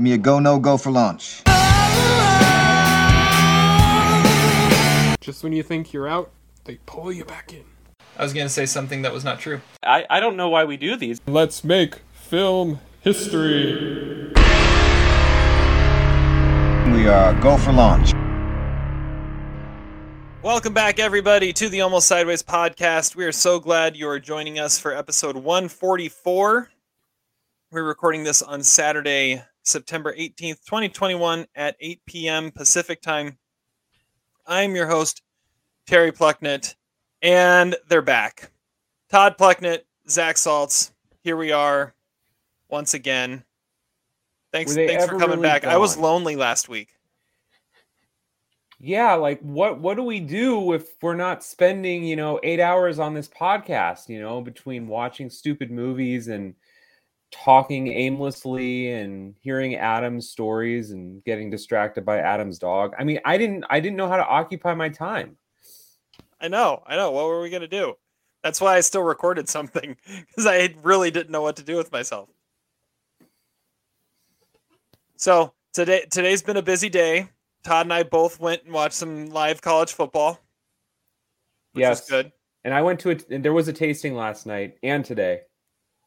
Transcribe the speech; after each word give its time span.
Give 0.00 0.04
me 0.04 0.12
a 0.14 0.16
go, 0.16 0.38
no 0.38 0.58
go 0.58 0.78
for 0.78 0.90
launch. 0.90 1.42
Just 5.20 5.44
when 5.44 5.52
you 5.52 5.62
think 5.62 5.92
you're 5.92 6.08
out, 6.08 6.30
they 6.64 6.78
pull 6.86 7.12
you 7.12 7.26
back 7.26 7.52
in. 7.52 7.64
I 8.16 8.22
was 8.22 8.32
going 8.32 8.46
to 8.46 8.50
say 8.50 8.64
something 8.64 9.02
that 9.02 9.12
was 9.12 9.24
not 9.24 9.40
true. 9.40 9.60
I, 9.82 10.06
I 10.08 10.20
don't 10.20 10.38
know 10.38 10.48
why 10.48 10.64
we 10.64 10.78
do 10.78 10.96
these. 10.96 11.20
Let's 11.26 11.62
make 11.64 11.96
film 12.14 12.80
history. 13.02 14.32
We 16.86 17.06
are 17.06 17.38
go 17.42 17.58
for 17.58 17.72
launch. 17.72 18.14
Welcome 20.42 20.72
back, 20.72 20.98
everybody, 20.98 21.52
to 21.52 21.68
the 21.68 21.82
Almost 21.82 22.08
Sideways 22.08 22.42
podcast. 22.42 23.16
We 23.16 23.26
are 23.26 23.32
so 23.32 23.60
glad 23.60 23.98
you 23.98 24.08
are 24.08 24.18
joining 24.18 24.58
us 24.58 24.78
for 24.78 24.94
episode 24.94 25.36
144. 25.36 26.70
We're 27.70 27.84
recording 27.84 28.24
this 28.24 28.40
on 28.40 28.62
Saturday, 28.62 29.42
September 29.62 30.14
18th, 30.14 30.64
2021, 30.64 31.46
at 31.54 31.76
8 31.80 32.00
p.m. 32.06 32.50
Pacific 32.50 33.02
time. 33.02 33.38
I'm 34.46 34.74
your 34.74 34.86
host, 34.86 35.22
Terry 35.86 36.12
Plucknett, 36.12 36.74
and 37.22 37.76
they're 37.88 38.02
back. 38.02 38.50
Todd 39.10 39.36
Plucknett, 39.36 39.86
Zach 40.08 40.36
Saltz. 40.36 40.92
Here 41.22 41.36
we 41.36 41.52
are 41.52 41.94
once 42.68 42.94
again. 42.94 43.44
Thanks, 44.52 44.74
thanks 44.74 45.04
for 45.04 45.18
coming 45.18 45.38
really 45.38 45.42
back. 45.42 45.64
I 45.64 45.76
was 45.76 45.96
lonely 45.96 46.36
last 46.36 46.68
week. 46.68 46.88
Yeah, 48.82 49.12
like 49.14 49.40
what 49.40 49.78
what 49.78 49.96
do 49.98 50.02
we 50.02 50.20
do 50.20 50.72
if 50.72 50.88
we're 51.02 51.14
not 51.14 51.44
spending, 51.44 52.02
you 52.02 52.16
know, 52.16 52.40
8 52.42 52.60
hours 52.60 52.98
on 52.98 53.12
this 53.12 53.28
podcast, 53.28 54.08
you 54.08 54.20
know, 54.20 54.40
between 54.40 54.88
watching 54.88 55.28
stupid 55.28 55.70
movies 55.70 56.28
and 56.28 56.54
talking 57.30 57.88
aimlessly 57.88 58.92
and 58.92 59.34
hearing 59.40 59.76
Adam's 59.76 60.28
stories 60.28 60.90
and 60.90 61.22
getting 61.24 61.50
distracted 61.50 62.04
by 62.04 62.18
Adam's 62.18 62.58
dog. 62.58 62.94
I 62.98 63.04
mean, 63.04 63.20
I 63.24 63.38
didn't 63.38 63.64
I 63.70 63.80
didn't 63.80 63.96
know 63.96 64.08
how 64.08 64.16
to 64.16 64.26
occupy 64.26 64.74
my 64.74 64.88
time. 64.88 65.36
I 66.40 66.48
know, 66.48 66.82
I 66.86 66.96
know. 66.96 67.10
What 67.10 67.26
were 67.26 67.40
we 67.40 67.50
gonna 67.50 67.68
do? 67.68 67.94
That's 68.42 68.60
why 68.60 68.76
I 68.76 68.80
still 68.80 69.02
recorded 69.02 69.48
something 69.48 69.96
because 70.26 70.46
I 70.46 70.74
really 70.82 71.10
didn't 71.10 71.30
know 71.30 71.42
what 71.42 71.56
to 71.56 71.62
do 71.62 71.76
with 71.76 71.92
myself. 71.92 72.28
So 75.16 75.52
today, 75.72 76.06
today's 76.10 76.42
been 76.42 76.56
a 76.56 76.62
busy 76.62 76.88
day. 76.88 77.28
Todd 77.62 77.86
and 77.86 77.92
I 77.92 78.04
both 78.04 78.40
went 78.40 78.64
and 78.64 78.72
watched 78.72 78.94
some 78.94 79.26
live 79.26 79.60
college 79.60 79.92
football, 79.92 80.40
which 81.72 81.82
yes. 81.82 82.08
good. 82.08 82.32
And 82.64 82.72
I 82.72 82.80
went 82.80 83.00
to 83.00 83.10
it 83.10 83.28
and 83.30 83.44
there 83.44 83.52
was 83.52 83.68
a 83.68 83.72
tasting 83.72 84.14
last 84.14 84.46
night 84.46 84.78
and 84.82 85.04
today. 85.04 85.42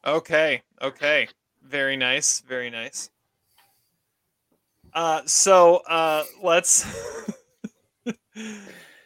Okay, 0.06 0.62
okay, 0.82 1.28
very 1.64 1.96
nice, 1.96 2.42
very 2.42 2.70
nice. 2.70 3.10
Uh, 4.94 5.22
so 5.26 5.78
uh, 5.88 6.24
let's. 6.42 6.86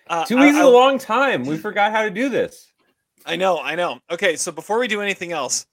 uh, 0.07 0.25
Two 0.25 0.37
weeks 0.37 0.57
is 0.57 0.63
a 0.63 0.67
long 0.67 0.97
time. 0.97 1.45
We 1.45 1.57
forgot 1.57 1.91
how 1.91 2.01
to 2.01 2.09
do 2.09 2.29
this. 2.29 2.71
I 3.25 3.35
know, 3.35 3.59
I 3.59 3.75
know. 3.75 3.99
Okay, 4.09 4.35
so 4.37 4.51
before 4.51 4.79
we 4.79 4.87
do 4.87 5.01
anything 5.01 5.31
else, 5.31 5.65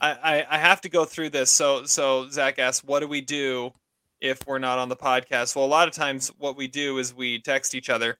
I, 0.00 0.10
I, 0.12 0.46
I 0.50 0.58
have 0.58 0.80
to 0.82 0.88
go 0.88 1.04
through 1.04 1.30
this. 1.30 1.50
So 1.50 1.84
so 1.84 2.28
Zach 2.28 2.58
asks, 2.58 2.84
what 2.84 3.00
do 3.00 3.08
we 3.08 3.20
do 3.20 3.72
if 4.20 4.46
we're 4.46 4.58
not 4.58 4.78
on 4.78 4.88
the 4.88 4.96
podcast? 4.96 5.56
Well, 5.56 5.64
a 5.64 5.66
lot 5.66 5.88
of 5.88 5.94
times 5.94 6.28
what 6.38 6.56
we 6.56 6.68
do 6.68 6.98
is 6.98 7.14
we 7.14 7.40
text 7.40 7.74
each 7.74 7.88
other. 7.88 8.18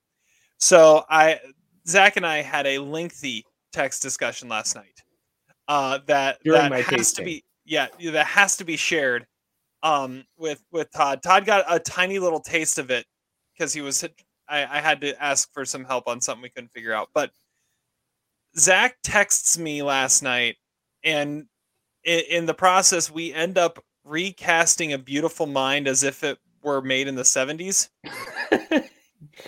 So 0.58 1.04
I 1.10 1.40
Zach 1.86 2.16
and 2.16 2.26
I 2.26 2.42
had 2.42 2.66
a 2.66 2.78
lengthy 2.78 3.44
text 3.72 4.02
discussion 4.02 4.48
last 4.48 4.74
night. 4.74 5.02
Uh, 5.68 5.98
that 6.06 6.38
During 6.44 6.62
that 6.62 6.70
my 6.70 6.80
has 6.80 7.12
to 7.14 7.24
be 7.24 7.44
yeah 7.64 7.88
that 8.12 8.26
has 8.26 8.56
to 8.58 8.64
be 8.64 8.76
shared 8.76 9.26
um 9.82 10.24
with 10.38 10.62
with 10.70 10.90
Todd. 10.92 11.22
Todd 11.22 11.44
got 11.44 11.64
a 11.68 11.78
tiny 11.78 12.18
little 12.18 12.40
taste 12.40 12.78
of 12.78 12.90
it 12.90 13.04
because 13.52 13.72
he 13.72 13.80
was 13.80 14.04
I, 14.48 14.78
I 14.78 14.80
had 14.80 15.00
to 15.00 15.20
ask 15.22 15.52
for 15.52 15.64
some 15.64 15.84
help 15.84 16.06
on 16.06 16.20
something 16.20 16.42
we 16.42 16.50
couldn't 16.50 16.72
figure 16.72 16.92
out, 16.92 17.08
but 17.14 17.30
Zach 18.58 18.96
texts 19.02 19.58
me 19.58 19.82
last 19.82 20.22
night, 20.22 20.56
and 21.04 21.46
in, 22.04 22.20
in 22.30 22.46
the 22.46 22.54
process, 22.54 23.10
we 23.10 23.32
end 23.32 23.58
up 23.58 23.82
recasting 24.04 24.92
a 24.92 24.98
beautiful 24.98 25.46
mind 25.46 25.88
as 25.88 26.02
if 26.02 26.24
it 26.24 26.38
were 26.62 26.80
made 26.80 27.08
in 27.08 27.16
the 27.16 27.22
70s. 27.22 27.88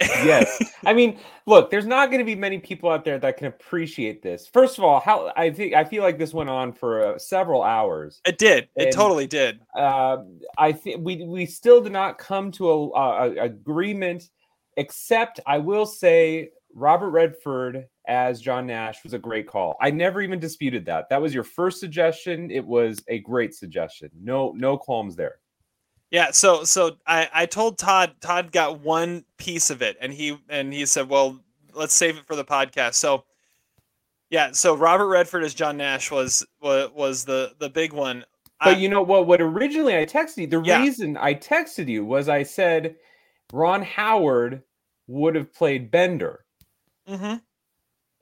yes. 0.00 0.62
I 0.87 0.93
mean, 0.93 1.19
look, 1.47 1.71
there's 1.71 1.87
not 1.87 2.06
going 2.10 2.19
to 2.19 2.25
be 2.25 2.34
many 2.34 2.59
people 2.59 2.91
out 2.91 3.04
there 3.04 3.19
that 3.19 3.37
can 3.37 3.47
appreciate 3.47 4.22
this. 4.22 4.47
First 4.47 4.78
of 4.78 4.84
all, 4.84 5.00
how 5.00 5.32
I 5.37 5.50
think 5.50 5.75
I 5.75 5.84
feel 5.84 6.03
like 6.03 6.19
this 6.19 6.34
went 6.34 6.50
on 6.50 6.72
for 6.72 7.15
uh, 7.15 7.19
several 7.19 7.62
hours. 7.62 8.21
It 8.26 8.38
did. 8.38 8.69
It 8.76 8.84
And- 8.84 8.93
totally 8.93 9.26
did. 9.26 9.60
Uh, 9.76 10.19
I 10.56 10.72
think 10.72 11.04
we 11.04 11.25
we 11.25 11.47
still 11.47 11.81
did 11.81 11.93
not 11.93 12.19
come 12.19 12.50
to 12.53 12.71
a, 12.71 12.88
a, 12.91 13.31
a 13.31 13.44
agreement. 13.44 14.31
Except, 14.76 15.41
I 15.44 15.59
will 15.59 15.87
say, 15.87 16.50
Robert 16.72 17.10
Redford 17.10 17.87
as 18.06 18.41
John 18.41 18.66
Nash 18.66 19.03
was 19.03 19.12
a 19.12 19.19
great 19.19 19.49
call. 19.49 19.76
I 19.81 19.91
never 19.91 20.22
even 20.22 20.38
disputed 20.38 20.87
that. 20.87 21.09
That 21.10 21.20
was 21.20 21.34
your 21.34 21.43
first 21.43 21.81
suggestion. 21.81 22.50
It 22.50 22.65
was 22.65 23.03
a 23.09 23.19
great 23.19 23.55
suggestion. 23.55 24.10
No, 24.20 24.53
no 24.56 24.78
qualms 24.78 25.16
there. 25.16 25.37
Yeah. 26.10 26.30
So 26.30 26.64
so 26.64 26.96
I 27.06 27.28
I 27.32 27.46
told 27.46 27.78
Todd. 27.78 28.14
Todd 28.20 28.52
got 28.52 28.80
one 28.80 29.24
piece 29.36 29.70
of 29.70 29.82
it, 29.82 29.96
and 30.00 30.12
he 30.12 30.38
and 30.48 30.72
he 30.72 30.86
said, 30.86 31.08
"Well, 31.08 31.38
let's 31.74 31.94
save 31.94 32.16
it 32.16 32.26
for 32.26 32.36
the 32.36 32.44
podcast." 32.44 32.94
So. 32.94 33.24
Yeah, 34.30 34.50
so 34.52 34.76
Robert 34.76 35.08
Redford 35.08 35.42
as 35.42 35.54
John 35.54 35.78
Nash 35.78 36.10
was 36.10 36.44
was, 36.60 36.91
was 36.94 37.24
the 37.24 37.54
the 37.60 37.70
big 37.70 37.94
one. 37.94 38.26
But 38.62 38.74
I- 38.76 38.78
you 38.78 38.86
know 38.91 39.00
what? 39.00 39.26
What 39.26 39.41
originally 39.41 39.96
I 39.96 40.04
texted 40.04 40.36
you, 40.42 40.46
the 40.46 40.60
Yeah. 40.62 40.80
reason 40.82 41.16
I 41.16 41.32
texted 41.32 41.88
you 41.88 42.04
was 42.04 42.28
I 42.28 42.42
said 42.42 42.96
Ron 43.54 43.80
Howard 43.82 44.62
would 45.06 45.34
have 45.34 45.50
played 45.54 45.90
Bender, 45.90 46.44
Mhm. 47.08 47.40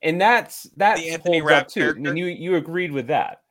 and 0.01 0.21
that's 0.21 0.65
that 0.77 0.99
The 0.99 1.11
Anthony 1.11 1.41
Rapp 1.43 1.63
up 1.63 1.69
too. 1.71 1.81
character? 1.81 2.09
And 2.11 2.17
you 2.17 2.27
you 2.27 2.55
agreed 2.55 2.93
with 2.93 3.09
that. 3.09 3.43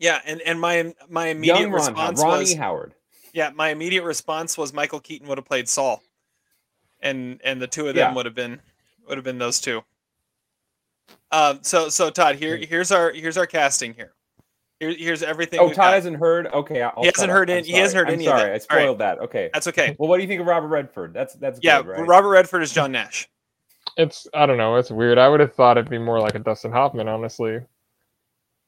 Yeah, 0.00 0.20
and 0.24 0.40
and 0.40 0.60
my 0.60 0.92
my 1.08 1.28
immediate 1.28 1.60
Young 1.60 1.70
Ron, 1.70 1.74
response 1.86 2.20
Ronnie 2.20 2.38
was 2.40 2.54
Howard. 2.56 2.96
Yeah, 3.32 3.50
my 3.54 3.68
immediate 3.70 4.04
response 4.04 4.56
was 4.58 4.72
Michael 4.72 5.00
Keaton 5.00 5.28
would 5.28 5.38
have 5.38 5.44
played 5.46 5.68
Sol, 5.68 6.02
and 7.00 7.40
and 7.44 7.60
the 7.60 7.66
two 7.66 7.88
of 7.88 7.94
them 7.94 8.10
Yeah. 8.10 8.14
would 8.14 8.26
have 8.26 8.34
been 8.34 8.60
would 9.08 9.16
have 9.18 9.24
been 9.24 9.38
those 9.38 9.60
two. 9.60 9.82
Um. 11.32 11.60
So 11.62 11.88
so 11.88 12.10
Todd, 12.10 12.36
here 12.36 12.56
here's 12.56 12.90
our 12.92 13.10
here's 13.12 13.36
our 13.36 13.46
casting 13.46 13.94
here. 13.94 14.12
Here, 14.80 14.94
here's 14.96 15.22
everything. 15.22 15.60
Oh, 15.60 15.68
Todd 15.68 15.76
got. 15.76 15.92
hasn't 15.94 16.16
heard. 16.16 16.46
Okay, 16.48 16.82
I'll 16.82 16.94
He 17.02 17.06
hasn't 17.06 17.30
heard 17.30 17.50
I'm 17.50 17.58
any- 17.58 17.66
he 17.66 17.74
hasn't 17.74 17.98
heard 17.98 18.08
I'm 18.08 18.14
any 18.14 18.26
of 18.26 18.30
sorry, 18.30 18.40
that. 18.42 18.46
I 18.46 18.48
All 18.48 18.52
right. 18.52 18.62
spoiled 18.62 18.98
that. 18.98 19.18
Okay. 19.18 19.50
That's 19.52 19.66
okay. 19.68 19.94
Well, 19.98 20.08
what 20.08 20.16
do 20.16 20.22
you 20.22 20.28
think 20.28 20.40
of 20.40 20.46
Robert 20.46 20.68
Redford? 20.68 21.12
That's 21.12 21.34
that's 21.34 21.60
Yeah, 21.62 21.82
good, 21.82 21.88
right? 21.98 22.06
Robert 22.06 22.30
Redford 22.30 22.62
is 22.62 22.72
John 22.72 22.90
Nash. 22.92 23.28
It's 23.96 24.26
I 24.34 24.46
don't 24.46 24.56
know. 24.56 24.76
It's 24.76 24.90
weird. 24.90 25.18
I 25.18 25.28
would 25.28 25.40
have 25.40 25.54
thought 25.54 25.76
it'd 25.76 25.90
be 25.90 25.98
more 25.98 26.18
like 26.20 26.34
a 26.34 26.38
Dustin 26.38 26.72
Hoffman, 26.72 27.08
honestly. 27.08 27.60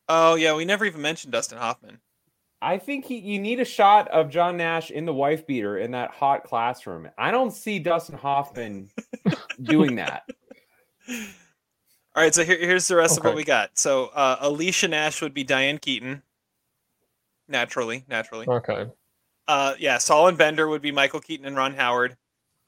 Oh 0.08 0.34
yeah, 0.34 0.54
we 0.54 0.64
never 0.64 0.84
even 0.84 1.00
mentioned 1.00 1.32
Dustin 1.32 1.58
Hoffman. 1.58 1.98
I 2.62 2.78
think 2.78 3.04
he, 3.04 3.18
you 3.18 3.40
need 3.40 3.58
a 3.60 3.64
shot 3.64 4.08
of 4.08 4.30
John 4.30 4.56
Nash 4.56 4.90
in 4.92 5.04
the 5.04 5.12
wife 5.12 5.46
beater 5.46 5.78
in 5.78 5.90
that 5.90 6.12
hot 6.12 6.44
classroom. 6.44 7.08
I 7.18 7.32
don't 7.32 7.50
see 7.50 7.78
Dustin 7.80 8.16
Hoffman 8.16 8.88
doing 9.62 9.96
that. 9.96 10.22
All 12.14 12.22
right, 12.22 12.32
so 12.34 12.44
here, 12.44 12.58
here's 12.58 12.86
the 12.88 12.94
rest 12.96 13.18
of 13.18 13.24
what 13.24 13.34
we 13.34 13.42
got. 13.42 13.70
So 13.74 14.06
uh, 14.14 14.36
Alicia 14.40 14.86
Nash 14.88 15.20
would 15.22 15.34
be 15.34 15.42
Diane 15.44 15.78
Keaton. 15.78 16.22
Naturally, 17.48 18.04
naturally. 18.08 18.46
Okay. 18.46 18.86
Uh, 19.48 19.74
yeah, 19.78 19.98
Solon 19.98 20.36
Bender 20.36 20.68
would 20.68 20.82
be 20.82 20.92
Michael 20.92 21.20
Keaton 21.20 21.46
and 21.46 21.56
Ron 21.56 21.74
Howard. 21.74 22.16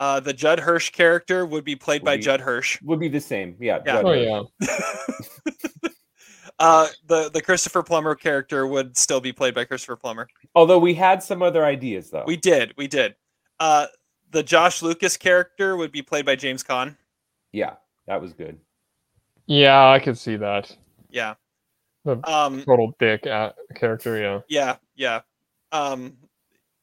Uh, 0.00 0.18
the 0.18 0.32
Judd 0.32 0.58
Hirsch 0.58 0.90
character 0.90 1.46
would 1.46 1.64
be 1.64 1.76
played 1.76 2.02
Would 2.02 2.06
by 2.06 2.16
be- 2.16 2.22
Judd 2.22 2.40
Hirsch. 2.40 2.82
Would 2.82 2.98
be 2.98 3.06
the 3.08 3.20
same. 3.20 3.54
Yeah. 3.60 3.78
Yeah. 3.86 3.92
Judd 4.02 4.04
Oh 4.04 4.08
Hirsch. 4.12 4.48
yeah. 4.60 5.26
Uh, 6.58 6.86
the 7.06 7.30
the 7.30 7.42
Christopher 7.42 7.82
Plummer 7.82 8.14
character 8.14 8.66
would 8.66 8.96
still 8.96 9.20
be 9.20 9.32
played 9.32 9.54
by 9.54 9.64
Christopher 9.64 9.96
Plummer. 9.96 10.28
Although 10.54 10.78
we 10.78 10.94
had 10.94 11.22
some 11.22 11.42
other 11.42 11.64
ideas 11.64 12.10
though. 12.10 12.24
We 12.26 12.36
did, 12.36 12.72
we 12.76 12.86
did. 12.86 13.16
Uh, 13.58 13.86
the 14.30 14.42
Josh 14.42 14.82
Lucas 14.82 15.16
character 15.16 15.76
would 15.76 15.90
be 15.92 16.02
played 16.02 16.24
by 16.26 16.36
James 16.36 16.62
Caan. 16.62 16.96
yeah, 17.52 17.74
that 18.06 18.20
was 18.20 18.32
good. 18.32 18.58
Yeah, 19.46 19.88
I 19.88 19.98
could 19.98 20.16
see 20.16 20.36
that. 20.36 20.74
Yeah. 21.10 21.34
The 22.04 22.18
Um. 22.28 22.62
total 22.64 22.94
dick 22.98 23.26
uh, 23.26 23.52
character. 23.74 24.18
Yeah. 24.20 24.40
Yeah. 24.48 24.76
Yeah. 24.94 25.20
Um. 25.72 26.16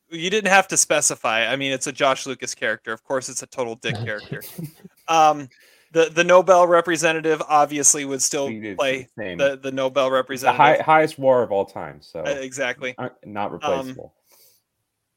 You 0.10 0.30
didn't 0.30 0.50
have 0.52 0.68
to 0.70 0.78
specify. 0.78 1.46
I 1.48 1.56
mean, 1.56 1.72
it's 1.72 1.88
a 1.88 1.92
Josh 1.94 2.26
Lucas 2.28 2.54
character. 2.54 2.92
Of 2.92 3.04
course, 3.04 3.30
it's 3.30 3.42
a 3.44 3.48
total 3.48 3.76
dick 3.76 3.96
character. 3.96 4.42
um. 5.08 5.48
The 5.92 6.06
the 6.06 6.24
Nobel 6.24 6.68
representative 6.68 7.42
obviously 7.48 8.06
would 8.06 8.22
still 8.22 8.48
play 8.48 9.08
the 9.18 9.36
the 9.36 9.60
the 9.62 9.72
Nobel 9.72 10.06
the 10.06 10.14
representative. 10.14 10.58
high, 10.58 10.78
highest 10.78 11.20
war 11.20 11.44
of 11.44 11.52
all 11.52 11.66
time. 11.66 12.02
So 12.02 12.22
Uh, 12.22 12.30
exactly. 12.30 12.96
uh, 12.98 13.10
not 13.26 13.52
replaceable. 13.52 14.14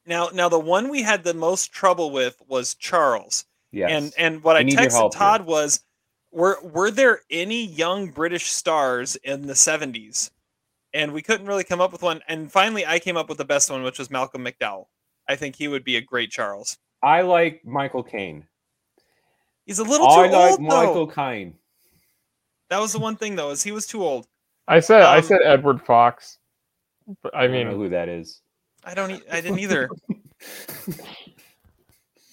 Now, 0.07 0.29
now 0.35 0.49
the 0.49 0.59
one 0.59 0.91
we 0.91 1.03
had 1.03 1.25
the 1.25 1.33
most 1.33 1.73
trouble 1.73 2.11
with 2.11 2.41
was 2.47 2.75
Charles. 2.75 3.45
yes. 3.73 3.91
And 3.91 4.13
and 4.19 4.43
what 4.45 4.63
We 4.63 4.73
I 4.73 4.75
texted 4.75 5.01
here. 5.01 5.09
Todd 5.11 5.47
was, 5.47 5.81
were 6.31 6.59
were 6.63 6.91
there 6.91 7.21
any 7.31 7.65
young 7.65 8.09
British 8.11 8.51
stars 8.51 9.17
in 9.17 9.47
the 9.47 9.55
seventies? 9.55 10.31
and 10.93 11.13
we 11.13 11.21
couldn't 11.23 11.47
really 11.47 11.65
come 11.65 11.81
up 11.81 11.91
with 11.91 12.03
one. 12.03 12.21
And 12.29 12.53
finally, 12.53 12.87
I 12.87 13.01
came 13.01 13.17
up 13.17 13.29
with 13.29 13.39
the 13.39 13.45
best 13.45 13.69
one, 13.69 13.83
which 13.83 13.99
was 13.99 14.13
Malcolm 14.13 14.45
McDowell. 14.45 14.87
I 15.29 15.35
think 15.35 15.57
he 15.57 15.67
would 15.67 15.83
be 15.83 15.97
a 15.97 16.01
great 16.01 16.31
Charles. 16.31 16.79
I 17.03 17.23
like 17.23 17.63
Michael 17.65 18.05
Caine. 18.05 18.47
He's 19.67 19.79
a 19.79 19.85
little 19.85 20.09
I 20.09 20.27
too 20.27 20.33
like 20.33 20.51
old 20.53 20.63
Michael 20.63 21.07
though. 21.07 21.13
Caine. 21.13 21.55
That 22.71 22.81
was 22.81 22.93
the 22.93 22.99
one 22.99 23.17
thing 23.17 23.37
though, 23.37 23.51
is 23.51 23.63
he 23.63 23.73
was 23.73 23.87
too 23.87 24.03
old. 24.03 24.27
I 24.69 24.81
said 24.81 25.03
I 25.03 25.19
Um, 25.19 25.23
said 25.25 25.41
Edward 25.45 25.83
Fox. 25.83 26.39
But 27.23 27.35
I 27.35 27.45
I 27.45 27.47
don't 27.47 27.53
know 27.57 27.65
mean, 27.71 27.79
who 27.79 27.89
that 27.91 28.09
is. 28.09 28.41
I 28.83 28.95
don't. 28.95 29.11
E- 29.11 29.23
I 29.31 29.41
didn't 29.43 29.59
either. 29.59 29.91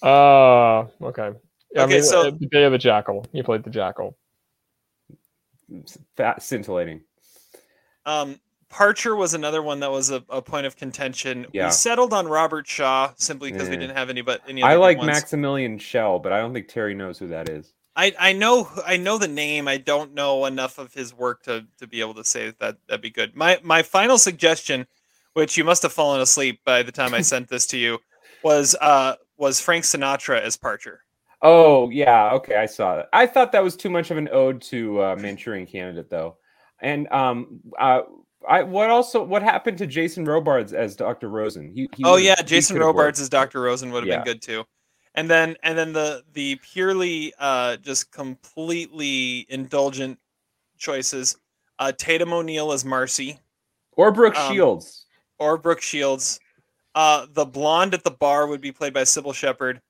uh, 0.02 0.80
okay. 1.02 1.32
Yeah, 1.74 1.82
Okay, 1.82 1.82
I 1.82 1.86
mean, 1.86 2.02
so- 2.02 2.28
uh, 2.28 2.30
the 2.30 2.46
Day 2.46 2.64
of 2.64 2.72
the 2.72 2.78
Jackal. 2.78 3.26
He 3.32 3.42
played 3.42 3.64
the 3.64 3.70
Jackal. 3.70 4.16
Fat, 6.16 6.42
scintillating. 6.42 7.02
Um, 8.04 8.38
Parcher 8.72 9.14
was 9.14 9.34
another 9.34 9.62
one 9.62 9.80
that 9.80 9.90
was 9.90 10.10
a, 10.10 10.24
a 10.30 10.40
point 10.40 10.64
of 10.64 10.76
contention. 10.76 11.46
Yeah. 11.52 11.66
We 11.66 11.72
settled 11.72 12.14
on 12.14 12.26
Robert 12.26 12.66
Shaw 12.66 13.12
simply 13.16 13.52
because 13.52 13.68
we 13.68 13.76
Eh. 13.76 13.80
didn't 13.80 13.96
have 13.96 14.08
any 14.08 14.22
but 14.22 14.40
any. 14.48 14.62
I 14.62 14.76
like. 14.76 14.96
Maximilian 15.02 15.78
Schell, 15.78 16.18
but 16.18 16.32
I 16.32 16.38
don't 16.40 16.54
think 16.54 16.68
Terry 16.68 16.94
knows 16.94 17.18
who 17.18 17.28
that 17.28 17.50
is. 17.50 17.74
I, 17.94 18.14
I 18.18 18.32
know 18.32 18.70
I 18.86 18.96
know 18.96 19.18
the 19.18 19.28
name. 19.28 19.68
I 19.68 19.76
don't 19.76 20.14
know 20.14 20.46
enough 20.46 20.78
of 20.78 20.94
his 20.94 21.12
work 21.14 21.42
to, 21.42 21.66
to 21.78 21.86
be 21.86 22.00
able 22.00 22.14
to 22.14 22.24
say 22.24 22.46
that, 22.46 22.58
that 22.60 22.76
that'd 22.88 23.02
be 23.02 23.10
good. 23.10 23.36
My 23.36 23.60
my 23.62 23.82
final 23.82 24.16
suggestion, 24.16 24.86
which 25.34 25.58
you 25.58 25.64
must 25.64 25.82
have 25.82 25.92
fallen 25.92 26.22
asleep 26.22 26.60
by 26.64 26.82
the 26.82 26.92
time 26.92 27.12
I 27.12 27.20
sent 27.32 27.48
this 27.50 27.66
to 27.66 27.76
you, 27.76 27.98
was 28.42 28.74
uh 28.80 29.16
was 29.36 29.60
Frank 29.60 29.84
Sinatra 29.84 30.40
as 30.40 30.56
Parcher. 30.56 31.00
Oh 31.42 31.90
yeah, 31.90 32.30
okay, 32.32 32.56
I 32.56 32.64
saw 32.64 32.96
that. 32.96 33.10
I 33.12 33.26
thought 33.26 33.52
that 33.52 33.62
was 33.62 33.76
too 33.76 33.90
much 33.90 34.10
of 34.10 34.16
an 34.16 34.30
ode 34.32 34.62
to 34.62 35.02
uh, 35.02 35.16
Manchurian 35.16 35.66
Candidate, 35.66 36.08
though. 36.08 36.36
And 36.80 37.06
um, 37.12 37.60
uh, 37.78 38.02
I 38.48 38.62
what 38.62 38.90
also 38.90 39.22
what 39.22 39.42
happened 39.42 39.78
to 39.78 39.86
Jason 39.86 40.24
Robards 40.24 40.72
as 40.72 40.96
Dr. 40.96 41.28
Rosen? 41.28 41.70
He, 41.72 41.88
he 41.96 42.04
oh 42.04 42.12
would've- 42.12 42.24
yeah, 42.24 42.42
Jason 42.42 42.78
Robards 42.78 43.18
worked. 43.18 43.20
as 43.20 43.28
Dr. 43.28 43.60
Rosen 43.60 43.92
would 43.92 44.04
have 44.04 44.08
Yeah. 44.08 44.16
been 44.18 44.24
good 44.34 44.42
too. 44.42 44.64
And 45.14 45.28
then 45.30 45.56
and 45.62 45.76
then 45.76 45.92
the 45.92 46.22
the 46.32 46.56
purely 46.56 47.32
uh 47.38 47.76
just 47.76 48.10
completely 48.12 49.46
indulgent 49.48 50.18
choices. 50.78 51.36
Uh 51.78 51.92
Tatum 51.92 52.32
O'Neal 52.32 52.72
as 52.72 52.84
Marcy 52.84 53.38
or 53.92 54.10
Brooke 54.12 54.36
um, 54.36 54.52
Shields. 54.52 55.06
or 55.38 55.58
Brooke 55.58 55.80
Shields. 55.82 56.40
Uh 56.94 57.26
the 57.32 57.44
blonde 57.44 57.94
at 57.94 58.04
the 58.04 58.10
bar 58.10 58.46
would 58.46 58.60
be 58.60 58.72
played 58.72 58.92
by 58.94 59.02
Cybill 59.02 59.34
Shepherd. 59.34 59.80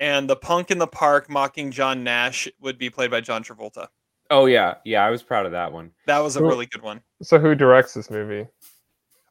And 0.00 0.28
the 0.28 0.36
punk 0.36 0.70
in 0.70 0.78
the 0.78 0.86
park 0.88 1.30
mocking 1.30 1.70
John 1.70 2.02
Nash 2.02 2.48
would 2.60 2.78
be 2.78 2.90
played 2.90 3.10
by 3.10 3.20
John 3.20 3.44
Travolta. 3.44 3.88
Oh 4.30 4.46
yeah, 4.46 4.74
yeah, 4.84 5.04
I 5.04 5.10
was 5.10 5.22
proud 5.22 5.46
of 5.46 5.52
that 5.52 5.72
one. 5.72 5.92
That 6.06 6.18
was 6.20 6.36
a 6.36 6.42
really 6.42 6.66
good 6.66 6.82
one. 6.82 7.02
So 7.24 7.38
who 7.38 7.54
directs 7.54 7.94
this 7.94 8.10
movie? 8.10 8.46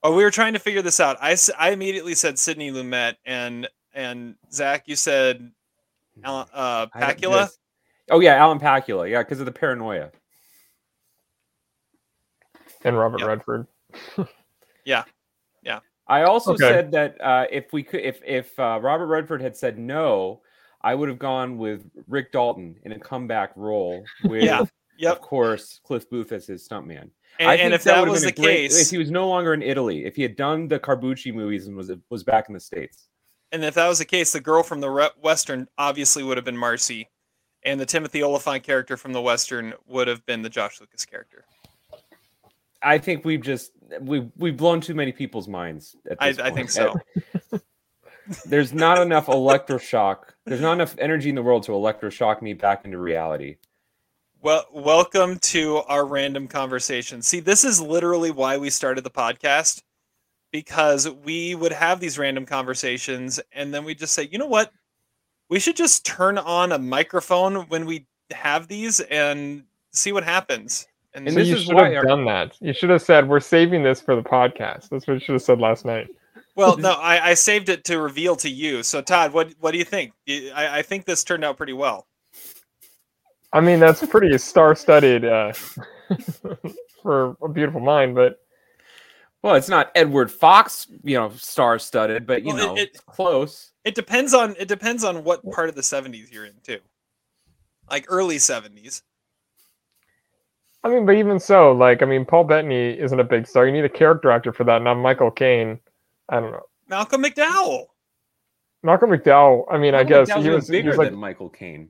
Oh, 0.02 0.16
we 0.16 0.24
were 0.24 0.32
trying 0.32 0.54
to 0.54 0.60
figure 0.60 0.82
this 0.82 1.00
out. 1.00 1.18
I, 1.22 1.38
I 1.58 1.70
immediately 1.72 2.16
said 2.16 2.38
Sidney 2.40 2.72
Lumet 2.72 3.16
and 3.26 3.70
and 3.94 4.36
Zach, 4.52 4.84
you 4.88 4.96
said 4.96 5.52
Al- 6.24 6.50
uh, 6.52 6.88
Pakula. 6.88 7.50
Oh 8.10 8.20
yeah, 8.20 8.36
Alan 8.36 8.60
Pakula. 8.60 9.10
Yeah, 9.10 9.22
because 9.22 9.40
of 9.40 9.46
the 9.46 9.52
paranoia. 9.52 10.12
And 12.84 12.98
Robert 12.98 13.20
Yep. 13.20 13.28
Redford. 13.28 13.68
Yeah, 14.86 15.06
yeah. 15.62 15.80
I 16.08 16.24
also 16.24 16.56
Okay. 16.56 16.68
said 16.68 16.92
that 16.92 17.22
uh, 17.22 17.46
if 17.50 17.72
we 17.72 17.84
could, 17.84 18.02
if 18.02 18.20
if 18.26 18.60
uh, 18.60 18.80
Robert 18.82 19.06
Redford 19.06 19.42
had 19.42 19.56
said 19.56 19.80
no, 19.80 20.42
I 20.82 20.94
would 20.94 21.08
have 21.08 21.20
gone 21.20 21.58
with 21.58 21.90
Rick 22.10 22.34
Dalton 22.34 22.76
in 22.84 22.92
a 22.92 23.00
comeback 23.00 23.54
role 23.56 24.04
with, 24.26 24.44
Yeah, 24.44 24.66
Yep. 24.98 25.12
of 25.14 25.22
course, 25.22 25.80
Cliff 25.86 26.10
Booth 26.10 26.34
as 26.34 26.48
his 26.48 26.68
stuntman. 26.68 27.12
And, 27.40 27.50
I 27.50 27.56
and 27.56 27.74
if 27.74 27.84
that 27.84 27.98
have 27.98 28.08
was 28.10 28.22
the 28.24 28.32
great- 28.32 28.70
case, 28.72 28.82
if 28.82 28.90
he 28.92 28.98
was 28.98 29.10
no 29.10 29.28
longer 29.28 29.54
in 29.54 29.62
Italy, 29.62 30.06
if 30.06 30.16
he 30.16 30.22
had 30.22 30.36
done 30.36 30.68
the 30.68 30.80
Corbucci 30.80 31.34
movies 31.34 31.68
and 31.68 31.76
was 31.76 31.92
was 32.10 32.24
back 32.24 32.48
in 32.48 32.54
the 32.54 32.60
states, 32.60 33.10
and 33.52 33.64
if 33.64 33.74
that 33.74 33.88
was 33.88 34.00
the 34.00 34.06
case, 34.06 34.32
the 34.32 34.40
girl 34.40 34.64
from 34.64 34.82
the 34.82 34.90
re- 34.90 35.10
western 35.22 35.68
obviously 35.78 36.24
would 36.24 36.38
have 36.38 36.46
been 36.46 36.58
Marcy, 36.58 37.10
and 37.64 37.80
the 37.80 37.86
Timothy 37.86 38.24
Olyphant 38.24 38.64
character 38.64 38.98
from 38.98 39.14
the 39.14 39.22
western 39.22 39.74
would 39.88 40.08
have 40.08 40.26
been 40.26 40.42
the 40.42 40.50
Josh 40.50 40.80
Lucas 40.80 41.06
character. 41.06 41.46
I 42.84 42.98
think 42.98 43.26
we've 43.26 43.42
just 43.42 43.72
we've 44.02 44.30
we've 44.38 44.58
blown 44.58 44.82
too 44.82 44.94
many 44.94 45.12
people's 45.12 45.48
minds. 45.48 45.96
At 46.10 46.18
I, 46.20 46.28
I 46.30 46.52
think 46.52 46.70
so. 46.70 46.94
There's 48.46 48.74
not 48.74 49.00
enough 49.02 49.26
electroshock. 49.28 50.18
There's 50.46 50.62
not 50.62 50.74
enough 50.74 50.96
energy 50.98 51.30
in 51.30 51.36
the 51.36 51.42
world 51.42 51.64
to 51.64 51.72
electroshock 51.72 52.42
me 52.42 52.54
back 52.54 52.86
into 52.86 52.98
reality. 52.98 53.58
Well, 54.44 54.66
welcome 54.74 55.40
to 55.40 55.78
our 55.88 56.06
random 56.06 56.50
conversation. 56.50 57.22
See, 57.22 57.40
this 57.40 57.64
is 57.64 57.80
literally 57.82 58.30
why 58.30 58.58
we 58.58 58.70
started 58.70 59.06
the 59.06 59.10
podcast 59.10 59.82
because 60.52 61.10
we 61.10 61.56
would 61.56 61.72
have 61.72 62.02
these 62.02 62.20
random 62.20 62.46
conversations 62.46 63.40
and 63.54 63.74
then 63.74 63.86
we 63.86 63.96
just 63.96 64.14
say, 64.14 64.28
you 64.30 64.38
know 64.38 64.46
what? 64.46 64.74
We 65.50 65.60
should 65.60 65.78
just 65.78 66.06
turn 66.06 66.38
on 66.38 66.74
a 66.74 66.78
microphone 66.78 67.56
when 67.70 67.86
we 67.86 68.06
have 68.32 68.68
these 68.68 69.00
and 69.00 69.64
see 69.94 70.12
what 70.12 70.26
happens. 70.26 70.88
And, 71.14 71.26
And 71.26 71.34
so 71.36 71.40
this 71.40 71.48
you 71.48 71.56
is 71.56 71.64
should 71.64 71.76
why 71.76 71.86
have 71.92 71.98
our- 72.00 72.04
done 72.04 72.26
that. 72.26 72.58
You 72.60 72.74
should 72.74 72.90
have 72.90 73.02
said, 73.02 73.30
"We're 73.30 73.40
saving 73.40 73.84
this 73.84 74.02
for 74.02 74.16
the 74.16 74.24
podcast." 74.24 74.90
That's 74.90 75.08
what 75.08 75.14
you 75.14 75.20
should 75.20 75.34
have 75.34 75.42
said 75.44 75.60
last 75.60 75.86
night. 75.86 76.08
well, 76.56 76.76
no, 76.88 76.94
I, 76.94 77.30
I 77.30 77.34
saved 77.36 77.70
it 77.70 77.84
to 77.86 77.98
reveal 78.00 78.36
to 78.38 78.50
you. 78.50 78.82
So, 78.84 79.00
Todd, 79.02 79.32
what 79.32 79.54
what 79.62 79.72
do 79.72 79.78
you 79.78 79.86
think? 79.86 80.12
I, 80.28 80.80
I 80.80 80.82
think 80.82 81.06
this 81.06 81.24
turned 81.24 81.44
out 81.46 81.56
pretty 81.56 81.74
well. 81.74 82.08
I 83.54 83.62
mean, 83.62 83.80
that's 83.80 84.06
pretty 84.08 84.36
star-studded 84.38 85.26
uh, 85.26 85.54
for 87.04 87.38
a 87.42 87.48
beautiful 87.50 87.80
mind, 87.82 88.16
but 88.16 88.40
Well, 89.44 89.56
it's 89.56 89.70
not 89.70 89.92
Edward 89.96 90.32
Fox, 90.32 90.88
you 91.04 91.18
know, 91.18 91.30
star-studded, 91.36 92.26
but 92.26 92.42
you 92.44 92.54
Well, 92.56 92.68
know, 92.68 92.76
it- 92.78 92.90
it's 92.90 93.00
close. 93.02 93.72
It 93.86 93.96
depends 93.96 94.34
on 94.34 94.56
it 94.58 94.68
depends 94.70 95.04
on 95.04 95.24
what 95.26 95.44
part 95.52 95.68
of 95.70 95.76
the 95.76 95.82
'70s 95.82 96.32
you're 96.32 96.46
in 96.46 96.54
too. 96.64 96.80
Like 97.92 98.06
early 98.08 98.38
'70s. 98.38 99.02
I 100.86 100.90
mean, 100.90 101.06
but 101.06 101.16
even 101.16 101.40
so, 101.40 101.72
like, 101.74 102.02
I 102.02 102.06
mean, 102.06 102.26
Paul 102.26 102.44
Bettany 102.46 102.98
isn't 103.00 103.20
a 103.20 103.24
big 103.24 103.46
star. 103.48 103.66
You 103.66 103.72
need 103.74 103.86
a 103.86 103.90
character 103.90 104.32
actor 104.32 104.52
for 104.54 104.64
that. 104.66 104.82
not 104.82 104.96
Michael 104.96 105.32
Caine, 105.32 105.80
I 106.30 106.40
don't 106.40 106.52
know. 106.52 106.64
Malcolm 106.90 107.24
McDowell. 107.24 107.86
Malcolm 108.84 109.10
McDowell. 109.12 109.66
I 109.72 109.78
mean, 109.78 109.96
I 109.96 110.04
guess 110.04 110.30
McDowell's 110.30 110.36
he 110.36 110.42
even 110.48 110.56
was, 110.56 110.68
he 110.68 110.72
bigger 110.74 110.90
was 110.90 110.98
like 110.98 111.10
than 111.12 111.20
Michael 111.20 111.50
Caine 111.50 111.90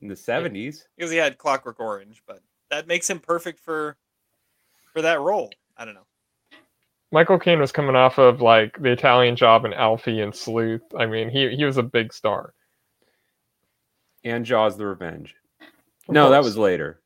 in 0.00 0.08
the 0.08 0.14
'70s. 0.14 0.84
because 0.96 1.10
he 1.10 1.16
had 1.16 1.38
Clockwork 1.38 1.80
Orange, 1.80 2.22
but 2.26 2.40
that 2.70 2.86
makes 2.86 3.08
him 3.08 3.18
perfect 3.18 3.60
for 3.60 3.96
for 4.92 5.02
that 5.02 5.20
role. 5.20 5.50
I 5.76 5.84
don't 5.84 5.94
know. 5.94 6.06
Michael 7.12 7.38
Caine 7.38 7.58
was 7.58 7.72
coming 7.72 7.96
off 7.96 8.18
of 8.18 8.40
like 8.40 8.80
the 8.80 8.90
Italian 8.90 9.36
Job 9.36 9.64
and 9.64 9.74
Alfie 9.74 10.20
and 10.20 10.34
Sleuth. 10.34 10.82
I 10.96 11.06
mean, 11.06 11.28
he 11.28 11.54
he 11.54 11.64
was 11.64 11.76
a 11.76 11.82
big 11.82 12.12
star. 12.12 12.54
and 14.24 14.44
Jaws: 14.44 14.76
The 14.76 14.86
Revenge. 14.86 15.34
Of 16.08 16.14
No, 16.14 16.30
that 16.30 16.42
was 16.42 16.56
later. 16.56 17.00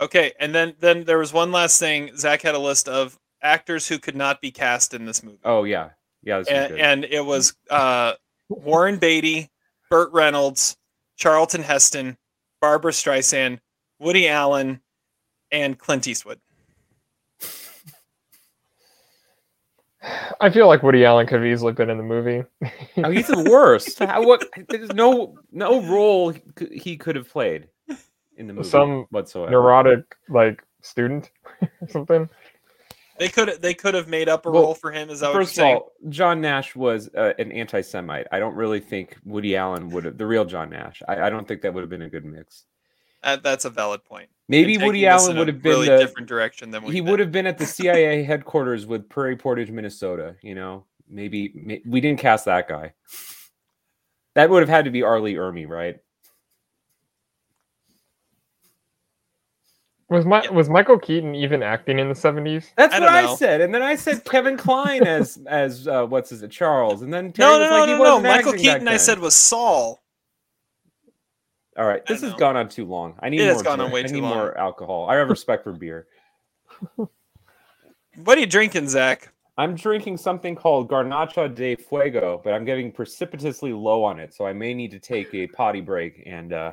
Okay, 0.00 0.32
and 0.40 0.54
then 0.54 0.74
then 0.80 1.04
there 1.04 1.18
was 1.18 1.32
one 1.32 1.52
last 1.52 1.78
thing. 1.78 2.16
Zach 2.16 2.42
had 2.42 2.54
a 2.54 2.58
list 2.58 2.88
of 2.88 3.18
actors 3.42 3.86
who 3.86 3.98
could 3.98 4.16
not 4.16 4.40
be 4.40 4.50
cast 4.50 4.94
in 4.94 5.04
this 5.04 5.22
movie, 5.22 5.38
Oh 5.44 5.64
yeah, 5.64 5.90
yeah. 6.22 6.42
And, 6.48 6.78
and 6.78 7.04
it 7.04 7.24
was 7.24 7.54
uh, 7.70 8.14
Warren 8.48 8.98
Beatty, 8.98 9.50
Burt 9.90 10.12
Reynolds, 10.12 10.76
Charlton 11.26 11.62
Heston, 11.62 12.16
Barbra 12.60 12.90
Streisand, 12.90 13.60
Woody 14.00 14.26
Allen, 14.26 14.80
and 15.52 15.78
Clint 15.78 16.08
Eastwood. 16.08 16.40
I 20.40 20.50
feel 20.50 20.66
like 20.66 20.82
Woody 20.82 21.04
Allen 21.04 21.28
could 21.28 21.36
have 21.36 21.46
easily 21.46 21.72
been 21.72 21.90
in 21.90 21.96
the 21.96 22.02
movie. 22.02 22.42
oh, 23.04 23.10
he's 23.10 23.28
the 23.28 23.40
worst. 23.48 24.00
How, 24.00 24.26
what? 24.26 24.48
There's 24.68 24.92
no 24.94 25.38
no 25.52 25.80
role 25.82 26.30
he 26.58 26.96
could- 26.96 27.14
have 27.14 27.30
played 27.30 27.68
in 28.36 28.48
the 28.48 28.52
movie 28.52 28.68
Some 28.68 29.06
whatsoever. 29.10 29.52
Neurotic 29.52 30.02
like 30.28 30.64
student 30.80 31.30
or 31.80 31.88
something. 31.88 32.28
They 33.18 33.28
could 33.28 33.60
they 33.60 33.74
could 33.74 33.94
have 33.94 34.08
made 34.08 34.28
up 34.28 34.46
a 34.46 34.50
Well, 34.50 34.62
role 34.62 34.74
for 34.74 34.90
him. 34.90 35.10
Is 35.10 35.20
that 35.20 35.32
First 35.32 35.58
of 35.58 35.64
all, 35.64 35.92
John 36.08 36.40
Nash 36.40 36.74
was 36.74 37.08
uh, 37.14 37.34
an 37.38 37.52
anti-Semite. 37.52 38.26
I 38.32 38.38
don't 38.38 38.54
really 38.54 38.80
think 38.80 39.16
Woody 39.24 39.56
Allen 39.56 39.90
would 39.90 40.04
have 40.04 40.18
the 40.18 40.26
real 40.26 40.44
John 40.44 40.70
Nash. 40.70 41.02
I, 41.06 41.22
I 41.22 41.30
don't 41.30 41.46
think 41.46 41.62
that 41.62 41.74
would 41.74 41.82
have 41.82 41.90
been 41.90 42.02
a 42.02 42.08
good 42.08 42.24
mix. 42.24 42.64
Uh, 43.22 43.36
that's 43.36 43.64
a 43.64 43.70
valid 43.70 44.04
point. 44.04 44.28
Maybe 44.48 44.78
Woody 44.78 45.06
Allen 45.06 45.36
would 45.36 45.48
have 45.48 45.62
been 45.62 45.72
really 45.72 45.88
the 45.88 45.98
different 45.98 46.28
direction 46.28 46.70
than 46.70 46.82
he 46.84 47.00
would 47.00 47.20
have 47.20 47.30
been 47.30 47.46
at 47.46 47.58
the 47.58 47.66
CIA 47.76 48.24
headquarters 48.24 48.86
with 48.86 49.08
Prairie 49.08 49.36
Portage, 49.36 49.70
Minnesota. 49.70 50.36
You 50.42 50.54
know, 50.54 50.86
maybe 51.08 51.52
may, 51.54 51.82
we 51.86 52.00
didn't 52.00 52.18
cast 52.18 52.46
that 52.46 52.68
guy. 52.68 52.94
That 54.34 54.50
would 54.50 54.60
have 54.60 54.68
had 54.68 54.86
to 54.86 54.90
be 54.90 55.02
R. 55.02 55.20
Lee 55.20 55.34
Ermey, 55.34 55.68
right? 55.68 55.98
Was 60.12 60.26
my 60.26 60.42
Yeah. 60.44 60.50
was 60.50 60.68
Michael 60.68 60.98
Keaton 60.98 61.34
even 61.34 61.62
acting 61.62 61.98
in 61.98 62.08
the 62.08 62.14
seventies? 62.14 62.70
That's 62.76 62.94
I 62.94 63.00
what 63.00 63.08
I 63.08 63.34
said, 63.36 63.60
and 63.62 63.74
then 63.74 63.82
I 63.82 63.94
said 63.94 64.24
Kevin 64.24 64.56
Kline 64.58 65.04
as 65.06 65.38
as 65.46 65.88
uh, 65.88 66.04
what's 66.06 66.30
his 66.30 66.44
Charles, 66.50 67.02
and 67.02 67.12
then 67.12 67.32
No, 67.38 67.58
Terry 67.58 67.58
no, 67.58 67.58
was 67.60 67.70
no, 67.70 67.78
like, 67.78 67.88
he 67.88 67.94
no, 67.94 68.02
no. 68.04 68.20
Michael 68.20 68.52
Keaton, 68.52 68.88
I 68.88 68.96
said 68.98 69.18
was 69.18 69.34
Sol. 69.34 70.02
All 71.78 71.86
right, 71.86 72.04
this 72.06 72.20
has 72.20 72.32
know. 72.32 72.38
gone 72.38 72.56
on 72.56 72.68
too 72.68 72.84
long. 72.84 73.14
I 73.20 73.30
need 73.30 73.40
It 73.40 73.44
more. 73.46 73.52
has 73.54 73.62
gone 73.62 73.80
on 73.80 73.86
beer. 73.86 73.94
way 73.94 74.00
I 74.04 74.06
too 74.06 74.14
need 74.16 74.20
long. 74.22 74.34
more 74.34 74.58
alcohol. 74.58 75.08
I 75.08 75.16
have 75.16 75.28
respect 75.30 75.64
for 75.64 75.72
beer. 75.72 76.06
What 78.24 78.36
are 78.36 78.42
you 78.42 78.46
drinking, 78.46 78.88
Zach? 78.88 79.32
I'm 79.56 79.74
drinking 79.74 80.18
something 80.18 80.54
called 80.54 80.90
Garnacha 80.90 81.54
de 81.54 81.76
Fuego, 81.76 82.38
but 82.44 82.52
I'm 82.52 82.66
getting 82.66 82.92
precipitously 82.92 83.72
low 83.72 84.04
on 84.04 84.20
it, 84.20 84.34
so 84.34 84.44
I 84.46 84.52
may 84.52 84.74
need 84.74 84.90
to 84.90 84.98
take 84.98 85.32
a 85.34 85.46
potty 85.46 85.80
break 85.80 86.22
and 86.26 86.52
uh, 86.52 86.72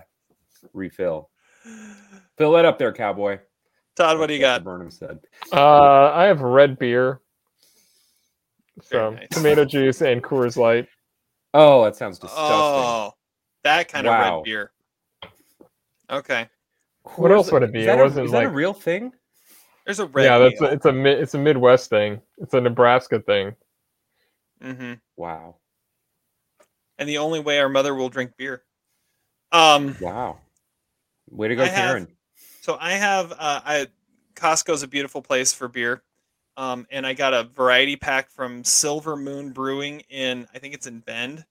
refill. 0.73 1.29
Fill 2.39 2.55
it 2.55 2.63
up 2.63 2.79
there, 2.79 2.93
cowboy. 2.93 3.37
Todd, 3.97 4.17
what 4.17 4.27
do 4.27 4.33
you 4.33 4.39
got? 4.39 4.63
Burnham 4.63 4.89
said. 4.89 5.19
Uh, 5.51 6.09
I 6.13 6.23
have 6.23 6.39
red 6.39 6.79
beer. 6.79 7.19
So 8.81 8.97
Very 9.11 9.15
nice. 9.15 9.27
tomato 9.31 9.65
juice 9.65 10.01
and 10.01 10.23
Coors 10.23 10.55
Light. 10.55 10.87
Oh, 11.53 11.83
that 11.83 11.97
sounds 11.97 12.17
disgusting. 12.17 12.45
Oh, 12.47 13.11
that 13.65 13.89
kind 13.89 14.07
of 14.07 14.13
red 14.13 14.43
beer. 14.45 14.71
Okay. 16.09 16.47
What 17.15 17.31
else 17.33 17.51
would 17.51 17.61
it 17.63 17.73
be? 17.73 17.79
Is 17.79 17.83
It 17.83 17.87
that, 17.87 17.99
a, 17.99 18.03
wasn't 18.03 18.25
is 18.27 18.31
that 18.31 18.45
a 18.45 18.49
real 18.49 18.73
thing? 18.73 19.11
There's 19.85 19.99
a 19.99 20.05
red 20.05 20.23
yeah, 20.23 20.37
that's 20.37 20.61
a, 20.61 20.65
it's 20.65 20.85
a 20.85 21.05
it's 21.21 21.33
a 21.33 21.37
Midwest 21.37 21.89
thing. 21.89 22.21
It's 22.37 22.53
a 22.53 22.61
Nebraska 22.61 23.19
thing. 23.19 23.53
Mm-hmm. 24.63 24.93
Wow. 25.17 25.57
And 26.97 27.09
the 27.09 27.17
only 27.17 27.41
way 27.41 27.59
our 27.59 27.69
mother 27.69 27.93
will 27.95 28.09
drink 28.09 28.31
beer. 28.37 28.63
Um, 29.51 29.97
Wow. 29.99 30.37
Way 31.29 31.49
to 31.49 31.55
go, 31.57 31.63
I 31.63 31.67
have- 31.67 31.75
Karen. 31.89 32.07
So 32.61 32.77
I 32.79 32.93
have 32.93 33.31
uh, 33.31 33.61
I 33.65 33.87
Costco's 34.35 34.83
a 34.83 34.87
beautiful 34.87 35.21
place 35.21 35.53
for 35.53 35.67
beer. 35.67 36.03
Um, 36.57 36.85
and 36.91 37.07
I 37.07 37.13
got 37.13 37.33
a 37.33 37.43
variety 37.43 37.95
pack 37.95 38.29
from 38.29 38.65
Silver 38.65 39.15
Moon 39.15 39.51
Brewing 39.51 40.01
in 40.09 40.47
I 40.53 40.59
think 40.59 40.73
it's 40.73 40.87
in 40.87 40.99
Bend. 40.99 41.45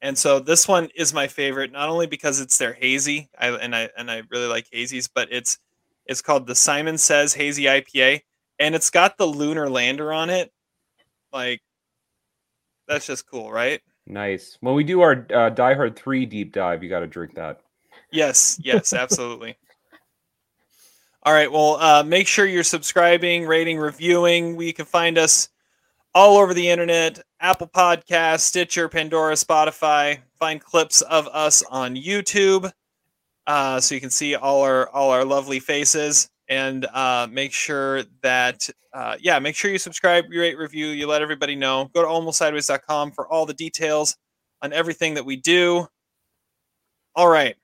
And 0.00 0.18
so 0.18 0.40
this 0.40 0.66
one 0.66 0.88
is 0.96 1.14
my 1.14 1.28
favorite, 1.28 1.70
not 1.70 1.88
only 1.88 2.08
because 2.08 2.40
it's 2.40 2.58
their 2.58 2.72
hazy, 2.72 3.30
I, 3.38 3.50
and 3.50 3.74
I 3.74 3.88
and 3.96 4.10
I 4.10 4.22
really 4.30 4.48
like 4.48 4.68
hazies, 4.68 5.08
but 5.12 5.28
it's 5.30 5.58
it's 6.06 6.20
called 6.20 6.48
the 6.48 6.56
Simon 6.56 6.98
Says 6.98 7.34
Hazy 7.34 7.64
IPA, 7.64 8.22
and 8.58 8.74
it's 8.74 8.90
got 8.90 9.16
the 9.16 9.26
lunar 9.26 9.70
lander 9.70 10.12
on 10.12 10.28
it. 10.28 10.52
Like, 11.32 11.60
that's 12.88 13.06
just 13.06 13.30
cool, 13.30 13.52
right? 13.52 13.80
Nice. 14.06 14.58
When 14.60 14.74
we 14.74 14.82
do 14.82 15.02
our 15.02 15.24
uh, 15.32 15.50
Die 15.50 15.74
Hard 15.74 15.94
3 15.94 16.26
deep 16.26 16.52
dive, 16.52 16.82
you 16.82 16.88
got 16.88 17.00
to 17.00 17.06
drink 17.06 17.36
that. 17.36 17.60
Yes, 18.10 18.58
yes, 18.62 18.92
absolutely. 18.92 19.56
All 21.24 21.32
right, 21.32 21.50
well, 21.50 21.76
uh, 21.76 22.02
make 22.02 22.26
sure 22.26 22.46
you're 22.46 22.64
subscribing, 22.64 23.46
rating, 23.46 23.78
reviewing. 23.78 24.56
We 24.56 24.72
can 24.72 24.86
find 24.86 25.16
us 25.16 25.48
all 26.14 26.36
over 26.38 26.52
the 26.52 26.68
internet 26.68 27.20
Apple 27.40 27.68
Podcasts, 27.68 28.40
Stitcher, 28.40 28.88
Pandora, 28.88 29.34
Spotify. 29.34 30.18
Find 30.38 30.60
clips 30.60 31.00
of 31.02 31.28
us 31.28 31.62
on 31.70 31.94
YouTube 31.94 32.72
uh, 33.46 33.80
so 33.80 33.94
you 33.94 34.00
can 34.00 34.10
see 34.10 34.34
all 34.34 34.62
our 34.62 34.88
all 34.90 35.10
our 35.10 35.24
lovely 35.24 35.60
faces. 35.60 36.28
And 36.48 36.86
uh, 36.86 37.28
make 37.30 37.52
sure 37.52 38.02
that, 38.22 38.68
uh, 38.92 39.16
yeah, 39.20 39.38
make 39.38 39.54
sure 39.54 39.70
you 39.70 39.78
subscribe, 39.78 40.24
you 40.30 40.40
rate, 40.40 40.58
review, 40.58 40.88
you 40.88 41.06
let 41.06 41.22
everybody 41.22 41.54
know. 41.54 41.88
Go 41.94 42.02
to 42.02 42.08
almostsideways.com 42.08 43.12
for 43.12 43.28
all 43.28 43.46
the 43.46 43.54
details 43.54 44.16
on 44.60 44.72
everything 44.72 45.14
that 45.14 45.24
we 45.24 45.36
do. 45.36 45.86
All 47.14 47.28
right 47.28 47.56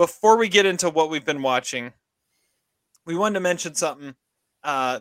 before 0.00 0.38
we 0.38 0.48
get 0.48 0.64
into 0.64 0.88
what 0.88 1.10
we've 1.10 1.26
been 1.26 1.42
watching, 1.42 1.92
we 3.10 3.16
wanted 3.16 3.34
to 3.34 3.40
mention 3.40 3.74
something. 3.74 4.14
Uh, 4.62 5.00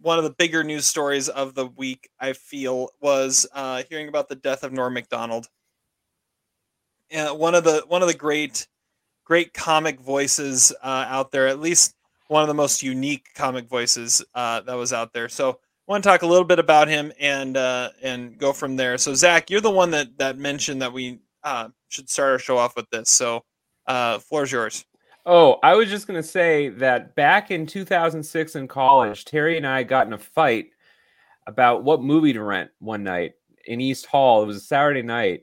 one 0.00 0.18
of 0.18 0.24
the 0.24 0.30
bigger 0.30 0.64
news 0.64 0.86
stories 0.86 1.28
of 1.28 1.54
the 1.54 1.66
week, 1.66 2.08
I 2.18 2.32
feel, 2.32 2.90
was 3.00 3.46
uh, 3.52 3.82
hearing 3.88 4.08
about 4.08 4.28
the 4.28 4.34
death 4.34 4.62
of 4.62 4.72
Norm 4.72 4.94
Macdonald. 4.94 5.48
One 7.12 7.54
of 7.54 7.64
the 7.64 7.84
one 7.86 8.02
of 8.02 8.08
the 8.08 8.14
great, 8.14 8.66
great 9.24 9.52
comic 9.52 10.00
voices 10.00 10.72
uh, 10.82 11.04
out 11.08 11.30
there, 11.30 11.46
at 11.46 11.60
least 11.60 11.94
one 12.28 12.42
of 12.42 12.48
the 12.48 12.54
most 12.54 12.82
unique 12.82 13.28
comic 13.34 13.68
voices 13.68 14.24
uh, 14.34 14.60
that 14.62 14.74
was 14.74 14.92
out 14.92 15.12
there. 15.12 15.28
So, 15.28 15.50
I 15.50 15.92
want 15.92 16.02
to 16.02 16.10
talk 16.10 16.22
a 16.22 16.26
little 16.26 16.44
bit 16.46 16.58
about 16.58 16.88
him 16.88 17.12
and 17.20 17.56
uh, 17.56 17.90
and 18.02 18.38
go 18.38 18.52
from 18.52 18.76
there. 18.76 18.98
So, 18.98 19.14
Zach, 19.14 19.50
you're 19.50 19.60
the 19.60 19.70
one 19.70 19.90
that 19.92 20.18
that 20.18 20.38
mentioned 20.38 20.82
that 20.82 20.92
we 20.92 21.20
uh, 21.44 21.68
should 21.88 22.08
start 22.08 22.32
our 22.32 22.38
show 22.38 22.58
off 22.58 22.74
with 22.74 22.90
this. 22.90 23.10
So, 23.10 23.44
uh, 23.86 24.18
floor's 24.18 24.50
yours. 24.50 24.84
Oh, 25.28 25.58
I 25.64 25.74
was 25.74 25.90
just 25.90 26.06
going 26.06 26.22
to 26.22 26.26
say 26.26 26.68
that 26.68 27.16
back 27.16 27.50
in 27.50 27.66
2006 27.66 28.54
in 28.54 28.68
college, 28.68 29.24
Terry 29.24 29.56
and 29.56 29.66
I 29.66 29.82
got 29.82 30.06
in 30.06 30.12
a 30.12 30.18
fight 30.18 30.66
about 31.48 31.82
what 31.82 32.00
movie 32.00 32.32
to 32.32 32.44
rent 32.44 32.70
one 32.78 33.02
night 33.02 33.32
in 33.64 33.80
East 33.80 34.06
Hall. 34.06 34.44
It 34.44 34.46
was 34.46 34.58
a 34.58 34.60
Saturday 34.60 35.02
night. 35.02 35.42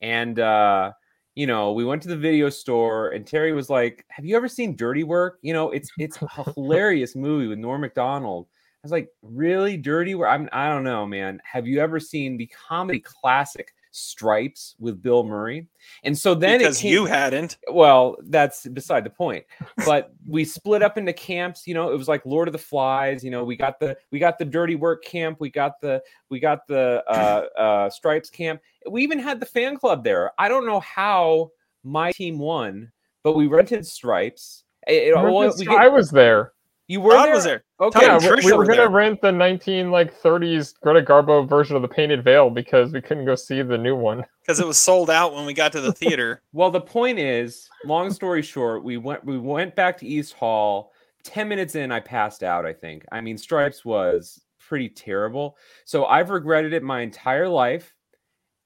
And, 0.00 0.40
uh, 0.40 0.90
you 1.36 1.46
know, 1.46 1.70
we 1.72 1.84
went 1.84 2.02
to 2.02 2.08
the 2.08 2.16
video 2.16 2.50
store 2.50 3.10
and 3.10 3.24
Terry 3.24 3.52
was 3.52 3.70
like, 3.70 4.04
Have 4.08 4.24
you 4.24 4.36
ever 4.36 4.48
seen 4.48 4.74
Dirty 4.74 5.04
Work? 5.04 5.38
You 5.42 5.52
know, 5.52 5.70
it's 5.70 5.92
it's 5.98 6.18
a 6.20 6.52
hilarious 6.56 7.14
movie 7.14 7.46
with 7.46 7.60
Norm 7.60 7.82
MacDonald. 7.82 8.48
I 8.50 8.80
was 8.82 8.92
like, 8.92 9.08
Really? 9.22 9.76
Dirty 9.76 10.16
Work? 10.16 10.30
I'm, 10.30 10.48
I 10.52 10.68
don't 10.68 10.82
know, 10.82 11.06
man. 11.06 11.40
Have 11.44 11.68
you 11.68 11.78
ever 11.78 12.00
seen 12.00 12.36
the 12.36 12.50
comedy 12.68 12.98
classic 12.98 13.72
Stripes 13.92 14.74
with 14.78 15.00
Bill 15.02 15.22
Murray? 15.22 15.68
And 16.02 16.16
so 16.16 16.34
then 16.34 16.58
because 16.58 16.78
it 16.78 16.82
came, 16.82 16.92
you 16.92 17.04
hadn't. 17.04 17.58
well, 17.70 18.16
that's 18.24 18.66
beside 18.66 19.04
the 19.04 19.10
point. 19.10 19.44
But 19.86 20.12
we 20.26 20.44
split 20.44 20.82
up 20.82 20.98
into 20.98 21.12
camps. 21.12 21.66
You 21.66 21.74
know, 21.74 21.92
it 21.92 21.96
was 21.96 22.08
like 22.08 22.24
Lord 22.26 22.48
of 22.48 22.52
the 22.52 22.58
Flies. 22.58 23.22
You 23.22 23.30
know, 23.30 23.44
we 23.44 23.54
got 23.56 23.78
the 23.78 23.96
we 24.10 24.18
got 24.18 24.38
the 24.38 24.44
dirty 24.44 24.74
work 24.74 25.04
camp. 25.04 25.38
We 25.40 25.50
got 25.50 25.80
the 25.80 26.02
we 26.30 26.40
got 26.40 26.66
the 26.66 27.04
uh, 27.08 27.60
uh, 27.60 27.90
stripes 27.90 28.30
camp. 28.30 28.60
We 28.90 29.02
even 29.02 29.18
had 29.18 29.38
the 29.40 29.46
fan 29.46 29.76
club 29.76 30.02
there. 30.04 30.32
I 30.38 30.48
don't 30.48 30.66
know 30.66 30.80
how 30.80 31.50
my 31.84 32.12
team 32.12 32.38
won, 32.38 32.90
but 33.22 33.34
we 33.36 33.46
rented 33.46 33.86
stripes. 33.86 34.64
It- 34.86 35.08
it- 35.08 35.14
well, 35.14 35.24
we 35.58 35.66
I 35.68 35.88
was 35.88 36.10
there. 36.10 36.52
You 36.88 37.00
were 37.00 37.14
Rod 37.14 37.26
there? 37.26 37.34
was 37.34 37.44
there. 37.44 37.64
Okay. 37.80 38.00
Yeah, 38.02 38.18
we, 38.18 38.44
we 38.44 38.52
were 38.52 38.58
were 38.58 38.64
gonna 38.66 38.76
there. 38.78 38.88
rent 38.90 39.20
the 39.22 39.32
19 39.32 39.90
like 39.90 40.20
30s 40.20 40.74
Greta 40.80 41.00
Garbo 41.02 41.48
version 41.48 41.76
of 41.76 41.82
the 41.82 41.88
Painted 41.88 42.22
Veil 42.24 42.50
because 42.50 42.92
we 42.92 43.00
couldn't 43.00 43.24
go 43.24 43.34
see 43.34 43.62
the 43.62 43.78
new 43.78 43.96
one. 43.96 44.24
because 44.42 44.60
it 44.60 44.66
was 44.66 44.78
sold 44.78 45.08
out 45.10 45.34
when 45.34 45.46
we 45.46 45.54
got 45.54 45.72
to 45.72 45.80
the 45.80 45.92
theater. 46.02 46.42
Well, 46.52 46.70
the 46.70 46.80
point 46.80 47.18
is, 47.18 47.68
long 47.84 48.12
story 48.12 48.42
short, 48.42 48.84
we 48.84 48.96
went 48.96 49.24
we 49.24 49.38
went 49.38 49.74
back 49.74 49.96
to 49.98 50.06
East 50.06 50.34
Hall. 50.34 50.92
Ten 51.24 51.48
minutes 51.48 51.76
in, 51.76 51.92
I 51.92 52.00
passed 52.00 52.42
out. 52.42 52.66
I 52.66 52.72
think. 52.72 53.04
I 53.12 53.20
mean, 53.20 53.38
Stripes 53.38 53.84
was 53.84 54.40
pretty 54.58 54.88
terrible. 54.88 55.56
So 55.84 56.06
I've 56.06 56.30
regretted 56.30 56.72
it 56.72 56.82
my 56.82 57.00
entire 57.00 57.48
life. 57.48 57.94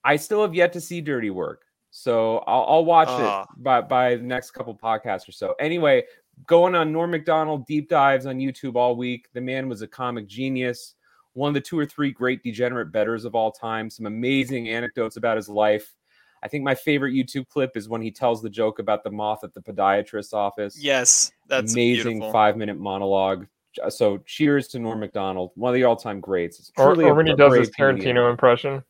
I 0.04 0.16
still 0.16 0.40
have 0.42 0.54
yet 0.54 0.72
to 0.74 0.80
see 0.80 1.00
Dirty 1.00 1.30
Work. 1.30 1.62
So 1.90 2.38
I'll, 2.46 2.64
I'll 2.68 2.84
watch 2.84 3.08
Ah. 3.10 3.42
it 3.42 3.62
by 3.62 3.80
by 3.80 4.16
the 4.16 4.22
next 4.22 4.50
couple 4.52 4.74
podcasts 4.74 5.28
or 5.28 5.32
so. 5.32 5.54
Anyway, 5.60 6.04
going 6.46 6.74
on 6.74 6.92
Norm 6.92 7.10
Macdonald 7.10 7.66
deep 7.66 7.88
dives 7.88 8.26
on 8.26 8.38
YouTube 8.38 8.74
all 8.76 8.96
week. 8.96 9.28
The 9.32 9.40
man 9.40 9.68
was 9.68 9.82
a 9.82 9.86
comic 9.88 10.26
genius. 10.26 10.94
One 11.32 11.48
of 11.48 11.54
the 11.54 11.60
two 11.60 11.78
or 11.78 11.86
three 11.86 12.12
great 12.12 12.42
degenerate 12.42 12.92
bettors 12.92 13.24
of 13.24 13.34
all 13.34 13.52
time. 13.52 13.90
Some 13.90 14.06
amazing 14.06 14.68
anecdotes 14.68 15.16
about 15.16 15.36
his 15.36 15.48
life. 15.48 15.94
I 16.42 16.48
think 16.48 16.64
my 16.64 16.74
favorite 16.74 17.12
YouTube 17.14 17.48
clip 17.48 17.76
is 17.76 17.88
when 17.88 18.02
he 18.02 18.10
tells 18.10 18.42
the 18.42 18.50
joke 18.50 18.78
about 18.78 19.02
the 19.02 19.10
moth 19.10 19.42
at 19.42 19.54
the 19.54 19.60
podiatrist's 19.60 20.32
office. 20.32 20.78
Yes, 20.80 21.32
that's 21.48 21.72
amazing 21.72 22.14
beautiful. 22.18 22.32
five 22.32 22.56
minute 22.56 22.78
monologue. 22.78 23.46
So 23.88 24.18
cheers 24.18 24.68
to 24.68 24.78
Norm 24.78 25.00
Macdonald, 25.00 25.50
one 25.54 25.70
of 25.70 25.74
the 25.74 25.84
all 25.84 25.96
time 25.96 26.20
greats. 26.20 26.58
It's 26.58 26.72
Or, 26.78 26.94
truly 26.94 27.04
or 27.06 27.12
a 27.12 27.14
when 27.14 27.26
he 27.26 27.34
does 27.34 27.54
his 27.54 27.70
Tarantino 27.70 27.98
comedian. 27.98 28.16
impression. 28.30 28.84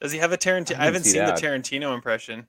Does 0.00 0.10
he 0.10 0.18
have 0.18 0.32
a 0.32 0.38
Tarantino? 0.38 0.76
I 0.78 0.82
I, 0.82 0.84
haven't 0.86 1.04
see 1.04 1.10
seen 1.10 1.20
that. 1.24 1.36
the 1.36 1.46
Tarantino 1.46 1.94
impression. 1.94 2.46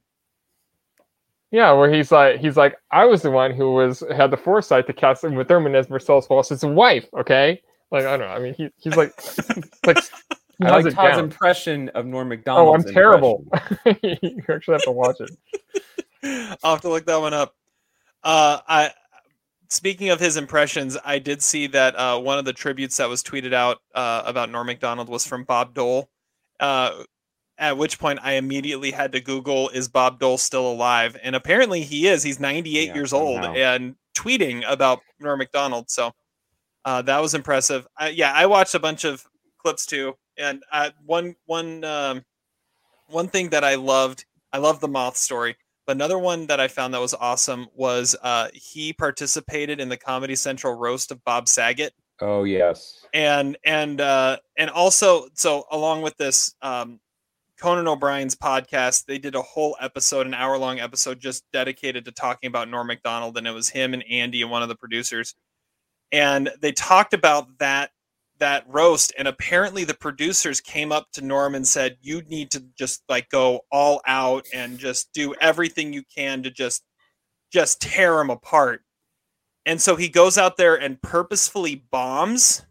Yeah, 1.54 1.72
where 1.74 1.94
he's 1.94 2.12
like, 2.12 2.40
he's 2.40 2.58
like, 2.58 2.76
I 2.90 3.06
was 3.06 3.22
the 3.22 3.30
one 3.30 3.54
who 3.54 3.74
was 3.74 4.04
had 4.12 4.32
the 4.32 4.38
foresight 4.38 4.88
to 4.88 4.94
cast 4.94 5.24
Uma 5.24 5.46
Thurman 5.46 5.76
as 5.76 5.88
Marcellus 5.88 6.28
Wallace's 6.28 6.66
wife. 6.66 7.06
Okay, 7.16 7.62
like 7.92 8.06
I 8.06 8.18
don't 8.18 8.28
know. 8.28 8.34
I 8.34 8.40
mean, 8.40 8.56
he, 8.56 8.70
he's 8.78 8.96
like, 8.96 9.14
like 9.86 10.00
he 10.58 10.66
I 10.66 10.72
like 10.72 10.86
Todd's 10.86 10.96
down. 10.96 11.20
impression 11.20 11.90
of 11.90 12.08
Norm 12.08 12.30
Macdonald. 12.30 12.70
Oh, 12.70 12.74
I'm 12.74 12.84
terrible. 12.92 13.46
you 14.02 14.44
actually 14.50 14.74
have 14.74 14.84
to 14.86 14.92
watch 14.92 15.18
it. 15.20 16.58
I'll 16.64 16.72
have 16.72 16.82
to 16.82 16.90
look 16.90 17.06
that 17.06 17.22
one 17.22 17.36
up. 17.36 17.56
Uh, 18.24 18.58
I 18.68 18.92
speaking 19.70 20.10
of 20.10 20.20
his 20.20 20.38
impressions, 20.38 20.98
I 21.06 21.20
did 21.20 21.44
see 21.44 21.68
that 21.68 21.96
uh, 21.96 22.20
one 22.20 22.40
of 22.40 22.46
the 22.46 22.54
tributes 22.54 22.98
that 22.98 23.10
was 23.10 23.22
tweeted 23.22 23.54
out 23.54 23.78
uh, 23.94 24.24
about 24.26 24.50
Norm 24.50 24.66
Macdonald 24.66 25.08
was 25.08 25.24
from 25.24 25.44
Bob 25.44 25.76
Dole. 25.76 26.10
Uh, 26.60 27.04
at 27.58 27.78
which 27.78 28.00
point, 28.00 28.20
I 28.24 28.34
immediately 28.34 28.92
had 28.92 29.12
to 29.14 29.22
Google, 29.22 29.70
"Is 29.70 29.88
Bob 29.88 30.20
Dole 30.20 30.38
still 30.38 30.72
alive?" 30.72 31.18
And 31.22 31.36
apparently, 31.36 31.84
he 31.84 32.08
is. 32.08 32.24
He's 32.24 32.40
98 32.40 32.88
Yeah, 32.88 32.94
years 32.96 33.14
old 33.14 33.44
and 33.46 33.96
tweeting 34.16 34.64
about 34.70 35.02
Norm 35.20 35.40
Macdonald. 35.40 35.90
So 35.90 36.12
uh, 36.86 37.02
that 37.04 37.20
was 37.20 37.34
impressive. 37.34 37.88
I, 37.98 38.10
yeah, 38.10 38.32
I 38.34 38.46
watched 38.46 38.76
a 38.76 38.80
bunch 38.80 39.04
of 39.06 39.24
clips 39.58 39.86
too, 39.86 40.16
and 40.38 40.64
uh, 40.72 40.92
one 41.06 41.36
one 41.46 41.84
um, 41.84 42.24
one 43.08 43.28
thing 43.28 43.50
that 43.50 43.64
I 43.64 43.76
loved, 43.76 44.26
I 44.52 44.58
love 44.58 44.80
the 44.80 44.88
moth 44.88 45.18
story. 45.18 45.56
But 45.86 45.98
another 45.98 46.18
one 46.18 46.48
that 46.48 46.60
I 46.62 46.70
found 46.70 46.94
that 46.94 47.02
was 47.02 47.14
awesome 47.14 47.68
was 47.76 48.16
uh, 48.24 48.48
he 48.54 48.94
participated 48.94 49.82
in 49.82 49.90
the 49.90 49.98
Comedy 49.98 50.36
Central 50.36 50.74
roast 50.76 51.12
of 51.12 51.22
Bob 51.26 51.50
Saget, 51.50 51.94
Oh 52.22 52.46
yes. 52.46 53.06
and 53.14 53.58
and 53.66 54.00
uh, 54.00 54.38
and 54.58 54.70
also 54.70 55.28
so 55.34 55.66
along 55.72 56.02
with 56.02 56.16
this, 56.18 56.56
um, 56.62 57.00
Conan 57.64 57.88
O'Brien's 57.88 58.36
podcast, 58.36 59.06
they 59.06 59.18
did 59.18 59.36
a 59.36 59.42
whole 59.42 59.78
episode, 59.80 60.28
an 60.28 60.34
hour 60.34 60.58
long 60.58 60.82
episode, 60.82 61.22
just 61.22 61.46
dedicated 61.54 62.04
to 62.04 62.12
talking 62.12 62.50
about 62.50 62.68
Norm 62.68 62.88
Macdonald, 62.88 63.38
and 63.38 63.48
it 63.48 63.52
was 63.52 63.70
him 63.70 63.94
and 63.94 64.04
Andy 64.12 64.42
and 64.42 64.52
one 64.52 64.62
of 64.62 64.68
the 64.68 64.76
producers. 64.76 65.34
and 66.12 66.52
they 66.62 66.74
talked 66.74 67.14
about 67.14 67.58
that 67.60 67.92
that 68.40 68.66
roast 68.68 69.14
and 69.18 69.30
apparently 69.30 69.86
the 69.86 69.94
producers 69.94 70.60
came 70.60 70.92
up 70.92 71.08
to 71.14 71.22
Norm 71.24 71.56
and 71.56 71.66
said 71.66 71.96
you 72.02 72.22
need 72.24 72.52
to 72.52 72.66
just 72.78 73.02
like 73.08 73.30
go 73.30 73.62
all 73.72 74.02
out 74.08 74.46
and 74.54 74.78
just 74.78 75.14
do 75.14 75.34
everything 75.40 75.94
you 75.94 76.04
can 76.14 76.44
to 76.44 76.52
just 76.52 76.84
just 77.54 77.82
tear 77.82 78.20
him 78.20 78.30
apart. 78.30 78.82
And 79.66 79.82
so 79.82 79.96
he 79.96 80.10
goes 80.10 80.38
out 80.38 80.58
there 80.58 80.76
and 80.76 81.02
purposefully 81.02 81.86
bombs 81.92 82.64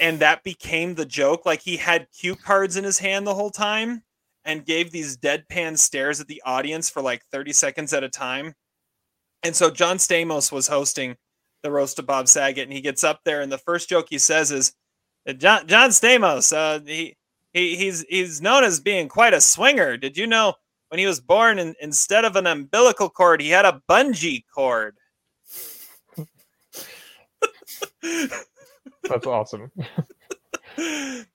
and 0.00 0.18
that 0.20 0.42
became 0.42 0.94
the 0.94 1.06
joke 1.06 1.46
like 1.46 1.62
he 1.62 1.76
had 1.76 2.08
cue 2.18 2.34
cards 2.34 2.76
in 2.76 2.84
his 2.84 2.98
hand 2.98 3.26
the 3.26 3.34
whole 3.34 3.50
time 3.50 4.02
and 4.44 4.66
gave 4.66 4.90
these 4.90 5.16
deadpan 5.16 5.78
stares 5.78 6.20
at 6.20 6.26
the 6.26 6.42
audience 6.44 6.90
for 6.90 7.00
like 7.00 7.24
30 7.32 7.52
seconds 7.52 7.92
at 7.92 8.04
a 8.04 8.08
time. 8.08 8.54
And 9.42 9.54
so 9.54 9.70
John 9.70 9.96
Stamos 9.98 10.50
was 10.52 10.68
hosting 10.68 11.16
the 11.62 11.70
roast 11.70 11.98
of 11.98 12.06
Bob 12.06 12.28
Saget, 12.28 12.64
and 12.64 12.72
he 12.72 12.80
gets 12.80 13.02
up 13.02 13.20
there, 13.24 13.40
and 13.40 13.50
the 13.50 13.58
first 13.58 13.88
joke 13.88 14.06
he 14.10 14.18
says 14.18 14.52
is, 14.52 14.74
"John 15.38 15.66
John 15.66 15.90
Stamos, 15.90 16.52
uh, 16.54 16.80
he, 16.84 17.16
he 17.52 17.76
he's 17.76 18.04
he's 18.08 18.40
known 18.40 18.64
as 18.64 18.80
being 18.80 19.08
quite 19.08 19.34
a 19.34 19.40
swinger. 19.40 19.96
Did 19.96 20.16
you 20.16 20.26
know 20.26 20.54
when 20.88 20.98
he 20.98 21.06
was 21.06 21.20
born, 21.20 21.58
in, 21.58 21.74
instead 21.80 22.24
of 22.24 22.36
an 22.36 22.46
umbilical 22.46 23.10
cord, 23.10 23.40
he 23.40 23.50
had 23.50 23.64
a 23.64 23.82
bungee 23.88 24.44
cord?" 24.54 24.96
That's 29.08 29.26
awesome. 29.26 29.70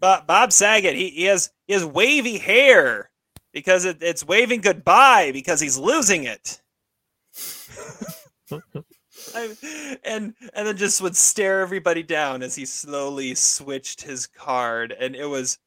Bob, 0.00 0.26
Bob 0.26 0.52
Saget, 0.52 0.94
he, 0.94 1.10
he 1.10 1.24
has 1.24 1.50
he 1.66 1.72
has 1.72 1.84
wavy 1.84 2.38
hair 2.38 3.10
because 3.52 3.84
it, 3.84 4.02
it's 4.02 4.26
waving 4.26 4.60
goodbye 4.60 5.30
because 5.32 5.60
he's 5.60 5.78
losing 5.78 6.24
it. 6.24 6.60
I, 9.34 9.54
and 10.04 10.34
and 10.52 10.66
then 10.66 10.76
just 10.76 11.00
would 11.00 11.16
stare 11.16 11.60
everybody 11.60 12.02
down 12.02 12.42
as 12.42 12.54
he 12.54 12.66
slowly 12.66 13.34
switched 13.34 14.02
his 14.02 14.26
card, 14.26 14.92
and 14.92 15.16
it 15.16 15.26
was, 15.26 15.58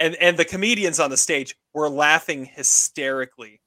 and 0.00 0.16
and 0.16 0.36
the 0.36 0.44
comedians 0.44 0.98
on 0.98 1.10
the 1.10 1.16
stage 1.16 1.56
were 1.72 1.88
laughing 1.88 2.46
hysterically. 2.46 3.60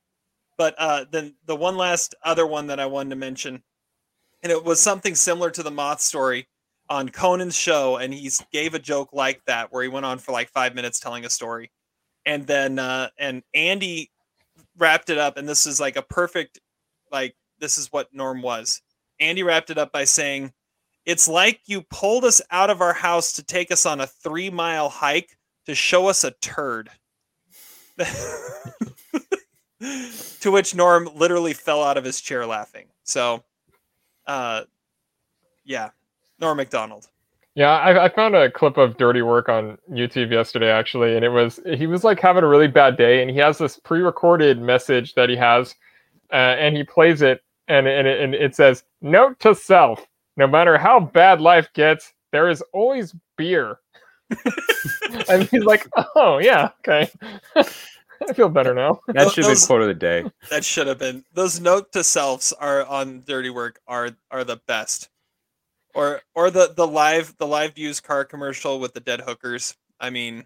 But 0.58 0.76
uh, 0.78 1.06
then 1.10 1.36
the 1.46 1.56
one 1.56 1.78
last 1.78 2.16
other 2.24 2.46
one 2.46 2.68
that 2.68 2.80
I 2.80 2.86
wanted 2.88 3.12
to 3.12 3.16
mention, 3.16 3.64
and 4.42 4.52
it 4.52 4.64
was 4.64 4.82
something 4.82 5.16
similar 5.16 5.50
to 5.52 5.64
the 5.64 5.72
moth 5.72 6.02
story 6.02 6.48
on 6.90 7.10
Conan's 7.10 7.56
show, 7.56 7.98
and 7.98 8.14
he 8.14 8.30
gave 8.52 8.74
a 8.74 8.80
joke 8.80 9.10
like 9.14 9.44
that 9.46 9.72
where 9.72 9.84
he 9.84 9.90
went 9.90 10.06
on 10.06 10.20
for 10.20 10.32
like 10.32 10.50
five 10.50 10.76
minutes 10.76 11.00
telling 11.00 11.26
a 11.26 11.30
story, 11.30 11.72
and 12.26 12.46
then 12.46 12.80
uh, 12.80 13.10
and 13.18 13.44
Andy 13.54 14.12
wrapped 14.78 15.10
it 15.10 15.18
up, 15.18 15.38
and 15.38 15.48
this 15.48 15.66
is 15.66 15.80
like 15.80 15.96
a 15.96 16.02
perfect, 16.02 16.60
like 17.12 17.36
this 17.60 17.78
is 17.78 17.92
what 17.92 18.14
Norm 18.14 18.42
was. 18.42 18.82
Andy 19.20 19.44
wrapped 19.44 19.70
it 19.70 19.78
up 19.78 19.92
by 19.92 20.04
saying, 20.04 20.54
"It's 21.06 21.28
like 21.28 21.62
you 21.66 21.82
pulled 21.84 22.26
us 22.26 22.42
out 22.52 22.70
of 22.70 22.82
our 22.82 22.94
house 22.94 23.34
to 23.34 23.44
take 23.44 23.72
us 23.72 23.86
on 23.86 24.02
a 24.02 24.08
three 24.08 24.50
mile 24.50 24.90
hike 24.90 25.38
to 25.66 25.76
show 25.76 26.08
us 26.08 26.24
a 26.24 26.32
turd." 26.32 26.90
to 30.40 30.52
which 30.52 30.76
Norm 30.76 31.10
literally 31.16 31.54
fell 31.54 31.84
out 31.84 31.98
of 31.98 32.04
his 32.04 32.22
chair 32.22 32.46
laughing. 32.46 32.88
So, 33.04 33.44
uh, 34.26 34.64
yeah, 35.64 35.90
Norm 36.40 36.58
Macdonald. 36.58 37.08
Yeah, 37.56 37.70
I, 37.70 38.06
I, 38.06 38.10
found 38.10 38.36
a 38.36 38.50
clip 38.50 38.78
of 38.78 38.98
Dirty 38.98 39.22
Work 39.22 39.48
on 39.48 39.78
YouTube 39.92 40.32
yesterday, 40.32 40.72
actually, 40.72 41.16
and 41.16 41.24
it 41.24 41.30
was 41.30 41.60
he 41.76 41.86
was 41.86 42.04
like 42.04 42.20
having 42.20 42.44
a 42.44 42.48
really 42.48 42.68
bad 42.68 42.98
day, 42.98 43.22
and 43.22 43.30
he 43.30 43.38
has 43.38 43.60
this 43.60 43.78
pre-recorded 43.78 44.60
message 44.60 45.14
that 45.14 45.30
he 45.30 45.36
has, 45.36 45.76
uh, 46.32 46.56
and 46.58 46.76
he 46.76 46.84
plays 46.84 47.22
it, 47.22 47.44
and 47.68 47.86
and 47.88 48.08
it, 48.08 48.22
and 48.22 48.34
it 48.34 48.56
says, 48.56 48.84
"Note 49.02 49.40
to 49.42 49.54
self: 49.54 50.08
No 50.36 50.48
matter 50.48 50.80
how 50.80 51.00
bad 51.00 51.42
life 51.42 51.72
gets, 51.74 52.14
there 52.32 52.50
is 52.50 52.64
always 52.74 53.14
beer." 53.38 53.78
and 55.30 55.44
he's 55.44 55.64
like, 55.64 55.88
"Oh 56.16 56.40
yeah, 56.40 56.70
okay." 56.80 57.12
I 58.28 58.34
feel 58.34 58.50
better 58.50 58.74
now. 58.74 59.00
That 59.08 59.32
should 59.32 59.44
have 59.46 59.54
been 59.54 59.68
quote 59.68 59.82
of 59.82 59.88
the 59.88 59.94
day. 59.94 60.24
That 60.50 60.66
should 60.66 60.88
have 60.88 60.98
been. 60.98 61.24
Those 61.34 61.60
note 61.60 61.92
to 61.92 62.04
selves 62.04 62.52
are 62.54 62.86
on 62.86 63.22
Dirty 63.28 63.52
Work 63.52 63.80
are 63.88 64.10
are 64.32 64.44
the 64.44 64.58
best 64.66 65.10
or 65.94 66.22
or 66.36 66.50
the 66.50 66.74
the 66.76 66.88
live 66.88 67.36
the 67.38 67.48
live 67.48 67.78
used 67.78 68.04
car 68.04 68.26
commercial 68.26 68.80
with 68.80 68.94
the 68.94 69.00
dead 69.00 69.22
hookers. 69.22 69.76
I 70.00 70.10
mean, 70.10 70.46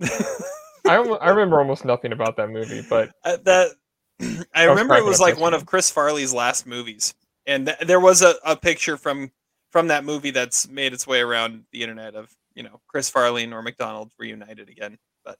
I 0.00 0.96
I 1.20 1.28
remember 1.30 1.58
almost 1.58 1.84
nothing 1.84 2.12
about 2.12 2.36
that 2.36 2.50
movie, 2.50 2.84
but 2.88 3.10
uh, 3.24 3.36
that 3.44 3.70
I 4.54 4.64
remember 4.64 4.94
it 4.94 5.04
was 5.04 5.20
like 5.20 5.38
one 5.38 5.54
of 5.54 5.66
Chris 5.66 5.90
Farley's 5.90 6.32
last 6.32 6.66
movies, 6.66 7.14
and 7.46 7.66
th- 7.66 7.78
there 7.80 8.00
was 8.00 8.22
a, 8.22 8.34
a 8.44 8.56
picture 8.56 8.96
from 8.96 9.30
from 9.70 9.88
that 9.88 10.04
movie 10.04 10.30
that's 10.30 10.68
made 10.68 10.92
its 10.92 11.06
way 11.06 11.20
around 11.20 11.64
the 11.72 11.82
internet 11.82 12.14
of 12.14 12.34
you 12.54 12.62
know 12.62 12.80
Chris 12.88 13.10
Farley 13.10 13.42
and 13.42 13.50
Norm 13.50 13.64
Macdonald 13.64 14.10
reunited 14.18 14.68
again. 14.68 14.98
But 15.24 15.38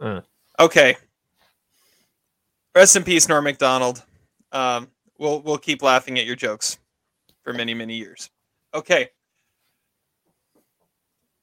mm. 0.00 0.22
okay, 0.60 0.96
rest 2.74 2.96
in 2.96 3.04
peace, 3.04 3.28
Norm 3.28 3.44
Macdonald. 3.44 4.02
Um, 4.52 4.88
we'll 5.18 5.40
we'll 5.40 5.58
keep 5.58 5.82
laughing 5.82 6.18
at 6.18 6.26
your 6.26 6.36
jokes 6.36 6.78
for 7.48 7.54
many, 7.54 7.72
many 7.72 7.94
years. 7.94 8.28
Okay. 8.74 9.08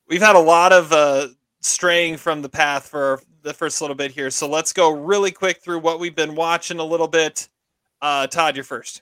We've 0.07 0.21
had 0.21 0.35
a 0.35 0.39
lot 0.39 0.71
of 0.71 0.91
uh, 0.91 1.29
straying 1.61 2.17
from 2.17 2.43
the 2.43 2.49
path 2.49 2.87
for 2.87 3.19
the 3.41 3.55
first 3.55 3.81
little 3.81 3.95
bit 3.95 4.11
here. 4.11 4.29
So 4.29 4.47
let's 4.47 4.71
go 4.71 4.91
really 4.91 5.31
quick 5.31 5.63
through 5.63 5.79
what 5.79 5.99
we've 5.99 6.15
been 6.15 6.35
watching 6.35 6.77
a 6.77 6.83
little 6.83 7.07
bit. 7.07 7.49
Uh, 8.03 8.27
Todd, 8.27 8.55
you're 8.55 8.63
first. 8.63 9.01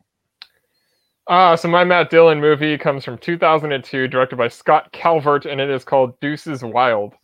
Uh, 1.28 1.58
so 1.58 1.68
my 1.68 1.84
Matt 1.84 2.10
Dillon 2.10 2.40
movie 2.40 2.78
comes 2.78 3.04
from 3.04 3.18
2002, 3.18 4.08
directed 4.08 4.38
by 4.38 4.48
Scott 4.48 4.94
Kalvert, 4.94 5.46
and 5.46 5.60
it 5.60 5.70
is 5.70 5.84
called 5.84 6.18
Deuces 6.22 6.64
Wild. 6.64 7.16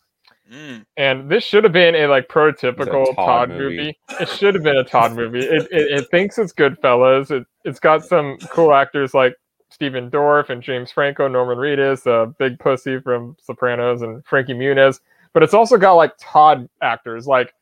Mm. 0.51 0.85
And 0.97 1.29
this 1.29 1.45
should 1.45 1.63
have 1.63 1.73
been 1.73 1.95
a 1.95 2.07
like 2.07 2.27
prototypical 2.27 3.03
a 3.03 3.13
Todd, 3.13 3.15
Todd 3.15 3.49
movie. 3.49 3.77
movie. 3.77 3.99
It 4.19 4.27
should 4.27 4.55
have 4.55 4.63
been 4.63 4.77
a 4.77 4.83
Todd 4.83 5.13
movie. 5.13 5.39
It, 5.39 5.67
it, 5.71 5.99
it 5.99 6.07
thinks 6.11 6.37
it's 6.37 6.51
Goodfellas. 6.51 7.31
It, 7.31 7.45
it's 7.63 7.79
got 7.79 8.03
some 8.03 8.37
cool 8.49 8.73
actors 8.73 9.13
like 9.13 9.35
Stephen 9.79 10.11
Dorff 10.11 10.49
and 10.49 10.61
James 10.61 10.91
Franco, 10.91 11.29
Norman 11.29 11.57
Reedus, 11.57 12.05
a 12.05 12.25
big 12.37 12.59
pussy 12.59 12.99
from 12.99 13.37
Sopranos, 13.41 14.01
and 14.01 14.25
Frankie 14.25 14.53
Muniz. 14.53 14.99
But 15.31 15.41
it's 15.41 15.53
also 15.53 15.77
got 15.77 15.93
like 15.93 16.11
Todd 16.19 16.67
actors 16.81 17.27
like 17.27 17.53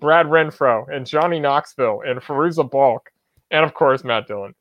Brad 0.00 0.26
Renfro 0.26 0.92
and 0.92 1.06
Johnny 1.06 1.38
Knoxville 1.38 2.02
and 2.04 2.20
Fairuza 2.20 2.68
Balk, 2.68 3.12
and 3.52 3.64
of 3.64 3.74
course 3.74 4.02
Matt 4.02 4.26
Dillon. 4.26 4.52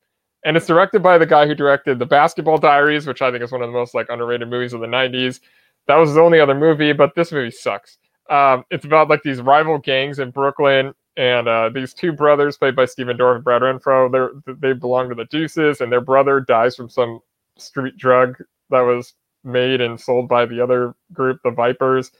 And 0.45 0.55
it's 0.55 0.67
directed 0.67 1.01
by 1.01 1.17
the 1.17 1.25
guy 1.25 1.47
who 1.47 1.55
directed 1.55 1.97
The 1.97 2.05
Basketball 2.05 2.59
Diaries, 2.59 3.07
which 3.07 3.23
I 3.23 3.31
think 3.31 3.43
is 3.43 3.51
one 3.51 3.63
of 3.63 3.69
the 3.69 3.73
most 3.73 3.95
like 3.95 4.05
underrated 4.09 4.47
movies 4.47 4.73
of 4.73 4.81
the 4.81 4.85
'90s. 4.85 5.39
That 5.87 5.95
was 5.95 6.09
his 6.09 6.17
only 6.19 6.39
other 6.39 6.53
movie, 6.53 6.93
but 6.93 7.15
this 7.15 7.31
movie 7.31 7.49
sucks. 7.49 7.97
Um, 8.29 8.65
it's 8.69 8.85
about 8.85 9.09
like 9.09 9.23
these 9.23 9.41
rival 9.41 9.79
gangs 9.79 10.19
in 10.19 10.29
Brooklyn 10.29 10.93
and 11.17 11.47
uh, 11.47 11.69
these 11.69 11.93
two 11.93 12.11
brothers, 12.13 12.57
played 12.57 12.75
by 12.75 12.85
Stephen 12.85 13.17
Dorff 13.17 13.35
and 13.35 13.43
Brad 13.43 13.61
Renfro, 13.61 14.41
they 14.59 14.73
belong 14.73 15.09
to 15.09 15.15
the 15.15 15.25
Deuces, 15.25 15.81
and 15.81 15.91
their 15.91 16.01
brother 16.01 16.39
dies 16.39 16.75
from 16.75 16.89
some 16.89 17.19
street 17.57 17.97
drug 17.97 18.37
that 18.69 18.81
was 18.81 19.13
made 19.43 19.81
and 19.81 19.99
sold 19.99 20.27
by 20.27 20.45
the 20.45 20.61
other 20.61 20.95
group, 21.13 21.39
the 21.43 21.51
Vipers. 21.51 22.11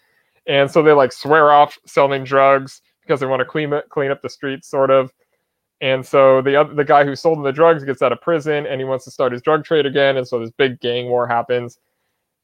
And 0.48 0.70
so 0.70 0.82
they 0.82 0.92
like 0.92 1.12
swear 1.12 1.52
off 1.52 1.78
selling 1.86 2.24
drugs 2.24 2.82
because 3.02 3.20
they 3.20 3.26
want 3.26 3.40
to 3.40 3.46
clean 3.46 3.72
it, 3.74 3.88
clean 3.90 4.12
up 4.12 4.22
the 4.22 4.30
streets, 4.30 4.68
sort 4.68 4.90
of. 4.90 5.14
And 5.82 6.06
so 6.06 6.42
the 6.42 6.56
other, 6.56 6.74
the 6.74 6.84
guy 6.84 7.06
who 7.06 7.16
sold 7.16 7.38
them 7.38 7.44
the 7.44 7.52
drugs 7.52 7.84
gets 7.84 8.02
out 8.02 8.12
of 8.12 8.22
prison 8.22 8.66
and 8.66 8.82
he 8.82 8.86
wants 8.86 9.06
to 9.06 9.12
start 9.12 9.32
his 9.32 9.42
drug 9.42 9.64
trade 9.64 9.86
again. 9.86 10.18
And 10.18 10.28
so 10.28 10.40
this 10.40 10.52
big 10.52 10.80
gang 10.82 11.08
war 11.08 11.28
happens 11.28 11.78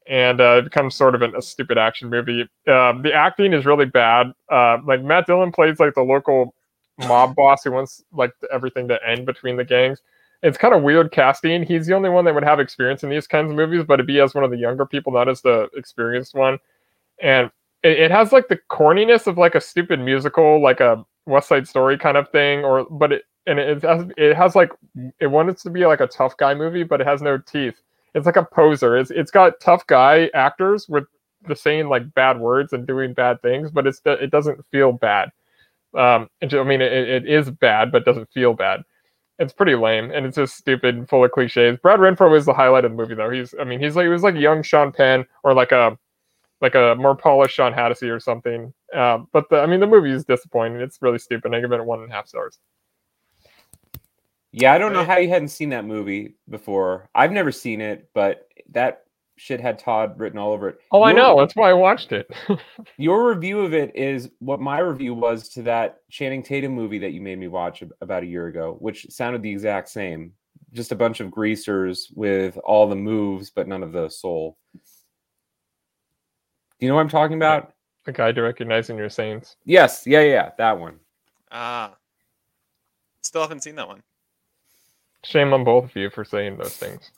and 0.08 0.40
uh, 0.40 0.58
it 0.58 0.64
becomes 0.64 0.94
sort 0.94 1.14
of 1.14 1.22
an, 1.22 1.34
a 1.36 1.42
stupid 1.42 1.78
action 1.78 2.08
movie. 2.08 2.42
Um, 2.68 3.02
the 3.02 3.12
acting 3.12 3.52
is 3.52 3.66
really 3.66 3.86
bad. 3.86 4.32
Uh, 4.50 4.78
like 4.86 5.02
Matt 5.02 5.26
Dillon 5.26 5.52
plays 5.52 5.80
like 5.80 5.94
the 5.94 6.02
local 6.02 6.54
mob 7.06 7.34
boss 7.34 7.64
who 7.64 7.72
wants 7.72 8.02
like 8.12 8.32
everything 8.52 8.88
to 8.88 8.98
end 9.06 9.26
between 9.26 9.56
the 9.56 9.64
gangs. 9.64 10.00
It's 10.42 10.58
kind 10.58 10.74
of 10.74 10.82
weird 10.82 11.12
casting. 11.12 11.62
He's 11.62 11.86
the 11.86 11.94
only 11.94 12.10
one 12.10 12.24
that 12.26 12.34
would 12.34 12.44
have 12.44 12.60
experience 12.60 13.02
in 13.02 13.10
these 13.10 13.26
kinds 13.26 13.50
of 13.50 13.56
movies, 13.56 13.84
but 13.86 13.94
it'd 13.94 14.06
be 14.06 14.20
as 14.20 14.34
one 14.34 14.44
of 14.44 14.50
the 14.50 14.56
younger 14.56 14.86
people, 14.86 15.12
not 15.12 15.28
as 15.28 15.40
the 15.40 15.68
experienced 15.74 16.34
one. 16.34 16.58
And 17.20 17.50
it, 17.82 17.98
it 17.98 18.10
has 18.10 18.32
like 18.32 18.48
the 18.48 18.58
corniness 18.70 19.26
of 19.26 19.38
like 19.38 19.54
a 19.54 19.60
stupid 19.60 19.98
musical, 19.98 20.62
like 20.62 20.80
a 20.80 21.04
West 21.26 21.48
Side 21.48 21.66
Story 21.66 21.98
kind 21.98 22.16
of 22.16 22.28
thing, 22.30 22.64
or 22.64 22.86
but 22.90 23.12
it 23.12 23.22
and 23.46 23.58
it 23.58 23.82
has 23.82 24.04
it 24.16 24.36
has 24.36 24.54
like 24.54 24.70
it 25.18 25.26
wants 25.28 25.62
to 25.62 25.70
be 25.70 25.86
like 25.86 26.00
a 26.00 26.06
tough 26.06 26.36
guy 26.36 26.54
movie, 26.54 26.84
but 26.84 27.00
it 27.00 27.06
has 27.06 27.22
no 27.22 27.38
teeth 27.38 27.80
it's 28.16 28.26
like 28.26 28.36
a 28.36 28.44
poser. 28.44 28.96
It's 28.96 29.10
it's 29.10 29.30
got 29.30 29.60
tough 29.60 29.86
guy 29.86 30.30
actors 30.34 30.88
with 30.88 31.04
the 31.46 31.54
saying 31.54 31.88
like 31.88 32.14
bad 32.14 32.40
words 32.40 32.72
and 32.72 32.86
doing 32.86 33.12
bad 33.12 33.42
things, 33.42 33.70
but 33.70 33.86
it's 33.86 34.00
it 34.04 34.30
doesn't 34.30 34.64
feel 34.72 34.92
bad. 34.92 35.30
Um, 35.94 36.28
I 36.42 36.62
mean, 36.64 36.80
it, 36.80 36.92
it 36.92 37.28
is 37.28 37.50
bad, 37.50 37.92
but 37.92 38.06
doesn't 38.06 38.32
feel 38.32 38.54
bad. 38.54 38.82
It's 39.38 39.52
pretty 39.52 39.74
lame, 39.74 40.10
and 40.12 40.24
it's 40.24 40.36
just 40.36 40.56
stupid 40.56 40.94
and 40.94 41.08
full 41.08 41.24
of 41.24 41.30
cliches. 41.30 41.78
Brad 41.82 42.00
Renfro 42.00 42.34
is 42.36 42.46
the 42.46 42.54
highlight 42.54 42.86
of 42.86 42.92
the 42.92 42.96
movie, 42.96 43.14
though. 43.14 43.30
He's, 43.30 43.54
I 43.60 43.64
mean, 43.64 43.80
he's 43.80 43.96
like 43.96 44.04
he 44.04 44.08
was 44.08 44.22
like 44.22 44.34
young 44.34 44.62
Sean 44.62 44.92
Penn 44.92 45.26
or 45.44 45.52
like 45.52 45.72
a 45.72 45.98
like 46.62 46.74
a 46.74 46.94
more 46.96 47.14
polished 47.14 47.54
Sean 47.54 47.74
Hattie 47.74 48.08
or 48.08 48.18
something. 48.18 48.72
Uh, 48.94 49.18
but 49.32 49.50
the, 49.50 49.58
I 49.60 49.66
mean, 49.66 49.80
the 49.80 49.86
movie 49.86 50.10
is 50.10 50.24
disappointing. 50.24 50.80
It's 50.80 51.02
really 51.02 51.18
stupid. 51.18 51.54
I 51.54 51.60
give 51.60 51.72
it 51.72 51.84
one 51.84 52.00
and 52.00 52.10
a 52.10 52.14
half 52.14 52.28
stars. 52.28 52.58
Yeah, 54.58 54.72
I 54.72 54.78
don't 54.78 54.94
know 54.94 55.04
how 55.04 55.18
you 55.18 55.28
hadn't 55.28 55.48
seen 55.48 55.68
that 55.68 55.84
movie 55.84 56.36
before. 56.48 57.10
I've 57.14 57.30
never 57.30 57.52
seen 57.52 57.82
it, 57.82 58.08
but 58.14 58.48
that 58.70 59.04
shit 59.36 59.60
had 59.60 59.78
Todd 59.78 60.18
written 60.18 60.38
all 60.38 60.50
over 60.50 60.70
it. 60.70 60.78
Oh, 60.92 61.00
your, 61.00 61.08
I 61.08 61.12
know. 61.12 61.38
That's 61.38 61.54
why 61.54 61.68
I 61.68 61.74
watched 61.74 62.12
it. 62.12 62.26
your 62.96 63.28
review 63.28 63.60
of 63.60 63.74
it 63.74 63.94
is 63.94 64.30
what 64.38 64.58
my 64.58 64.78
review 64.78 65.12
was 65.12 65.50
to 65.50 65.62
that 65.64 65.98
Channing 66.08 66.42
Tatum 66.42 66.72
movie 66.72 66.98
that 67.00 67.12
you 67.12 67.20
made 67.20 67.38
me 67.38 67.48
watch 67.48 67.82
about 68.00 68.22
a 68.22 68.26
year 68.26 68.46
ago, 68.46 68.78
which 68.80 69.06
sounded 69.10 69.42
the 69.42 69.50
exact 69.50 69.90
same. 69.90 70.32
Just 70.72 70.90
a 70.90 70.96
bunch 70.96 71.20
of 71.20 71.30
greasers 71.30 72.10
with 72.14 72.56
all 72.64 72.88
the 72.88 72.96
moves, 72.96 73.50
but 73.50 73.68
none 73.68 73.82
of 73.82 73.92
the 73.92 74.08
soul. 74.08 74.56
Do 74.72 74.80
you 76.78 76.88
know 76.88 76.94
what 76.94 77.02
I'm 77.02 77.10
talking 77.10 77.36
about? 77.36 77.74
The 78.06 78.12
Guide 78.12 78.36
to 78.36 78.42
Recognizing 78.42 78.96
Your 78.96 79.10
Saints. 79.10 79.56
Yes, 79.66 80.06
yeah, 80.06 80.22
yeah, 80.22 80.52
that 80.56 80.78
one. 80.78 80.98
Ah, 81.52 81.94
still 83.20 83.42
haven't 83.42 83.62
seen 83.62 83.74
that 83.74 83.86
one. 83.86 84.02
Shame 85.24 85.52
on 85.52 85.64
both 85.64 85.84
of 85.84 85.96
you 85.96 86.10
for 86.10 86.24
saying 86.24 86.56
those 86.56 86.76
things. 86.76 87.10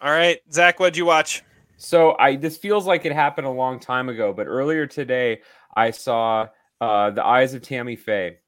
All 0.00 0.10
right, 0.10 0.40
Zach, 0.52 0.80
what'd 0.80 0.96
you 0.96 1.06
watch? 1.06 1.42
So 1.76 2.16
I 2.18 2.36
this 2.36 2.56
feels 2.56 2.86
like 2.86 3.04
it 3.04 3.12
happened 3.12 3.46
a 3.46 3.50
long 3.50 3.80
time 3.80 4.08
ago, 4.08 4.32
but 4.32 4.46
earlier 4.46 4.86
today 4.86 5.40
I 5.76 5.90
saw 5.90 6.48
uh, 6.80 7.10
the 7.10 7.24
Eyes 7.24 7.54
of 7.54 7.62
Tammy 7.62 7.96
Faye. 7.96 8.38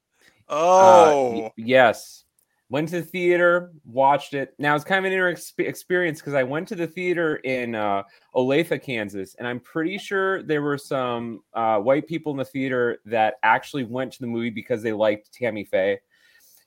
Oh, 0.48 1.46
uh, 1.46 1.50
yes. 1.56 2.24
Went 2.68 2.88
to 2.88 3.00
the 3.00 3.06
theater, 3.06 3.72
watched 3.84 4.34
it. 4.34 4.52
Now 4.58 4.74
it's 4.74 4.84
kind 4.84 4.98
of 4.98 5.04
an 5.04 5.12
interesting 5.12 5.66
experience 5.66 6.18
because 6.18 6.34
I 6.34 6.42
went 6.42 6.66
to 6.68 6.74
the 6.74 6.86
theater 6.86 7.36
in 7.36 7.76
uh, 7.76 8.02
Olathe, 8.34 8.82
Kansas, 8.82 9.36
and 9.38 9.46
I'm 9.46 9.60
pretty 9.60 9.98
sure 9.98 10.42
there 10.42 10.62
were 10.62 10.76
some 10.76 11.42
uh, 11.54 11.78
white 11.78 12.08
people 12.08 12.32
in 12.32 12.38
the 12.38 12.44
theater 12.44 12.98
that 13.06 13.34
actually 13.44 13.84
went 13.84 14.12
to 14.14 14.20
the 14.20 14.26
movie 14.26 14.50
because 14.50 14.82
they 14.82 14.92
liked 14.92 15.32
Tammy 15.32 15.64
Faye. 15.64 16.00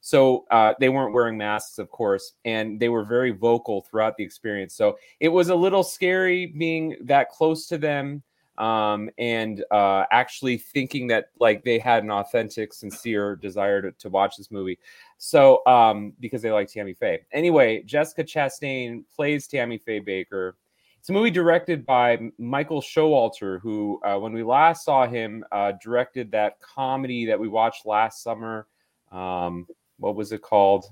So 0.02 0.46
uh, 0.50 0.74
they 0.80 0.90
weren't 0.90 1.14
wearing 1.14 1.38
masks, 1.38 1.78
of 1.78 1.90
course, 1.90 2.34
and 2.46 2.80
they 2.80 2.90
were 2.90 3.04
very 3.04 3.32
vocal 3.32 3.82
throughout 3.82 4.16
the 4.18 4.24
experience. 4.24 4.74
So 4.74 4.98
it 5.20 5.30
was 5.30 5.50
a 5.50 5.56
little 5.56 5.84
scary 5.84 6.46
being 6.48 6.96
that 7.02 7.30
close 7.30 7.68
to 7.68 7.78
them 7.78 8.24
um, 8.60 9.10
and 9.18 9.64
uh, 9.72 10.04
actually 10.12 10.58
thinking 10.58 11.08
that 11.08 11.30
like 11.40 11.64
they 11.64 11.80
had 11.80 12.04
an 12.04 12.12
authentic, 12.12 12.74
sincere 12.74 13.38
desire 13.38 13.82
to, 13.82 13.92
to 13.94 14.10
watch 14.10 14.36
this 14.38 14.52
movie. 14.52 14.78
So 15.18 15.66
um, 15.66 16.14
because 16.20 16.42
they 16.42 16.52
like 16.52 16.72
Tammy 16.72 16.94
Faye. 16.94 17.22
Anyway, 17.32 17.84
Jessica 17.84 18.24
Chastain 18.24 19.04
plays 19.16 19.48
Tammy 19.48 19.78
Faye 19.78 20.02
Bakker. 20.02 20.54
It's 21.00 21.08
a 21.08 21.14
movie 21.14 21.32
directed 21.32 21.86
by 21.86 22.20
Michael 22.38 22.82
Showalter, 22.82 23.62
who, 23.62 24.02
uh, 24.04 24.18
when 24.18 24.34
we 24.34 24.44
last 24.44 24.84
saw 24.84 25.08
him, 25.08 25.46
uh, 25.54 25.72
directed 25.82 26.30
that 26.32 26.60
comedy 26.60 27.26
that 27.28 27.40
we 27.40 27.48
watched 27.48 27.86
last 27.86 28.22
summer. 28.22 28.68
Um, 29.10 29.66
what 30.00 30.16
was 30.16 30.32
it 30.32 30.42
called? 30.42 30.86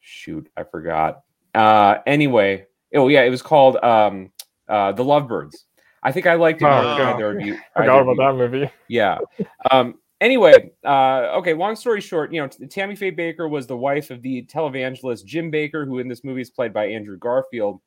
Shoot, 0.00 0.48
I 0.56 0.64
forgot. 0.64 1.22
Uh, 1.54 1.98
anyway, 2.06 2.66
oh 2.94 3.08
yeah, 3.08 3.22
it 3.22 3.30
was 3.30 3.42
called 3.42 3.76
um, 3.76 4.30
uh, 4.68 4.92
The 4.92 5.04
Lovebirds. 5.04 5.64
I 6.02 6.12
think 6.12 6.26
I 6.26 6.34
liked 6.34 6.62
it. 6.62 6.66
Oh. 6.66 6.68
Either 6.68 7.40
you, 7.40 7.58
forgot 7.76 8.02
about 8.02 8.16
that 8.16 8.34
movie. 8.36 8.70
Yeah. 8.88 9.18
Um, 9.70 9.96
anyway, 10.20 10.70
uh, 10.84 11.32
okay. 11.38 11.54
Long 11.54 11.74
story 11.74 12.00
short, 12.00 12.32
you 12.32 12.40
know, 12.40 12.48
Tammy 12.68 12.94
Faye 12.94 13.10
Bakker 13.10 13.50
was 13.50 13.66
the 13.66 13.76
wife 13.76 14.10
of 14.10 14.22
the 14.22 14.42
televangelist 14.44 15.24
Jim 15.24 15.50
Bakker, 15.50 15.84
who 15.86 15.98
in 15.98 16.08
this 16.08 16.22
movie 16.22 16.42
is 16.42 16.50
played 16.50 16.72
by 16.72 16.86
Andrew 16.86 17.18
Garfield 17.18 17.80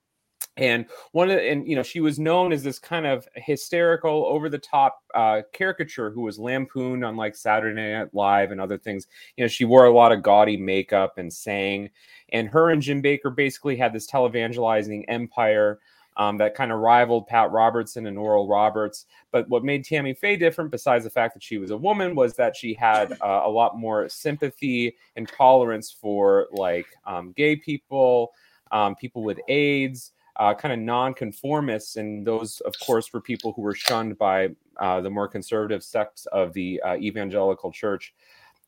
and 0.59 0.85
one 1.13 1.29
of 1.29 1.37
the, 1.37 1.49
and 1.49 1.67
you 1.67 1.75
know 1.75 1.83
she 1.83 2.01
was 2.01 2.19
known 2.19 2.51
as 2.51 2.63
this 2.63 2.79
kind 2.79 3.07
of 3.07 3.27
hysterical 3.35 4.25
over 4.25 4.49
the 4.49 4.57
top 4.57 5.01
uh, 5.15 5.41
caricature 5.53 6.11
who 6.11 6.21
was 6.21 6.37
lampooned 6.37 7.05
on 7.05 7.15
like 7.15 7.35
saturday 7.35 7.93
night 7.93 8.13
live 8.13 8.51
and 8.51 8.59
other 8.59 8.77
things. 8.77 9.07
You 9.37 9.43
know 9.43 9.47
she 9.47 9.65
wore 9.65 9.85
a 9.85 9.93
lot 9.93 10.11
of 10.11 10.21
gaudy 10.21 10.57
makeup 10.57 11.17
and 11.17 11.31
sang. 11.31 11.89
And 12.31 12.47
her 12.49 12.69
and 12.69 12.81
jim 12.81 13.01
Bakker 13.01 13.35
basically 13.35 13.77
had 13.77 13.93
this 13.93 14.09
televangelizing 14.09 15.05
empire 15.07 15.79
um, 16.17 16.37
that 16.37 16.53
kind 16.53 16.71
of 16.71 16.79
rivaled 16.79 17.27
Pat 17.27 17.49
Robertson 17.51 18.05
and 18.05 18.17
Oral 18.17 18.47
Roberts. 18.47 19.05
But 19.31 19.47
what 19.47 19.63
made 19.63 19.85
Tammy 19.85 20.13
Faye 20.13 20.35
different, 20.35 20.69
besides 20.69 21.05
the 21.05 21.09
fact 21.09 21.33
that 21.33 21.41
she 21.43 21.57
was 21.57 21.71
a 21.71 21.77
woman, 21.77 22.13
was 22.13 22.33
that 22.35 22.57
she 22.57 22.73
had 22.73 23.13
uh, 23.13 23.43
a 23.45 23.49
lot 23.49 23.77
more 23.77 24.09
sympathy 24.09 24.97
and 25.15 25.27
tolerance 25.29 25.89
for 25.89 26.47
like 26.51 26.87
um, 27.05 27.31
gay 27.37 27.55
people, 27.55 28.31
um, 28.71 28.95
people 28.95 29.23
with 29.23 29.39
AIDS 29.47 30.11
uh, 30.39 30.53
kind 30.53 30.73
of 30.73 30.79
nonconformists, 30.79 31.97
and 31.97 32.25
those, 32.25 32.61
of 32.61 32.73
course, 32.79 33.11
were 33.13 33.21
people 33.21 33.51
who 33.53 33.61
were 33.61 33.75
shunned 33.75 34.17
by 34.17 34.49
uh, 34.77 35.01
the 35.01 35.09
more 35.09 35.27
conservative 35.27 35.83
sects 35.83 36.25
of 36.27 36.53
the 36.53 36.81
uh, 36.85 36.95
evangelical 36.95 37.71
church. 37.71 38.13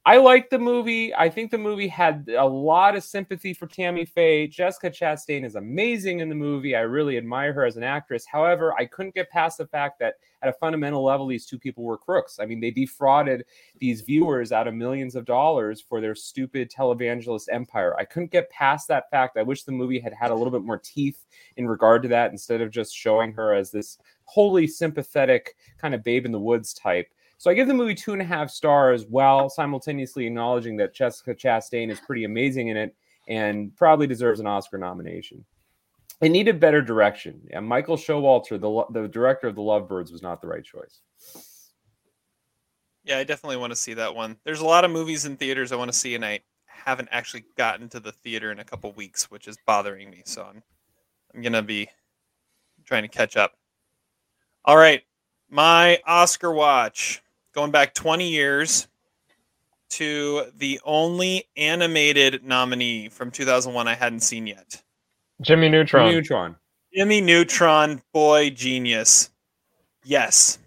I 0.03 0.17
like 0.17 0.49
the 0.49 0.57
movie. 0.57 1.13
I 1.13 1.29
think 1.29 1.51
the 1.51 1.59
movie 1.59 1.87
had 1.87 2.27
a 2.35 2.43
lot 2.45 2.95
of 2.95 3.03
sympathy 3.03 3.53
for 3.53 3.67
Tammy 3.67 4.03
Faye. 4.03 4.47
Jessica 4.47 4.89
Chastain 4.89 5.45
is 5.45 5.53
amazing 5.53 6.21
in 6.21 6.29
the 6.29 6.33
movie. 6.33 6.75
I 6.75 6.79
really 6.79 7.17
admire 7.17 7.53
her 7.53 7.65
as 7.65 7.77
an 7.77 7.83
actress. 7.83 8.25
However, 8.25 8.73
I 8.79 8.85
couldn't 8.85 9.13
get 9.13 9.29
past 9.29 9.59
the 9.59 9.67
fact 9.67 9.99
that 9.99 10.15
at 10.41 10.49
a 10.49 10.53
fundamental 10.53 11.03
level, 11.03 11.27
these 11.27 11.45
two 11.45 11.59
people 11.59 11.83
were 11.83 11.99
crooks. 11.99 12.39
I 12.41 12.47
mean, 12.47 12.59
they 12.59 12.71
defrauded 12.71 13.45
these 13.79 14.01
viewers 14.01 14.51
out 14.51 14.67
of 14.67 14.73
millions 14.73 15.15
of 15.15 15.25
dollars 15.25 15.81
for 15.81 16.01
their 16.01 16.15
stupid 16.15 16.71
televangelist 16.71 17.49
empire. 17.51 17.95
I 17.99 18.05
couldn't 18.05 18.31
get 18.31 18.49
past 18.49 18.87
that 18.87 19.07
fact. 19.11 19.37
I 19.37 19.43
wish 19.43 19.65
the 19.65 19.71
movie 19.71 19.99
had 19.99 20.13
had 20.13 20.31
a 20.31 20.35
little 20.35 20.51
bit 20.51 20.63
more 20.63 20.79
teeth 20.79 21.25
in 21.57 21.67
regard 21.67 22.01
to 22.01 22.09
that 22.09 22.31
instead 22.31 22.61
of 22.61 22.71
just 22.71 22.95
showing 22.95 23.33
her 23.33 23.53
as 23.53 23.69
this 23.69 23.99
wholly 24.23 24.65
sympathetic 24.65 25.55
kind 25.77 25.93
of 25.93 26.03
babe 26.03 26.25
in 26.25 26.31
the 26.31 26.39
woods 26.39 26.73
type. 26.73 27.07
So 27.41 27.49
I 27.49 27.55
give 27.55 27.67
the 27.67 27.73
movie 27.73 27.95
two 27.95 28.13
and 28.13 28.21
a 28.21 28.25
half 28.25 28.51
stars 28.51 29.07
while 29.07 29.49
simultaneously 29.49 30.27
acknowledging 30.27 30.77
that 30.77 30.93
Jessica 30.93 31.33
Chastain 31.33 31.89
is 31.89 31.99
pretty 31.99 32.23
amazing 32.23 32.67
in 32.67 32.77
it 32.77 32.95
and 33.27 33.75
probably 33.75 34.05
deserves 34.05 34.39
an 34.39 34.45
Oscar 34.45 34.77
nomination. 34.77 35.43
It 36.21 36.29
needed 36.29 36.59
better 36.59 36.83
direction. 36.83 37.41
And 37.51 37.67
Michael 37.67 37.97
Showalter, 37.97 38.61
the, 38.61 39.01
the 39.01 39.07
director 39.07 39.47
of 39.47 39.55
The 39.55 39.61
Lovebirds, 39.63 40.11
was 40.11 40.21
not 40.21 40.39
the 40.39 40.49
right 40.49 40.63
choice. 40.63 41.01
Yeah, 43.05 43.17
I 43.17 43.23
definitely 43.23 43.57
want 43.57 43.71
to 43.71 43.75
see 43.75 43.95
that 43.95 44.13
one. 44.13 44.37
There's 44.43 44.61
a 44.61 44.65
lot 44.65 44.85
of 44.85 44.91
movies 44.91 45.25
in 45.25 45.35
theaters 45.35 45.71
I 45.71 45.77
want 45.77 45.91
to 45.91 45.97
see, 45.97 46.13
and 46.13 46.23
I 46.23 46.41
haven't 46.67 47.09
actually 47.11 47.45
gotten 47.57 47.89
to 47.89 47.99
the 47.99 48.11
theater 48.11 48.51
in 48.51 48.59
a 48.59 48.63
couple 48.63 48.93
weeks, 48.93 49.31
which 49.31 49.47
is 49.47 49.57
bothering 49.65 50.11
me. 50.11 50.21
So 50.25 50.43
I'm, 50.43 50.61
I'm 51.33 51.41
gonna 51.41 51.63
be 51.63 51.89
trying 52.85 53.01
to 53.01 53.09
catch 53.09 53.35
up. 53.35 53.53
All 54.63 54.77
right, 54.77 55.01
my 55.49 55.99
Oscar 56.05 56.51
watch 56.51 57.23
going 57.53 57.71
back 57.71 57.93
20 57.93 58.29
years 58.29 58.87
to 59.91 60.45
the 60.57 60.79
only 60.85 61.49
animated 61.57 62.43
nominee 62.43 63.09
from 63.09 63.29
2001 63.29 63.87
I 63.87 63.95
hadn't 63.95 64.21
seen 64.21 64.47
yet. 64.47 64.81
Jimmy 65.41 65.69
Neutron. 65.69 66.07
Jimmy 66.07 66.15
Neutron. 66.15 66.55
Jimmy 66.93 67.21
Neutron, 67.21 68.01
boy 68.13 68.49
genius. 68.51 69.29
Yes. 70.03 70.59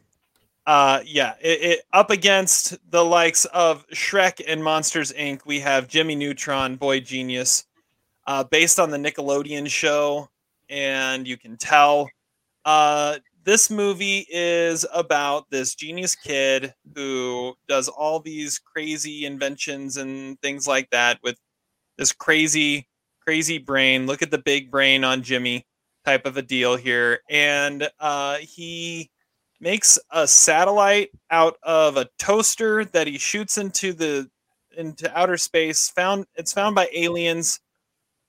Uh 0.67 1.01
yeah, 1.05 1.35
it, 1.41 1.63
it, 1.63 1.81
up 1.93 2.11
against 2.11 2.79
the 2.91 3.05
likes 3.05 3.45
of 3.47 3.87
Shrek 3.89 4.41
and 4.47 4.65
Monsters 4.65 5.13
Inc. 5.13 5.41
We 5.45 5.61
have 5.61 5.89
Jimmy 5.89 6.17
Neutron, 6.17 6.77
boy 6.77 7.01
genius, 7.01 7.67
uh, 8.27 8.45
based 8.45 8.81
on 8.81 8.91
the 8.91 8.97
Nickelodeon 8.97 9.69
show, 9.69 10.31
and 10.71 11.29
you 11.29 11.37
can 11.37 11.59
tell 11.59 12.09
uh, 12.65 13.17
this 13.45 13.71
movie 13.71 14.27
is 14.31 14.87
about 14.93 15.51
this 15.51 15.75
genius 15.75 16.15
kid 16.15 16.75
who 16.95 17.55
does 17.69 17.89
all 17.89 18.21
these 18.21 18.59
crazy 18.59 19.27
inventions 19.27 19.97
and 19.97 20.41
things 20.41 20.67
like 20.67 20.91
that 20.91 21.19
with 21.23 21.37
this 21.99 22.13
crazy 22.13 22.89
crazy 23.21 23.59
brain. 23.59 24.07
Look 24.07 24.23
at 24.23 24.31
the 24.31 24.39
big 24.39 24.71
brain 24.71 25.05
on 25.05 25.23
jimmy 25.23 25.67
type 26.05 26.27
of 26.27 26.37
a 26.37 26.43
deal 26.43 26.77
here. 26.77 27.21
And 27.31 27.89
uh, 27.99 28.37
he 28.37 29.11
makes 29.61 29.99
a 30.11 30.27
satellite 30.27 31.11
out 31.31 31.57
of 31.63 31.97
a 31.97 32.09
toaster 32.19 32.85
that 32.87 33.07
he 33.07 33.19
shoots 33.19 33.59
into 33.59 33.93
the 33.93 34.29
into 34.77 35.17
outer 35.17 35.37
space 35.37 35.89
found 35.89 36.27
it's 36.35 36.53
found 36.53 36.75
by 36.75 36.89
aliens 36.93 37.61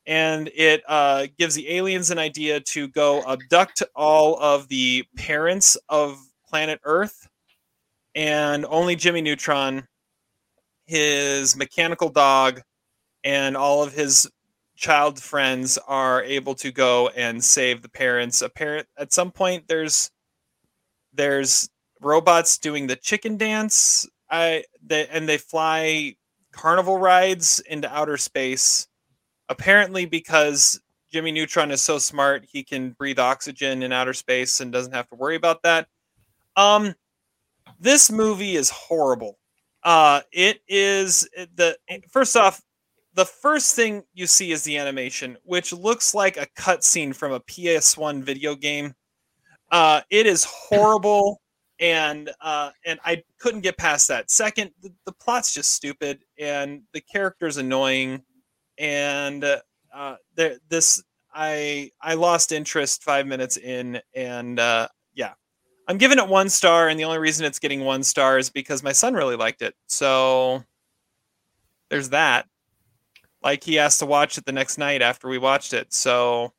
and 0.07 0.49
it 0.55 0.83
uh, 0.87 1.27
gives 1.37 1.55
the 1.55 1.69
aliens 1.75 2.11
an 2.11 2.19
idea 2.19 2.59
to 2.59 2.87
go 2.87 3.23
abduct 3.23 3.81
all 3.95 4.39
of 4.39 4.67
the 4.67 5.03
parents 5.15 5.77
of 5.89 6.19
planet 6.47 6.79
Earth, 6.83 7.27
and 8.13 8.65
only 8.69 8.95
Jimmy 8.95 9.21
Neutron, 9.21 9.87
his 10.85 11.55
mechanical 11.55 12.09
dog, 12.09 12.61
and 13.23 13.57
all 13.57 13.83
of 13.83 13.93
his 13.93 14.29
child 14.75 15.19
friends 15.21 15.77
are 15.87 16.21
able 16.23 16.53
to 16.55 16.71
go 16.71 17.09
and 17.09 17.43
save 17.43 17.81
the 17.81 17.89
parents. 17.89 18.41
Apparent 18.41 18.87
at 18.97 19.11
some 19.11 19.31
point, 19.31 19.67
there's 19.67 20.11
there's 21.13 21.69
robots 22.01 22.57
doing 22.57 22.87
the 22.87 22.95
chicken 22.95 23.37
dance. 23.37 24.07
I 24.29 24.65
they, 24.85 25.07
and 25.07 25.27
they 25.27 25.37
fly 25.37 26.15
carnival 26.51 26.97
rides 26.97 27.59
into 27.61 27.93
outer 27.93 28.17
space 28.17 28.87
apparently 29.49 30.05
because 30.05 30.79
Jimmy 31.11 31.31
Neutron 31.31 31.71
is 31.71 31.81
so 31.81 31.97
smart, 31.97 32.45
he 32.49 32.63
can 32.63 32.91
breathe 32.91 33.19
oxygen 33.19 33.83
in 33.83 33.91
outer 33.91 34.13
space 34.13 34.59
and 34.59 34.71
doesn't 34.71 34.93
have 34.93 35.07
to 35.09 35.15
worry 35.15 35.35
about 35.35 35.63
that. 35.63 35.87
Um, 36.55 36.93
this 37.79 38.11
movie 38.11 38.55
is 38.55 38.69
horrible. 38.69 39.37
Uh, 39.83 40.21
it 40.31 40.61
is 40.67 41.29
the 41.55 41.77
first 42.09 42.35
off, 42.35 42.61
the 43.13 43.25
first 43.25 43.75
thing 43.75 44.03
you 44.13 44.27
see 44.27 44.51
is 44.51 44.63
the 44.63 44.77
animation, 44.77 45.37
which 45.43 45.71
looks 45.71 46.13
like 46.13 46.37
a 46.37 46.47
cutscene 46.57 47.15
from 47.15 47.31
a 47.31 47.39
PS1 47.41 48.23
video 48.23 48.55
game. 48.55 48.93
Uh, 49.71 50.01
it 50.09 50.25
is 50.25 50.43
horrible, 50.43 51.41
and 51.79 52.29
uh, 52.41 52.71
and 52.85 52.99
I 53.05 53.23
couldn't 53.39 53.61
get 53.61 53.77
past 53.77 54.07
that. 54.09 54.29
Second, 54.29 54.71
the, 54.81 54.91
the 55.05 55.11
plot's 55.13 55.53
just 55.53 55.73
stupid, 55.73 56.23
and 56.39 56.81
the 56.93 57.01
character's 57.01 57.57
annoying, 57.57 58.21
and 58.77 59.43
uh, 59.93 60.15
there 60.35 60.57
this 60.69 61.03
I 61.33 61.91
I 62.01 62.13
lost 62.13 62.51
interest 62.51 63.03
five 63.03 63.27
minutes 63.27 63.57
in, 63.57 64.01
and 64.13 64.59
uh, 64.59 64.87
yeah, 65.13 65.33
I'm 65.87 65.97
giving 65.97 66.17
it 66.17 66.27
one 66.27 66.49
star, 66.49 66.87
and 66.87 66.99
the 66.99 67.03
only 67.03 67.19
reason 67.19 67.45
it's 67.45 67.59
getting 67.59 67.81
one 67.81 68.03
star 68.03 68.37
is 68.37 68.49
because 68.49 68.83
my 68.83 68.93
son 68.93 69.13
really 69.13 69.35
liked 69.35 69.61
it. 69.61 69.75
So 69.87 70.63
there's 71.89 72.09
that. 72.09 72.47
Like 73.43 73.63
he 73.63 73.77
asked 73.77 73.99
to 73.99 74.05
watch 74.05 74.37
it 74.37 74.45
the 74.45 74.51
next 74.51 74.77
night 74.77 75.01
after 75.01 75.27
we 75.27 75.37
watched 75.37 75.73
it. 75.73 75.93
So 75.93 76.53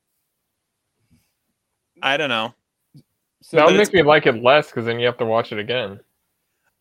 I 2.02 2.16
don't 2.16 2.28
know. 2.28 2.54
So 3.42 3.56
that 3.56 3.72
makes 3.72 3.92
me 3.92 4.02
like 4.02 4.26
it 4.26 4.42
less 4.42 4.66
because 4.66 4.84
then 4.84 5.00
you 5.00 5.06
have 5.06 5.18
to 5.18 5.24
watch 5.24 5.52
it 5.52 5.58
again. 5.58 6.00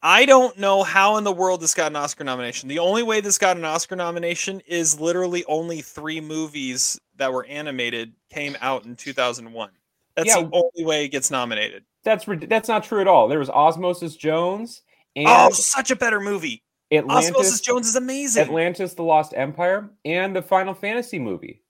I 0.05 0.27
don't 0.27 0.55
know 0.59 0.83
how 0.83 1.17
in 1.17 1.23
the 1.23 1.31
world 1.31 1.61
this 1.61 1.73
got 1.73 1.91
an 1.91 1.95
Oscar 1.95 2.23
nomination. 2.23 2.69
The 2.69 2.77
only 2.77 3.01
way 3.01 3.21
this 3.21 3.39
got 3.39 3.57
an 3.57 3.65
Oscar 3.65 3.95
nomination 3.95 4.61
is 4.67 4.99
literally 4.99 5.43
only 5.45 5.81
three 5.81 6.21
movies 6.21 6.99
that 7.15 7.33
were 7.33 7.43
animated 7.45 8.13
came 8.29 8.55
out 8.61 8.85
in 8.85 8.95
2001. 8.95 9.71
That's 10.15 10.27
yeah, 10.27 10.43
the 10.43 10.49
only 10.53 10.85
way 10.85 11.05
it 11.05 11.07
gets 11.07 11.31
nominated. 11.31 11.85
That's 12.03 12.23
that's 12.43 12.67
not 12.67 12.83
true 12.83 13.01
at 13.01 13.07
all. 13.07 13.27
There 13.27 13.39
was 13.39 13.49
Osmosis 13.49 14.15
Jones. 14.15 14.83
And 15.15 15.25
oh, 15.27 15.49
such 15.49 15.89
a 15.89 15.95
better 15.95 16.19
movie. 16.19 16.61
Atlantis, 16.91 17.31
Osmosis 17.31 17.61
Jones 17.61 17.87
is 17.87 17.95
amazing. 17.95 18.43
Atlantis: 18.43 18.93
The 18.93 19.01
Lost 19.01 19.33
Empire 19.35 19.89
and 20.05 20.35
the 20.35 20.43
Final 20.43 20.75
Fantasy 20.75 21.17
movie. 21.17 21.63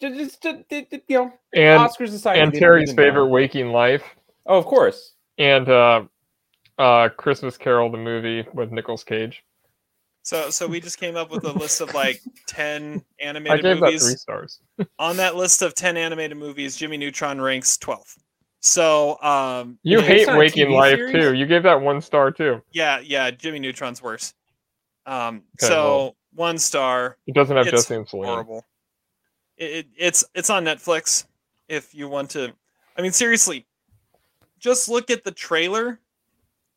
Just, 0.00 0.40
just, 0.40 0.70
just 0.70 0.92
you 1.08 1.16
know, 1.16 1.32
and, 1.52 1.80
Oscars 1.80 2.14
aside, 2.14 2.38
and 2.38 2.54
Terry's 2.54 2.92
favorite, 2.92 3.26
Waking 3.26 3.70
Life. 3.72 4.04
Oh, 4.46 4.56
of 4.56 4.66
course. 4.66 5.14
And 5.36 5.68
uh, 5.68 6.04
uh, 6.78 7.08
Christmas 7.10 7.56
Carol, 7.56 7.90
the 7.90 7.98
movie 7.98 8.46
with 8.52 8.72
Nicolas 8.72 9.04
Cage. 9.04 9.44
So, 10.22 10.50
so 10.50 10.66
we 10.66 10.80
just 10.80 10.98
came 10.98 11.16
up 11.16 11.30
with 11.30 11.44
a 11.44 11.52
list 11.52 11.80
of 11.80 11.94
like 11.94 12.20
ten 12.48 13.04
animated 13.20 13.64
I 13.64 13.74
gave 13.74 13.80
movies. 13.80 14.02
That 14.02 14.08
three 14.08 14.16
stars. 14.16 14.60
On 14.98 15.16
that 15.18 15.36
list 15.36 15.62
of 15.62 15.74
ten 15.74 15.96
animated 15.96 16.36
movies, 16.36 16.76
Jimmy 16.76 16.96
Neutron 16.96 17.40
ranks 17.40 17.78
twelfth. 17.78 18.18
So, 18.60 19.22
um, 19.22 19.78
you 19.84 20.00
hate 20.00 20.26
Waking 20.26 20.72
Life 20.72 20.96
series? 20.96 21.12
too. 21.12 21.34
You 21.34 21.46
gave 21.46 21.62
that 21.62 21.80
one 21.80 22.00
star 22.00 22.32
too. 22.32 22.60
Yeah, 22.72 22.98
yeah. 22.98 23.30
Jimmy 23.30 23.60
Neutron's 23.60 24.02
worse. 24.02 24.34
Um, 25.06 25.36
okay, 25.36 25.68
so 25.68 25.84
well, 25.84 26.16
one 26.34 26.58
star. 26.58 27.16
It 27.28 27.34
doesn't 27.34 27.56
have 27.56 27.66
Jesse 27.66 27.94
and 27.94 28.08
Selena. 28.08 28.32
Horrible. 28.32 28.64
It, 29.56 29.64
it, 29.64 29.86
it's 29.96 30.24
it's 30.34 30.50
on 30.50 30.64
Netflix. 30.64 31.26
If 31.68 31.94
you 31.94 32.08
want 32.08 32.30
to, 32.30 32.52
I 32.96 33.02
mean, 33.02 33.12
seriously, 33.12 33.66
just 34.58 34.88
look 34.88 35.10
at 35.10 35.22
the 35.22 35.30
trailer, 35.30 36.00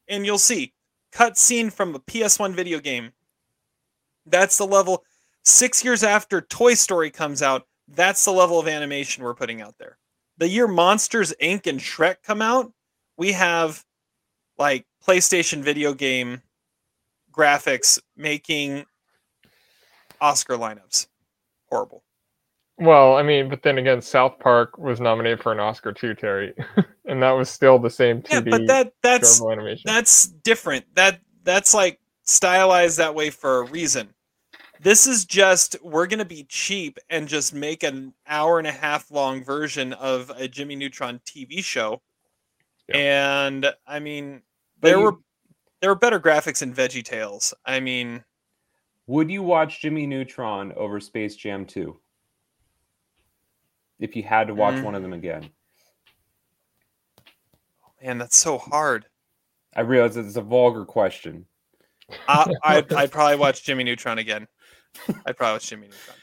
and 0.10 0.26
you'll 0.26 0.38
see 0.38 0.74
cut 1.12 1.38
scene 1.38 1.70
from 1.70 1.96
a 1.96 2.00
PS1 2.00 2.54
video 2.54 2.80
game. 2.80 3.12
That's 4.26 4.58
the 4.58 4.68
level. 4.68 5.04
Six 5.44 5.84
years 5.84 6.04
after 6.04 6.42
Toy 6.42 6.74
Story 6.74 7.10
comes 7.10 7.42
out, 7.42 7.66
that's 7.88 8.26
the 8.26 8.32
level 8.32 8.60
of 8.60 8.68
animation 8.68 9.24
we're 9.24 9.34
putting 9.34 9.62
out 9.62 9.76
there. 9.80 9.98
The 10.38 10.48
year 10.48 10.68
Monsters 10.68 11.34
Inc. 11.42 11.68
and 11.68 11.80
Shrek 11.80 12.18
come 12.24 12.42
out, 12.42 12.72
we 13.18 13.32
have 13.32 13.84
like 14.58 14.86
PlayStation 15.06 15.62
video 15.62 15.94
game 15.94 16.42
graphics 17.32 18.00
making 18.16 18.86
Oscar 20.22 20.56
lineups. 20.56 21.08
Horrible. 21.70 22.04
Well, 22.80 23.18
I 23.18 23.24
mean, 23.24 23.50
but 23.50 23.62
then 23.62 23.78
again, 23.78 24.02
South 24.02 24.40
Park 24.40 24.78
was 24.78 25.02
nominated 25.02 25.42
for 25.42 25.52
an 25.52 25.60
Oscar 25.60 25.92
too, 25.92 26.14
Terry, 26.14 26.54
and 27.06 27.22
that 27.22 27.32
was 27.32 27.50
still 27.50 27.78
the 27.78 27.90
same 27.90 28.22
2D. 28.22 28.32
Yeah, 28.32 28.40
but 28.40 28.68
that 28.68 28.94
that's 29.02 29.42
animation. 29.42 29.84
that's 29.86 30.28
different. 30.28 30.86
That 30.96 31.20
that's 31.44 31.74
like 31.74 32.00
stylized 32.24 32.98
that 32.98 33.14
way 33.14 33.32
for 33.32 33.60
a 33.60 33.64
reason. 33.64 34.14
This 34.82 35.08
is 35.08 35.26
just 35.26 35.76
we're 35.84 36.08
gonna 36.08 36.24
be 36.24 36.46
cheap 36.48 36.98
and 37.10 37.28
just 37.28 37.54
make 37.54 37.84
an 37.84 38.14
hour 38.28 38.60
and 38.60 38.68
a 38.68 38.72
half 38.72 39.12
long 39.12 39.44
version 39.44 39.92
of 39.94 40.32
a 40.38 40.48
Jimmy 40.48 40.78
Neutron 40.78 41.20
TV 41.26 41.62
show. 41.62 42.02
Yeah. 42.88 42.98
And 42.98 43.74
I 43.86 44.00
mean, 44.00 44.42
there 44.80 44.98
you, 44.98 45.04
were 45.04 45.18
there 45.82 45.90
were 45.90 45.96
better 45.96 46.20
graphics 46.20 46.62
in 46.62 46.74
Veggie 46.74 47.04
Tales. 47.04 47.54
I 47.66 47.82
mean, 47.82 48.24
would 49.08 49.30
you 49.30 49.44
watch 49.44 49.82
Jimmy 49.82 50.08
Neutron 50.08 50.72
over 50.78 51.02
Space 51.02 51.36
Jam 51.36 51.66
2? 51.66 52.00
If 54.00 54.16
you 54.16 54.24
had 54.24 54.48
to 54.48 54.56
watch 54.56 54.76
mm. 54.76 54.84
one 54.84 54.96
of 54.96 55.02
them 55.02 55.14
again. 55.14 55.50
Man, 58.02 58.18
that's 58.18 58.38
so 58.38 58.58
hard. 58.58 59.06
I 59.76 59.82
realize 59.82 60.16
it's 60.18 60.38
a 60.38 60.42
vulgar 60.42 60.86
question. 60.86 61.46
Uh, 62.28 62.48
I'd, 62.64 62.92
I'd 62.94 63.12
probably 63.12 63.38
watch 63.38 63.64
Jimmy 63.64 63.84
Neutron 63.84 64.18
again. 64.18 64.48
I'd 65.26 65.38
probably 65.38 65.56
watch 65.56 65.70
Jimmy 65.70 65.88
Neutron. 65.88 66.16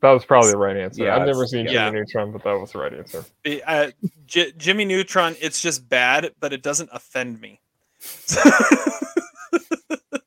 That 0.00 0.12
was 0.12 0.24
probably 0.24 0.52
the 0.52 0.58
right 0.58 0.76
answer. 0.76 1.04
Yeah, 1.04 1.16
I've 1.16 1.26
never 1.26 1.44
seen 1.44 1.66
Jimmy. 1.66 1.90
Neutron, 1.90 2.30
but 2.30 2.44
that 2.44 2.52
was 2.52 2.70
the 2.70 2.78
right 2.78 2.94
answer. 2.94 3.24
Uh, 3.66 3.88
J- 4.26 4.52
Jimmy 4.56 4.84
Neutron, 4.84 5.34
it's 5.40 5.60
just 5.60 5.88
bad, 5.88 6.32
but 6.38 6.52
it 6.52 6.62
doesn't 6.62 6.88
offend 6.92 7.40
me. 7.40 7.60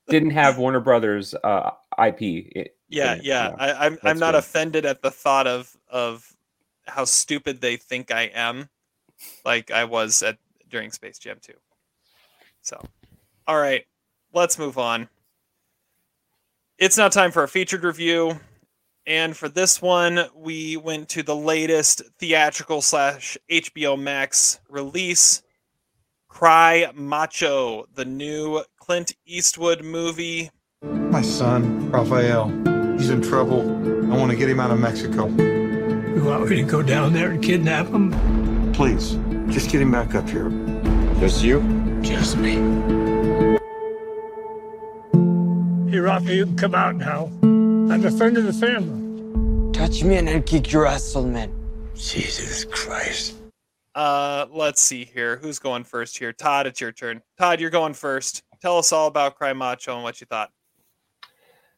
Didn't 0.09 0.31
have 0.31 0.57
Warner 0.57 0.81
Brothers 0.81 1.33
uh, 1.41 1.71
IP. 1.97 2.21
It, 2.21 2.75
yeah, 2.89 3.15
it, 3.15 3.23
yeah. 3.23 3.55
I, 3.57 3.85
am 3.85 3.93
I'm, 3.93 3.99
I'm 4.03 4.19
not 4.19 4.33
good. 4.33 4.39
offended 4.39 4.85
at 4.85 5.01
the 5.01 5.11
thought 5.11 5.47
of 5.47 5.75
of 5.89 6.35
how 6.85 7.05
stupid 7.05 7.61
they 7.61 7.77
think 7.77 8.11
I 8.11 8.23
am, 8.33 8.69
like 9.45 9.71
I 9.71 9.85
was 9.85 10.23
at 10.23 10.37
during 10.69 10.91
Space 10.91 11.19
Jam 11.19 11.37
2. 11.41 11.53
So, 12.61 12.81
all 13.47 13.59
right, 13.59 13.85
let's 14.33 14.57
move 14.57 14.77
on. 14.77 15.09
It's 16.77 16.97
now 16.97 17.09
time 17.09 17.31
for 17.31 17.43
a 17.43 17.47
featured 17.47 17.83
review. 17.83 18.39
And 19.07 19.35
for 19.35 19.49
this 19.49 19.81
one, 19.81 20.25
we 20.35 20.77
went 20.77 21.09
to 21.09 21.23
the 21.23 21.35
latest 21.35 22.03
theatrical 22.19 22.81
slash 22.81 23.37
HBO 23.49 23.99
Max 23.99 24.59
release, 24.69 25.41
Cry 26.27 26.91
Macho, 26.93 27.85
the 27.95 28.05
new 28.05 28.63
Clint 28.77 29.13
Eastwood 29.25 29.83
movie. 29.83 30.51
My 30.83 31.21
son, 31.21 31.91
Rafael, 31.91 32.47
he's 32.97 33.11
in 33.11 33.21
trouble. 33.21 33.61
I 34.11 34.17
want 34.17 34.31
to 34.31 34.35
get 34.35 34.49
him 34.49 34.59
out 34.59 34.71
of 34.71 34.79
Mexico. 34.79 35.27
You 35.27 36.23
want 36.25 36.49
me 36.49 36.55
to 36.55 36.63
go 36.63 36.81
down 36.81 37.13
there 37.13 37.29
and 37.31 37.43
kidnap 37.43 37.87
him? 37.87 38.71
Please, 38.73 39.11
just 39.53 39.69
get 39.69 39.81
him 39.81 39.91
back 39.91 40.15
up 40.15 40.27
here. 40.27 40.49
Just 41.19 41.43
you? 41.43 41.61
Just 42.01 42.37
me. 42.37 42.53
Hey, 45.91 45.99
Rafa, 45.99 46.33
you 46.33 46.45
can 46.45 46.55
come 46.55 46.73
out 46.73 46.95
now. 46.95 47.25
I'm 47.43 48.03
a 48.03 48.09
friend 48.09 48.35
of 48.37 48.45
the 48.45 48.53
family. 48.53 49.73
Touch 49.73 50.03
me 50.03 50.15
and 50.15 50.27
I'll 50.27 50.41
kick 50.41 50.71
your 50.71 50.87
ass, 50.87 51.15
old 51.15 51.27
man. 51.27 51.53
Jesus 51.93 52.65
Christ. 52.65 53.35
Uh, 53.93 54.47
let's 54.49 54.81
see 54.81 55.05
here. 55.05 55.37
Who's 55.37 55.59
going 55.59 55.83
first 55.83 56.17
here? 56.17 56.33
Todd, 56.33 56.65
it's 56.65 56.81
your 56.81 56.91
turn. 56.91 57.21
Todd, 57.37 57.59
you're 57.59 57.69
going 57.69 57.93
first. 57.93 58.41
Tell 58.61 58.79
us 58.79 58.91
all 58.91 59.05
about 59.05 59.35
Cry 59.35 59.53
Macho 59.53 59.93
and 59.93 60.03
what 60.03 60.19
you 60.21 60.25
thought. 60.25 60.49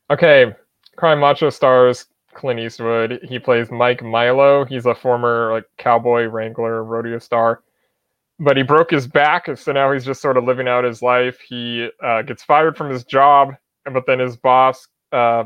Okay, 0.10 0.54
Crime 0.96 1.20
Macho 1.20 1.50
stars 1.50 2.08
Clint 2.34 2.60
Eastwood. 2.60 3.20
He 3.24 3.40
plays 3.40 3.72
Mike 3.72 4.04
Milo. 4.04 4.66
He's 4.66 4.86
a 4.86 4.96
former 4.96 5.52
like 5.52 5.66
cowboy 5.78 6.26
wrangler, 6.26 6.84
rodeo 6.84 7.20
star, 7.20 7.64
but 8.40 8.58
he 8.58 8.64
broke 8.64 8.92
his 8.92 9.08
back, 9.08 9.56
so 9.58 9.72
now 9.72 9.92
he's 9.92 10.06
just 10.06 10.22
sort 10.22 10.38
of 10.38 10.44
living 10.44 10.68
out 10.68 10.84
his 10.84 11.02
life. 11.02 11.40
He 11.40 11.90
uh, 12.04 12.22
gets 12.24 12.44
fired 12.44 12.76
from 12.76 12.90
his 12.90 13.04
job, 13.04 13.54
but 13.92 14.06
then 14.06 14.20
his 14.20 14.36
boss 14.36 14.88
uh, 15.12 15.46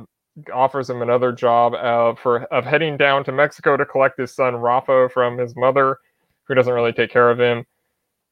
offers 0.53 0.89
him 0.89 1.01
another 1.01 1.31
job 1.31 1.73
uh, 1.73 2.15
for 2.15 2.43
of 2.45 2.65
heading 2.65 2.97
down 2.97 3.23
to 3.25 3.31
Mexico 3.31 3.77
to 3.77 3.85
collect 3.85 4.19
his 4.19 4.33
son 4.33 4.55
Rafa 4.55 5.09
from 5.13 5.37
his 5.37 5.55
mother 5.55 5.99
who 6.47 6.55
doesn't 6.55 6.73
really 6.73 6.93
take 6.93 7.11
care 7.11 7.29
of 7.29 7.39
him. 7.39 7.65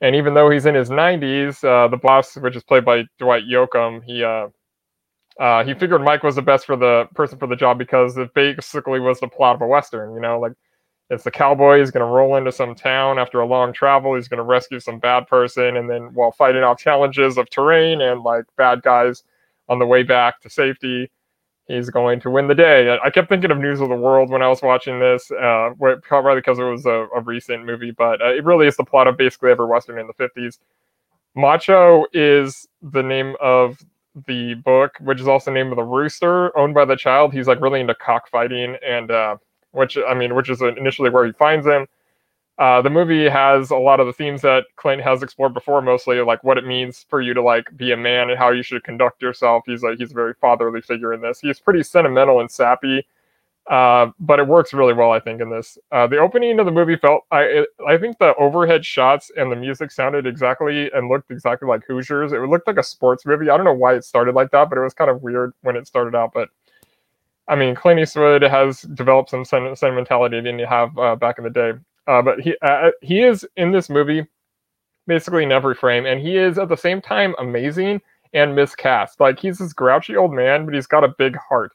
And 0.02 0.16
even 0.16 0.34
though 0.34 0.50
he's 0.50 0.66
in 0.66 0.76
his 0.76 0.90
90s, 0.90 1.64
uh, 1.64 1.88
the 1.88 1.98
boss, 1.98 2.36
which 2.38 2.56
is 2.56 2.64
played 2.64 2.86
by 2.86 3.04
Dwight 3.20 3.44
Yoakam, 3.44 4.04
he 4.04 4.24
uh, 5.40 5.64
he 5.64 5.74
figured 5.74 6.02
Mike 6.02 6.24
was 6.24 6.36
the 6.36 6.42
best 6.42 6.66
for 6.66 6.76
the 6.76 7.08
person 7.14 7.38
for 7.38 7.48
the 7.48 7.56
job 7.56 7.78
because 7.78 8.18
it 8.18 8.34
basically 8.34 9.00
was 9.00 9.20
the 9.20 9.28
plot 9.28 9.56
of 9.56 9.62
a 9.62 9.68
western. 9.68 10.14
You 10.14 10.22
know, 10.22 10.40
like 10.40 10.54
it's 11.10 11.24
the 11.24 11.32
cowboy 11.32 11.82
is 11.82 11.92
going 11.92 12.06
to 12.06 12.12
roll 12.12 12.36
into 12.36 12.52
some 12.52 12.74
town 12.74 13.20
after 13.20 13.40
a 13.40 13.46
long 13.46 13.74
travel. 13.74 14.16
He's 14.16 14.28
going 14.28 14.38
to 14.38 14.44
rescue 14.44 14.80
some 14.80 15.00
bad 15.00 15.28
person, 15.28 15.78
and 15.78 15.90
then 15.90 16.14
while 16.14 16.32
fighting 16.32 16.64
off 16.64 16.80
challenges 16.80 17.38
of 17.38 17.50
terrain 17.50 18.02
and 18.02 18.22
like 18.22 18.46
bad 18.58 18.82
guys 18.82 19.24
on 19.68 19.80
the 19.80 19.86
way 19.86 20.04
back 20.04 20.40
to 20.42 20.50
safety, 20.50 21.12
he's 21.68 21.90
going 21.90 22.20
to 22.22 22.30
win 22.30 22.48
the 22.48 22.56
day. 22.56 22.98
I 23.04 23.10
kept 23.10 23.30
thinking 23.30 23.52
of 23.52 23.58
News 23.58 23.82
of 23.82 23.90
the 23.90 23.96
World 23.96 24.30
when 24.30 24.42
I 24.42 24.48
was 24.48 24.62
watching 24.62 25.00
this, 25.00 25.30
uh, 25.32 25.72
probably 26.04 26.36
because 26.36 26.60
it 26.60 26.64
was 26.64 26.86
a, 26.86 27.08
a 27.16 27.22
recent 27.22 27.66
movie, 27.66 27.92
but 27.92 28.22
uh, 28.22 28.34
it 28.34 28.46
really 28.46 28.68
is 28.68 28.78
the 28.78 28.84
plot 28.84 29.08
of 29.08 29.18
basically 29.18 29.52
every 29.52 29.66
Western 29.66 30.00
in 30.00 30.08
the 30.08 30.14
50s. 30.14 30.60
Macho 31.36 32.06
is 32.14 32.68
the 32.82 33.04
name 33.04 33.36
of 33.42 33.78
the 34.28 34.56
book, 34.56 34.94
which 35.00 35.20
is 35.20 35.28
also 35.28 35.52
the 35.52 35.56
name 35.56 35.72
of 35.72 35.76
the 35.76 35.84
rooster 35.84 36.58
owned 36.58 36.74
by 36.74 36.86
the 36.86 36.96
child. 36.96 37.34
He's 37.34 37.48
like 37.48 37.62
really 37.62 37.82
into 37.82 37.96
cockfighting, 37.96 38.78
and 38.86 39.12
uh, 39.12 39.38
which 39.72 39.98
I 39.98 40.14
mean, 40.14 40.36
which 40.36 40.50
is 40.50 40.62
initially 40.62 41.10
where 41.10 41.26
he 41.26 41.34
finds 41.34 41.66
him. 41.66 41.88
Uh, 42.58 42.82
the 42.82 42.90
movie 42.90 43.28
has 43.28 43.70
a 43.70 43.76
lot 43.76 44.00
of 44.00 44.08
the 44.08 44.14
themes 44.14 44.42
that 44.42 44.64
Clint 44.78 45.02
has 45.02 45.22
explored 45.22 45.54
before, 45.54 45.82
mostly 45.82 46.22
like 46.22 46.42
what 46.44 46.58
it 46.58 46.66
means 46.66 47.06
for 47.10 47.22
you 47.22 47.34
to 47.34 47.42
like 47.42 47.76
be 47.76 47.92
a 47.92 47.98
man 47.98 48.30
and 48.30 48.40
how 48.40 48.50
you 48.50 48.64
should 48.64 48.84
conduct 48.86 49.22
yourself. 49.22 49.64
He's 49.66 49.84
like 49.84 49.98
he's 49.98 50.12
a 50.12 50.16
very 50.16 50.34
fatherly 50.40 50.82
figure 50.82 51.14
in 51.14 51.22
this. 51.22 51.40
He's 51.42 51.60
pretty 51.60 51.84
sentimental 51.84 52.40
and 52.40 52.50
sappy, 52.50 53.06
uh, 53.70 54.12
but 54.20 54.40
it 54.40 54.48
works 54.48 54.74
really 54.74 54.94
well, 54.94 55.12
I 55.12 55.20
think, 55.20 55.42
in 55.42 55.50
this. 55.50 55.78
Uh, 55.92 56.06
the 56.06 56.20
opening 56.20 56.60
of 56.60 56.66
the 56.66 56.72
movie 56.72 56.98
felt 56.98 57.24
I 57.32 57.66
I 57.88 57.98
think 57.98 58.20
the 58.20 58.36
overhead 58.36 58.86
shots 58.86 59.32
and 59.36 59.52
the 59.52 59.56
music 59.56 59.92
sounded 59.92 60.28
exactly 60.28 60.92
and 60.94 61.10
looked 61.10 61.32
exactly 61.32 61.68
like 61.68 61.82
Hoosiers. 61.88 62.32
It 62.32 62.42
looked 62.42 62.68
like 62.68 62.78
a 62.78 62.84
sports 62.84 63.26
movie. 63.26 63.50
I 63.50 63.58
don't 63.58 63.66
know 63.66 63.74
why 63.74 63.96
it 63.96 64.04
started 64.04 64.36
like 64.36 64.52
that, 64.52 64.70
but 64.70 64.78
it 64.78 64.84
was 64.84 64.94
kind 64.94 65.10
of 65.10 65.24
weird 65.24 65.54
when 65.62 65.76
it 65.76 65.88
started 65.88 66.16
out. 66.16 66.32
But 66.34 66.50
I 67.48 67.56
mean, 67.56 67.74
Clint 67.74 68.00
Eastwood 68.00 68.44
has 68.44 68.82
developed 68.82 69.32
some 69.32 69.46
sentimentality 69.46 70.42
than 70.42 70.60
you 70.60 70.68
have 70.68 70.96
uh, 70.98 71.16
back 71.16 71.40
in 71.40 71.44
the 71.44 71.50
day. 71.50 71.74
Uh, 72.08 72.22
but 72.22 72.40
he 72.40 72.56
uh, 72.62 72.92
he 73.02 73.24
is 73.24 73.48
in 73.56 73.72
this 73.72 73.90
movie 73.90 74.28
basically 75.08 75.44
in 75.44 75.52
every 75.52 75.74
frame, 75.74 76.06
and 76.06 76.20
he 76.20 76.38
is 76.38 76.60
at 76.60 76.70
the 76.70 76.78
same 76.78 77.02
time 77.02 77.34
amazing 77.40 78.00
and 78.34 78.54
miscast. 78.54 79.20
Like 79.20 79.40
he's 79.40 79.58
this 79.58 79.74
grouchy 79.74 80.16
old 80.16 80.34
man, 80.34 80.66
but 80.66 80.76
he's 80.76 80.88
got 80.88 81.04
a 81.04 81.16
big 81.18 81.36
heart. 81.38 81.72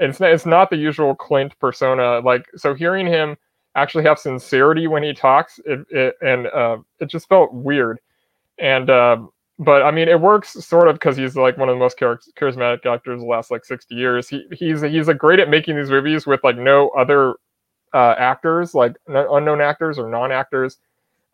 It's 0.00 0.18
not, 0.18 0.32
it's 0.32 0.46
not 0.46 0.70
the 0.70 0.76
usual 0.76 1.14
Clint 1.14 1.58
persona. 1.60 2.20
Like 2.20 2.46
so, 2.56 2.74
hearing 2.74 3.06
him 3.06 3.36
actually 3.76 4.04
have 4.04 4.18
sincerity 4.18 4.88
when 4.88 5.02
he 5.02 5.12
talks, 5.12 5.60
it, 5.64 5.80
it 5.90 6.16
and 6.22 6.46
uh, 6.48 6.78
it 6.98 7.06
just 7.06 7.28
felt 7.28 7.52
weird. 7.52 8.00
And 8.58 8.90
uh, 8.90 9.18
but 9.58 9.82
I 9.82 9.90
mean, 9.90 10.08
it 10.08 10.20
works 10.20 10.52
sort 10.64 10.88
of 10.88 10.94
because 10.96 11.16
he's 11.16 11.36
like 11.36 11.58
one 11.58 11.68
of 11.68 11.74
the 11.74 11.78
most 11.78 11.98
charismatic 11.98 12.86
actors 12.86 13.20
the 13.20 13.26
last 13.26 13.50
like 13.50 13.64
sixty 13.64 13.94
years. 13.94 14.28
He 14.28 14.46
he's 14.52 14.80
he's 14.80 15.08
great 15.18 15.38
at 15.38 15.50
making 15.50 15.76
these 15.76 15.90
movies 15.90 16.26
with 16.26 16.42
like 16.42 16.56
no 16.56 16.88
other 16.90 17.34
uh, 17.92 18.14
actors, 18.18 18.74
like 18.74 18.96
unknown 19.06 19.60
actors 19.60 19.98
or 19.98 20.08
non-actors. 20.08 20.78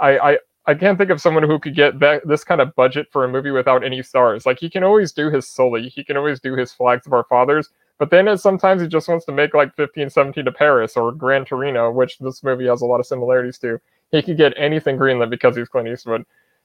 I, 0.01 0.19
I 0.19 0.39
I 0.67 0.75
can't 0.75 0.99
think 0.99 1.11
of 1.11 1.21
someone 1.21 1.45
who 1.45 1.61
could 1.61 1.77
get 1.77 2.01
that 2.01 2.27
this 2.27 2.43
kind 2.43 2.61
of 2.61 2.75
budget 2.75 3.07
for 3.13 3.25
a 3.25 3.29
movie 3.29 3.53
without 3.53 3.85
any 3.85 4.03
stars. 4.03 4.45
Like 4.45 4.59
he 4.59 4.69
can 4.69 4.83
always 4.83 5.13
do 5.13 5.31
his 5.31 5.49
Sully, 5.49 5.89
he 5.89 6.03
can 6.03 6.17
always 6.17 6.41
do 6.41 6.57
his 6.57 6.73
Flags 6.73 7.07
of 7.07 7.13
Our 7.13 7.25
Fathers, 7.25 7.71
but 7.99 8.11
then 8.11 8.37
sometimes 8.39 8.83
he 8.83 8.89
just 8.89 9.09
wants 9.09 9.25
to 9.27 9.33
make 9.33 9.55
like 9.55 9.69
1517 9.79 10.45
to 10.45 10.53
Paris 10.53 10.97
or 10.97 11.13
Gran 11.13 11.45
Torino, 11.45 11.91
which 11.91 12.19
this 12.19 12.43
movie 12.43 12.67
has 12.67 12.83
a 12.83 12.87
lot 12.87 13.01
of 13.01 13.07
similarities 13.07 13.59
to. 13.59 13.81
He 14.11 14.23
could 14.23 14.37
get 14.37 14.55
anything 14.57 14.99
greenlit 14.99 15.31
because 15.31 15.57
he's 15.57 15.69
Clint 15.69 15.89
Eastwood. 15.89 16.25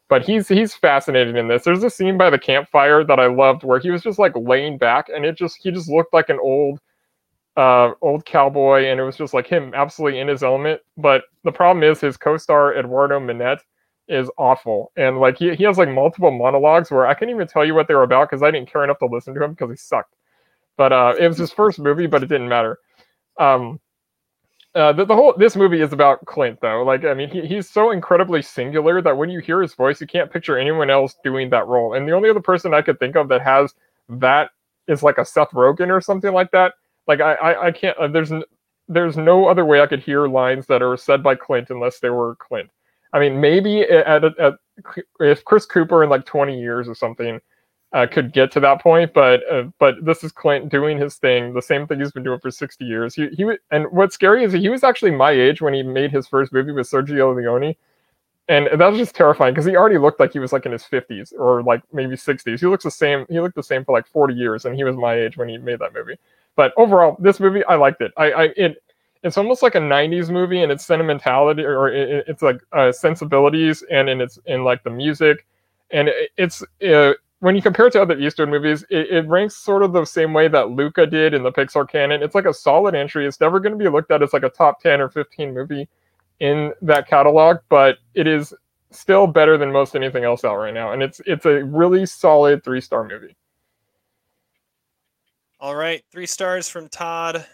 But 0.09 0.23
he's 0.23 0.47
he's 0.49 0.73
fascinated 0.73 1.37
in 1.37 1.47
this. 1.47 1.63
There's 1.63 1.83
a 1.83 1.89
scene 1.89 2.17
by 2.17 2.29
the 2.29 2.37
campfire 2.37 3.03
that 3.05 3.19
I 3.19 3.27
loved 3.27 3.63
where 3.63 3.79
he 3.79 3.91
was 3.91 4.03
just 4.03 4.19
like 4.19 4.33
laying 4.35 4.77
back 4.77 5.07
and 5.07 5.25
it 5.25 5.37
just 5.37 5.57
he 5.61 5.71
just 5.71 5.89
looked 5.89 6.13
like 6.13 6.29
an 6.29 6.39
old 6.41 6.81
uh, 7.57 7.91
old 8.01 8.25
cowboy, 8.25 8.85
and 8.85 8.99
it 8.99 9.03
was 9.03 9.17
just 9.17 9.33
like 9.33 9.47
him 9.47 9.73
absolutely 9.73 10.19
in 10.19 10.27
his 10.27 10.43
element. 10.43 10.81
But 10.97 11.23
the 11.43 11.51
problem 11.51 11.83
is 11.83 11.99
his 11.99 12.17
co-star 12.17 12.75
Eduardo 12.77 13.19
Minett 13.19 13.59
is 14.07 14.29
awful, 14.37 14.91
and 14.97 15.19
like 15.19 15.37
he, 15.37 15.55
he 15.55 15.63
has 15.63 15.77
like 15.77 15.89
multiple 15.89 16.31
monologues 16.31 16.91
where 16.91 17.07
I 17.07 17.13
can't 17.13 17.31
even 17.31 17.47
tell 17.47 17.65
you 17.65 17.75
what 17.75 17.87
they 17.87 17.95
were 17.95 18.03
about 18.03 18.29
because 18.29 18.43
I 18.43 18.51
didn't 18.51 18.71
care 18.71 18.83
enough 18.83 18.99
to 18.99 19.05
listen 19.05 19.33
to 19.35 19.43
him 19.43 19.51
because 19.51 19.69
he 19.69 19.77
sucked. 19.77 20.15
But 20.81 20.91
uh, 20.91 21.13
it 21.19 21.27
was 21.27 21.37
his 21.37 21.51
first 21.51 21.77
movie, 21.77 22.07
but 22.07 22.23
it 22.23 22.27
didn't 22.27 22.49
matter. 22.49 22.79
Um, 23.39 23.79
uh, 24.73 24.93
the, 24.93 25.05
the 25.05 25.15
whole 25.15 25.35
this 25.37 25.55
movie 25.55 25.79
is 25.81 25.93
about 25.93 26.25
Clint 26.25 26.57
though. 26.59 26.81
Like 26.81 27.05
I 27.05 27.13
mean, 27.13 27.29
he, 27.29 27.45
he's 27.45 27.69
so 27.69 27.91
incredibly 27.91 28.41
singular 28.41 28.99
that 28.99 29.15
when 29.15 29.29
you 29.29 29.41
hear 29.41 29.61
his 29.61 29.75
voice, 29.75 30.01
you 30.01 30.07
can't 30.07 30.31
picture 30.31 30.57
anyone 30.57 30.89
else 30.89 31.15
doing 31.23 31.51
that 31.51 31.67
role. 31.67 31.93
And 31.93 32.07
the 32.07 32.13
only 32.13 32.31
other 32.31 32.39
person 32.39 32.73
I 32.73 32.81
could 32.81 32.97
think 32.97 33.15
of 33.15 33.27
that 33.29 33.43
has 33.43 33.75
that 34.09 34.49
is 34.87 35.03
like 35.03 35.19
a 35.19 35.25
Seth 35.25 35.51
Rogen 35.51 35.89
or 35.89 36.01
something 36.01 36.33
like 36.33 36.49
that 36.51 36.73
like 37.07 37.21
I, 37.21 37.33
I, 37.35 37.67
I 37.67 37.71
can't. 37.71 37.97
Uh, 37.97 38.07
there's 38.07 38.31
there's 38.87 39.17
no 39.17 39.47
other 39.47 39.65
way 39.65 39.81
I 39.81 39.87
could 39.87 40.01
hear 40.01 40.27
lines 40.27 40.65
that 40.65 40.81
are 40.81 40.97
said 40.97 41.21
by 41.21 41.35
Clint 41.35 41.69
unless 41.69 41.99
they 41.99 42.09
were 42.09 42.35
Clint. 42.37 42.71
I 43.13 43.19
mean, 43.19 43.39
maybe 43.39 43.81
at, 43.81 44.23
at, 44.23 44.39
at 44.39 44.53
if 45.19 45.45
Chris 45.45 45.67
Cooper 45.67 46.03
in 46.03 46.09
like 46.09 46.25
20 46.25 46.59
years 46.59 46.87
or 46.87 46.95
something 46.95 47.39
uh, 47.93 48.07
could 48.09 48.31
get 48.31 48.51
to 48.53 48.59
that 48.61 48.81
point, 48.81 49.13
but 49.13 49.41
uh, 49.51 49.63
but 49.77 50.03
this 50.03 50.23
is 50.23 50.31
Clint 50.31 50.69
doing 50.69 50.97
his 50.97 51.15
thing, 51.15 51.53
the 51.53 51.61
same 51.61 51.85
thing 51.85 51.99
he's 51.99 52.11
been 52.11 52.23
doing 52.23 52.39
for 52.39 52.49
60 52.49 52.85
years. 52.85 53.13
He 53.13 53.27
he 53.29 53.45
and 53.71 53.85
what's 53.91 54.15
scary 54.15 54.43
is 54.43 54.53
he 54.53 54.69
was 54.69 54.83
actually 54.83 55.11
my 55.11 55.31
age 55.31 55.61
when 55.61 55.73
he 55.73 55.83
made 55.83 56.11
his 56.11 56.27
first 56.27 56.53
movie 56.53 56.71
with 56.71 56.89
Sergio 56.89 57.35
Leone, 57.35 57.75
and 58.47 58.67
that 58.79 58.87
was 58.87 58.97
just 58.97 59.13
terrifying 59.13 59.53
because 59.53 59.65
he 59.65 59.75
already 59.75 59.97
looked 59.97 60.21
like 60.21 60.31
he 60.31 60.39
was 60.39 60.53
like 60.53 60.65
in 60.65 60.71
his 60.71 60.83
50s 60.83 61.33
or 61.37 61.63
like 61.63 61.81
maybe 61.91 62.15
60s. 62.15 62.59
He 62.59 62.65
looks 62.65 62.85
the 62.85 62.91
same. 62.91 63.25
He 63.29 63.41
looked 63.41 63.55
the 63.55 63.63
same 63.63 63.83
for 63.83 63.91
like 63.91 64.07
40 64.07 64.35
years, 64.35 64.63
and 64.65 64.75
he 64.75 64.85
was 64.85 64.95
my 64.95 65.15
age 65.15 65.35
when 65.35 65.49
he 65.49 65.57
made 65.57 65.79
that 65.79 65.93
movie. 65.93 66.17
But 66.55 66.73
overall, 66.77 67.17
this 67.19 67.41
movie 67.41 67.63
I 67.65 67.75
liked 67.75 68.01
it. 68.01 68.13
I, 68.15 68.31
I 68.31 68.43
it 68.55 68.81
it's 69.23 69.37
almost 69.37 69.61
like 69.61 69.75
a 69.75 69.79
90s 69.79 70.29
movie 70.29 70.63
in 70.63 70.71
its 70.71 70.85
sentimentality 70.85 71.63
or 71.63 71.89
it, 71.89 72.25
it's 72.27 72.41
like 72.41 72.59
uh, 72.71 72.91
sensibilities 72.91 73.83
and 73.91 74.09
in 74.09 74.21
its 74.21 74.39
in 74.45 74.63
like 74.63 74.83
the 74.83 74.89
music 74.89 75.45
and 75.91 76.07
it, 76.07 76.31
it's 76.37 76.63
uh, 76.83 77.13
when 77.41 77.55
you 77.55 77.61
compare 77.61 77.87
it 77.87 77.91
to 77.91 78.01
other 78.01 78.17
eastwood 78.17 78.49
movies 78.49 78.83
it, 78.89 79.09
it, 79.09 79.27
ranks 79.27 79.55
sort 79.55 79.83
of 79.83 79.93
the 79.93 80.05
same 80.05 80.33
way 80.33 80.47
that 80.47 80.71
luca 80.71 81.05
did 81.05 81.33
in 81.33 81.43
the 81.43 81.51
pixar 81.51 81.87
canon 81.87 82.23
it's 82.23 82.35
like 82.35 82.45
a 82.45 82.53
solid 82.53 82.95
entry 82.95 83.27
it's 83.27 83.39
never 83.39 83.59
going 83.59 83.71
to 83.71 83.77
be 83.77 83.89
looked 83.89 84.11
at 84.11 84.23
as 84.23 84.33
like 84.33 84.43
a 84.43 84.49
top 84.49 84.81
10 84.81 85.01
or 85.01 85.09
15 85.09 85.53
movie 85.53 85.87
in 86.39 86.71
that 86.81 87.07
catalog 87.07 87.57
but 87.69 87.97
it 88.13 88.27
is 88.27 88.53
still 88.91 89.27
better 89.27 89.57
than 89.57 89.71
most 89.71 89.95
anything 89.95 90.23
else 90.23 90.43
out 90.43 90.57
right 90.57 90.73
now 90.73 90.91
and 90.91 91.03
it's 91.03 91.21
it's 91.25 91.45
a 91.45 91.63
really 91.65 92.05
solid 92.05 92.63
three 92.63 92.81
star 92.81 93.07
movie 93.07 93.35
all 95.61 95.75
right, 95.75 96.03
three 96.11 96.25
stars 96.25 96.67
from 96.67 96.89
Todd. 96.89 97.45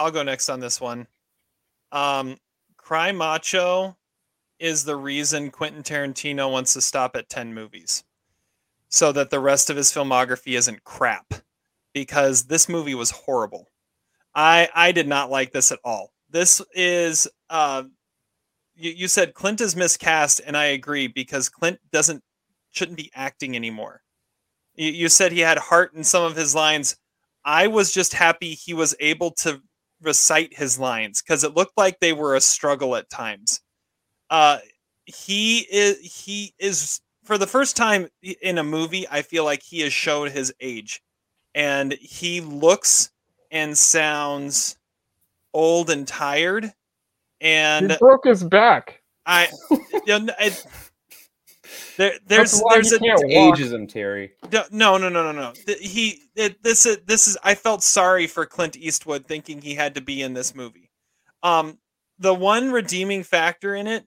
I'll 0.00 0.10
go 0.10 0.24
next 0.24 0.48
on 0.48 0.58
this 0.58 0.80
one. 0.80 1.06
Um, 1.92 2.36
Cry 2.76 3.12
Macho 3.12 3.96
is 4.58 4.84
the 4.84 4.96
reason 4.96 5.52
Quentin 5.52 5.84
Tarantino 5.84 6.50
wants 6.50 6.72
to 6.72 6.80
stop 6.80 7.14
at 7.14 7.28
10 7.28 7.54
movies 7.54 8.02
so 8.94 9.10
that 9.10 9.28
the 9.28 9.40
rest 9.40 9.70
of 9.70 9.76
his 9.76 9.90
filmography 9.90 10.56
isn't 10.56 10.84
crap 10.84 11.34
because 11.94 12.44
this 12.44 12.68
movie 12.68 12.94
was 12.94 13.10
horrible. 13.10 13.72
I 14.36 14.68
I 14.72 14.92
did 14.92 15.08
not 15.08 15.30
like 15.30 15.50
this 15.50 15.72
at 15.72 15.80
all. 15.82 16.12
This 16.30 16.62
is 16.76 17.26
uh 17.50 17.82
you, 18.76 18.92
you 18.92 19.08
said 19.08 19.34
Clint 19.34 19.60
is 19.60 19.74
miscast 19.74 20.40
and 20.46 20.56
I 20.56 20.66
agree 20.66 21.08
because 21.08 21.48
Clint 21.48 21.80
doesn't 21.90 22.22
shouldn't 22.70 22.96
be 22.96 23.10
acting 23.16 23.56
anymore. 23.56 24.00
You, 24.76 24.92
you 24.92 25.08
said 25.08 25.32
he 25.32 25.40
had 25.40 25.58
heart 25.58 25.94
in 25.94 26.04
some 26.04 26.22
of 26.22 26.36
his 26.36 26.54
lines. 26.54 26.96
I 27.44 27.66
was 27.66 27.92
just 27.92 28.12
happy 28.12 28.54
he 28.54 28.74
was 28.74 28.94
able 29.00 29.32
to 29.38 29.60
recite 30.02 30.54
his 30.56 30.78
lines 30.78 31.20
because 31.20 31.42
it 31.42 31.56
looked 31.56 31.76
like 31.76 31.98
they 31.98 32.12
were 32.12 32.36
a 32.36 32.40
struggle 32.40 32.94
at 32.94 33.10
times. 33.10 33.60
Uh, 34.30 34.58
he 35.04 35.66
is 35.70 35.98
he 35.98 36.54
is 36.60 37.00
for 37.24 37.38
the 37.38 37.46
first 37.46 37.76
time 37.76 38.08
in 38.42 38.58
a 38.58 38.64
movie. 38.64 39.06
I 39.10 39.22
feel 39.22 39.44
like 39.44 39.62
he 39.62 39.80
has 39.80 39.92
showed 39.92 40.30
his 40.30 40.52
age, 40.60 41.02
and 41.54 41.92
he 41.92 42.40
looks 42.40 43.10
and 43.50 43.76
sounds 43.76 44.76
old 45.52 45.90
and 45.90 46.06
tired. 46.06 46.72
And 47.40 47.90
he 47.90 47.96
broke 47.98 48.24
his 48.24 48.44
back. 48.44 49.02
I, 49.26 49.48
you 49.70 50.18
know, 50.18 50.34
it, 50.38 50.66
there, 51.96 52.14
there's 52.26 52.62
there's 52.70 52.92
a 52.92 52.98
ageism, 52.98 53.88
Terry. 53.88 54.32
No, 54.52 54.64
no, 54.70 55.08
no, 55.08 55.08
no, 55.08 55.32
no. 55.32 55.52
He 55.80 56.22
it, 56.34 56.62
this 56.62 56.84
this 57.06 57.28
is. 57.28 57.38
I 57.42 57.54
felt 57.54 57.82
sorry 57.82 58.26
for 58.26 58.46
Clint 58.46 58.76
Eastwood 58.76 59.26
thinking 59.26 59.60
he 59.60 59.74
had 59.74 59.94
to 59.94 60.00
be 60.00 60.22
in 60.22 60.34
this 60.34 60.54
movie. 60.54 60.90
Um, 61.42 61.78
the 62.18 62.34
one 62.34 62.70
redeeming 62.72 63.22
factor 63.22 63.74
in 63.74 63.86
it 63.86 64.04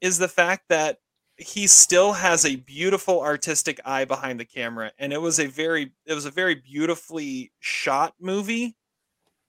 is 0.00 0.18
the 0.18 0.28
fact 0.28 0.64
that 0.68 0.98
he 1.40 1.66
still 1.66 2.12
has 2.12 2.44
a 2.44 2.56
beautiful 2.56 3.20
artistic 3.22 3.80
eye 3.84 4.04
behind 4.04 4.38
the 4.38 4.44
camera, 4.44 4.92
and 4.98 5.12
it 5.12 5.20
was 5.20 5.40
a 5.40 5.46
very 5.46 5.92
it 6.06 6.14
was 6.14 6.26
a 6.26 6.30
very 6.30 6.54
beautifully 6.54 7.50
shot 7.60 8.14
movie. 8.20 8.76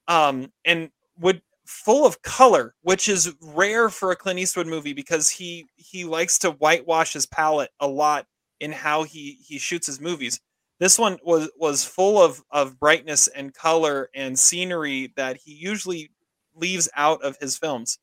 Um, 0.08 0.52
and 0.64 0.90
would 1.18 1.42
full 1.66 2.06
of 2.06 2.22
color, 2.22 2.74
which 2.82 3.08
is 3.08 3.34
rare 3.40 3.88
for 3.88 4.10
a 4.10 4.16
Clint 4.16 4.38
Eastwood 4.38 4.66
movie 4.66 4.94
because 4.94 5.30
he 5.30 5.66
he 5.76 6.04
likes 6.04 6.38
to 6.40 6.52
whitewash 6.52 7.12
his 7.12 7.26
palette 7.26 7.70
a 7.78 7.86
lot 7.86 8.26
in 8.60 8.72
how 8.72 9.02
he 9.04 9.38
he 9.46 9.58
shoots 9.58 9.86
his 9.86 10.00
movies. 10.00 10.40
This 10.80 10.98
one 10.98 11.18
was 11.22 11.50
was 11.56 11.84
full 11.84 12.22
of 12.22 12.42
of 12.50 12.80
brightness 12.80 13.28
and 13.28 13.54
color 13.54 14.08
and 14.14 14.38
scenery 14.38 15.12
that 15.16 15.38
he 15.44 15.52
usually 15.52 16.10
leaves 16.54 16.88
out 16.96 17.22
of 17.22 17.36
his 17.38 17.56
films. 17.58 17.98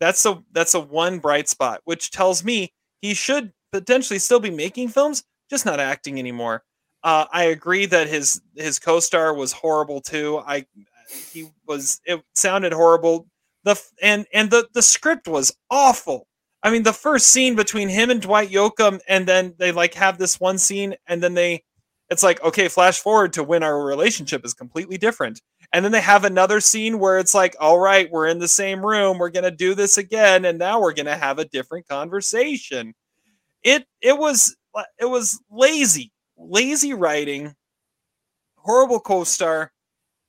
That's 0.00 0.24
a 0.26 0.42
that's 0.52 0.74
a 0.74 0.80
one 0.80 1.18
bright 1.18 1.48
spot, 1.48 1.82
which 1.84 2.10
tells 2.10 2.42
me 2.42 2.72
he 3.04 3.14
should 3.14 3.52
potentially 3.72 4.18
still 4.18 4.40
be 4.40 4.50
making 4.50 4.88
films, 4.88 5.24
just 5.50 5.66
not 5.66 5.80
acting 5.80 6.18
anymore. 6.18 6.62
Uh, 7.02 7.26
I 7.32 7.44
agree 7.44 7.86
that 7.86 8.08
his 8.08 8.40
his 8.56 8.78
co-star 8.78 9.34
was 9.34 9.52
horrible 9.52 10.00
too. 10.00 10.38
I 10.38 10.66
he 11.32 11.50
was 11.66 12.00
it 12.04 12.22
sounded 12.34 12.72
horrible. 12.72 13.26
The 13.64 13.80
and 14.02 14.26
and 14.32 14.50
the 14.50 14.68
the 14.74 14.82
script 14.82 15.28
was 15.28 15.54
awful. 15.70 16.26
I 16.62 16.70
mean, 16.70 16.82
the 16.82 16.92
first 16.94 17.26
scene 17.28 17.56
between 17.56 17.88
him 17.90 18.10
and 18.10 18.22
Dwight 18.22 18.50
Yoakam, 18.50 19.00
and 19.08 19.26
then 19.28 19.54
they 19.58 19.72
like 19.72 19.94
have 19.94 20.18
this 20.18 20.40
one 20.40 20.58
scene, 20.58 20.94
and 21.06 21.22
then 21.22 21.34
they 21.34 21.62
It's 22.10 22.22
like, 22.22 22.42
okay, 22.42 22.68
flash 22.68 23.00
forward 23.00 23.32
to 23.34 23.42
when 23.44 23.62
our 23.62 23.84
relationship 23.84 24.44
is 24.44 24.54
completely 24.54 24.98
different. 24.98 25.40
And 25.74 25.84
then 25.84 25.90
they 25.90 26.00
have 26.00 26.22
another 26.24 26.60
scene 26.60 27.00
where 27.00 27.18
it's 27.18 27.34
like, 27.34 27.56
all 27.58 27.80
right, 27.80 28.08
we're 28.08 28.28
in 28.28 28.38
the 28.38 28.46
same 28.46 28.86
room, 28.86 29.18
we're 29.18 29.28
gonna 29.28 29.50
do 29.50 29.74
this 29.74 29.98
again, 29.98 30.44
and 30.44 30.56
now 30.56 30.80
we're 30.80 30.94
gonna 30.94 31.16
have 31.16 31.40
a 31.40 31.46
different 31.46 31.88
conversation. 31.88 32.94
It 33.64 33.84
it 34.00 34.16
was 34.16 34.56
it 35.00 35.06
was 35.06 35.40
lazy, 35.50 36.12
lazy 36.38 36.94
writing, 36.94 37.56
horrible 38.54 39.00
co-star, 39.00 39.72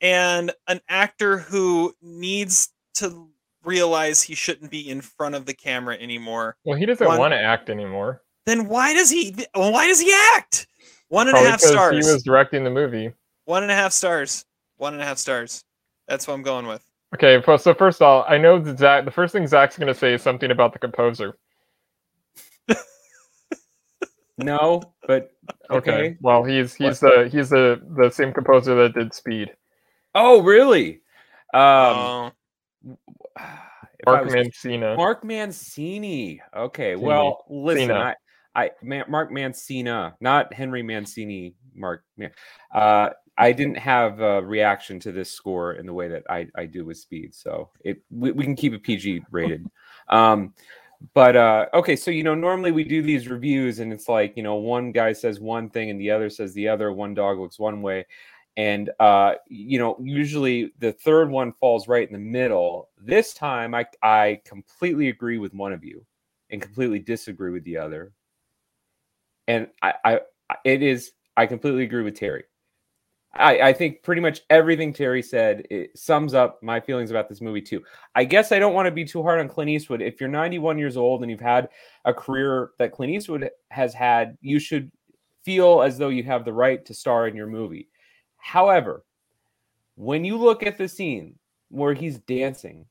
and 0.01 0.51
an 0.67 0.81
actor 0.89 1.37
who 1.37 1.93
needs 2.01 2.69
to 2.95 3.29
realize 3.63 4.23
he 4.23 4.33
shouldn't 4.33 4.71
be 4.71 4.89
in 4.89 4.99
front 4.99 5.35
of 5.35 5.45
the 5.45 5.53
camera 5.53 5.95
anymore. 5.99 6.57
Well, 6.65 6.75
he 6.75 6.87
doesn't 6.87 7.05
want 7.05 7.33
to 7.33 7.39
act 7.39 7.69
anymore. 7.69 8.23
Then 8.47 8.67
why 8.67 8.95
does 8.95 9.11
he? 9.11 9.35
Why 9.53 9.85
does 9.85 9.99
he 9.99 10.11
act? 10.35 10.65
One 11.09 11.27
and 11.27 11.33
Probably 11.33 11.49
a 11.49 11.51
half 11.51 11.61
stars. 11.61 12.03
He 12.03 12.11
was 12.11 12.23
directing 12.23 12.63
the 12.63 12.71
movie. 12.71 13.13
One 13.45 13.61
and 13.61 13.71
a 13.71 13.75
half 13.75 13.91
stars. 13.91 14.43
One 14.77 14.93
and 14.93 15.01
a 15.01 15.05
half 15.05 15.17
stars. 15.17 15.63
That's 16.07 16.27
what 16.27 16.33
I'm 16.33 16.43
going 16.43 16.67
with. 16.67 16.83
Okay, 17.13 17.41
so 17.57 17.73
first 17.73 18.01
of 18.01 18.07
all, 18.07 18.25
I 18.27 18.37
know 18.37 18.59
that 18.59 18.77
Zach. 18.77 19.05
The 19.05 19.11
first 19.11 19.31
thing 19.31 19.47
Zach's 19.47 19.77
going 19.77 19.87
to 19.87 19.97
say 19.97 20.13
is 20.13 20.21
something 20.21 20.51
about 20.51 20.73
the 20.73 20.79
composer. 20.79 21.37
no, 24.37 24.81
but 25.07 25.31
okay. 25.69 25.91
okay. 25.91 26.17
Well, 26.19 26.43
he's 26.43 26.73
he's 26.73 27.01
what? 27.01 27.15
the 27.15 27.29
he's 27.31 27.49
the 27.49 27.81
the 27.97 28.09
same 28.09 28.33
composer 28.33 28.75
that 28.75 28.93
did 28.95 29.13
Speed. 29.13 29.51
Oh, 30.13 30.41
really? 30.41 31.01
Um, 31.53 32.31
uh, 33.39 33.51
Mark 34.05 34.27
Mancina. 34.29 34.97
Mark 34.97 35.23
Mancini. 35.23 36.41
Okay, 36.55 36.95
well, 36.95 37.45
listen, 37.49 37.91
I, 37.91 38.15
I 38.55 38.71
Mark 38.83 39.31
Mancina, 39.31 40.15
not 40.19 40.53
Henry 40.53 40.83
Mancini. 40.83 41.53
Mark, 41.73 42.03
uh, 42.73 43.09
I 43.37 43.51
didn't 43.51 43.77
have 43.77 44.21
a 44.21 44.41
reaction 44.41 44.99
to 45.01 45.11
this 45.11 45.31
score 45.31 45.73
in 45.73 45.85
the 45.85 45.93
way 45.93 46.07
that 46.07 46.23
I, 46.29 46.47
I 46.55 46.65
do 46.65 46.85
with 46.85 46.97
Speed, 46.97 47.35
so 47.35 47.69
it 47.83 48.01
we, 48.09 48.31
we 48.31 48.43
can 48.43 48.55
keep 48.55 48.73
it 48.73 48.83
PG 48.83 49.23
rated. 49.31 49.69
Um, 50.09 50.53
but 51.13 51.35
uh, 51.35 51.65
okay, 51.73 51.95
so 51.95 52.11
you 52.11 52.23
know, 52.23 52.35
normally 52.35 52.71
we 52.71 52.83
do 52.83 53.01
these 53.01 53.27
reviews, 53.27 53.79
and 53.79 53.91
it's 53.91 54.07
like 54.07 54.35
you 54.37 54.43
know, 54.43 54.55
one 54.55 54.91
guy 54.91 55.13
says 55.13 55.39
one 55.39 55.69
thing 55.69 55.89
and 55.89 55.99
the 55.99 56.11
other 56.11 56.29
says 56.29 56.53
the 56.53 56.67
other. 56.67 56.91
One 56.91 57.13
dog 57.13 57.39
looks 57.39 57.59
one 57.59 57.81
way, 57.81 58.05
and 58.57 58.89
uh, 58.99 59.33
you 59.47 59.79
know, 59.79 59.97
usually 60.01 60.71
the 60.79 60.93
third 60.93 61.29
one 61.29 61.51
falls 61.53 61.87
right 61.87 62.07
in 62.07 62.13
the 62.13 62.19
middle. 62.19 62.89
This 62.97 63.33
time, 63.33 63.75
I 63.75 63.85
I 64.01 64.41
completely 64.45 65.09
agree 65.09 65.37
with 65.37 65.53
one 65.53 65.73
of 65.73 65.83
you, 65.83 66.05
and 66.49 66.61
completely 66.61 66.99
disagree 66.99 67.51
with 67.51 67.63
the 67.65 67.77
other 67.77 68.13
and 69.47 69.67
I, 69.81 69.93
I 70.03 70.19
it 70.63 70.81
is 70.81 71.11
I 71.37 71.45
completely 71.45 71.83
agree 71.83 72.03
with 72.03 72.15
Terry. 72.15 72.43
I, 73.37 73.59
I 73.59 73.73
think 73.73 74.01
pretty 74.01 74.21
much 74.21 74.41
everything 74.49 74.93
Terry 74.93 75.21
said 75.21 75.67
sums 75.93 76.33
up 76.33 76.63
my 76.63 76.79
feelings 76.79 77.11
about 77.11 77.27
this 77.27 77.41
movie 77.41 77.61
too. 77.61 77.83
I 78.15 78.23
guess 78.23 78.51
I 78.51 78.59
don't 78.59 78.73
want 78.73 78.85
to 78.85 78.91
be 78.91 79.03
too 79.03 79.21
hard 79.21 79.39
on 79.39 79.49
Clint 79.49 79.69
Eastwood. 79.69 80.01
If 80.01 80.21
you're 80.21 80.29
91 80.29 80.77
years 80.77 80.95
old 80.95 81.21
and 81.21 81.29
you've 81.29 81.41
had 81.41 81.69
a 82.05 82.13
career 82.13 82.71
that 82.79 82.93
Clint 82.93 83.11
Eastwood 83.11 83.49
has 83.71 83.93
had, 83.93 84.37
you 84.41 84.57
should 84.57 84.89
feel 85.43 85.81
as 85.81 85.97
though 85.97 86.09
you 86.09 86.23
have 86.23 86.45
the 86.45 86.53
right 86.53 86.85
to 86.85 86.93
star 86.93 87.27
in 87.27 87.35
your 87.35 87.47
movie. 87.47 87.89
However, 88.37 89.03
when 89.95 90.23
you 90.23 90.37
look 90.37 90.63
at 90.63 90.77
the 90.77 90.87
scene 90.87 91.35
where 91.69 91.93
he's 91.93 92.19
dancing, 92.19 92.85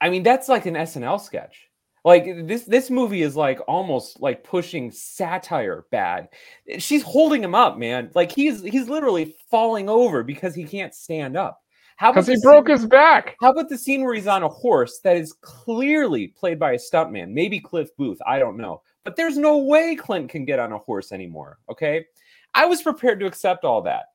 I 0.00 0.10
mean 0.10 0.22
that's 0.22 0.48
like 0.48 0.66
an 0.66 0.74
SNL 0.74 1.20
sketch. 1.20 1.68
Like 2.04 2.46
this 2.46 2.64
this 2.64 2.90
movie 2.90 3.22
is 3.22 3.36
like 3.36 3.60
almost 3.68 4.20
like 4.20 4.42
pushing 4.42 4.90
satire 4.90 5.86
bad. 5.92 6.28
She's 6.78 7.02
holding 7.02 7.44
him 7.44 7.54
up, 7.54 7.78
man. 7.78 8.10
Like 8.14 8.32
he's 8.32 8.62
he's 8.62 8.88
literally 8.88 9.36
falling 9.50 9.88
over 9.88 10.24
because 10.24 10.54
he 10.54 10.64
can't 10.64 10.94
stand 10.94 11.36
up. 11.36 11.60
How 11.96 12.10
because 12.10 12.26
he 12.26 12.36
broke 12.42 12.66
scene, 12.66 12.76
his 12.76 12.86
back. 12.86 13.36
How 13.40 13.52
about 13.52 13.68
the 13.68 13.78
scene 13.78 14.02
where 14.02 14.14
he's 14.14 14.26
on 14.26 14.42
a 14.42 14.48
horse 14.48 14.98
that 15.04 15.16
is 15.16 15.34
clearly 15.40 16.28
played 16.28 16.58
by 16.58 16.72
a 16.72 16.78
stuntman, 16.78 17.30
maybe 17.30 17.60
Cliff 17.60 17.94
Booth, 17.96 18.18
I 18.26 18.40
don't 18.40 18.56
know. 18.56 18.82
But 19.04 19.14
there's 19.14 19.38
no 19.38 19.58
way 19.58 19.94
Clint 19.94 20.28
can 20.28 20.44
get 20.44 20.58
on 20.58 20.72
a 20.72 20.78
horse 20.78 21.12
anymore. 21.12 21.58
Okay. 21.70 22.04
I 22.54 22.66
was 22.66 22.82
prepared 22.82 23.20
to 23.20 23.26
accept 23.26 23.64
all 23.64 23.82
that. 23.82 24.06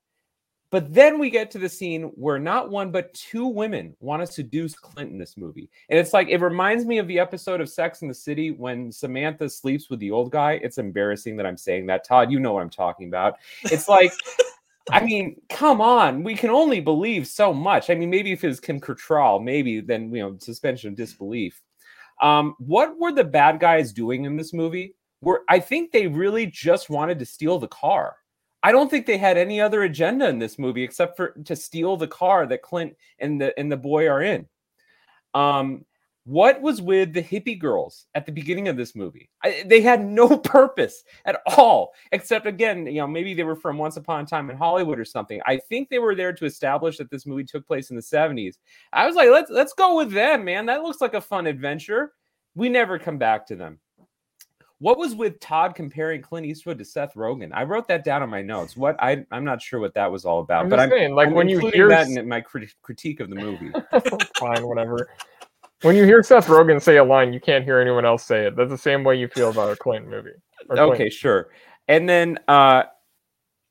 But 0.70 0.93
then 0.93 1.18
we 1.18 1.30
get 1.30 1.49
to 1.51 1.59
the 1.59 1.70
scene 1.70 2.03
where 2.15 2.39
not 2.39 2.70
one 2.70 2.91
but 2.91 3.13
two 3.13 3.47
women 3.47 3.95
want 3.99 4.26
to 4.26 4.32
seduce 4.32 4.76
Clint 4.76 5.11
in 5.11 5.18
this 5.18 5.38
movie. 5.38 5.70
And 5.89 5.97
it's 5.97 6.13
like 6.13 6.28
it 6.28 6.41
reminds 6.41 6.86
me 6.86 6.97
of 6.97 7.07
the 7.07 7.20
episode 7.20 7.61
of 7.61 7.70
Sex 7.70 8.01
in 8.01 8.07
the 8.07 8.13
City 8.13 8.51
when 8.51 8.91
Samantha 8.91 9.49
sleeps 9.49 9.89
with 9.89 9.99
the 9.99 10.11
old 10.11 10.32
guy. 10.32 10.59
It's 10.63 10.78
embarrassing 10.78 11.38
that 11.38 11.45
I'm 11.45 11.57
saying 11.57 11.86
that. 11.88 12.05
Todd, 12.05 12.32
you 12.32 12.39
know 12.39 12.51
what 12.51 12.63
I'm 12.63 12.70
talking 12.70 13.07
about. 13.07 13.36
It's 13.63 13.88
like 13.88 14.11
I 14.91 15.03
mean, 15.03 15.41
come 15.49 15.82
on. 15.82 16.24
We 16.24 16.36
can 16.36 16.49
only 16.49 16.80
believe 16.80 17.28
so 17.28 17.53
much. 17.53 17.89
I 17.89 17.95
mean, 17.95 18.09
maybe 18.09 18.32
if 18.32 18.43
it 18.43 18.47
was 18.47 18.59
Kim 18.59 18.80
Cattrall, 18.80 19.43
maybe 19.43 19.82
then 19.82 20.13
you 20.13 20.22
know, 20.22 20.38
suspension 20.39 20.89
of 20.89 20.95
disbelief. 20.95 21.61
Um, 22.22 22.55
what 22.59 22.97
were 22.97 23.11
the 23.11 23.24
bad 23.24 23.59
guys 23.59 23.93
doing 23.93 24.26
in 24.26 24.38
this 24.38 24.53
movie? 24.53 24.95
Were 25.22 25.43
I 25.49 25.59
think 25.59 25.91
they 25.91 26.07
really 26.07 26.45
just 26.45 26.89
wanted 26.89 27.20
to 27.20 27.26
steal 27.26 27.59
the 27.59 27.68
car. 27.68 28.15
I 28.64 28.72
don't 28.72 28.89
think 28.89 29.05
they 29.05 29.18
had 29.18 29.38
any 29.38 29.62
other 29.62 29.84
agenda 29.84 30.28
in 30.28 30.39
this 30.39 30.58
movie 30.58 30.84
except 30.84 31.16
for 31.16 31.30
to 31.45 31.55
steal 31.55 31.97
the 31.97 32.08
car 32.08 32.45
that 32.47 32.62
Clint 32.62 32.95
and 33.20 33.39
the 33.39 33.58
and 33.60 33.72
the 33.72 33.78
boy 33.78 34.08
are 34.08 34.22
in. 34.22 34.47
Um, 35.34 35.86
what 36.28 36.62
was 36.62 36.82
with 36.82 37.14
the 37.14 37.24
hippie 37.24 37.58
girls 37.58 38.05
at 38.14 38.26
the 38.26 38.34
beginning 38.34 38.68
of 38.68 38.76
this 38.76 38.97
movie? 38.97 39.30
I, 39.45 39.64
they 39.66 39.80
had 39.80 40.03
no 40.03 40.38
purpose 40.43 41.05
at 41.24 41.39
all, 41.55 41.93
except 42.12 42.45
again, 42.45 42.86
you 42.86 42.95
know, 42.95 43.08
maybe 43.08 43.34
they 43.34 43.45
were 43.45 43.55
from 43.55 43.78
Once 43.78 43.95
Upon 43.95 44.26
a 44.26 44.28
Time 44.28 44.49
in 44.49 44.58
Hollywood 44.58 44.99
or 44.99 45.05
something. 45.05 45.39
I 45.45 45.55
think 45.55 45.88
they 45.88 45.99
were 45.99 46.16
there 46.16 46.34
to 46.34 46.43
establish 46.43 46.97
that 46.97 47.10
this 47.10 47.26
movie 47.26 47.45
took 47.45 47.66
place 47.66 47.91
in 47.91 47.95
the 47.95 48.01
70s. 48.01 48.55
I 48.91 49.05
was 49.05 49.16
like, 49.16 49.30
let's 49.30 49.49
let's 49.49 49.72
go 49.72 49.95
with 49.95 50.12
them, 50.12 50.43
man. 50.43 50.66
That 50.66 50.84
looks 50.84 50.99
like 50.99 51.14
a 51.14 51.22
fun 51.22 51.47
adventure. 51.47 52.12
We 52.55 52.68
never 52.68 52.99
come 52.99 53.18
back 53.18 53.47
to 53.47 53.55
them. 53.55 53.80
What 54.80 54.99
was 54.99 55.15
with 55.15 55.39
Todd 55.39 55.73
comparing 55.73 56.21
Clint 56.21 56.45
Eastwood 56.45 56.78
to 56.78 56.86
Seth 56.86 57.15
Rogen? 57.15 57.49
I 57.51 57.63
wrote 57.63 57.88
that 57.88 58.03
down 58.03 58.21
on 58.21 58.30
my 58.30 58.43
notes. 58.43 58.78
What 58.78 58.95
I 59.01 59.25
I'm 59.32 59.43
not 59.43 59.61
sure 59.61 59.80
what 59.80 59.95
that 59.95 60.11
was 60.11 60.23
all 60.23 60.39
about. 60.39 60.65
I'm 60.65 60.69
but 60.69 60.80
I'm 60.80 60.89
saying, 60.89 61.15
like 61.15 61.30
I'm 61.30 61.34
when 61.34 61.49
you 61.49 61.59
hear 61.73 61.88
that 61.89 62.07
in 62.07 62.28
my 62.28 62.41
crit- 62.41 62.75
critique 62.84 63.19
of 63.19 63.30
the 63.30 63.36
movie. 63.41 63.71
Fine, 64.39 64.67
whatever. 64.67 65.09
When 65.82 65.95
you 65.95 66.03
hear 66.05 66.21
Seth 66.21 66.47
Rogen 66.47 66.82
say 66.82 66.97
a 66.97 67.03
line, 67.03 67.34
you 67.34 67.39
can't 67.39 67.63
hear 67.63 67.80
anyone 67.80 68.05
else 68.05 68.23
say 68.23 68.45
it. 68.47 68.55
That's 68.55 68.69
the 68.69 68.78
same 68.78 69.03
way 69.03 69.15
you 69.15 69.28
feel 69.28 69.49
about 69.49 69.71
a 69.71 69.75
Clint 69.75 70.07
movie. 70.07 70.32
Okay, 70.69 71.09
sure. 71.09 71.49
And 71.88 72.07
then 72.07 72.38
uh 72.47 72.84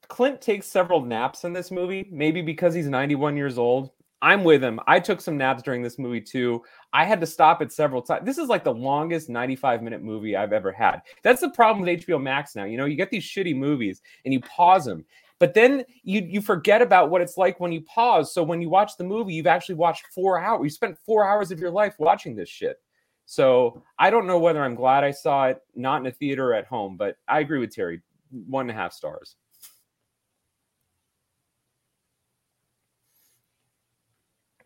Clint 0.08 0.40
takes 0.40 0.66
several 0.66 1.02
naps 1.02 1.44
in 1.44 1.52
this 1.52 1.70
movie, 1.70 2.08
maybe 2.10 2.42
because 2.42 2.74
he's 2.74 2.86
91 2.86 3.36
years 3.36 3.58
old. 3.58 3.90
I'm 4.22 4.44
with 4.44 4.64
him. 4.64 4.80
I 4.86 4.98
took 4.98 5.20
some 5.20 5.36
naps 5.36 5.62
during 5.62 5.82
this 5.82 5.98
movie 5.98 6.20
too. 6.20 6.62
I 6.92 7.04
had 7.04 7.20
to 7.20 7.26
stop 7.26 7.60
it 7.60 7.72
several 7.72 8.00
times. 8.00 8.24
This 8.24 8.38
is 8.38 8.48
like 8.48 8.64
the 8.64 8.72
longest 8.72 9.28
95 9.28 9.82
minute 9.82 10.02
movie 10.02 10.36
I've 10.36 10.52
ever 10.52 10.72
had. 10.72 11.02
That's 11.22 11.42
the 11.42 11.50
problem 11.50 11.84
with 11.84 12.06
HBO 12.06 12.20
Max 12.20 12.56
now. 12.56 12.64
You 12.64 12.78
know, 12.78 12.86
you 12.86 12.96
get 12.96 13.10
these 13.10 13.24
shitty 13.24 13.54
movies 13.54 14.00
and 14.24 14.32
you 14.32 14.40
pause 14.40 14.86
them, 14.86 15.04
but 15.38 15.52
then 15.52 15.84
you 16.02 16.22
you 16.22 16.40
forget 16.40 16.80
about 16.80 17.10
what 17.10 17.20
it's 17.20 17.36
like 17.36 17.60
when 17.60 17.72
you 17.72 17.82
pause. 17.82 18.32
So 18.32 18.42
when 18.42 18.62
you 18.62 18.70
watch 18.70 18.96
the 18.96 19.04
movie, 19.04 19.34
you've 19.34 19.46
actually 19.46 19.74
watched 19.74 20.06
four 20.14 20.40
hours. 20.40 20.64
You 20.64 20.70
spent 20.70 20.98
four 21.04 21.28
hours 21.28 21.50
of 21.50 21.60
your 21.60 21.70
life 21.70 21.94
watching 21.98 22.34
this 22.34 22.48
shit. 22.48 22.80
So 23.26 23.82
I 23.98 24.08
don't 24.08 24.26
know 24.26 24.38
whether 24.38 24.62
I'm 24.62 24.76
glad 24.76 25.04
I 25.04 25.10
saw 25.10 25.48
it 25.48 25.60
not 25.74 26.00
in 26.00 26.06
a 26.06 26.12
theater 26.12 26.52
or 26.52 26.54
at 26.54 26.66
home, 26.66 26.96
but 26.96 27.16
I 27.28 27.40
agree 27.40 27.58
with 27.58 27.74
Terry. 27.74 28.00
One 28.30 28.70
and 28.70 28.76
a 28.76 28.80
half 28.80 28.92
stars. 28.92 29.36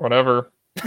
Whatever. 0.00 0.50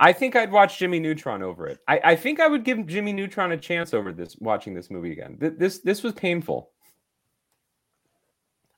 I 0.00 0.14
think 0.14 0.34
I'd 0.34 0.50
watch 0.50 0.78
Jimmy 0.78 0.98
Neutron 0.98 1.42
over 1.42 1.66
it. 1.66 1.78
I, 1.86 2.00
I, 2.02 2.16
think 2.16 2.40
I 2.40 2.48
would 2.48 2.64
give 2.64 2.86
Jimmy 2.86 3.12
Neutron 3.12 3.52
a 3.52 3.58
chance 3.58 3.92
over 3.92 4.14
this 4.14 4.34
watching 4.38 4.72
this 4.72 4.90
movie 4.90 5.12
again. 5.12 5.36
This 5.38 5.80
this 5.80 6.02
was 6.02 6.14
painful. 6.14 6.70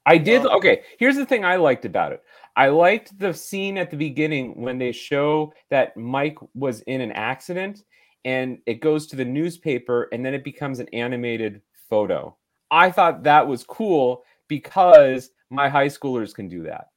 I 0.04 0.18
did 0.18 0.44
okay. 0.44 0.82
Here's 0.98 1.14
the 1.14 1.24
thing 1.24 1.44
I 1.44 1.54
liked 1.54 1.84
about 1.84 2.10
it. 2.10 2.24
I 2.56 2.70
liked 2.70 3.16
the 3.20 3.32
scene 3.32 3.78
at 3.78 3.92
the 3.92 3.96
beginning 3.96 4.60
when 4.60 4.78
they 4.78 4.90
show 4.90 5.54
that 5.70 5.96
Mike 5.96 6.38
was 6.54 6.80
in 6.82 7.00
an 7.00 7.12
accident 7.12 7.84
and 8.24 8.58
it 8.66 8.80
goes 8.80 9.06
to 9.06 9.16
the 9.16 9.24
newspaper 9.24 10.08
and 10.12 10.26
then 10.26 10.34
it 10.34 10.42
becomes 10.42 10.80
an 10.80 10.88
animated 10.92 11.62
photo. 11.88 12.36
I 12.72 12.90
thought 12.90 13.22
that 13.22 13.46
was 13.46 13.62
cool 13.62 14.24
because 14.48 15.30
my 15.50 15.68
high 15.68 15.86
schoolers 15.86 16.34
can 16.34 16.48
do 16.48 16.64
that. 16.64 16.88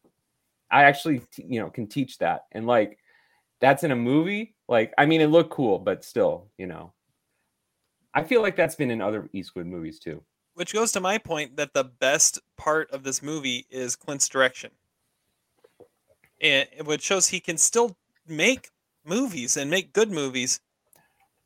I 0.72 0.84
actually, 0.84 1.22
you 1.38 1.60
know, 1.60 1.70
can 1.70 1.88
teach 1.88 2.18
that. 2.20 2.46
And 2.52 2.66
like, 2.68 2.98
that's 3.62 3.84
in 3.84 3.92
a 3.92 3.96
movie. 3.96 4.56
Like, 4.68 4.94
I 4.98 5.06
mean, 5.06 5.22
it 5.22 5.28
looked 5.28 5.52
cool, 5.52 5.80
but 5.80 6.04
still, 6.04 6.50
you 6.58 6.68
know, 6.68 6.94
I 8.14 8.24
feel 8.24 8.42
like 8.42 8.56
that's 8.56 8.76
been 8.76 8.92
in 8.92 9.02
other 9.02 9.30
Eastwood 9.34 9.68
movies 9.68 10.00
too. 10.00 10.24
Which 10.54 10.74
goes 10.74 10.92
to 10.94 11.02
my 11.02 11.18
point 11.18 11.58
that 11.58 11.74
the 11.74 11.84
best 11.84 12.40
part 12.58 12.90
of 12.92 13.04
this 13.04 13.22
movie 13.22 13.66
is 13.70 13.96
Clint's 13.96 14.30
direction, 14.30 14.72
and 16.42 16.68
which 16.86 17.02
shows 17.02 17.28
he 17.28 17.42
can 17.42 17.58
still 17.58 17.98
make 18.26 18.70
movies 19.06 19.58
and 19.58 19.70
make 19.70 19.94
good 19.94 20.12
movies. 20.12 20.62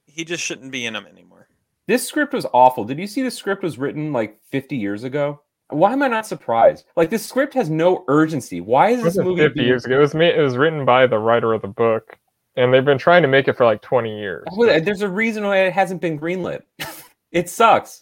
He 0.05 0.23
just 0.23 0.43
shouldn't 0.43 0.71
be 0.71 0.85
in 0.85 0.93
them 0.93 1.07
anymore. 1.07 1.47
This 1.87 2.07
script 2.07 2.33
was 2.33 2.45
awful. 2.53 2.83
Did 2.83 2.99
you 2.99 3.07
see 3.07 3.23
the 3.23 3.31
script 3.31 3.63
was 3.63 3.79
written 3.79 4.13
like 4.13 4.39
50 4.51 4.77
years 4.77 5.03
ago? 5.03 5.41
Why 5.69 5.93
am 5.93 6.01
I 6.01 6.07
not 6.07 6.25
surprised? 6.25 6.85
Like 6.95 7.09
this 7.09 7.25
script 7.25 7.53
has 7.53 7.69
no 7.69 8.03
urgency. 8.07 8.59
Why 8.59 8.89
is 8.89 9.03
this 9.03 9.17
movie 9.17 9.43
50 9.43 9.53
being- 9.53 9.67
years 9.67 9.85
ago. 9.85 9.97
It 9.97 9.99
was 10.01 10.13
made, 10.13 10.35
it 10.35 10.41
was 10.41 10.57
written 10.57 10.83
by 10.85 11.07
the 11.07 11.19
writer 11.19 11.53
of 11.53 11.61
the 11.61 11.67
book, 11.67 12.17
and 12.55 12.73
they've 12.73 12.85
been 12.85 12.97
trying 12.97 13.21
to 13.21 13.27
make 13.27 13.47
it 13.47 13.55
for 13.55 13.65
like 13.65 13.81
20 13.81 14.19
years. 14.19 14.47
Well, 14.55 14.81
There's 14.81 15.01
a 15.01 15.09
reason 15.09 15.43
why 15.43 15.59
it 15.59 15.73
hasn't 15.73 16.01
been 16.01 16.19
greenlit. 16.19 16.61
it 17.31 17.49
sucks. 17.49 18.01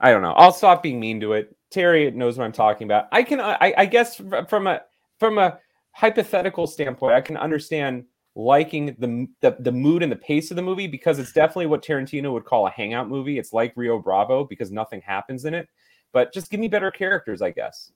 I 0.00 0.10
don't 0.10 0.22
know. 0.22 0.32
I'll 0.32 0.52
stop 0.52 0.82
being 0.82 1.00
mean 1.00 1.20
to 1.20 1.34
it. 1.34 1.54
Terry 1.70 2.10
knows 2.10 2.38
what 2.38 2.44
I'm 2.44 2.52
talking 2.52 2.86
about. 2.86 3.08
I 3.12 3.22
can, 3.22 3.40
I, 3.40 3.74
I 3.76 3.86
guess, 3.86 4.20
from 4.48 4.66
a 4.66 4.82
from 5.18 5.38
a 5.38 5.58
hypothetical 5.92 6.66
standpoint, 6.66 7.14
I 7.14 7.20
can 7.20 7.36
understand 7.36 8.04
liking 8.36 8.86
the, 8.98 9.28
the 9.40 9.56
the 9.60 9.72
mood 9.72 10.02
and 10.02 10.10
the 10.10 10.16
pace 10.16 10.50
of 10.50 10.56
the 10.56 10.62
movie 10.62 10.86
because 10.86 11.18
it's 11.18 11.32
definitely 11.32 11.66
what 11.66 11.84
Tarantino 11.84 12.32
would 12.32 12.44
call 12.44 12.66
a 12.66 12.70
hangout 12.70 13.08
movie. 13.08 13.38
It's 13.38 13.52
like 13.52 13.72
Rio 13.76 13.98
Bravo 13.98 14.44
because 14.44 14.70
nothing 14.70 15.00
happens 15.00 15.44
in 15.44 15.54
it. 15.54 15.68
But 16.12 16.32
just 16.32 16.50
give 16.50 16.60
me 16.60 16.68
better 16.68 16.90
characters, 16.90 17.42
I 17.42 17.50
guess. 17.50 17.92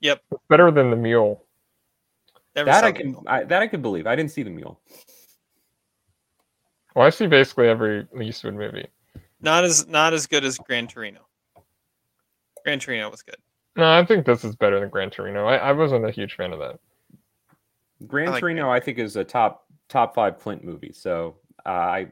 Yep. 0.00 0.22
It's 0.32 0.42
better 0.48 0.70
than 0.70 0.90
the 0.90 0.96
Mule. 0.96 1.44
Never 2.56 2.66
that 2.66 2.84
I 2.84 2.92
can 2.92 3.16
I, 3.26 3.44
that 3.44 3.62
I 3.62 3.68
could 3.68 3.82
believe. 3.82 4.06
I 4.06 4.16
didn't 4.16 4.32
see 4.32 4.42
the 4.42 4.50
mule. 4.50 4.80
Well, 6.94 7.06
I 7.06 7.10
see 7.10 7.26
basically 7.26 7.68
every 7.68 8.06
Eastwood 8.20 8.54
movie. 8.54 8.88
Not 9.40 9.64
as 9.64 9.86
not 9.86 10.12
as 10.12 10.26
good 10.26 10.44
as 10.44 10.58
Gran 10.58 10.88
Torino. 10.88 11.20
Gran 12.64 12.80
Torino 12.80 13.08
was 13.08 13.22
good. 13.22 13.36
No, 13.76 13.98
I 13.98 14.04
think 14.04 14.26
this 14.26 14.44
is 14.44 14.56
better 14.56 14.80
than 14.80 14.88
Gran 14.88 15.10
Torino. 15.10 15.46
I, 15.46 15.56
I 15.56 15.72
wasn't 15.72 16.04
a 16.04 16.10
huge 16.10 16.34
fan 16.34 16.52
of 16.52 16.58
that. 16.58 16.78
Gran 18.06 18.28
I 18.28 18.32
like 18.32 18.40
Torino, 18.40 18.70
I 18.70 18.80
think, 18.80 18.98
is 18.98 19.16
a 19.16 19.24
top 19.24 19.66
top 19.88 20.14
five 20.14 20.38
Clint 20.38 20.64
movie. 20.64 20.92
So 20.92 21.36
uh, 21.66 21.68
I 21.68 22.06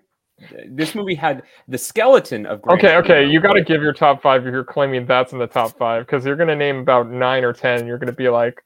this 0.69 0.95
movie 0.95 1.15
had 1.15 1.43
the 1.67 1.79
skeleton 1.79 2.47
of 2.47 2.63
Gran 2.63 2.79
Okay, 2.79 2.97
okay, 2.97 3.09
Torino, 3.09 3.31
you 3.31 3.41
got 3.41 3.55
to 3.55 3.65
give 3.65 3.83
your 3.83 3.93
top 3.93 4.23
five 4.23 4.47
if 4.47 4.53
you're 4.53 4.65
claiming 4.65 5.05
that's 5.07 5.33
in 5.33 5.39
the 5.39 5.47
top 5.47 5.77
five, 5.77 6.07
because 6.07 6.25
you're 6.25 6.37
gonna 6.37 6.57
name 6.57 6.79
about 6.79 7.11
nine 7.11 7.45
or 7.45 7.53
ten. 7.53 7.87
You're 7.87 7.99
gonna 7.99 8.13
be 8.13 8.29
like, 8.29 8.63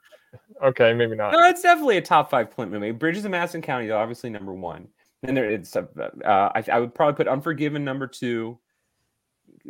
okay, 0.63 0.93
maybe 0.93 1.17
not. 1.17 1.33
No, 1.33 1.43
it's 1.49 1.63
definitely 1.63 1.97
a 1.97 2.03
top 2.03 2.31
five 2.31 2.51
Clint 2.51 2.71
movie. 2.71 2.91
Bridges 2.91 3.25
of 3.25 3.31
Madison 3.31 3.63
County 3.63 3.87
is 3.87 3.93
obviously 3.93 4.29
number 4.29 4.53
one. 4.53 4.89
And 5.23 5.37
there, 5.37 5.49
it's 5.49 5.77
uh, 5.77 5.83
I, 6.27 6.65
I 6.73 6.81
would 6.81 6.95
probably 6.95 7.15
put 7.15 7.29
Unforgiven 7.29 7.85
number 7.85 8.09
two. 8.09 8.59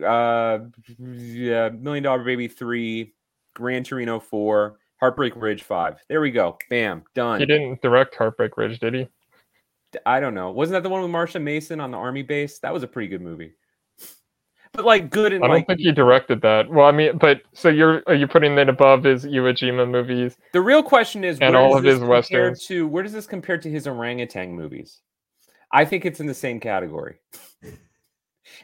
Uh, 0.05 0.59
yeah, 0.99 1.69
Million 1.71 2.05
Dollar 2.05 2.25
Baby 2.25 2.49
three, 2.49 3.15
Gran 3.55 3.85
Torino 3.85 4.21
four, 4.21 4.79
Heartbreak 5.01 5.35
Ridge 5.37 5.63
five. 5.63 5.99
There 6.09 6.21
we 6.21 6.31
go. 6.31 6.57
Bam, 6.71 7.03
done. 7.15 7.41
He 7.41 7.47
didn't 7.47 7.83
direct 7.83 8.15
Heartbreak 8.15 8.57
Ridge, 8.57 8.79
did 8.79 8.95
he? 8.95 9.09
I 10.07 10.21
don't 10.21 10.35
know. 10.35 10.51
Wasn't 10.51 10.73
that 10.73 10.83
the 10.83 10.89
one 10.89 11.03
with 11.03 11.11
Marsha 11.11 11.43
Mason 11.43 11.79
on 11.81 11.91
the 11.91 11.99
army 11.99 12.23
base? 12.23 12.59
That 12.61 12.73
was 12.73 12.83
a 12.83 12.87
pretty 12.87 13.09
good 13.09 13.21
movie. 13.21 13.53
But 14.73 14.87
like 14.87 15.11
good 15.11 15.35
and 15.35 15.45
I 15.45 15.49
don't 15.49 15.57
like 15.57 15.67
think 15.67 15.81
he 15.81 15.93
directed 15.93 16.41
that. 16.41 16.71
Well, 16.71 16.87
I 16.87 16.93
mean, 16.93 17.19
but 17.19 17.43
so 17.53 17.69
you're 17.69 18.03
are 18.07 18.15
you 18.15 18.27
putting 18.27 18.57
it 18.57 18.71
above 18.71 19.05
his 19.05 19.27
Iwo 19.27 19.53
Jima 19.53 19.87
movies? 19.91 20.39
the 20.55 20.63
real 20.63 20.83
question 20.83 21.25
is 21.25 21.39
And 21.41 21.55
all 21.55 21.77
of 21.77 21.85
his 21.85 22.01
westerns. 22.01 22.65
to 22.69 22.89
where 22.89 23.03
does 23.03 23.13
this 23.13 23.27
compare 23.27 23.59
to 23.59 23.69
his 23.71 23.87
orangutan 23.87 24.55
movies? 24.55 25.03
I 25.73 25.85
think 25.85 26.07
it's 26.07 26.21
in 26.21 26.27
the 26.27 26.33
same 26.33 26.59
category. 26.59 27.17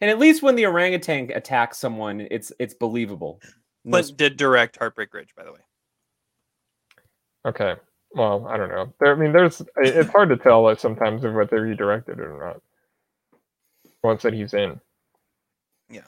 and 0.00 0.10
at 0.10 0.18
least 0.18 0.42
when 0.42 0.56
the 0.56 0.66
orangutan 0.66 1.30
attacks 1.34 1.78
someone, 1.78 2.26
it's 2.30 2.52
it's 2.58 2.74
believable. 2.74 3.40
No 3.84 4.02
Clint 4.02 4.16
did 4.16 4.36
direct 4.36 4.76
Heartbreak 4.76 5.12
Ridge, 5.14 5.34
by 5.36 5.44
the 5.44 5.52
way. 5.52 5.60
Okay. 7.46 7.74
Well, 8.12 8.46
I 8.48 8.56
don't 8.56 8.70
know. 8.70 8.92
There, 9.00 9.12
I 9.12 9.16
mean, 9.16 9.32
there's 9.32 9.62
it's 9.76 10.10
hard 10.10 10.30
to 10.30 10.36
tell 10.36 10.62
like, 10.62 10.80
sometimes 10.80 11.24
of 11.24 11.34
whether 11.34 11.66
he 11.66 11.74
directed 11.74 12.18
it 12.18 12.24
or 12.24 12.38
not. 12.38 12.62
Once 14.02 14.22
that 14.22 14.32
he's 14.32 14.54
in. 14.54 14.80
Yeah. 15.90 16.02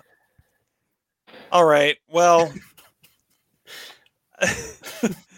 All 1.53 1.65
right. 1.65 1.97
Well, 2.09 2.53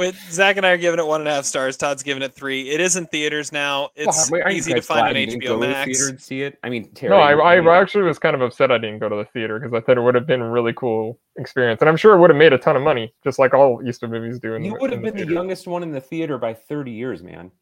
with 0.00 0.18
Zach 0.32 0.56
and 0.56 0.64
I 0.64 0.70
are 0.70 0.78
giving 0.78 0.98
it 0.98 1.06
one 1.06 1.20
and 1.20 1.28
a 1.28 1.32
half 1.34 1.44
stars. 1.44 1.76
Todd's 1.76 2.02
giving 2.02 2.22
it 2.22 2.32
three. 2.34 2.70
It 2.70 2.80
is 2.80 2.96
in 2.96 3.04
theaters 3.06 3.52
now. 3.52 3.90
It's 3.94 4.30
Wait, 4.30 4.42
aren't 4.42 4.56
easy 4.56 4.72
to 4.72 4.80
find 4.80 5.06
on 5.06 5.14
HBO 5.14 5.40
go 5.42 5.60
to 5.60 5.66
the 5.66 5.72
Max. 5.72 5.86
theater 5.86 6.08
and 6.08 6.20
see 6.20 6.42
it. 6.42 6.58
I 6.64 6.70
mean, 6.70 6.90
Terry, 6.92 7.10
No, 7.10 7.18
I, 7.18 7.32
I, 7.34 7.56
I 7.60 7.80
actually 7.80 8.04
was 8.04 8.18
kind 8.18 8.34
of 8.34 8.40
upset 8.40 8.72
I 8.72 8.78
didn't 8.78 8.98
go 8.98 9.10
to 9.10 9.16
the 9.16 9.26
theater 9.26 9.60
because 9.60 9.74
I 9.74 9.84
thought 9.84 9.98
it 9.98 10.00
would 10.00 10.14
have 10.14 10.26
been 10.26 10.40
a 10.40 10.50
really 10.50 10.72
cool 10.72 11.18
experience, 11.36 11.82
and 11.82 11.90
I'm 11.90 11.98
sure 11.98 12.16
it 12.16 12.20
would 12.20 12.30
have 12.30 12.38
made 12.38 12.54
a 12.54 12.58
ton 12.58 12.76
of 12.76 12.82
money, 12.82 13.12
just 13.22 13.38
like 13.38 13.52
all 13.52 13.86
Eastwood 13.86 14.10
movies 14.10 14.38
do. 14.38 14.54
In 14.54 14.64
you 14.64 14.74
would 14.80 14.90
in 14.90 15.04
have 15.04 15.14
been 15.14 15.28
the 15.28 15.32
youngest 15.32 15.66
one 15.66 15.82
in 15.82 15.92
the 15.92 16.00
theater 16.00 16.38
by 16.38 16.54
30 16.54 16.90
years, 16.90 17.22
man. 17.22 17.52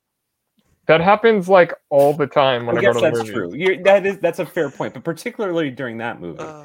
That 0.87 1.01
happens 1.01 1.49
like 1.49 1.75
all 1.91 2.15
the 2.15 2.29
time 2.29 2.67
when 2.67 2.77
I 2.77 2.79
I, 2.79 2.83
go 2.83 2.93
guess 2.93 3.03
to 3.03 3.11
the 3.11 3.17
that's 3.17 3.31
true. 3.31 3.55
You're, 3.55 3.83
that 3.83 4.07
is 4.07 4.19
that's 4.21 4.39
a 4.39 4.47
fair 4.47 4.71
point, 4.71 4.95
but 4.95 5.03
particularly 5.03 5.71
during 5.71 5.99
that 5.99 6.21
movie. 6.21 6.39
Uh, 6.39 6.63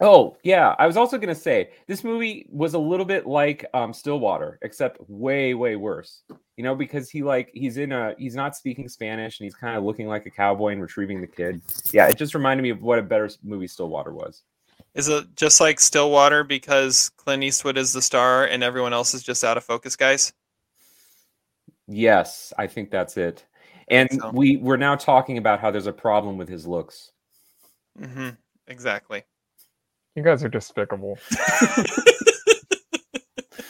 Oh, 0.00 0.36
yeah. 0.42 0.74
I 0.78 0.86
was 0.86 0.96
also 0.98 1.16
going 1.16 1.34
to 1.34 1.40
say 1.40 1.70
this 1.86 2.04
movie 2.04 2.46
was 2.50 2.74
a 2.74 2.78
little 2.78 3.06
bit 3.06 3.26
like 3.26 3.64
um, 3.72 3.94
Stillwater, 3.94 4.58
except 4.60 4.98
way, 5.08 5.54
way 5.54 5.76
worse. 5.76 6.22
You 6.58 6.64
know, 6.64 6.74
because 6.74 7.08
he 7.08 7.22
like 7.22 7.50
he's 7.54 7.78
in 7.78 7.92
a 7.92 8.14
he's 8.18 8.34
not 8.34 8.54
speaking 8.56 8.88
Spanish 8.88 9.40
and 9.40 9.44
he's 9.44 9.54
kind 9.54 9.76
of 9.76 9.84
looking 9.84 10.06
like 10.06 10.26
a 10.26 10.30
cowboy 10.30 10.72
and 10.72 10.82
retrieving 10.82 11.20
the 11.22 11.26
kid. 11.26 11.62
Yeah, 11.92 12.08
it 12.08 12.16
just 12.18 12.34
reminded 12.34 12.62
me 12.62 12.70
of 12.70 12.82
what 12.82 12.98
a 12.98 13.02
better 13.02 13.30
movie 13.42 13.66
Stillwater 13.68 14.12
was. 14.12 14.42
is 14.94 15.08
it 15.08 15.34
just 15.34 15.60
like 15.62 15.80
Stillwater 15.80 16.44
because 16.44 17.10
Clint 17.16 17.42
Eastwood 17.42 17.78
is 17.78 17.92
the 17.94 18.02
star 18.02 18.44
and 18.44 18.62
everyone 18.62 18.92
else 18.92 19.14
is 19.14 19.22
just 19.22 19.44
out 19.44 19.56
of 19.56 19.64
focus, 19.64 19.96
guys? 19.96 20.32
Yes, 21.88 22.52
I 22.58 22.66
think 22.66 22.90
that's 22.90 23.16
it. 23.16 23.44
And 23.88 24.10
So- 24.12 24.30
we 24.32 24.56
we're 24.56 24.76
now 24.76 24.96
talking 24.96 25.38
about 25.38 25.60
how 25.60 25.70
there's 25.70 25.86
a 25.86 25.92
problem 25.92 26.36
with 26.36 26.48
his 26.48 26.66
looks. 26.66 27.12
hmm 27.98 28.30
Exactly. 28.66 29.22
You 30.16 30.22
guys 30.22 30.42
are 30.42 30.48
despicable. 30.48 31.18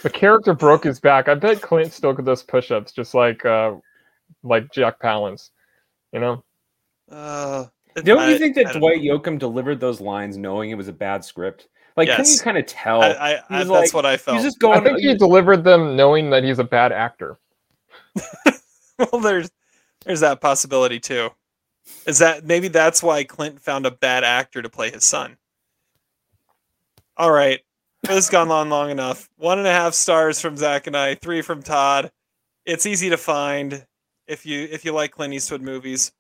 the 0.03 0.11
character 0.13 0.55
broke 0.55 0.85
his 0.85 1.01
back. 1.01 1.29
I 1.29 1.35
bet 1.35 1.61
Clint 1.61 1.93
still 1.93 2.13
does 2.15 2.43
push-ups, 2.45 2.93
just 2.93 3.15
like 3.15 3.45
uh, 3.45 3.75
like 4.45 4.71
Jack 4.73 5.01
Palance. 5.01 5.51
You 6.13 6.21
know, 6.21 6.45
Uh, 7.11 7.67
Don't 7.97 8.31
you 8.31 8.39
think 8.39 8.55
that 8.55 8.73
Dwight 8.73 9.03
know. 9.03 9.19
Yoakam 9.19 9.39
delivered 9.39 9.81
those 9.81 10.01
lines 10.01 10.37
knowing 10.39 10.71
it 10.71 10.77
was 10.77 10.89
a 10.89 10.93
bad 10.93 11.25
script? 11.25 11.67
Like, 11.97 12.09
can 12.09 12.25
you 12.25 12.39
kind 12.39 12.59
of 12.59 12.67
tell? 12.67 13.03
I, 13.03 13.09
I, 13.09 13.31
I, 13.51 13.65
that's 13.65 13.69
like- 13.69 13.95
what 13.95 14.07
I 14.07 14.13
He's 14.13 14.21
felt. 14.23 14.43
just 14.43 14.61
going. 14.61 14.79
I 14.79 14.85
think 14.85 14.99
he 15.01 15.15
delivered 15.15 15.65
them 15.65 15.97
knowing 15.97 16.31
that 16.31 16.45
he's 16.45 16.59
a 16.61 16.65
bad 16.65 16.93
actor. 16.93 17.39
well, 19.13 19.21
there's 19.21 19.51
there's 20.05 20.21
that 20.21 20.41
possibility 20.41 21.01
too. 21.01 21.31
Is 22.07 22.19
that 22.19 22.45
maybe 22.45 22.69
that's 22.69 23.03
why 23.03 23.25
Clint 23.25 23.61
found 23.61 23.85
a 23.87 23.91
bad 23.91 24.25
actor 24.25 24.63
to 24.63 24.69
play 24.69 24.91
his 24.91 25.05
son? 25.05 25.37
All 27.19 27.31
right, 27.33 27.61
this 28.03 28.15
has 28.15 28.31
gone 28.31 28.51
on 28.51 28.69
long 28.69 28.91
enough. 28.91 29.29
One 29.37 29.59
and 29.59 29.67
a 29.67 29.73
half 29.73 29.95
stars 29.95 30.41
from 30.41 30.57
Zach 30.57 30.87
and 30.87 30.97
I, 30.97 31.15
three 31.15 31.43
from 31.43 31.63
Todd. 31.63 32.11
It's 32.65 32.85
easy 32.85 33.11
to 33.11 33.17
find 33.17 33.87
if 34.27 34.45
you 34.45 34.69
if 34.71 34.85
you 34.85 34.93
like 34.93 35.13
Clint 35.13 35.33
Eastwood 35.33 35.63
movies, 35.63 36.13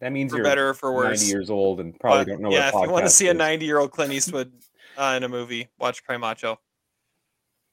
that 0.00 0.12
means 0.12 0.30
for 0.30 0.38
you're 0.38 0.44
better 0.44 0.70
or 0.70 0.74
for 0.74 0.92
worse. 0.92 1.20
90 1.20 1.24
worse. 1.24 1.30
years 1.30 1.50
old 1.50 1.80
and 1.80 1.98
probably 1.98 2.24
But, 2.24 2.30
don't 2.30 2.40
know 2.42 2.50
yeah, 2.50 2.68
if 2.68 2.74
you 2.74 2.90
want 2.90 3.04
to 3.04 3.10
see 3.10 3.28
a 3.28 3.34
90 3.34 3.66
year 3.66 3.78
old 3.78 3.90
Clint 3.92 4.12
Eastwood 4.12 4.52
uh, 4.96 5.14
in 5.16 5.24
a 5.24 5.28
movie, 5.28 5.68
watch 5.78 6.02
Cry 6.04 6.16
Macho. 6.16 6.58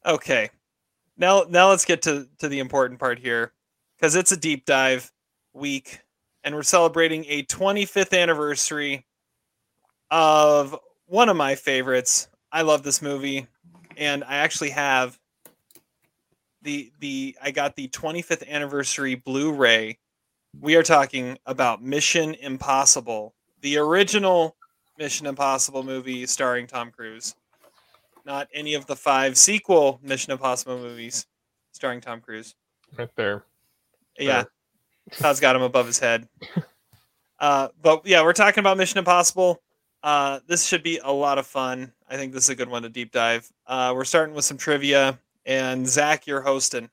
Okay, 0.06 0.50
now 1.18 1.46
now 1.50 1.70
let's 1.70 1.86
get 1.86 2.02
to 2.04 2.28
to 2.40 2.50
the 2.50 2.60
important 2.60 3.00
part 3.00 3.20
here, 3.20 3.54
because 3.98 4.16
it's 4.16 4.32
a 4.32 4.38
deep 4.38 4.66
dive 4.66 5.12
week, 5.54 6.02
and 6.44 6.54
we're 6.56 6.64
celebrating 6.64 7.26
a 7.28 7.44
25th 7.44 8.18
anniversary 8.18 9.06
of 10.12 10.78
one 11.08 11.30
of 11.30 11.36
my 11.36 11.56
favorites. 11.56 12.28
I 12.52 12.62
love 12.62 12.84
this 12.84 13.02
movie, 13.02 13.48
and 13.98 14.24
I 14.24 14.36
actually 14.38 14.70
have 14.70 15.20
the 16.62 16.92
the 17.00 17.36
I 17.42 17.52
got 17.52 17.76
the 17.76 17.88
25th 17.90 18.48
anniversary 18.48 19.16
Blu-ray 19.16 19.98
we 20.60 20.76
are 20.76 20.84
talking 20.84 21.38
about 21.46 21.84
Mission 21.84 22.34
Impossible, 22.36 23.34
the 23.62 23.78
original 23.78 24.56
Mission 24.98 25.28
Impossible 25.28 25.84
movie 25.84 26.26
starring 26.26 26.68
Tom 26.68 26.92
Cruise, 26.92 27.36
not 28.26 28.48
any 28.54 28.74
of 28.74 28.86
the 28.86 28.96
five 28.96 29.38
sequel 29.38 30.00
Mission 30.02 30.32
Impossible 30.32 30.78
movies 30.78 31.28
starring 31.72 32.02
Tom 32.02 32.22
Cruise. 32.22 32.56
Right 32.98 33.10
there. 33.16 33.44
Yeah, 34.18 34.46
Todd's 35.12 35.40
got 35.40 35.56
him 35.56 35.62
above 35.62 35.88
his 35.88 36.00
head. 36.00 36.28
Uh, 37.40 37.68
but 37.84 38.02
yeah, 38.04 38.24
we're 38.24 38.34
talking 38.34 38.62
about 38.62 38.78
Mission 38.78 38.98
Impossible. 38.98 39.62
Uh, 40.04 40.40
this 40.48 40.66
should 40.66 40.84
be 40.84 41.00
a 41.04 41.12
lot 41.12 41.38
of 41.38 41.48
fun. 41.48 41.92
I 42.10 42.16
think 42.16 42.34
this 42.34 42.44
is 42.46 42.50
a 42.50 42.56
good 42.56 42.70
one 42.70 42.84
to 42.84 42.90
deep 42.90 43.12
dive. 43.12 43.52
Uh, 43.66 43.94
we're 43.96 44.06
starting 44.06 44.36
with 44.36 44.46
some 44.46 44.58
trivia, 44.58 45.20
and 45.46 45.88
Zach, 45.88 46.28
you're 46.28 46.42
hosting. 46.42 46.90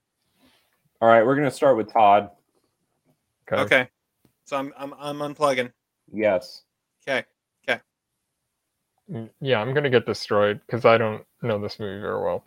All 1.01 1.09
right, 1.09 1.25
we're 1.25 1.37
gonna 1.37 1.51
start 1.51 1.77
with 1.77 1.93
Todd. 1.93 2.31
Okay. 3.53 3.63
Okay, 3.63 3.89
so 4.45 4.57
I'm 4.57 4.73
I'm 4.77 4.95
I'm 4.99 5.19
unplugging. 5.19 5.71
Yes. 6.13 6.63
Okay. 7.07 7.25
Okay. 7.69 7.81
Yeah, 9.41 9.61
I'm 9.61 9.75
gonna 9.75 9.91
get 9.91 10.07
destroyed 10.07 10.61
because 10.67 10.85
I 10.85 10.97
don't 10.97 11.23
know 11.43 11.59
this 11.59 11.79
movie 11.79 12.01
very 12.01 12.23
well 12.23 12.45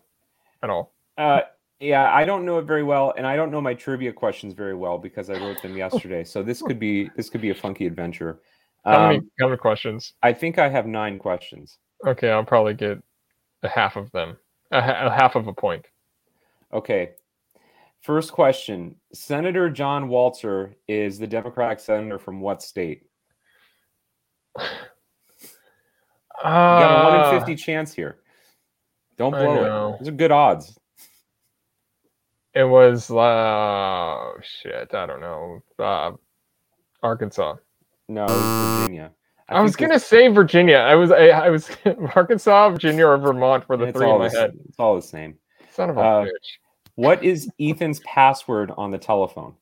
at 0.64 0.70
all. 0.70 0.94
Uh, 1.18 1.42
Yeah, 1.80 2.12
I 2.12 2.26
don't 2.26 2.44
know 2.46 2.58
it 2.58 2.64
very 2.66 2.82
well, 2.84 3.14
and 3.16 3.28
I 3.28 3.36
don't 3.36 3.52
know 3.52 3.62
my 3.62 3.76
trivia 3.76 4.12
questions 4.12 4.54
very 4.54 4.74
well 4.74 4.98
because 4.98 5.30
I 5.30 5.34
wrote 5.34 5.62
them 5.62 5.78
yesterday. 5.78 6.24
So 6.24 6.42
this 6.42 6.62
could 6.64 6.80
be 6.80 7.12
this 7.16 7.30
could 7.30 7.42
be 7.42 7.52
a 7.52 7.56
funky 7.56 7.86
adventure. 7.86 8.40
How 8.88 9.08
many, 9.08 9.18
Um, 9.20 9.32
how 9.40 9.48
many 9.48 9.58
questions? 9.58 10.14
I 10.24 10.32
think 10.34 10.58
I 10.58 10.70
have 10.70 10.88
nine 10.88 11.20
questions. 11.20 11.78
Okay, 12.06 12.30
I'll 12.32 12.46
probably 12.46 12.74
get 12.74 13.02
a 13.64 13.68
half 13.68 13.96
of 13.98 14.12
them. 14.12 14.38
A, 14.72 14.78
a 14.78 15.10
half 15.12 15.36
of 15.36 15.48
a 15.48 15.54
point. 15.54 15.86
Okay. 16.74 17.12
First 18.02 18.32
question: 18.32 18.96
Senator 19.14 19.70
John 19.70 20.08
Walter 20.08 20.76
is 20.88 21.20
the 21.20 21.28
Democratic 21.28 21.80
senator 21.80 22.20
from 22.20 22.40
what 22.42 22.62
state? 22.62 23.04
You 26.40 26.44
got 26.44 27.02
a 27.02 27.04
one 27.04 27.20
Uh, 27.20 27.32
in 27.34 27.40
fifty 27.40 27.56
chance 27.56 27.94
here. 27.94 28.20
Don't 29.18 29.32
blow 29.32 29.56
it. 29.96 30.00
Those 30.00 30.10
are 30.10 30.12
good 30.12 30.32
odds. 30.32 30.78
It 32.54 32.64
was 32.64 33.10
uh 33.10 34.34
shit. 34.44 34.94
I 34.94 35.06
don't 35.08 35.20
know. 35.20 35.64
Uh, 35.80 36.12
Arkansas. 37.02 37.56
No, 38.10 38.26
it's 38.26 38.82
Virginia. 38.82 39.12
I, 39.50 39.62
was 39.62 39.76
gonna 39.76 40.00
say 40.00 40.28
Virginia. 40.28 40.78
I 40.78 40.96
was 40.96 41.12
I, 41.12 41.28
I 41.28 41.50
was 41.50 41.70
Arkansas, 42.16 42.70
Virginia, 42.70 43.08
or 43.08 43.18
Vermont 43.18 43.68
were 43.68 43.78
the 43.78 43.86
it's 43.86 43.98
three 43.98 44.06
in 44.06 44.12
all 44.12 44.20
my 44.20 44.30
the, 44.30 44.40
head. 44.40 44.54
It's 44.68 44.80
all 44.80 44.96
the 44.96 45.02
same. 45.02 45.36
Son 45.74 45.90
of 45.90 45.98
a 45.98 46.02
uh, 46.02 46.26
bitch. 46.26 46.30
What 46.96 47.24
is 47.24 47.50
Ethan's 47.60 48.00
password 48.02 48.72
on 48.78 48.92
the 48.92 48.98
telephone? 48.98 49.54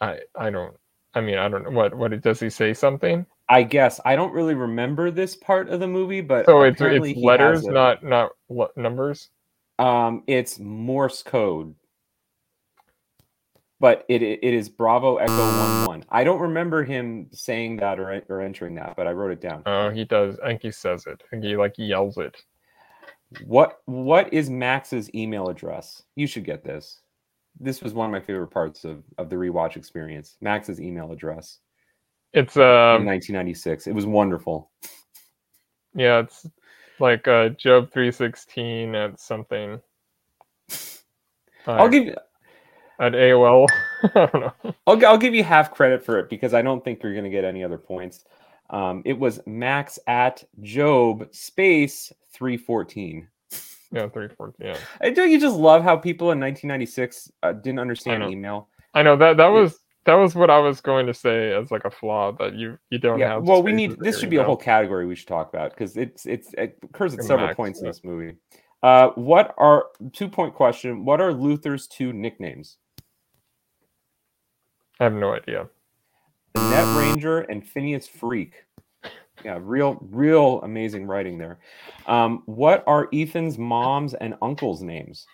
I 0.00 0.20
I 0.36 0.50
don't. 0.50 0.74
I 1.14 1.20
mean, 1.20 1.38
I 1.38 1.48
don't 1.48 1.64
know 1.64 1.70
what 1.70 1.94
what 1.94 2.20
does 2.20 2.40
he 2.40 2.50
say 2.50 2.74
something? 2.74 3.26
I 3.48 3.62
guess 3.62 4.00
I 4.04 4.16
don't 4.16 4.32
really 4.32 4.54
remember 4.54 5.10
this 5.10 5.36
part 5.36 5.68
of 5.68 5.80
the 5.80 5.86
movie, 5.86 6.20
but 6.20 6.46
So 6.46 6.62
it's 6.62 6.80
it's 6.80 7.18
letters, 7.18 7.66
it. 7.66 7.72
not 7.72 8.02
not 8.02 8.32
numbers. 8.76 9.28
Um, 9.78 10.22
it's 10.26 10.58
Morse 10.58 11.22
code, 11.22 11.74
but 13.84 14.06
it 14.08 14.22
it 14.22 14.54
is 14.54 14.70
Bravo 14.70 15.16
Echo 15.16 15.36
One 15.36 15.86
One. 15.86 16.04
I 16.08 16.24
don't 16.24 16.40
remember 16.40 16.84
him 16.84 17.26
saying 17.32 17.76
that 17.76 18.00
or 18.00 18.22
or 18.30 18.40
entering 18.40 18.74
that, 18.76 18.94
but 18.96 19.06
I 19.06 19.10
wrote 19.12 19.30
it 19.32 19.42
down. 19.42 19.62
Oh, 19.66 19.90
he 19.90 20.06
does. 20.06 20.38
I 20.42 20.46
think 20.48 20.62
he 20.62 20.70
says 20.70 21.04
it. 21.06 21.22
I 21.22 21.28
think 21.28 21.44
he 21.44 21.54
like 21.54 21.74
yells 21.76 22.16
it. 22.16 22.34
What 23.44 23.80
what 23.84 24.32
is 24.32 24.48
Max's 24.48 25.14
email 25.14 25.50
address? 25.50 26.02
You 26.16 26.26
should 26.26 26.46
get 26.46 26.64
this. 26.64 27.02
This 27.60 27.82
was 27.82 27.92
one 27.92 28.06
of 28.06 28.12
my 28.12 28.20
favorite 28.26 28.48
parts 28.48 28.86
of 28.86 29.04
of 29.18 29.28
the 29.28 29.36
rewatch 29.36 29.76
experience. 29.76 30.38
Max's 30.40 30.80
email 30.80 31.12
address 31.12 31.58
It's 32.32 32.56
in 32.56 32.62
um 32.62 33.04
1996. 33.04 33.86
It 33.86 33.92
was 33.92 34.06
wonderful. 34.06 34.70
yeah, 35.94 36.20
it's 36.20 36.46
like 37.00 37.28
uh 37.28 37.50
Job 37.50 37.92
three 37.92 38.12
sixteen 38.12 38.94
at 38.94 39.20
something. 39.20 39.78
I'll 41.66 41.90
give 41.90 42.04
you 42.06 42.14
at 43.00 43.12
AOL. 43.12 43.66
I 44.04 44.08
don't 44.26 44.34
know. 44.34 44.74
I'll, 44.86 45.06
I'll 45.06 45.18
give 45.18 45.34
you 45.34 45.44
half 45.44 45.72
credit 45.72 46.04
for 46.04 46.18
it 46.18 46.28
because 46.28 46.54
I 46.54 46.62
don't 46.62 46.84
think 46.84 47.02
you're 47.02 47.12
going 47.12 47.24
to 47.24 47.30
get 47.30 47.44
any 47.44 47.64
other 47.64 47.78
points. 47.78 48.24
Um, 48.70 49.02
it 49.04 49.18
was 49.18 49.40
max 49.46 49.98
at 50.06 50.42
Job 50.62 51.28
space 51.32 52.12
314. 52.32 53.28
Yeah, 53.92 54.08
314. 54.08 54.54
Yeah, 54.58 54.76
I 55.00 55.10
don't 55.10 55.30
you 55.30 55.38
just 55.38 55.56
love 55.56 55.84
how 55.84 55.96
people 55.96 56.32
in 56.32 56.40
1996 56.40 57.30
uh, 57.42 57.52
didn't 57.52 57.78
understand 57.78 58.22
know. 58.22 58.30
email? 58.30 58.68
I 58.94 59.02
know 59.02 59.16
that 59.16 59.36
that 59.36 59.46
was 59.48 59.78
that 60.04 60.14
was 60.14 60.34
what 60.34 60.50
I 60.50 60.58
was 60.58 60.80
going 60.80 61.06
to 61.06 61.14
say 61.14 61.52
as 61.52 61.70
like 61.70 61.84
a 61.84 61.90
flaw 61.90 62.32
that 62.38 62.54
you 62.54 62.78
you 62.90 62.98
don't 62.98 63.18
Yeah. 63.18 63.34
have. 63.34 63.44
Well, 63.44 63.62
we 63.62 63.72
need 63.72 63.98
this 64.00 64.18
should 64.18 64.30
be 64.30 64.38
a 64.38 64.44
whole 64.44 64.56
category 64.56 65.06
we 65.06 65.14
should 65.14 65.28
talk 65.28 65.48
about 65.52 65.70
because 65.70 65.96
it's 65.96 66.26
it's 66.26 66.52
it 66.54 66.78
occurs 66.82 67.12
at 67.12 67.18
Your 67.18 67.26
several 67.26 67.46
max, 67.48 67.56
points 67.56 67.80
in 67.80 67.86
this 67.86 68.02
movie. 68.02 68.36
Uh, 68.82 69.10
what 69.14 69.54
are 69.58 69.86
two 70.12 70.28
point 70.28 70.54
question? 70.54 71.04
What 71.04 71.20
are 71.20 71.32
Luther's 71.32 71.86
two 71.86 72.12
nicknames? 72.12 72.78
I 75.00 75.04
have 75.04 75.12
no 75.12 75.32
idea. 75.32 75.68
The 76.54 76.70
Net 76.70 76.96
Ranger 76.96 77.40
and 77.40 77.66
Phineas 77.66 78.06
Freak. 78.06 78.64
Yeah, 79.44 79.58
real, 79.60 79.98
real 80.10 80.60
amazing 80.62 81.06
writing 81.06 81.36
there. 81.38 81.58
Um, 82.06 82.42
what 82.46 82.84
are 82.86 83.08
Ethan's 83.12 83.58
mom's 83.58 84.14
and 84.14 84.34
uncle's 84.40 84.82
names? 84.82 85.26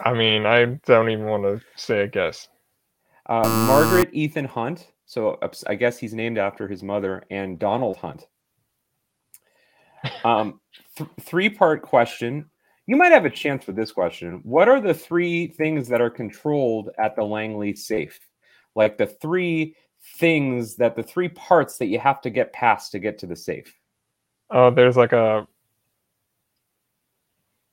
I 0.00 0.12
mean, 0.12 0.44
I 0.44 0.64
don't 0.86 1.08
even 1.08 1.26
want 1.26 1.44
to 1.44 1.60
say 1.76 2.00
a 2.00 2.08
guess. 2.08 2.48
Uh, 3.26 3.48
Margaret 3.66 4.10
Ethan 4.12 4.44
Hunt. 4.44 4.88
So 5.06 5.38
I 5.66 5.74
guess 5.74 5.98
he's 5.98 6.14
named 6.14 6.38
after 6.38 6.66
his 6.66 6.82
mother, 6.82 7.24
and 7.30 7.58
Donald 7.58 7.96
Hunt. 7.96 8.26
Um, 10.22 10.60
th- 10.96 11.08
three 11.22 11.48
part 11.48 11.80
question. 11.80 12.50
You 12.86 12.96
might 12.96 13.12
have 13.12 13.24
a 13.24 13.30
chance 13.30 13.66
with 13.66 13.76
this 13.76 13.92
question. 13.92 14.40
What 14.42 14.68
are 14.68 14.80
the 14.80 14.92
three 14.92 15.46
things 15.46 15.88
that 15.88 16.00
are 16.00 16.10
controlled 16.10 16.90
at 16.98 17.16
the 17.16 17.24
Langley 17.24 17.74
safe? 17.74 18.18
Like 18.74 18.98
the 18.98 19.06
three 19.06 19.76
things 20.18 20.76
that 20.76 20.94
the 20.94 21.02
three 21.02 21.28
parts 21.30 21.78
that 21.78 21.86
you 21.86 21.98
have 21.98 22.20
to 22.22 22.30
get 22.30 22.52
past 22.52 22.92
to 22.92 22.98
get 22.98 23.18
to 23.18 23.26
the 23.26 23.36
safe. 23.36 23.74
Oh, 24.50 24.70
there's 24.70 24.96
like 24.96 25.12
a 25.12 25.46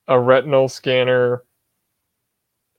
a 0.07 0.19
retinal 0.19 0.69
scanner. 0.69 1.43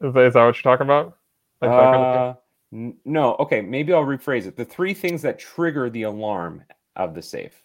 Is 0.01 0.14
that, 0.14 0.24
is 0.24 0.35
that 0.35 0.45
what 0.45 0.57
you're 0.57 0.62
talking 0.62 0.87
about? 0.87 1.18
Like 1.61 1.70
that 1.70 1.93
kind 1.93 2.05
of? 2.05 2.16
Uh, 2.16 2.35
n- 2.72 2.97
no, 3.05 3.35
okay, 3.37 3.61
maybe 3.61 3.93
I'll 3.93 4.05
rephrase 4.05 4.47
it. 4.47 4.57
The 4.57 4.64
three 4.64 4.95
things 4.95 5.22
that 5.22 5.39
trigger 5.39 5.91
the 5.91 6.03
alarm 6.03 6.64
of 6.97 7.14
the 7.14 7.22
safe. 7.22 7.62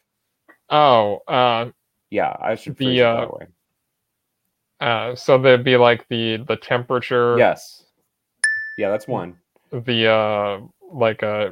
Oh, 0.69 1.21
uh, 1.27 1.71
Yeah, 2.11 2.35
I 2.39 2.55
should 2.55 2.77
The, 2.77 3.01
uh, 3.01 3.15
that 3.15 3.33
way. 3.33 3.47
Uh, 4.79 5.15
so 5.15 5.37
there'd 5.37 5.63
be 5.63 5.77
like 5.77 6.07
the 6.09 6.37
the 6.47 6.55
temperature. 6.55 7.37
Yes. 7.37 7.85
Yeah, 8.77 8.89
that's 8.89 9.07
one. 9.07 9.35
The 9.71 10.07
uh, 10.07 10.59
like 10.91 11.23
uh, 11.23 11.51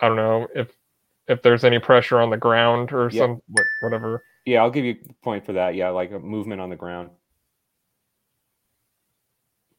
I 0.00 0.08
don't 0.08 0.16
know 0.16 0.46
if 0.54 0.68
if 1.28 1.42
there's 1.42 1.64
any 1.64 1.78
pressure 1.78 2.20
on 2.20 2.30
the 2.30 2.36
ground 2.36 2.92
or 2.92 3.10
some 3.10 3.42
whatever. 3.80 4.22
Yeah, 4.44 4.62
I'll 4.62 4.70
give 4.70 4.84
you 4.84 4.96
a 5.08 5.12
point 5.24 5.44
for 5.44 5.52
that. 5.54 5.74
Yeah, 5.74 5.90
like 5.90 6.12
a 6.12 6.18
movement 6.18 6.60
on 6.60 6.70
the 6.70 6.76
ground. 6.76 7.10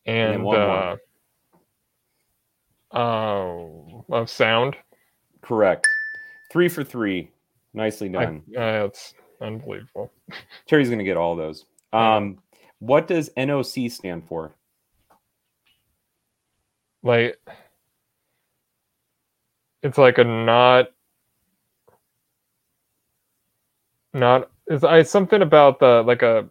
then 0.05 0.33
And, 0.35 0.43
one 0.43 0.59
uh, 0.59 0.95
oh, 2.91 4.05
of 4.09 4.29
sound. 4.29 4.75
Correct. 5.41 5.87
Three 6.51 6.69
for 6.69 6.83
three. 6.83 7.31
Nicely 7.73 8.09
I, 8.15 8.25
done. 8.25 8.43
uh, 8.55 8.85
it's 8.85 9.13
unbelievable. 9.41 10.11
Terry's 10.67 10.89
gonna 10.89 11.03
get 11.03 11.17
all 11.17 11.35
those. 11.35 11.65
Um, 11.91 12.39
what 12.79 13.07
does 13.07 13.29
NOC 13.37 13.91
stand 13.91 14.27
for? 14.27 14.55
like 17.03 17.39
it's 19.81 19.97
like 19.97 20.17
a 20.17 20.23
not 20.23 20.89
not 24.13 24.49
is 24.67 24.83
I 24.83 25.03
something 25.03 25.41
about 25.41 25.79
the 25.79 26.03
like 26.05 26.21
a 26.21 26.49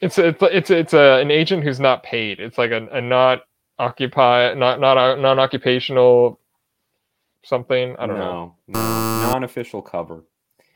it's 0.00 0.18
it's 0.18 0.42
it's 0.42 0.70
it's 0.70 0.92
a 0.92 1.20
an 1.20 1.30
agent 1.30 1.64
who's 1.64 1.80
not 1.80 2.02
paid. 2.02 2.40
It's 2.40 2.58
like 2.58 2.70
a, 2.70 2.86
a 2.92 3.00
not 3.00 3.42
occupy 3.78 4.52
not 4.54 4.80
not 4.80 4.98
a 4.98 5.20
non-occupational 5.20 6.38
something. 7.44 7.96
I 7.98 8.06
don't 8.06 8.18
know. 8.18 8.54
no, 8.68 8.78
no, 8.78 9.32
non-official 9.32 9.80
cover. 9.80 10.24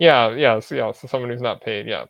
Yeah, 0.00 0.30
yeah, 0.30 0.58
so 0.60 0.74
yeah, 0.74 0.90
so 0.92 1.06
someone 1.06 1.30
who's 1.30 1.42
not 1.42 1.60
paid. 1.60 1.86
Yeah, 1.86 2.06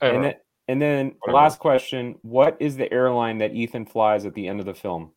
And 0.00 0.24
then, 0.24 0.34
and 0.68 0.82
then 0.82 1.14
Whatever. 1.20 1.36
last 1.36 1.58
question: 1.58 2.16
What 2.22 2.56
is 2.60 2.76
the 2.76 2.90
airline 2.92 3.38
that 3.38 3.54
Ethan 3.54 3.84
flies 3.84 4.24
at 4.24 4.34
the 4.34 4.48
end 4.48 4.58
of 4.58 4.66
the 4.66 4.74
film? 4.74 5.12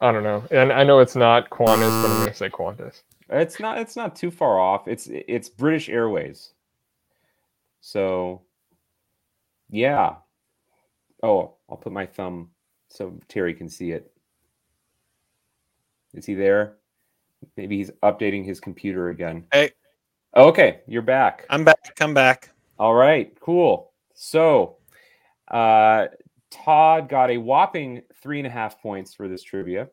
I 0.00 0.12
don't 0.12 0.22
know, 0.24 0.42
and 0.50 0.72
I 0.72 0.82
know 0.82 0.98
it's 1.00 1.14
not 1.14 1.50
Qantas, 1.50 2.02
but 2.02 2.10
I'm 2.10 2.18
gonna 2.20 2.34
say 2.34 2.48
Qantas. 2.48 3.02
It's 3.28 3.60
not. 3.60 3.78
It's 3.78 3.96
not 3.96 4.16
too 4.16 4.30
far 4.30 4.58
off. 4.58 4.88
It's 4.88 5.08
it's 5.10 5.50
British 5.50 5.90
Airways. 5.90 6.54
So, 7.82 8.42
yeah. 9.68 10.16
Oh, 11.22 11.54
I'll 11.68 11.76
put 11.76 11.92
my 11.92 12.06
thumb 12.06 12.50
so 12.88 13.18
Terry 13.28 13.52
can 13.52 13.68
see 13.68 13.90
it. 13.90 14.10
Is 16.14 16.24
he 16.24 16.34
there? 16.34 16.76
Maybe 17.56 17.78
he's 17.78 17.90
updating 18.02 18.44
his 18.44 18.60
computer 18.60 19.08
again. 19.08 19.46
Hey. 19.52 19.70
Okay, 20.36 20.80
you're 20.86 21.02
back. 21.02 21.46
I'm 21.48 21.64
back. 21.64 21.94
Come 21.96 22.12
back. 22.12 22.50
All 22.78 22.94
right, 22.94 23.32
cool. 23.40 23.92
So, 24.14 24.76
uh, 25.48 26.06
Todd 26.50 27.08
got 27.08 27.30
a 27.30 27.38
whopping 27.38 28.02
three 28.22 28.38
and 28.38 28.46
a 28.46 28.50
half 28.50 28.80
points 28.80 29.14
for 29.14 29.28
this 29.28 29.42
trivia. 29.42 29.88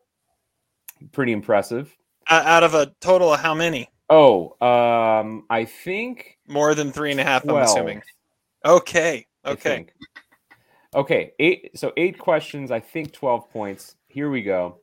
Pretty 1.12 1.32
impressive. 1.32 1.96
Uh, 2.28 2.42
out 2.44 2.62
of 2.62 2.74
a 2.74 2.92
total 3.00 3.32
of 3.32 3.40
how 3.40 3.54
many? 3.54 3.88
Oh, 4.10 4.56
um, 4.60 5.44
I 5.48 5.64
think 5.64 6.38
More 6.46 6.74
than 6.74 6.92
three 6.92 7.10
and 7.10 7.20
a 7.20 7.24
half, 7.24 7.48
I'm 7.48 7.56
assuming. 7.56 8.02
Okay. 8.64 9.26
Okay. 9.46 9.86
Okay, 10.94 11.32
eight. 11.38 11.76
So 11.76 11.92
eight 11.96 12.18
questions. 12.18 12.70
I 12.70 12.80
think 12.80 13.12
twelve 13.12 13.50
points. 13.50 13.96
Here 14.08 14.30
we 14.30 14.42
go. 14.42 14.78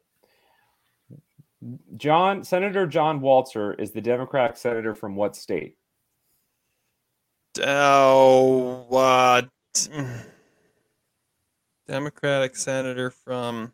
John 1.97 2.43
Senator 2.43 2.88
John 2.88 3.22
Walter 3.22 3.74
is 3.74 3.91
the 3.91 4.01
Democratic 4.01 4.57
senator 4.57 4.95
from 4.95 5.16
what 5.16 5.36
state? 5.36 5.78
Oh, 7.64 8.88
uh, 8.91 9.41
Democratic 11.88 12.55
senator 12.55 13.12
from. 13.12 13.74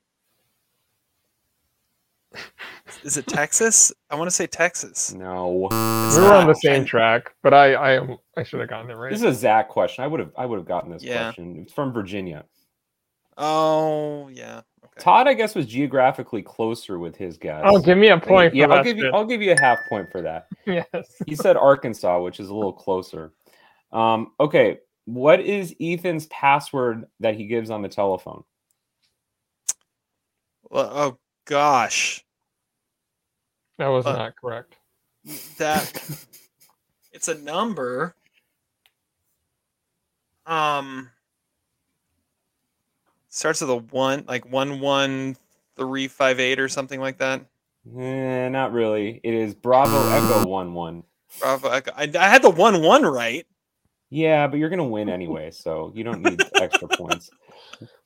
Is 3.03 3.17
it 3.17 3.27
Texas? 3.27 3.91
I 4.09 4.15
want 4.15 4.27
to 4.29 4.35
say 4.35 4.47
Texas. 4.47 5.13
No. 5.13 5.67
we 5.71 6.21
were 6.21 6.33
on 6.33 6.47
the 6.47 6.53
same 6.55 6.83
track, 6.85 7.33
but 7.43 7.53
I 7.53 7.97
I 7.99 8.17
I 8.35 8.43
should 8.43 8.59
have 8.59 8.69
gotten 8.69 8.89
it 8.91 8.95
right. 8.95 9.11
This 9.11 9.19
is 9.21 9.25
a 9.25 9.33
Zach 9.33 9.69
question. 9.69 10.03
I 10.03 10.07
would 10.07 10.19
have 10.19 10.31
I 10.37 10.45
would 10.45 10.57
have 10.57 10.67
gotten 10.67 10.91
this 10.91 11.03
Yeah. 11.03 11.25
question. 11.25 11.57
It's 11.61 11.73
from 11.73 11.93
Virginia. 11.93 12.45
Oh, 13.37 14.29
yeah. 14.29 14.61
Okay. 14.97 15.03
Todd, 15.03 15.27
I 15.27 15.33
guess, 15.33 15.55
was 15.55 15.65
geographically 15.65 16.41
closer 16.41 16.99
with 16.99 17.15
his 17.15 17.37
guess. 17.37 17.61
Oh, 17.65 17.79
give 17.79 17.97
me 17.97 18.09
a 18.09 18.19
point. 18.19 18.53
yeah, 18.55 18.65
for 18.65 18.71
I'll 18.73 18.77
that 18.79 18.83
give 18.85 18.97
you 18.97 19.03
shit. 19.03 19.13
I'll 19.13 19.25
give 19.25 19.41
you 19.41 19.51
a 19.53 19.61
half 19.61 19.79
point 19.89 20.11
for 20.11 20.21
that. 20.21 20.47
Yes. 20.65 21.15
He 21.25 21.35
said 21.35 21.55
Arkansas, 21.55 22.19
which 22.21 22.39
is 22.41 22.49
a 22.49 22.53
little 22.53 22.73
closer. 22.73 23.31
Um, 23.93 24.33
okay, 24.39 24.79
what 25.05 25.39
is 25.39 25.73
Ethan's 25.79 26.25
password 26.27 27.05
that 27.21 27.35
he 27.35 27.45
gives 27.47 27.69
on 27.69 27.81
the 27.81 27.87
telephone? 27.87 28.43
Well, 30.69 30.89
oh 30.93 31.19
gosh, 31.45 32.25
That 33.77 33.87
was 33.87 34.05
Uh, 34.05 34.13
not 34.13 34.35
correct. 34.35 34.75
that 35.57 35.93
it's 37.13 37.29
a 37.29 37.35
number. 37.35 38.13
Um, 40.45 41.09
starts 43.37 43.61
with 43.61 43.69
a 43.69 43.77
one, 43.77 44.25
like 44.27 44.51
one 44.51 44.79
one 44.79 45.37
three 45.75 46.07
five 46.07 46.39
eight 46.39 46.59
or 46.59 46.67
something 46.67 46.99
like 46.99 47.19
that. 47.19 47.41
Eh, 47.97 48.49
not 48.49 48.73
really. 48.73 49.21
It 49.23 49.33
is 49.33 49.53
Bravo 49.53 50.09
Echo 50.09 50.47
One 50.49 50.73
One. 50.73 51.03
Bravo. 51.39 51.69
Echo. 51.69 51.91
I, 51.95 52.11
I 52.19 52.27
had 52.29 52.41
the 52.41 52.49
one 52.49 52.81
one 52.81 53.03
right. 53.03 53.45
Yeah, 54.09 54.47
but 54.47 54.57
you're 54.57 54.69
gonna 54.69 54.87
win 54.87 55.09
anyway, 55.09 55.51
so 55.51 55.91
you 55.95 56.03
don't 56.03 56.21
need 56.21 56.41
extra 56.55 56.87
points. 56.97 57.29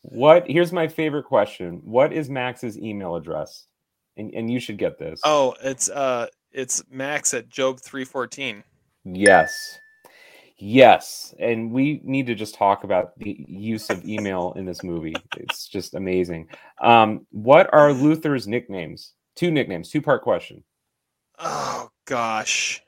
What? 0.02 0.48
Here's 0.50 0.74
my 0.74 0.88
favorite 0.88 1.24
question. 1.26 1.82
What 1.84 2.12
is 2.12 2.30
Max's 2.30 2.78
email 2.78 3.16
address? 3.16 3.68
And 4.18 4.34
and 4.34 4.52
you 4.52 4.60
should 4.60 4.78
get 4.78 5.00
this. 5.00 5.22
Oh, 5.24 5.56
it's 5.64 5.90
uh, 5.90 6.28
it's 6.52 6.84
Max 6.92 7.34
at 7.34 7.50
Job 7.50 7.80
three 7.80 8.04
fourteen. 8.04 8.64
Yes. 9.06 9.80
Yes. 10.64 11.34
And 11.40 11.72
we 11.72 12.02
need 12.04 12.28
to 12.28 12.36
just 12.36 12.54
talk 12.54 12.84
about 12.84 13.18
the 13.18 13.36
use 13.48 13.90
of 13.90 14.06
email 14.06 14.54
in 14.56 14.66
this 14.66 14.84
movie. 14.84 15.16
It's 15.38 15.68
just 15.68 15.96
amazing. 15.96 16.48
Um, 16.80 17.26
what 17.32 17.68
are 17.74 17.92
Luther's 17.92 18.48
nicknames? 18.48 19.14
Two 19.36 19.50
nicknames, 19.50 19.90
two 19.90 20.02
part 20.02 20.22
question 20.22 20.64
Oh 21.40 21.90
gosh, 22.06 22.82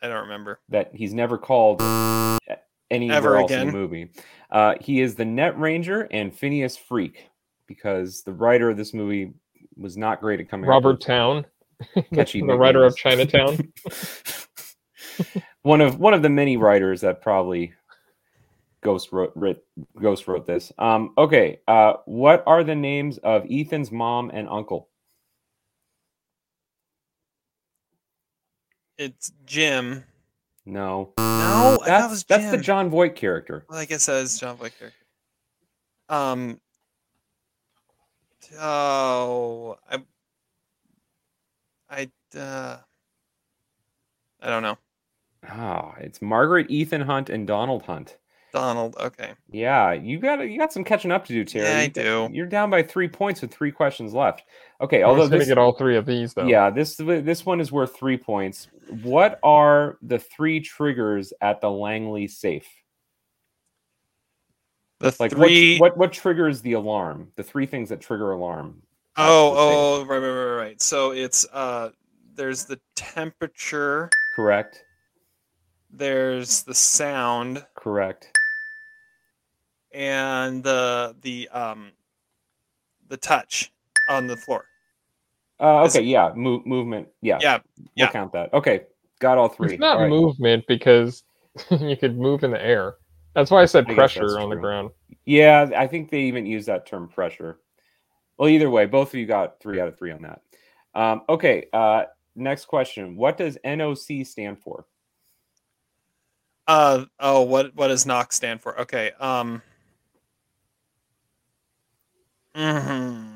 I 0.00 0.08
don't 0.08 0.22
remember. 0.22 0.60
that 0.70 0.90
he's 0.94 1.12
never 1.12 1.36
called 1.36 1.82
anywhere 2.90 3.16
Ever 3.16 3.36
else 3.36 3.50
in 3.50 3.58
again. 3.60 3.66
the 3.66 3.72
movie. 3.78 4.10
Uh, 4.50 4.74
he 4.80 5.02
is 5.02 5.14
the 5.14 5.26
Net 5.26 5.58
Ranger 5.58 6.08
and 6.10 6.34
Phineas 6.34 6.76
Freak 6.78 7.28
because 7.66 8.22
the 8.22 8.32
writer 8.32 8.70
of 8.70 8.78
this 8.78 8.94
movie 8.94 9.34
was 9.76 9.98
not 9.98 10.20
great 10.22 10.40
at 10.40 10.48
coming 10.48 10.64
up 10.64 10.70
Robert 10.70 10.92
with 10.92 11.00
Towne, 11.00 11.44
catchy 12.14 12.40
the 12.46 12.56
writer 12.56 12.84
of. 12.84 12.96
Chinatown. 12.96 13.58
one 15.62 15.80
of 15.80 15.98
one 15.98 16.14
of 16.14 16.22
the 16.22 16.28
many 16.28 16.56
writers 16.56 17.00
that 17.02 17.20
probably 17.22 17.72
ghost 18.80 19.10
wrote, 19.12 19.32
writ, 19.34 19.64
ghost 20.00 20.28
wrote 20.28 20.46
this 20.46 20.72
um 20.78 21.12
okay 21.18 21.60
uh 21.68 21.94
what 22.04 22.44
are 22.46 22.62
the 22.62 22.74
names 22.74 23.18
of 23.18 23.44
ethan's 23.50 23.90
mom 23.90 24.30
and 24.32 24.48
uncle 24.48 24.88
It's 28.96 29.32
Jim. 29.46 30.04
no 30.66 31.12
No, 31.18 31.24
I 31.24 31.26
thought 31.26 31.82
it 31.82 31.86
that's 31.86 32.10
was 32.10 32.24
that's 32.24 32.50
the 32.50 32.58
jon 32.58 32.88
voight 32.88 33.14
character 33.16 33.64
Well, 33.68 33.78
I 33.78 33.84
guess 33.84 34.06
that 34.06 34.22
is 34.22 34.38
Jon 34.38 34.56
Voight 34.56 34.78
character. 34.78 34.98
Um. 36.08 36.60
Oh, 38.58 39.76
I. 39.90 39.98
I. 41.90 42.10
Uh, 42.38 42.78
I 44.40 44.48
don't 44.48 44.62
know. 44.62 44.78
Ah 45.48 45.94
it's 46.00 46.22
margaret 46.22 46.66
ethan 46.70 47.00
hunt 47.00 47.28
and 47.30 47.46
donald 47.46 47.82
hunt 47.82 48.16
Donald. 48.50 48.96
Okay. 48.98 49.32
yeah 49.50 49.92
you 49.92 50.18
got 50.18 50.40
you 50.40 50.58
got 50.58 50.72
some 50.72 50.82
catching 50.82 51.12
up 51.12 51.26
to 51.26 51.34
do 51.34 51.44
terry 51.44 51.66
Yeah, 51.66 51.78
I 51.78 51.82
You 51.82 51.88
got- 51.90 52.02
do. 52.02 52.28
you're 52.34 52.46
down 52.46 52.70
by 52.70 52.82
three 52.82 53.06
points 53.06 53.42
with 53.42 53.52
three 53.52 53.70
questions 53.70 54.14
left 54.14 54.42
okay 54.80 55.02
I 55.02 55.06
although 55.06 55.20
was 55.20 55.28
going 55.28 55.40
to 55.40 55.44
this 55.44 55.48
get 55.48 55.58
all 55.58 55.72
three 55.72 55.96
of 55.98 56.06
these 56.06 56.32
though. 56.32 56.46
Yeah, 56.46 56.70
this 56.70 56.96
this 56.96 57.44
one 57.44 57.60
is 57.60 57.70
worth 57.70 57.94
three 57.94 58.16
points. 58.16 58.68
What 59.02 59.38
are 59.42 59.98
the 60.00 60.18
three 60.18 60.60
triggers 60.60 61.32
at 61.42 61.60
the 61.60 61.70
Langley 61.70 62.26
safe? 62.26 62.66
The 65.00 65.14
Like 65.20 65.32
three. 65.32 65.78
what, 65.78 65.92
what 65.92 65.98
what 65.98 66.12
triggers 66.12 66.62
the 66.62 66.72
alarm? 66.72 67.28
The 67.36 67.42
three 67.42 67.66
things 67.66 67.90
that 67.90 68.00
trigger 68.00 68.32
alarm. 68.32 68.82
oh, 69.16 69.54
oh, 69.56 70.04
right, 70.06 70.18
right, 70.18 70.28
right, 70.28 70.56
right. 70.56 70.82
So 70.82 71.10
it's 71.12 71.46
uh, 71.52 71.90
there's 72.34 72.64
the 72.64 72.80
temperature. 72.96 74.08
correct, 74.34 74.84
There's 75.90 76.62
the 76.62 76.74
sound 76.74 77.64
correct. 77.74 78.32
and 79.92 80.62
the 80.62 81.16
the 81.22 81.48
um, 81.48 81.92
the 83.08 83.16
touch 83.16 83.72
on 84.10 84.26
the 84.26 84.36
floor. 84.36 84.64
Uh, 85.60 85.82
okay, 85.84 86.02
yeah, 86.02 86.32
move, 86.36 86.64
movement. 86.66 87.08
Yeah, 87.20 87.38
Yeah, 87.40 87.58
we'll 87.78 87.86
yeah. 87.96 88.10
count 88.12 88.32
that. 88.32 88.52
Okay, 88.52 88.82
got 89.18 89.38
all 89.38 89.48
three. 89.48 89.72
It's 89.72 89.80
not 89.80 89.96
All 89.96 90.02
right. 90.02 90.10
movement 90.10 90.64
because 90.68 91.24
you 91.70 91.96
could 91.96 92.16
move 92.16 92.44
in 92.44 92.50
the 92.52 92.64
air. 92.64 92.94
That's 93.34 93.50
why 93.50 93.62
I 93.62 93.66
said 93.66 93.86
I 93.88 93.94
pressure 93.94 94.20
that's 94.20 94.34
on 94.34 94.50
the 94.50 94.56
ground. 94.56 94.90
Yeah, 95.24 95.70
I 95.76 95.86
think 95.86 96.10
they 96.10 96.20
even 96.22 96.46
use 96.46 96.66
that 96.66 96.86
term 96.86 97.08
pressure. 97.08 97.58
Well, 98.38 98.48
either 98.48 98.70
way, 98.70 98.86
both 98.86 99.08
of 99.08 99.14
you 99.14 99.26
got 99.26 99.58
three 99.60 99.80
out 99.80 99.88
of 99.88 99.98
three 99.98 100.12
on 100.12 100.22
that. 100.22 100.42
Um, 100.94 101.22
okay, 101.28 101.66
uh, 101.72 102.04
next 102.36 102.66
question. 102.66 103.16
What 103.16 103.36
does 103.36 103.58
NOC 103.64 104.26
stand 104.26 104.60
for? 104.60 104.86
Uh 106.68 107.06
oh, 107.18 107.42
what 107.42 107.74
what 107.74 107.88
does 107.88 108.06
knock 108.06 108.32
stand 108.32 108.60
for? 108.62 108.78
Okay. 108.82 109.12
Um. 109.20 109.62
mhm. 112.54 113.28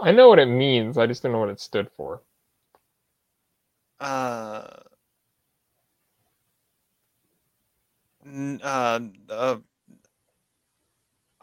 I 0.00 0.12
know 0.12 0.28
what 0.28 0.38
it 0.38 0.46
means. 0.46 0.98
I 0.98 1.06
just 1.08 1.24
don't 1.24 1.32
know 1.32 1.40
what 1.40 1.48
it 1.48 1.60
stood 1.60 1.90
for. 1.90 2.22
Uh. 4.00 4.84
n- 8.26 8.60
Uh, 8.64 9.00
uh, 9.30 9.58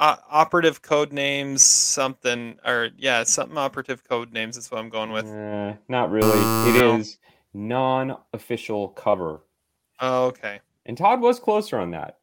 o- 0.02 0.18
operative 0.30 0.82
code 0.82 1.14
names 1.14 1.62
something 1.64 2.58
or 2.66 2.90
yeah 2.98 3.24
something 3.24 3.58
operative 3.58 4.04
code 4.04 4.34
names 4.34 4.58
is 4.58 4.70
what 4.70 4.80
i'm 4.80 4.90
going 4.90 5.12
with 5.12 5.26
Uh, 5.28 5.74
not 5.88 6.12
really. 6.12 6.40
It 6.70 6.84
is 7.00 7.18
No. 7.54 8.08
non-official 8.08 8.90
cover, 8.90 9.42
oh, 10.02 10.26
okay 10.26 10.60
and 10.86 10.98
Todd 10.98 11.22
was 11.22 11.40
closer 11.40 11.78
on 11.80 11.92
that. 11.92 12.18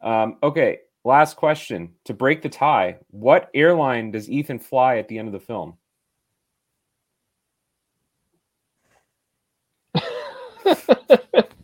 Um, 0.00 0.38
okay, 0.42 0.78
last 1.04 1.36
question 1.36 1.92
to 2.04 2.14
break 2.14 2.40
the 2.40 2.48
tie. 2.48 2.96
What 3.10 3.50
airline 3.54 4.10
does 4.10 4.30
Ethan 4.30 4.58
fly 4.58 4.96
at 4.96 5.06
the 5.08 5.18
end 5.18 5.28
of 5.28 5.32
the 5.34 5.38
film? 5.40 5.76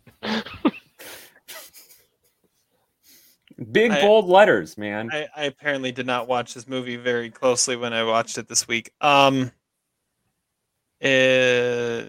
Big 3.71 3.91
I- 3.91 4.01
bold 4.01 4.27
letters, 4.27 4.77
man. 4.77 5.09
I, 5.11 5.27
I 5.35 5.43
apparently 5.45 5.91
did 5.91 6.05
not 6.05 6.27
watch 6.27 6.53
this 6.53 6.67
movie 6.67 6.95
very 6.95 7.29
closely 7.29 7.75
when 7.75 7.93
i 7.93 8.03
watched 8.03 8.37
it 8.37 8.47
this 8.47 8.67
week 8.67 8.91
um 9.01 9.51
uh, 11.03 12.03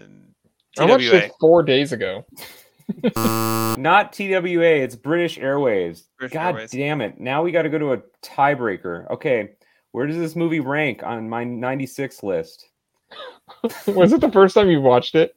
I 0.79 0.85
watched 0.85 1.13
it 1.13 1.31
four 1.39 1.63
days 1.63 1.91
ago. 1.91 2.25
Not 3.77 4.13
TWA, 4.13 4.81
it's 4.81 4.95
British 4.95 5.37
Airways. 5.37 6.09
British 6.17 6.33
God 6.33 6.55
Airways. 6.55 6.71
damn 6.71 7.01
it. 7.01 7.19
Now 7.19 7.43
we 7.43 7.51
got 7.51 7.63
to 7.63 7.69
go 7.69 7.77
to 7.77 7.93
a 7.93 8.01
tiebreaker. 8.23 9.09
Okay, 9.11 9.49
where 9.91 10.07
does 10.07 10.17
this 10.17 10.35
movie 10.35 10.59
rank 10.59 11.03
on 11.03 11.29
my 11.29 11.43
96 11.43 12.23
list? 12.23 12.67
Was 13.87 14.13
it 14.13 14.21
the 14.21 14.31
first 14.31 14.55
time 14.55 14.69
you 14.69 14.81
watched 14.81 15.15
it? 15.15 15.35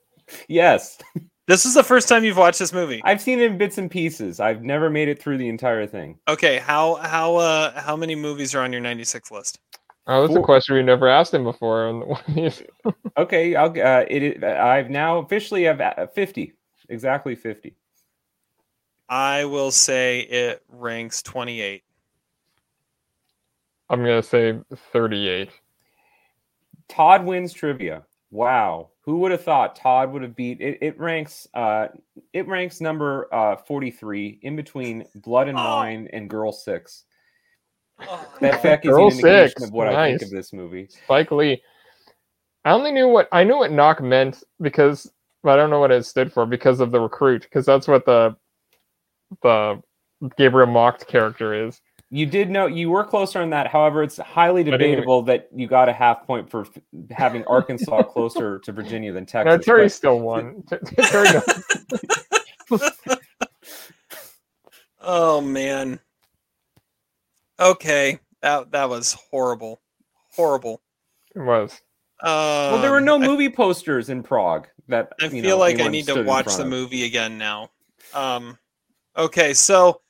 Yes, 0.48 0.98
this 1.52 1.66
is 1.66 1.74
the 1.74 1.84
first 1.84 2.08
time 2.08 2.24
you've 2.24 2.38
watched 2.38 2.58
this 2.58 2.72
movie 2.72 3.02
I've 3.04 3.20
seen 3.20 3.38
it 3.38 3.50
in 3.50 3.58
bits 3.58 3.76
and 3.78 3.90
pieces. 3.90 4.40
I've 4.40 4.62
never 4.62 4.88
made 4.88 5.08
it 5.08 5.20
through 5.20 5.36
the 5.38 5.48
entire 5.48 5.86
thing. 5.86 6.18
okay 6.26 6.58
how 6.58 6.94
how 6.96 7.36
uh 7.36 7.78
how 7.80 7.96
many 7.96 8.14
movies 8.14 8.54
are 8.54 8.62
on 8.62 8.72
your 8.72 8.80
96 8.80 9.30
list 9.30 9.60
Oh, 10.08 10.26
that's 10.26 10.36
a 10.36 10.42
question 10.42 10.74
we 10.74 10.82
never 10.82 11.06
asked 11.06 11.32
him 11.32 11.44
before. 11.44 11.86
on 11.86 12.00
one 12.08 12.20
of 12.26 12.34
these. 12.34 12.62
Okay, 13.16 13.54
I'll 13.54 13.70
uh, 13.70 14.04
it, 14.08 14.22
it 14.22 14.42
I've 14.44 14.90
now 14.90 15.18
officially 15.18 15.62
have 15.64 15.80
uh, 15.80 16.08
50. 16.08 16.54
Exactly 16.88 17.36
50. 17.36 17.76
i 19.08 19.44
will 19.44 19.70
say 19.70 20.20
it 20.20 20.62
ranks 20.68 21.22
28 21.22 21.84
I'm 23.90 24.00
gonna 24.00 24.22
say 24.22 24.58
38. 24.92 25.50
Todd 26.88 27.24
wins 27.24 27.52
trivia. 27.52 28.02
Wow. 28.30 28.88
Who 29.04 29.18
would 29.18 29.32
have 29.32 29.42
thought 29.42 29.74
Todd 29.76 30.12
would 30.12 30.22
have 30.22 30.36
beat 30.36 30.60
it? 30.60 30.78
It 30.80 30.98
ranks 30.98 31.48
uh 31.54 31.88
it 32.32 32.46
ranks 32.46 32.80
number 32.80 33.32
uh 33.34 33.56
43 33.56 34.38
in 34.42 34.54
between 34.56 35.04
Blood 35.16 35.48
and 35.48 35.58
Oh. 35.58 35.62
Wine 35.62 36.08
and 36.12 36.30
Girl 36.30 36.52
Six. 36.52 37.04
Oh, 38.00 38.28
That 38.40 38.62
fact 38.62 38.84
is 38.84 38.90
Girl 38.90 39.06
an 39.08 39.12
indication 39.12 39.48
Six, 39.48 39.62
of 39.64 39.72
what 39.72 39.88
I 39.88 40.10
think 40.10 40.22
of 40.22 40.30
this 40.30 40.52
movie. 40.52 40.88
Spike 40.88 41.30
Lee. 41.32 41.62
I 42.64 42.70
only 42.72 42.92
knew 42.92 43.08
what 43.08 43.28
I 43.32 43.42
knew 43.42 43.56
what 43.56 43.72
knock 43.72 44.00
meant 44.00 44.44
because, 44.60 45.10
but 45.42 45.50
I 45.52 45.56
don't 45.56 45.70
know 45.70 45.80
what 45.80 45.90
it 45.90 46.04
stood 46.06 46.32
for 46.32 46.46
because 46.46 46.78
of 46.78 46.92
the 46.92 47.00
recruit 47.00 47.42
because 47.42 47.66
that's 47.66 47.88
what 47.88 48.04
the 48.06 48.36
the 49.42 49.82
Gabriel 50.36 50.68
Macht 50.70 51.08
character 51.08 51.66
is. 51.66 51.80
You 52.14 52.26
did 52.26 52.50
know 52.50 52.66
you 52.66 52.90
were 52.90 53.04
closer 53.04 53.40
on 53.40 53.48
that. 53.50 53.68
However, 53.68 54.02
it's 54.02 54.18
highly 54.18 54.62
But 54.64 54.74
anyway. 54.74 54.90
debatable 54.90 55.22
that 55.22 55.48
you 55.54 55.66
got 55.66 55.88
a 55.88 55.94
half 55.94 56.26
point 56.26 56.50
for 56.50 56.66
f- 56.66 56.78
having 57.10 57.42
Arkansas 57.46 58.02
closer 58.12 58.58
to 58.58 58.70
Virginia 58.72 59.14
than 59.14 59.24
Texas. 59.24 59.50
No, 59.50 59.56
Terry 59.56 59.84
but- 59.86 59.92
still 59.92 60.20
won. 60.20 60.62
T- 60.70 60.76
t- 60.84 61.02
Terry 61.02 61.40
oh 65.00 65.40
man. 65.40 66.00
Okay, 67.58 68.18
that 68.42 68.72
that 68.72 68.90
was 68.90 69.14
horrible, 69.30 69.80
horrible. 70.32 70.82
it 71.34 71.40
was. 71.40 71.72
Um, 72.20 72.28
well, 72.28 72.82
there 72.82 72.90
were 72.92 73.00
no 73.00 73.14
I- 73.16 73.26
movie 73.26 73.48
posters 73.48 74.10
in 74.10 74.22
Prague. 74.22 74.68
That 74.88 75.12
I 75.20 75.24
you 75.26 75.30
feel 75.42 75.56
know, 75.56 75.58
like 75.58 75.80
I 75.80 75.88
need 75.88 76.06
to 76.08 76.22
watch 76.24 76.56
the 76.56 76.66
movie 76.66 77.04
again 77.06 77.38
now. 77.38 77.70
Um, 78.12 78.58
okay, 79.16 79.54
so 79.54 80.01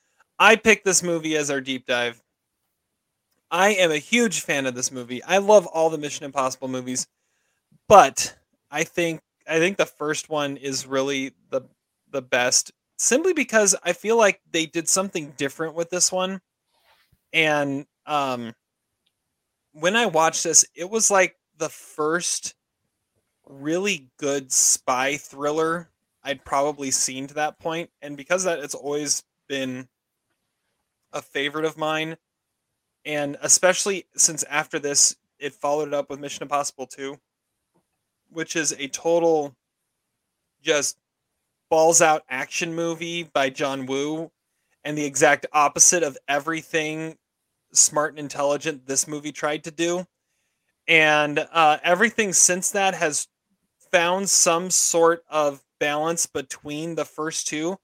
I 0.43 0.57
picked 0.57 0.83
this 0.83 1.01
movie 1.01 1.37
as 1.37 1.49
our 1.49 1.61
deep 1.61 1.85
dive. 1.85 2.21
I 3.49 3.69
am 3.75 3.91
a 3.91 3.97
huge 3.97 4.41
fan 4.41 4.65
of 4.65 4.75
this 4.75 4.91
movie. 4.91 5.23
I 5.23 5.37
love 5.37 5.65
all 5.67 5.89
the 5.89 5.97
Mission 5.97 6.25
Impossible 6.25 6.67
movies, 6.67 7.07
but 7.87 8.35
I 8.69 8.83
think 8.83 9.21
I 9.47 9.59
think 9.59 9.77
the 9.77 9.85
first 9.85 10.29
one 10.29 10.57
is 10.57 10.85
really 10.85 11.33
the 11.49 11.61
the 12.11 12.21
best 12.21 12.73
simply 12.97 13.31
because 13.31 13.73
I 13.85 13.93
feel 13.93 14.17
like 14.17 14.41
they 14.51 14.65
did 14.65 14.89
something 14.89 15.33
different 15.37 15.75
with 15.75 15.89
this 15.89 16.11
one. 16.11 16.41
And 17.33 17.85
um 18.05 18.53
when 19.73 19.95
I 19.95 20.05
watched 20.07 20.43
this, 20.43 20.65
it 20.75 20.89
was 20.89 21.09
like 21.09 21.37
the 21.57 21.69
first 21.69 22.55
really 23.47 24.09
good 24.17 24.51
spy 24.51 25.17
thriller 25.17 25.89
I'd 26.23 26.45
probably 26.45 26.91
seen 26.91 27.27
to 27.27 27.33
that 27.35 27.59
point, 27.59 27.89
and 28.01 28.17
because 28.17 28.43
that 28.45 28.59
it's 28.59 28.75
always 28.75 29.23
been 29.49 29.87
a 31.13 31.21
favorite 31.21 31.65
of 31.65 31.77
mine, 31.77 32.17
and 33.05 33.37
especially 33.41 34.05
since 34.15 34.43
after 34.43 34.79
this 34.79 35.15
it 35.39 35.53
followed 35.53 35.89
it 35.89 35.93
up 35.93 36.09
with 36.09 36.19
Mission 36.19 36.43
Impossible 36.43 36.87
2, 36.87 37.19
which 38.29 38.55
is 38.55 38.73
a 38.79 38.87
total 38.87 39.55
just 40.61 40.97
balls 41.69 42.01
out 42.01 42.23
action 42.29 42.73
movie 42.73 43.23
by 43.23 43.49
John 43.49 43.85
Woo, 43.85 44.31
and 44.83 44.97
the 44.97 45.05
exact 45.05 45.45
opposite 45.53 46.03
of 46.03 46.17
everything 46.27 47.17
smart 47.73 48.11
and 48.11 48.19
intelligent 48.19 48.85
this 48.85 49.07
movie 49.07 49.31
tried 49.31 49.63
to 49.63 49.71
do. 49.71 50.05
And 50.87 51.47
uh, 51.51 51.77
everything 51.83 52.33
since 52.33 52.71
that 52.71 52.93
has 52.95 53.27
found 53.91 54.29
some 54.29 54.69
sort 54.69 55.23
of 55.29 55.63
balance 55.79 56.25
between 56.25 56.95
the 56.95 57.05
first 57.05 57.47
two, 57.47 57.77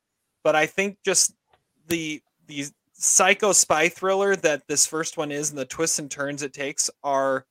but 0.44 0.56
I 0.56 0.66
think 0.66 0.98
just 1.04 1.34
the 1.88 2.22
the 2.48 2.66
psycho 3.00 3.54
spy 3.54 3.90
thriller 3.90 4.36
that 4.36 4.68
this 4.68 4.86
first 4.86 5.18
one 5.18 5.32
is 5.32 5.50
and 5.50 5.58
the 5.58 5.66
twists 5.66 6.00
and 6.00 6.12
turns 6.12 6.44
it 6.44 6.54
takes 6.54 6.90
are 7.04 7.46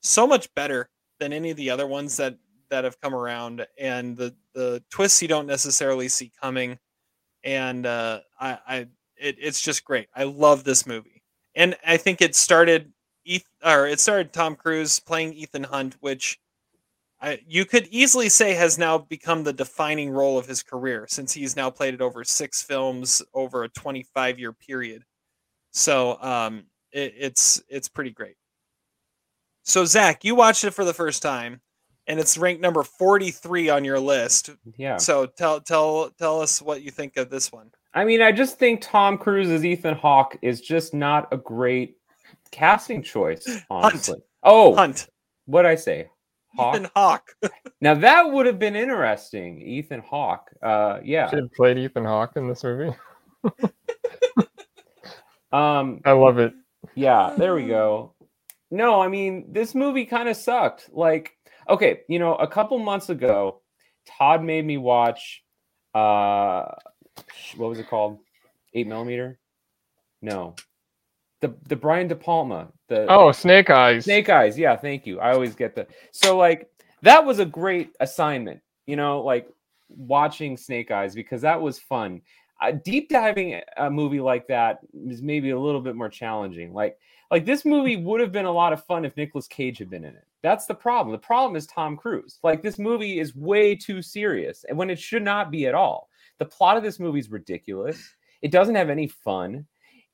so 0.00 0.26
much 0.26 0.52
better 0.54 0.88
than 1.20 1.32
any 1.32 1.50
of 1.50 1.56
the 1.56 1.70
other 1.70 1.86
ones 1.86 2.16
that 2.16 2.38
that 2.70 2.84
have 2.84 3.00
come 3.00 3.14
around. 3.14 3.66
And 3.78 4.16
the 4.16 4.34
the 4.54 4.82
twists 4.90 5.20
you 5.22 5.28
don't 5.28 5.46
necessarily 5.46 6.08
see 6.08 6.32
coming. 6.40 6.78
And 7.44 7.86
uh 7.86 8.20
i 8.40 8.58
i 8.66 8.76
it, 9.16 9.36
it's 9.40 9.60
just 9.62 9.84
great. 9.84 10.08
I 10.16 10.24
love 10.24 10.64
this 10.64 10.86
movie. 10.86 11.22
And 11.56 11.76
i 11.86 11.96
think 11.96 12.22
it 12.22 12.34
started 12.34 12.92
Eth- 13.26 13.48
or 13.64 13.86
it 13.86 14.00
started 14.00 14.32
tom 14.32 14.56
cruise 14.56 15.00
playing 15.00 15.34
ethan 15.34 15.64
hunt 15.64 15.96
which 16.00 16.38
I, 17.22 17.38
you 17.46 17.64
could 17.64 17.86
easily 17.92 18.28
say 18.28 18.52
has 18.54 18.78
now 18.78 18.98
become 18.98 19.44
the 19.44 19.52
defining 19.52 20.10
role 20.10 20.36
of 20.38 20.46
his 20.46 20.62
career 20.62 21.06
since 21.08 21.32
he's 21.32 21.54
now 21.54 21.70
played 21.70 21.94
it 21.94 22.00
over 22.00 22.24
six 22.24 22.62
films 22.62 23.22
over 23.32 23.62
a 23.62 23.68
25 23.68 24.38
year 24.38 24.52
period 24.52 25.04
so 25.70 26.20
um 26.20 26.64
it, 26.92 27.14
it's 27.16 27.62
it's 27.68 27.88
pretty 27.88 28.10
great 28.10 28.34
so 29.62 29.84
zach 29.84 30.24
you 30.24 30.34
watched 30.34 30.64
it 30.64 30.72
for 30.72 30.84
the 30.84 30.92
first 30.92 31.22
time 31.22 31.60
and 32.08 32.18
it's 32.18 32.36
ranked 32.36 32.60
number 32.60 32.82
43 32.82 33.68
on 33.68 33.84
your 33.84 34.00
list 34.00 34.50
Yeah. 34.76 34.96
so 34.96 35.26
tell 35.26 35.60
tell 35.60 36.10
tell 36.18 36.40
us 36.40 36.60
what 36.60 36.82
you 36.82 36.90
think 36.90 37.16
of 37.16 37.30
this 37.30 37.52
one 37.52 37.70
I 37.94 38.06
mean, 38.06 38.22
I 38.22 38.32
just 38.32 38.58
think 38.58 38.80
Tom 38.80 39.18
Cruise 39.18 39.50
as 39.50 39.66
Ethan 39.66 39.94
Hawke 39.94 40.38
is 40.40 40.62
just 40.62 40.94
not 40.94 41.28
a 41.30 41.36
great 41.36 41.98
casting 42.50 43.02
choice, 43.02 43.46
honestly. 43.70 44.16
Oh, 44.42 44.74
hunt 44.74 45.08
what'd 45.44 45.70
I 45.70 45.74
say? 45.74 46.08
Hawk. 46.56 46.74
ethan 46.76 46.90
hawk 46.94 47.28
Now 47.80 47.94
that 47.94 48.30
would 48.30 48.46
have 48.46 48.58
been 48.58 48.76
interesting. 48.76 49.60
Ethan 49.60 50.00
Hawke. 50.00 50.50
Uh, 50.62 50.98
yeah. 51.02 51.28
Should 51.30 51.40
have 51.40 51.52
played 51.52 51.78
Ethan 51.78 52.04
Hawke 52.04 52.36
in 52.36 52.48
this 52.48 52.62
movie. 52.64 52.94
Um, 55.52 56.00
I 56.04 56.12
love 56.12 56.38
it. 56.38 56.54
yeah. 56.94 57.34
There 57.36 57.54
we 57.54 57.66
go. 57.66 58.14
No, 58.70 59.02
I 59.02 59.08
mean, 59.08 59.52
this 59.52 59.74
movie 59.74 60.06
kind 60.06 60.28
of 60.30 60.36
sucked. 60.36 60.88
Like, 60.92 61.36
okay, 61.68 62.00
you 62.08 62.18
know, 62.18 62.34
a 62.36 62.46
couple 62.46 62.78
months 62.78 63.10
ago, 63.10 63.60
Todd 64.06 64.42
made 64.42 64.64
me 64.64 64.78
watch. 64.78 65.42
Uh, 65.94 66.64
what 67.56 67.68
was 67.68 67.78
it 67.78 67.88
called? 67.88 68.18
Eight 68.72 68.86
millimeter? 68.86 69.38
No. 70.22 70.54
The 71.42 71.54
the 71.68 71.76
Brian 71.76 72.08
De 72.08 72.16
Palma. 72.16 72.68
The 72.92 73.06
Oh, 73.08 73.32
Snake 73.32 73.70
Eyes. 73.70 74.04
Snake 74.04 74.28
Eyes. 74.28 74.58
Yeah, 74.58 74.76
thank 74.76 75.06
you. 75.06 75.18
I 75.18 75.32
always 75.32 75.54
get 75.54 75.74
the 75.74 75.86
so 76.10 76.36
like 76.36 76.68
that 77.00 77.24
was 77.24 77.38
a 77.38 77.44
great 77.46 77.90
assignment. 78.00 78.60
You 78.86 78.96
know, 78.96 79.20
like 79.22 79.48
watching 79.88 80.56
Snake 80.56 80.90
Eyes 80.90 81.14
because 81.14 81.40
that 81.42 81.60
was 81.60 81.78
fun. 81.78 82.20
Uh, 82.60 82.72
deep 82.84 83.08
diving 83.08 83.60
a 83.76 83.90
movie 83.90 84.20
like 84.20 84.46
that 84.46 84.80
is 85.08 85.22
maybe 85.22 85.50
a 85.50 85.58
little 85.58 85.80
bit 85.80 85.96
more 85.96 86.08
challenging. 86.08 86.72
Like 86.74 86.98
like 87.30 87.46
this 87.46 87.64
movie 87.64 87.96
would 87.96 88.20
have 88.20 88.30
been 88.30 88.44
a 88.44 88.52
lot 88.52 88.74
of 88.74 88.84
fun 88.84 89.04
if 89.06 89.16
Nicolas 89.16 89.48
Cage 89.48 89.78
had 89.78 89.88
been 89.88 90.04
in 90.04 90.14
it. 90.14 90.26
That's 90.42 90.66
the 90.66 90.74
problem. 90.74 91.12
The 91.12 91.18
problem 91.18 91.56
is 91.56 91.66
Tom 91.66 91.96
Cruise. 91.96 92.38
Like 92.42 92.62
this 92.62 92.78
movie 92.78 93.20
is 93.20 93.34
way 93.34 93.74
too 93.74 94.02
serious 94.02 94.64
and 94.68 94.76
when 94.76 94.90
it 94.90 94.98
should 94.98 95.22
not 95.22 95.50
be 95.50 95.66
at 95.66 95.74
all. 95.74 96.08
The 96.38 96.44
plot 96.44 96.76
of 96.76 96.82
this 96.82 97.00
movie 97.00 97.20
is 97.20 97.30
ridiculous. 97.30 98.16
It 98.42 98.50
doesn't 98.50 98.74
have 98.74 98.90
any 98.90 99.06
fun. 99.06 99.66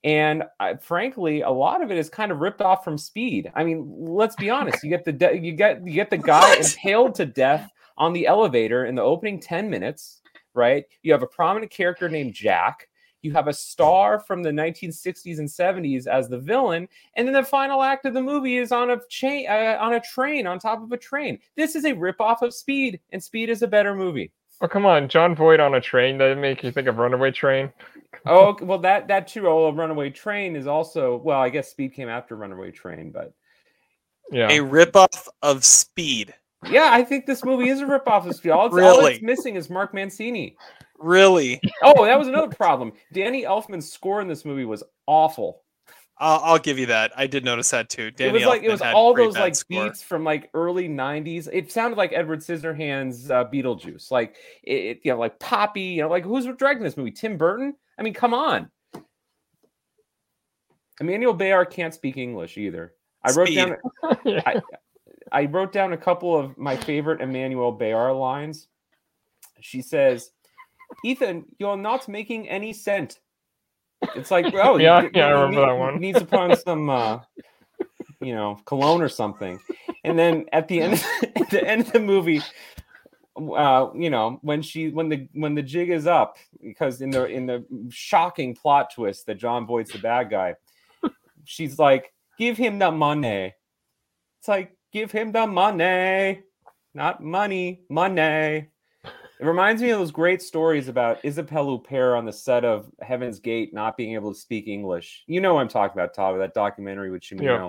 And 0.05 0.45
I, 0.61 0.75
frankly, 0.77 1.41
a 1.41 1.51
lot 1.51 1.83
of 1.83 1.91
it 1.91 1.99
is 1.99 2.09
kind 2.09 2.31
of 2.31 2.39
ripped 2.39 2.61
off 2.61 2.85
from 2.85 2.97
Speed. 2.97 3.51
I 3.55 3.65
mean, 3.65 3.85
let's 3.99 4.37
be 4.37 4.49
honest. 4.49 4.83
You 4.85 4.91
get 4.91 5.05
the 5.05 5.13
de- 5.13 5.39
you 5.39 5.53
get 5.53 5.85
you 5.87 5.93
get 5.95 6.11
the 6.11 6.19
guy 6.33 6.41
What? 6.41 6.61
impaled 6.65 7.15
to 7.17 7.27
death 7.27 7.71
on 7.97 8.13
the 8.13 8.27
elevator 8.27 8.87
in 8.87 8.95
the 8.95 9.03
opening 9.03 9.41
ten 9.41 9.69
minutes, 9.69 10.21
right? 10.55 10.85
You 11.03 11.13
have 11.13 11.23
a 11.23 11.27
prominent 11.27 11.73
character 11.73 12.09
named 12.09 12.33
Jack. 12.35 12.89
You 13.23 13.33
have 13.33 13.49
a 13.49 13.53
star 13.53 14.21
from 14.21 14.45
the 14.45 14.51
1960s 14.51 15.41
and 15.41 15.49
70s 15.49 16.07
as 16.07 16.29
the 16.29 16.39
villain, 16.39 16.87
and 17.17 17.27
then 17.27 17.35
the 17.35 17.43
final 17.43 17.83
act 17.83 18.05
of 18.05 18.15
the 18.15 18.23
movie 18.23 18.59
is 18.59 18.71
on 18.71 18.91
a 18.91 19.01
chain 19.09 19.47
uh, 19.51 19.77
on 19.81 19.95
a 19.95 20.01
train 20.01 20.47
on 20.47 20.61
top 20.61 20.81
of 20.81 20.93
a 20.93 20.97
train. 20.97 21.41
This 21.57 21.75
is 21.75 21.85
a 21.85 21.95
ripoff 21.95 22.43
of 22.43 22.55
Speed, 22.55 23.01
and 23.11 23.21
Speed 23.21 23.49
is 23.51 23.63
a 23.63 23.67
better 23.67 23.97
movie. 23.97 24.31
Oh, 24.61 24.69
come 24.69 24.87
on. 24.87 25.09
Jon 25.09 25.35
Voight 25.35 25.59
on 25.61 25.75
a 25.75 25.81
train. 25.81 26.19
Doesn't 26.19 26.41
make 26.41 26.63
you 26.63 26.71
think 26.71 26.87
of 26.87 26.99
Runaway 26.99 27.33
Train. 27.33 27.73
Oh 28.27 28.57
well, 28.63 28.79
that 28.79 29.09
that 29.09 29.29
too. 29.29 29.49
Oh, 29.49 29.73
Runaway 29.73 30.11
Train 30.11 30.57
is 30.57 30.67
also 30.67 31.17
well. 31.17 31.41
I 31.41 31.49
guess 31.49 31.71
Speed 31.71 31.95
came 31.95 32.09
after 32.09 32.37
Runaway 32.37 32.71
Train, 32.71 33.11
but 33.11 33.33
Yeah. 34.31 34.49
a 34.49 34.59
ripoff 34.59 35.29
of 35.43 35.65
speed 35.65 36.35
yeah, 36.67 36.89
I 36.93 37.05
think 37.05 37.27
this 37.27 37.45
movie 37.45 37.69
is 37.69 37.81
a 37.81 37.85
ripoff 37.85 38.27
of 38.27 38.35
Speed. 38.35 38.51
All 38.53 38.67
it's, 38.67 38.75
all 38.75 39.07
it's 39.07 39.23
missing 39.23 39.57
is 39.57 39.71
Mark 39.71 39.95
Mancini. 39.95 40.57
really 40.99 41.61
Oh, 41.83 42.05
that 42.05 42.19
was 42.19 42.29
another 42.29 42.49
problem. 42.49 42.93
Danny 43.13 43.45
Elfman's 43.45 43.91
score 43.91 44.21
in 44.21 44.29
this 44.29 44.45
movie 44.45 44.65
was 44.65 44.83
awful. 45.07 45.63
I'll, 46.21 46.41
I'll 46.43 46.59
give 46.59 46.81
you 46.81 46.87
that 46.87 47.13
i 47.17 47.29
did 47.29 47.45
notice 47.45 47.71
that 47.71 47.89
too 47.89 48.11
Danny 48.11 48.31
it 48.31 48.33
was 48.33 48.45
like 48.45 48.65
it 48.65 48.71
was 48.71 48.83
all 48.83 49.15
those 49.15 49.37
like 49.37 49.55
score. 49.55 49.85
beats 49.85 50.03
from 50.03 50.25
like 50.25 50.51
early 50.53 50.89
'90s. 50.89 51.49
It 51.53 51.71
sounded 51.71 51.97
like 51.97 52.13
Edward 52.13 52.41
Scissorhands' 52.41 53.31
uh, 53.31 53.45
Beetlejuice, 53.49 54.11
like 54.11 54.35
it, 54.65 54.73
it, 54.73 55.01
you 55.05 55.13
know, 55.13 55.19
like 55.21 55.39
Poppy. 55.39 55.83
You 55.83 56.03
know, 56.03 56.09
like 56.09 56.25
who's 56.25 56.45
directing 56.45 56.83
this 56.83 56.97
movie? 56.97 57.13
Tim 57.13 57.37
Burton. 57.37 57.77
I 57.99 58.03
mean, 58.03 58.15
come 58.15 58.33
on. 58.35 58.71
Emmanuelle 61.01 61.39
Béart 61.39 61.71
can't 61.71 61.95
speak 61.95 62.17
English 62.17 62.57
either. 62.59 62.95
I 63.25 63.33
wrote 63.33 63.47
Speed. 63.49 63.57
down. 63.57 63.77
I, 64.47 64.61
I 65.33 65.45
wrote 65.47 65.73
down 65.73 65.93
a 65.93 65.97
couple 65.97 66.37
of 66.39 66.57
my 66.57 66.77
favorite 66.77 67.21
Emmanuelle 67.21 67.79
Béart 67.79 68.19
lines. 68.19 68.69
She 69.61 69.83
says, 69.83 70.31
"Ethan, 71.05 71.45
you're 71.59 71.77
not 71.77 72.09
making 72.09 72.49
any 72.49 72.73
sense." 72.73 73.19
It's 74.15 74.31
like, 74.31 74.53
oh, 74.55 74.77
Yeah, 74.79 75.03
you- 75.03 75.11
yeah, 75.15 75.27
I 75.27 75.31
remember 75.31 75.61
need- 75.61 75.69
that 75.69 75.79
one. 75.79 76.01
Needs 76.01 76.21
upon 76.23 76.57
some 76.65 76.89
uh, 76.91 77.21
you 78.21 78.35
know, 78.35 78.59
cologne 78.65 79.03
or 79.03 79.09
something. 79.09 79.59
And 80.05 80.19
then 80.19 80.47
at 80.53 80.69
the 80.69 80.81
end, 80.81 81.05
at 81.37 81.51
the 81.51 81.63
end 81.67 81.83
of 81.83 81.93
the 81.93 82.01
movie, 82.01 82.41
uh, 83.39 83.91
you 83.95 84.11
know, 84.11 84.39
when 84.43 84.63
she 84.63 84.91
when 84.91 85.09
the 85.09 85.29
when 85.33 85.55
the 85.55 85.63
jig 85.63 85.91
is 85.91 86.07
up, 86.07 86.37
because 86.63 87.01
in 87.01 87.11
the 87.11 87.27
in 87.27 87.47
the 87.47 87.65
shocking 87.91 88.55
plot 88.55 88.93
twist 88.95 89.27
that 89.27 89.37
Jon 89.37 89.67
Voight's 89.67 89.93
the 89.93 89.99
bad 89.99 90.31
guy, 90.31 90.55
she's 91.45 91.79
like, 91.79 92.13
"Give 92.39 92.57
him 92.57 92.79
the 92.79 92.91
money." 92.91 93.55
It's 94.39 94.49
like, 94.49 94.77
"Give 94.93 95.11
him 95.11 95.33
the 95.33 95.47
money." 95.47 96.43
not 96.95 97.23
money, 97.23 97.83
money. 97.89 98.69
It 99.41 99.47
reminds 99.47 99.81
me 99.81 99.91
of 99.91 100.01
those 100.01 100.11
great 100.11 100.43
stories 100.43 100.89
about 100.89 101.25
Isabelle 101.25 101.79
Huppert 101.79 102.19
on 102.19 102.25
the 102.25 102.33
set 102.33 102.65
of 102.65 102.91
Heaven's 103.01 103.39
Gate 103.39 103.73
not 103.73 103.97
being 103.97 104.15
able 104.15 104.35
to 104.35 104.39
speak 104.39 104.67
English. 104.67 105.23
You 105.29 105.41
know 105.41 105.55
what 105.55 105.61
I'm 105.61 105.69
talking 105.69 105.97
about, 105.97 106.13
Todd, 106.13 106.39
that 106.41 106.55
documentary 106.55 107.11
with 107.11 107.23
Cimino. 107.23 107.43
Yeah. 107.43 107.69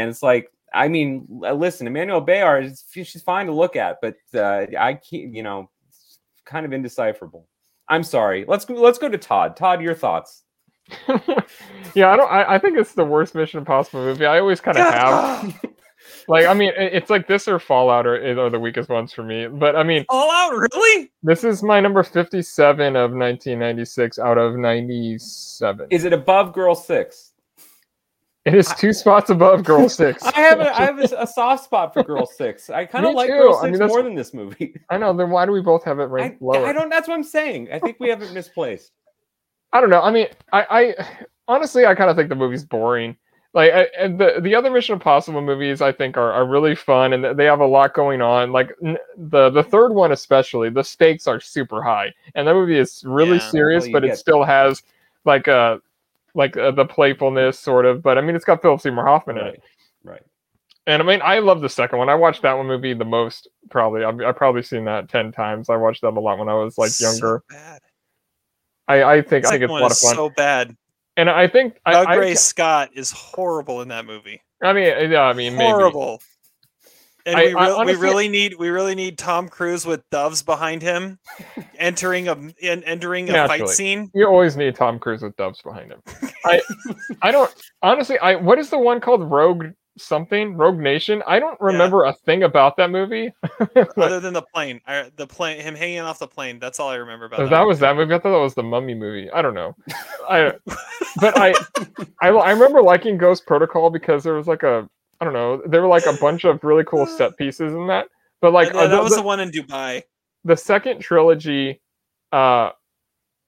And 0.00 0.10
it's 0.10 0.22
like, 0.22 0.52
I 0.72 0.88
mean, 0.88 1.26
listen, 1.28 1.86
Emmanuelle 1.86 2.26
Béart, 2.26 2.82
she's 2.92 3.22
fine 3.22 3.46
to 3.46 3.52
look 3.52 3.76
at, 3.76 3.98
but 4.02 4.16
uh, 4.34 4.66
I 4.78 4.94
can't, 4.94 5.34
you 5.34 5.42
know, 5.42 5.70
kind 6.44 6.66
of 6.66 6.72
indecipherable. 6.72 7.46
I'm 7.88 8.02
sorry. 8.02 8.44
Let's 8.46 8.64
go. 8.64 8.74
Let's 8.74 8.98
go 8.98 9.08
to 9.08 9.18
Todd. 9.18 9.56
Todd, 9.56 9.80
your 9.80 9.94
thoughts. 9.94 10.42
yeah, 11.94 12.10
I 12.10 12.16
don't. 12.16 12.30
I, 12.30 12.54
I, 12.54 12.58
think 12.58 12.78
it's 12.78 12.92
the 12.92 13.04
worst 13.04 13.34
Mission 13.34 13.58
Impossible 13.58 14.00
movie. 14.00 14.26
I 14.26 14.38
always 14.38 14.60
kind 14.60 14.78
of 14.78 14.84
have. 14.84 15.64
like 16.28 16.46
I 16.46 16.54
mean, 16.54 16.72
it's 16.76 17.10
like 17.10 17.26
this 17.26 17.48
or 17.48 17.58
Fallout 17.58 18.06
are, 18.06 18.16
are 18.40 18.50
the 18.50 18.60
weakest 18.60 18.88
ones 18.88 19.12
for 19.12 19.22
me. 19.22 19.48
But 19.48 19.76
I 19.76 19.82
mean, 19.82 20.04
Fallout 20.10 20.52
really? 20.52 21.10
This 21.22 21.44
is 21.44 21.62
my 21.62 21.80
number 21.80 22.02
fifty-seven 22.02 22.96
of 22.96 23.12
nineteen 23.12 23.58
ninety-six 23.58 24.18
out 24.18 24.38
of 24.38 24.56
ninety-seven. 24.56 25.88
Is 25.90 26.04
it 26.04 26.12
above 26.12 26.52
Girl 26.52 26.74
Six? 26.74 27.27
It 28.48 28.54
is 28.54 28.72
two 28.78 28.92
spots 28.92 29.30
above 29.30 29.62
Girl 29.64 29.88
Six. 29.90 30.22
I 30.22 30.40
have 30.40 30.60
a, 30.60 30.74
I 30.74 30.84
have 30.84 30.98
a, 30.98 31.16
a 31.18 31.26
soft 31.26 31.64
spot 31.64 31.92
for 31.92 32.02
Girl 32.02 32.26
Six. 32.26 32.70
I 32.70 32.86
kind 32.86 33.06
of 33.06 33.14
like 33.14 33.28
too. 33.28 33.36
Girl 33.36 33.54
Six 33.54 33.64
I 33.64 33.70
mean, 33.70 33.88
more 33.88 34.02
than 34.02 34.14
this 34.14 34.34
movie. 34.34 34.74
I 34.90 34.98
know. 34.98 35.14
Then 35.16 35.30
why 35.30 35.46
do 35.46 35.52
we 35.52 35.60
both 35.60 35.84
have 35.84 36.00
it 36.00 36.04
ranked 36.04 36.42
I, 36.42 36.44
lower? 36.44 36.66
I 36.66 36.72
don't. 36.72 36.88
That's 36.88 37.08
what 37.08 37.14
I'm 37.14 37.24
saying. 37.24 37.68
I 37.72 37.78
think 37.78 37.98
we 38.00 38.08
have 38.08 38.22
it 38.22 38.32
misplaced. 38.32 38.92
I 39.72 39.80
don't 39.80 39.90
know. 39.90 40.00
I 40.00 40.10
mean, 40.10 40.28
I, 40.52 40.66
I 40.70 41.06
honestly, 41.46 41.84
I 41.84 41.94
kind 41.94 42.10
of 42.10 42.16
think 42.16 42.30
the 42.30 42.34
movie's 42.34 42.64
boring 42.64 43.16
like 43.54 43.72
I, 43.72 44.08
the 44.08 44.40
the 44.42 44.54
other 44.54 44.70
Mission 44.70 44.94
Impossible 44.94 45.40
movies, 45.40 45.80
I 45.80 45.90
think 45.90 46.16
are, 46.16 46.32
are 46.32 46.46
really 46.46 46.74
fun 46.74 47.12
and 47.12 47.38
they 47.38 47.44
have 47.46 47.60
a 47.60 47.66
lot 47.66 47.94
going 47.94 48.20
on. 48.20 48.52
Like 48.52 48.70
the 48.80 49.50
the 49.50 49.62
third 49.62 49.92
one 49.92 50.12
especially, 50.12 50.70
the 50.70 50.84
stakes 50.84 51.26
are 51.26 51.40
super 51.40 51.82
high, 51.82 52.12
and 52.34 52.46
that 52.46 52.54
movie 52.54 52.78
is 52.78 53.02
really 53.06 53.38
yeah, 53.38 53.50
serious, 53.50 53.84
well, 53.84 53.92
but 53.92 54.04
it 54.04 54.18
still 54.18 54.44
has 54.44 54.82
like 55.24 55.48
a 55.48 55.80
like 56.34 56.56
uh, 56.56 56.70
the 56.70 56.84
playfulness 56.84 57.58
sort 57.58 57.86
of. 57.86 58.02
But 58.02 58.18
I 58.18 58.20
mean, 58.20 58.36
it's 58.36 58.44
got 58.44 58.62
Philip 58.62 58.80
Seymour 58.80 59.06
Hoffman 59.06 59.36
right. 59.36 59.46
in 59.46 59.54
it, 59.54 59.62
right? 60.04 60.22
And 60.86 61.02
I 61.02 61.04
mean, 61.04 61.20
I 61.22 61.40
love 61.40 61.60
the 61.60 61.68
second 61.68 61.98
one. 61.98 62.08
I 62.08 62.14
watched 62.14 62.42
that 62.42 62.56
one 62.56 62.66
movie 62.66 62.94
the 62.94 63.04
most. 63.04 63.48
Probably, 63.70 64.04
I've, 64.04 64.20
I've 64.20 64.36
probably 64.36 64.62
seen 64.62 64.86
that 64.86 65.08
ten 65.08 65.32
times. 65.32 65.68
I 65.68 65.76
watched 65.76 66.00
that 66.00 66.14
a 66.14 66.20
lot 66.20 66.38
when 66.38 66.48
I 66.48 66.54
was 66.54 66.78
like 66.78 66.98
younger. 66.98 67.42
So 67.50 67.54
bad. 67.54 67.80
I, 68.88 69.02
I 69.04 69.22
think 69.22 69.44
I 69.44 69.50
think 69.50 69.64
it's 69.64 69.70
a 69.70 69.74
lot 69.74 69.90
of 69.90 69.98
fun. 69.98 70.14
So 70.14 70.30
bad. 70.30 70.74
And 71.18 71.28
I 71.28 71.46
think 71.48 71.74
Doug 71.84 72.06
I, 72.06 72.14
Ray 72.14 72.30
I, 72.30 72.34
Scott 72.34 72.90
is 72.94 73.10
horrible 73.10 73.82
in 73.82 73.88
that 73.88 74.06
movie. 74.06 74.40
I 74.62 74.72
mean, 74.72 75.10
yeah, 75.10 75.22
I 75.22 75.32
mean, 75.34 75.56
horrible. 75.56 76.12
Maybe. 76.12 76.22
And 77.28 77.36
I, 77.36 77.44
we, 77.44 77.48
re- 77.48 77.54
honestly, 77.54 77.96
we 77.96 78.02
really 78.02 78.28
need 78.28 78.54
we 78.58 78.70
really 78.70 78.94
need 78.94 79.18
Tom 79.18 79.48
Cruise 79.48 79.84
with 79.84 80.02
doves 80.10 80.42
behind 80.42 80.80
him, 80.80 81.18
entering 81.78 82.26
a 82.28 82.38
entering 82.62 83.28
a 83.28 83.32
naturally. 83.32 83.58
fight 83.60 83.68
scene. 83.68 84.10
You 84.14 84.26
always 84.26 84.56
need 84.56 84.74
Tom 84.74 84.98
Cruise 84.98 85.20
with 85.20 85.36
doves 85.36 85.60
behind 85.60 85.92
him. 85.92 86.00
I 86.46 86.62
I 87.22 87.30
don't 87.30 87.54
honestly. 87.82 88.18
I 88.18 88.36
what 88.36 88.58
is 88.58 88.70
the 88.70 88.78
one 88.78 89.00
called 89.00 89.30
Rogue 89.30 89.66
something 90.00 90.56
Rogue 90.56 90.78
Nation. 90.78 91.22
I 91.26 91.38
don't 91.38 91.60
remember 91.60 92.04
yeah. 92.04 92.10
a 92.10 92.12
thing 92.14 92.42
about 92.42 92.76
that 92.76 92.90
movie. 92.90 93.32
Other 93.96 94.20
than 94.20 94.32
the 94.32 94.42
plane, 94.54 94.80
I, 94.86 95.10
the 95.16 95.26
plane, 95.26 95.60
him 95.60 95.74
hanging 95.74 96.00
off 96.00 96.18
the 96.18 96.28
plane. 96.28 96.58
That's 96.58 96.80
all 96.80 96.88
I 96.88 96.96
remember 96.96 97.26
about. 97.26 97.40
that, 97.40 97.50
that 97.50 97.66
was 97.66 97.78
that 97.80 97.96
movie. 97.96 98.14
I 98.14 98.18
thought 98.18 98.32
that 98.32 98.38
was 98.38 98.54
the 98.54 98.62
Mummy 98.62 98.94
movie. 98.94 99.30
I 99.30 99.42
don't 99.42 99.54
know. 99.54 99.74
I, 100.28 100.52
but 101.20 101.36
I, 101.38 101.54
I, 102.22 102.28
I 102.28 102.50
remember 102.52 102.82
liking 102.82 103.18
Ghost 103.18 103.46
Protocol 103.46 103.90
because 103.90 104.24
there 104.24 104.34
was 104.34 104.46
like 104.46 104.62
a, 104.62 104.88
I 105.20 105.24
don't 105.24 105.34
know, 105.34 105.62
there 105.66 105.82
were 105.82 105.88
like 105.88 106.06
a 106.06 106.14
bunch 106.14 106.44
of 106.44 106.62
really 106.62 106.84
cool 106.84 107.06
set 107.18 107.36
pieces 107.36 107.72
in 107.72 107.86
that. 107.88 108.08
But 108.40 108.52
like 108.52 108.72
yeah, 108.72 108.86
that 108.86 108.96
the, 108.96 109.02
was 109.02 109.16
the 109.16 109.22
one 109.22 109.40
in 109.40 109.50
Dubai. 109.50 110.02
The 110.44 110.56
second 110.56 111.00
trilogy, 111.00 111.80
uh, 112.32 112.70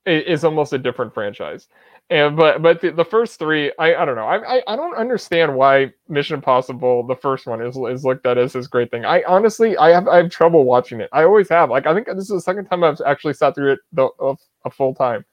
is 0.07 0.45
almost 0.45 0.73
a 0.73 0.79
different 0.79 1.13
franchise 1.13 1.69
and 2.11 2.37
but 2.37 2.61
but 2.61 2.81
the, 2.81 2.91
the 2.91 3.05
first 3.05 3.39
three 3.39 3.73
I, 3.79 3.95
I 3.95 4.05
don't 4.05 4.17
know 4.17 4.27
I, 4.27 4.57
I, 4.57 4.63
I 4.67 4.77
don't 4.77 4.97
understand 4.97 5.55
why 5.55 5.93
mission 6.09 6.35
impossible 6.35 7.07
the 7.07 7.15
first 7.15 7.47
one 7.47 7.63
is 7.63 7.77
is 7.77 8.05
looked 8.05 8.27
at 8.27 8.37
as 8.37 8.53
this 8.53 8.67
great 8.67 8.91
thing 8.91 9.05
i 9.05 9.23
honestly 9.27 9.77
i 9.79 9.91
have 9.91 10.09
i 10.09 10.17
have 10.17 10.31
trouble 10.31 10.65
watching 10.65 11.01
it 11.01 11.09
i 11.13 11.23
always 11.23 11.49
have 11.49 11.71
like 11.71 11.87
i 11.87 11.95
think 11.95 12.07
this 12.07 12.25
is 12.25 12.29
the 12.29 12.41
second 12.41 12.67
time 12.67 12.83
i've 12.83 13.01
actually 13.07 13.35
sat 13.35 13.55
through 13.55 13.73
it 13.73 13.79
the, 13.93 14.09
a, 14.21 14.35
a 14.65 14.71
full 14.71 14.95
time 14.95 15.25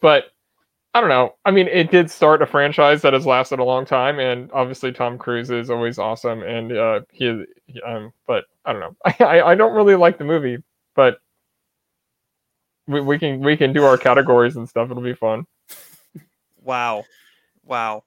but 0.00 0.24
i 0.94 1.00
don't 1.00 1.08
know 1.08 1.34
i 1.44 1.50
mean 1.50 1.68
it 1.68 1.90
did 1.90 2.10
start 2.10 2.42
a 2.42 2.46
franchise 2.46 3.02
that 3.02 3.12
has 3.12 3.26
lasted 3.26 3.58
a 3.58 3.64
long 3.64 3.84
time 3.84 4.18
and 4.18 4.50
obviously 4.52 4.92
tom 4.92 5.16
cruise 5.18 5.50
is 5.50 5.70
always 5.70 5.98
awesome 5.98 6.42
and 6.42 6.72
uh 6.72 7.00
he, 7.10 7.44
he 7.66 7.80
um 7.82 8.12
but 8.26 8.44
i 8.64 8.72
don't 8.72 8.80
know 8.80 8.96
I, 9.24 9.42
I 9.42 9.54
don't 9.54 9.74
really 9.74 9.94
like 9.94 10.18
the 10.18 10.24
movie 10.24 10.62
but 10.94 11.18
we, 12.86 13.00
we 13.00 13.18
can 13.18 13.40
we 13.40 13.56
can 13.56 13.72
do 13.72 13.84
our 13.84 13.96
categories 13.96 14.56
and 14.56 14.68
stuff. 14.68 14.90
It'll 14.90 15.02
be 15.02 15.14
fun. 15.14 15.46
Wow, 16.64 17.02
wow. 17.64 18.04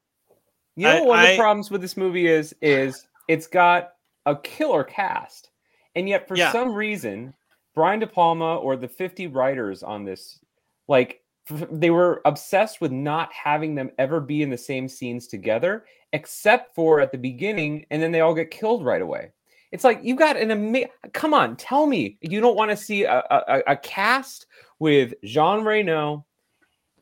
You 0.78 0.84
know, 0.84 0.90
I, 0.90 1.02
one 1.02 1.20
I, 1.20 1.24
of 1.24 1.30
the 1.32 1.42
problems 1.42 1.70
with 1.70 1.82
this 1.82 1.98
movie 1.98 2.28
is 2.28 2.56
is 2.62 3.06
it's 3.28 3.48
got 3.48 3.96
a 4.26 4.38
killer 4.38 4.86
cast, 4.86 5.50
and 5.94 6.08
yet 6.08 6.26
for 6.26 6.38
yeah. 6.38 6.54
some 6.54 6.74
reason, 6.74 7.34
Brian 7.74 8.00
De 8.00 8.08
Palma 8.08 8.56
or 8.56 8.78
the 8.78 8.88
fifty 8.88 9.28
writers 9.28 9.84
on 9.84 10.06
this, 10.06 10.40
like 10.88 11.22
they 11.50 11.91
were 11.91 12.22
obsessed 12.26 12.82
with 12.82 12.91
not 12.91 13.32
having 13.32 13.76
them 13.76 13.91
ever 13.98 14.20
be 14.20 14.41
in 14.41 14.50
the 14.50 14.58
same 14.58 14.88
scenes 14.88 15.28
together, 15.28 15.86
except 16.14 16.74
for 16.74 17.00
at 17.00 17.12
the 17.12 17.18
beginning, 17.18 17.86
and 17.91 18.02
then 18.02 18.12
they 18.12 18.22
all 18.22 18.34
get 18.34 18.52
killed 18.52 18.84
right 18.84 19.02
away. 19.02 19.32
It's 19.72 19.84
like 19.84 20.00
you 20.04 20.16
got 20.16 20.38
an 20.38 20.52
amazing. 20.52 20.89
Come 21.14 21.34
on, 21.34 21.56
tell 21.56 21.86
me 21.86 22.18
you 22.22 22.39
don't 22.41 22.56
want 22.56 22.72
to 22.72 22.78
see 22.78 23.04
a, 23.04 23.24
a, 23.30 23.62
a 23.68 23.76
cast 23.78 24.48
with 24.80 25.14
Jean 25.24 25.64
Reno 25.64 26.26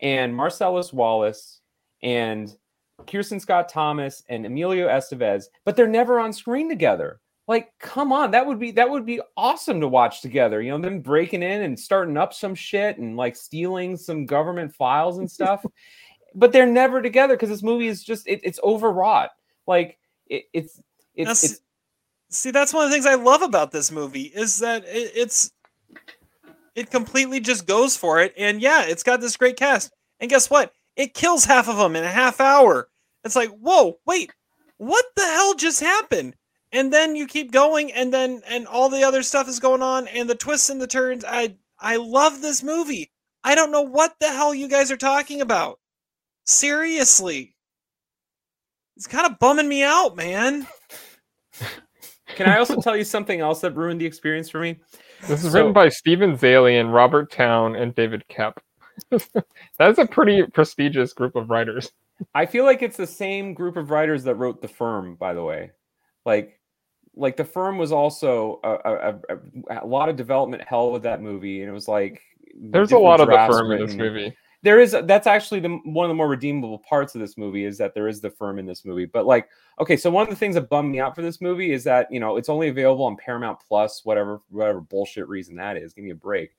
and 0.01 0.35
Marcellus 0.35 0.91
Wallace 0.91 1.61
and 2.01 2.55
Kristin 3.05 3.39
Scott 3.39 3.69
Thomas 3.69 4.23
and 4.29 4.45
Emilio 4.45 4.87
Estevez, 4.87 5.45
but 5.65 5.75
they're 5.75 5.87
never 5.87 6.19
on 6.19 6.33
screen 6.33 6.67
together. 6.67 7.19
Like, 7.47 7.73
come 7.77 8.13
on, 8.13 8.31
that 8.31 8.45
would 8.45 8.59
be 8.59 8.71
that 8.71 8.89
would 8.89 9.05
be 9.05 9.19
awesome 9.35 9.81
to 9.81 9.87
watch 9.87 10.21
together. 10.21 10.61
You 10.61 10.71
know, 10.71 10.77
them 10.77 11.01
breaking 11.01 11.43
in 11.43 11.63
and 11.63 11.77
starting 11.77 12.15
up 12.15 12.33
some 12.33 12.55
shit 12.55 12.97
and 12.97 13.17
like 13.17 13.35
stealing 13.35 13.97
some 13.97 14.25
government 14.25 14.73
files 14.73 15.17
and 15.17 15.29
stuff. 15.29 15.65
but 16.35 16.51
they're 16.51 16.65
never 16.65 17.01
together 17.01 17.35
because 17.35 17.49
this 17.49 17.63
movie 17.63 17.87
is 17.87 18.03
just 18.03 18.27
it, 18.27 18.39
it's 18.43 18.59
overwrought. 18.63 19.31
Like 19.67 19.97
it, 20.27 20.45
it's 20.53 20.81
it's, 21.15 21.43
it's 21.43 21.61
see 22.29 22.51
that's 22.51 22.73
one 22.73 22.85
of 22.85 22.89
the 22.89 22.95
things 22.95 23.05
I 23.05 23.15
love 23.15 23.41
about 23.41 23.71
this 23.71 23.91
movie 23.91 24.31
is 24.33 24.59
that 24.59 24.83
it, 24.85 25.11
it's 25.15 25.51
it 26.75 26.89
completely 26.89 27.39
just 27.39 27.67
goes 27.67 27.95
for 27.95 28.21
it. 28.21 28.33
And 28.37 28.61
yeah, 28.61 28.83
it's 28.83 29.03
got 29.03 29.21
this 29.21 29.37
great 29.37 29.57
cast. 29.57 29.91
And 30.19 30.29
guess 30.29 30.49
what? 30.49 30.73
It 30.95 31.13
kills 31.13 31.45
half 31.45 31.67
of 31.67 31.77
them 31.77 31.95
in 31.95 32.03
a 32.03 32.09
half 32.09 32.39
hour. 32.39 32.89
It's 33.23 33.35
like, 33.35 33.49
whoa, 33.49 33.99
wait, 34.05 34.31
what 34.77 35.05
the 35.15 35.23
hell 35.23 35.55
just 35.55 35.79
happened? 35.79 36.35
And 36.73 36.91
then 36.91 37.15
you 37.15 37.27
keep 37.27 37.51
going, 37.51 37.93
and 37.93 38.11
then 38.11 38.41
and 38.47 38.67
all 38.67 38.89
the 38.89 39.03
other 39.03 39.23
stuff 39.23 39.47
is 39.47 39.59
going 39.59 39.81
on, 39.81 40.07
and 40.07 40.29
the 40.29 40.35
twists 40.35 40.69
and 40.69 40.81
the 40.81 40.87
turns. 40.87 41.23
I 41.23 41.55
I 41.79 41.97
love 41.97 42.41
this 42.41 42.63
movie. 42.63 43.11
I 43.43 43.55
don't 43.55 43.71
know 43.71 43.81
what 43.81 44.15
the 44.19 44.29
hell 44.29 44.53
you 44.53 44.67
guys 44.67 44.91
are 44.91 44.97
talking 44.97 45.39
about. 45.39 45.79
Seriously. 46.45 47.55
It's 48.95 49.07
kind 49.07 49.25
of 49.25 49.39
bumming 49.39 49.67
me 49.67 49.83
out, 49.83 50.15
man. 50.15 50.67
Can 52.35 52.49
I 52.49 52.57
also 52.57 52.79
tell 52.81 52.97
you 52.97 53.03
something 53.03 53.39
else 53.39 53.61
that 53.61 53.75
ruined 53.75 54.01
the 54.01 54.05
experience 54.05 54.49
for 54.49 54.59
me? 54.59 54.79
This 55.27 55.43
is 55.43 55.51
so, 55.51 55.59
written 55.59 55.73
by 55.73 55.89
Steven 55.89 56.37
Zaillian, 56.37 56.93
Robert 56.93 57.31
Towne, 57.31 57.75
and 57.75 57.93
David 57.93 58.23
Koepp. 58.29 58.57
That's 59.77 59.99
a 59.99 60.05
pretty 60.07 60.43
prestigious 60.43 61.13
group 61.13 61.35
of 61.35 61.49
writers. 61.49 61.91
I 62.33 62.45
feel 62.45 62.65
like 62.65 62.81
it's 62.81 62.97
the 62.97 63.07
same 63.07 63.53
group 63.53 63.77
of 63.77 63.91
writers 63.91 64.23
that 64.23 64.35
wrote 64.35 64.61
The 64.61 64.67
Firm, 64.67 65.15
by 65.15 65.33
the 65.33 65.43
way. 65.43 65.71
Like, 66.25 66.59
like 67.15 67.37
The 67.37 67.45
Firm 67.45 67.77
was 67.77 67.91
also 67.91 68.59
a, 68.63 68.69
a, 68.69 69.35
a, 69.69 69.83
a 69.83 69.85
lot 69.85 70.09
of 70.09 70.15
development 70.15 70.63
hell 70.67 70.91
with 70.91 71.03
that 71.03 71.21
movie, 71.21 71.61
and 71.61 71.69
it 71.69 71.73
was 71.73 71.87
like 71.87 72.21
there's 72.55 72.91
a 72.91 72.97
lot 72.97 73.19
of 73.19 73.27
The 73.27 73.47
Firm 73.49 73.71
in 73.71 73.85
this 73.85 73.95
movie 73.95 74.35
there 74.63 74.79
is 74.79 74.95
that's 75.03 75.27
actually 75.27 75.59
the 75.59 75.69
one 75.83 76.05
of 76.05 76.09
the 76.09 76.15
more 76.15 76.29
redeemable 76.29 76.79
parts 76.79 77.13
of 77.15 77.21
this 77.21 77.37
movie 77.37 77.65
is 77.65 77.77
that 77.77 77.93
there 77.93 78.07
is 78.07 78.21
the 78.21 78.29
firm 78.29 78.57
in 78.57 78.65
this 78.65 78.85
movie. 78.85 79.05
But 79.05 79.25
like, 79.25 79.49
okay, 79.79 79.97
so 79.97 80.09
one 80.09 80.23
of 80.23 80.29
the 80.29 80.37
things 80.37 80.55
that 80.55 80.69
bummed 80.69 80.89
me 80.89 81.01
out 81.01 81.15
for 81.15 81.21
this 81.21 81.41
movie 81.41 81.73
is 81.73 81.83
that 81.83 82.07
you 82.09 82.21
know 82.21 82.37
it's 82.37 82.47
only 82.47 82.69
available 82.69 83.03
on 83.03 83.17
Paramount 83.17 83.59
Plus, 83.67 84.05
whatever 84.05 84.41
whatever 84.49 84.79
bullshit 84.79 85.27
reason 85.27 85.57
that 85.57 85.75
is. 85.75 85.93
Give 85.93 86.05
me 86.05 86.11
a 86.11 86.15
break. 86.15 86.51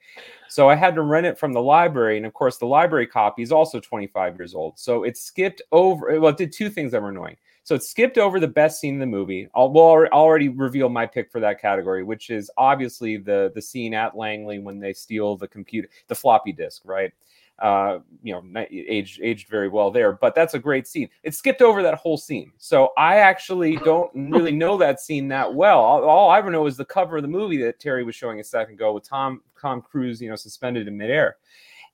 So 0.51 0.69
I 0.69 0.75
had 0.75 0.95
to 0.97 1.03
rent 1.03 1.27
it 1.27 1.39
from 1.39 1.55
the 1.55 1.63
library, 1.63 2.19
and 2.19 2.27
of 2.27 2.35
course 2.35 2.59
the 2.59 2.67
library 2.67 3.07
copy 3.07 3.43
is 3.43 3.51
also 3.51 3.81
25 3.81 4.39
years 4.39 4.55
old. 4.55 4.79
So 4.79 5.05
it 5.05 5.17
skipped 5.17 5.63
over. 5.73 6.21
Well, 6.21 6.31
it 6.31 6.37
did 6.37 6.53
two 6.53 6.69
things 6.69 6.93
that 6.93 7.01
were 7.01 7.09
annoying. 7.09 7.39
So 7.65 7.75
it 7.75 7.83
skipped 7.83 8.19
over 8.19 8.39
the 8.39 8.47
best 8.47 8.79
scene 8.79 8.95
in 8.95 9.01
the 9.01 9.07
movie. 9.07 9.49
I'll, 9.55 9.73
we'll 9.73 10.05
al- 10.05 10.13
already 10.13 10.51
reveal 10.51 10.91
my 10.91 11.07
pick 11.07 11.33
for 11.33 11.41
that 11.41 11.61
category, 11.61 12.05
which 12.05 12.29
is 12.29 12.51
obviously 12.59 13.17
the 13.17 13.51
the 13.55 13.63
scene 13.63 13.95
at 13.95 14.17
Langley 14.17 14.59
when 14.59 14.79
they 14.79 14.93
steal 14.93 15.37
the 15.37 15.49
computer, 15.49 15.89
the 16.09 16.15
floppy 16.15 16.53
disk, 16.53 16.83
right? 16.85 17.11
Uh, 17.59 18.01
you 18.23 18.35
know, 18.35 18.67
aged 18.71 19.21
aged 19.23 19.49
very 19.49 19.69
well 19.69 19.91
there. 19.91 20.13
But 20.13 20.35
that's 20.35 20.53
a 20.53 20.59
great 20.59 20.87
scene. 20.87 21.09
It 21.23 21.35
skipped 21.35 21.63
over 21.63 21.83
that 21.83 21.95
whole 21.95 22.19
scene, 22.19 22.53
so 22.59 22.91
I 22.99 23.17
actually 23.17 23.77
don't 23.77 24.11
really 24.15 24.53
know 24.53 24.77
that 24.77 25.01
scene 25.01 25.29
that 25.29 25.55
well. 25.55 25.81
All, 25.81 26.05
all 26.05 26.31
I 26.31 26.39
ever 26.39 26.51
know 26.51 26.67
is 26.67 26.77
the 26.77 26.85
cover 26.85 27.17
of 27.17 27.23
the 27.23 27.29
movie 27.29 27.63
that 27.63 27.81
Terry 27.81 28.05
was 28.05 28.15
showing 28.15 28.41
a 28.41 28.45
second 28.45 28.75
ago 28.75 28.93
with 28.93 29.09
Tom 29.09 29.41
Tom 29.59 29.81
Cruise, 29.81 30.21
you 30.21 30.29
know, 30.29 30.37
suspended 30.37 30.87
in 30.87 30.99
midair. 30.99 31.37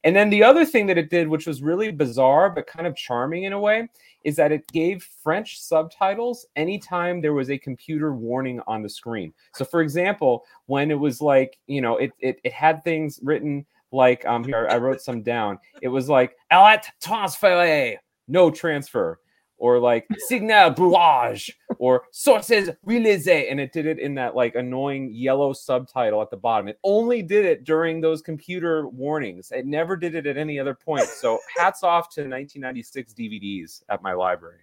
And 0.03 0.16
then 0.16 0.31
the 0.31 0.43
other 0.43 0.64
thing 0.64 0.87
that 0.87 0.99
it 0.99 1.11
did, 1.11 1.29
which 1.29 1.47
was 1.47 1.62
really 1.62 1.91
bizarre 1.91 2.51
but 2.51 2.66
kind 2.66 2.87
of 2.87 2.97
charming 2.97 3.45
in 3.45 3.53
a 3.53 3.61
way, 3.61 3.89
is 4.25 4.37
that 4.37 4.53
it 4.53 4.66
gave 4.73 5.03
French 5.23 5.61
subtitles 5.61 6.47
anytime 6.57 7.21
there 7.21 7.35
was 7.35 7.51
a 7.51 7.59
computer 7.59 8.12
warning 8.12 8.61
on 8.66 8.83
the 8.83 8.89
screen. 8.89 9.33
So, 9.55 9.64
for 9.64 9.81
example, 9.81 10.45
when 10.66 10.91
it 10.91 10.99
was 10.99 11.21
like, 11.21 11.59
you 11.66 11.81
know, 11.81 11.97
it 11.97 12.12
it, 12.21 12.41
it 12.45 12.53
had 12.53 12.85
things 12.85 13.21
written 13.23 13.66
like, 13.93 14.25
um, 14.25 14.45
here 14.45 14.68
I 14.71 14.77
wrote 14.77 15.01
some 15.01 15.23
down. 15.23 15.59
It 15.83 15.89
was 15.89 16.09
like, 16.09 16.37
"Alert 16.51 16.87
transféré," 17.03 17.97
no 18.29 18.51
transfer, 18.51 19.18
or 19.61 19.78
like 19.78 20.08
"signal 20.26 20.70
brouage," 20.70 21.56
or 21.78 22.02
"sources 22.11 22.70
réalisées," 22.84 23.50
and 23.50 23.61
it 23.61 23.72
did 23.72 23.86
it 23.86 23.98
in 24.00 24.14
that 24.14 24.34
like 24.34 24.56
annoying 24.56 25.12
yellow 25.14 25.52
subtitle 25.52 26.20
at 26.20 26.30
the 26.30 26.36
bottom. 26.36 26.66
It 26.66 26.80
only 26.82 27.22
did 27.22 27.44
it 27.44 27.64
during 27.64 28.00
those 28.00 28.22
computer 28.22 28.88
warnings. 28.88 29.52
It 29.52 29.66
never 29.66 29.96
did 29.96 30.14
it 30.16 30.26
at 30.26 30.36
any 30.36 30.58
other 30.58 30.74
point. 30.74 31.04
So, 31.04 31.38
hats 31.56 31.84
off 31.84 32.08
to 32.14 32.22
1996 32.22 33.12
DVDs 33.12 33.82
at 33.88 34.02
my 34.02 34.14
library. 34.14 34.62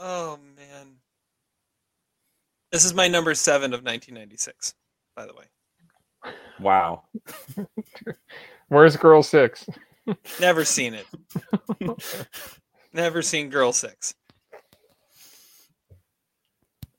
Oh 0.00 0.38
man. 0.56 0.96
This 2.72 2.86
is 2.86 2.94
my 2.94 3.06
number 3.06 3.34
seven 3.34 3.74
of 3.74 3.84
1996, 3.84 4.74
by 5.14 5.26
the 5.26 5.34
way. 5.34 5.44
Wow. 6.58 7.02
Where's 8.68 8.96
Girl 8.96 9.22
Six? 9.22 9.66
Never 10.40 10.64
seen 10.64 10.94
it. 10.94 11.06
Never 12.92 13.22
seen 13.22 13.50
Girl 13.50 13.72
Six. 13.72 14.14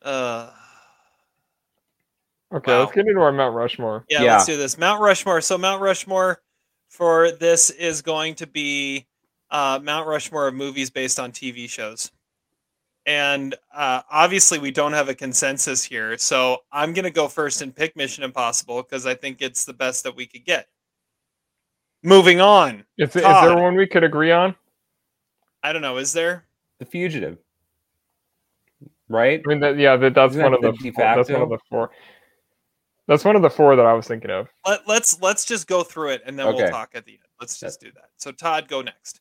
Uh, 0.03 0.51
Okay, 2.53 2.71
Wow. 2.71 2.81
let's 2.81 2.91
get 2.91 3.07
into 3.07 3.19
our 3.19 3.31
Mount 3.31 3.55
Rushmore. 3.55 4.05
yeah, 4.09 4.21
Yeah. 4.21 4.33
let's 4.33 4.45
do 4.45 4.57
this. 4.57 4.77
Mount 4.77 5.01
Rushmore. 5.01 5.41
So 5.41 5.57
Mount 5.57 5.81
Rushmore 5.81 6.39
for 6.87 7.31
this 7.31 7.71
is 7.71 8.03
going 8.03 8.35
to 8.35 8.45
be 8.47 9.07
uh, 9.49 9.79
Mount 9.81 10.07
Rushmore 10.07 10.47
of 10.49 10.53
movies 10.53 10.91
based 10.91 11.19
on 11.19 11.31
TV 11.31 11.67
shows. 11.67 12.11
And 13.07 13.55
uh, 13.73 14.01
obviously, 14.09 14.59
we 14.59 14.69
don't 14.71 14.93
have 14.93 15.09
a 15.09 15.15
consensus 15.15 15.83
here. 15.83 16.15
So 16.19 16.59
I'm 16.71 16.93
going 16.93 17.05
to 17.05 17.11
go 17.11 17.27
first 17.27 17.61
and 17.63 17.75
pick 17.75 17.95
Mission 17.95 18.23
Impossible 18.23 18.83
because 18.83 19.05
I 19.07 19.15
think 19.15 19.41
it's 19.41 19.65
the 19.65 19.73
best 19.73 20.03
that 20.03 20.15
we 20.15 20.25
could 20.27 20.45
get. 20.45 20.67
Moving 22.03 22.39
on. 22.39 22.85
Is, 22.97 23.15
is 23.15 23.23
Todd. 23.23 23.49
there 23.49 23.57
one 23.61 23.75
we 23.75 23.87
could 23.87 24.03
agree 24.03 24.31
on? 24.31 24.55
I 25.63 25.73
don't 25.73 25.81
know. 25.81 25.97
Is 25.97 26.13
there? 26.13 26.45
The 26.79 26.85
Fugitive. 26.85 27.37
Right? 29.09 29.41
I 29.45 29.47
mean, 29.47 29.59
that, 29.59 29.77
yeah, 29.77 29.95
that, 29.97 30.13
that's 30.13 30.31
Isn't 30.33 30.43
one 30.43 30.51
that 30.53 30.67
of 30.67 30.77
the 30.77 30.83
the 30.83 30.91
four, 30.91 31.03
that's 31.03 31.29
one 31.29 31.41
of 31.41 31.49
the 31.49 31.59
four. 31.69 31.91
That's 33.07 33.25
one 33.25 33.35
of 33.35 33.41
the 33.41 33.49
four 33.49 33.75
that 33.75 33.85
I 33.85 33.93
was 33.93 34.07
thinking 34.07 34.31
of. 34.31 34.47
Let, 34.65 34.87
let's 34.87 35.21
let's 35.21 35.43
just 35.43 35.67
go 35.67 35.83
through 35.83 36.11
it 36.11 36.21
and 36.25 36.39
then 36.39 36.47
we'll 36.47 36.69
talk 36.69 36.91
at 36.93 37.05
the 37.05 37.13
end. 37.13 37.19
Let's 37.39 37.59
just 37.59 37.81
do 37.81 37.91
that. 37.95 38.09
So 38.17 38.31
Todd, 38.31 38.67
go 38.69 38.81
next. 38.81 39.19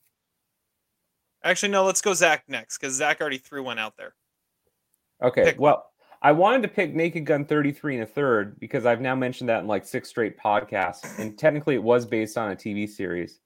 Actually, 1.42 1.72
no. 1.72 1.84
Let's 1.84 2.00
go 2.00 2.14
Zach 2.14 2.44
next 2.48 2.78
because 2.78 2.94
Zach 2.94 3.20
already 3.20 3.38
threw 3.38 3.64
one 3.64 3.80
out 3.80 3.96
there. 3.96 4.14
Okay. 5.20 5.44
Pick 5.44 5.58
one. 5.58 5.70
well, 5.70 5.92
I 6.22 6.30
wanted 6.30 6.62
to 6.62 6.68
pick 6.68 6.94
Naked 6.94 7.26
Gun 7.26 7.44
33 7.44 7.94
and 7.94 8.04
a 8.04 8.06
third 8.06 8.58
because 8.60 8.86
I've 8.86 9.00
now 9.00 9.16
mentioned 9.16 9.48
that 9.50 9.60
in 9.60 9.66
like 9.66 9.84
six 9.84 10.08
straight 10.08 10.38
podcasts. 10.38 11.18
And 11.18 11.36
technically 11.36 11.74
it 11.74 11.82
was 11.82 12.06
based 12.06 12.38
on 12.38 12.52
a 12.52 12.56
TV 12.56 12.88
series. 12.88 13.40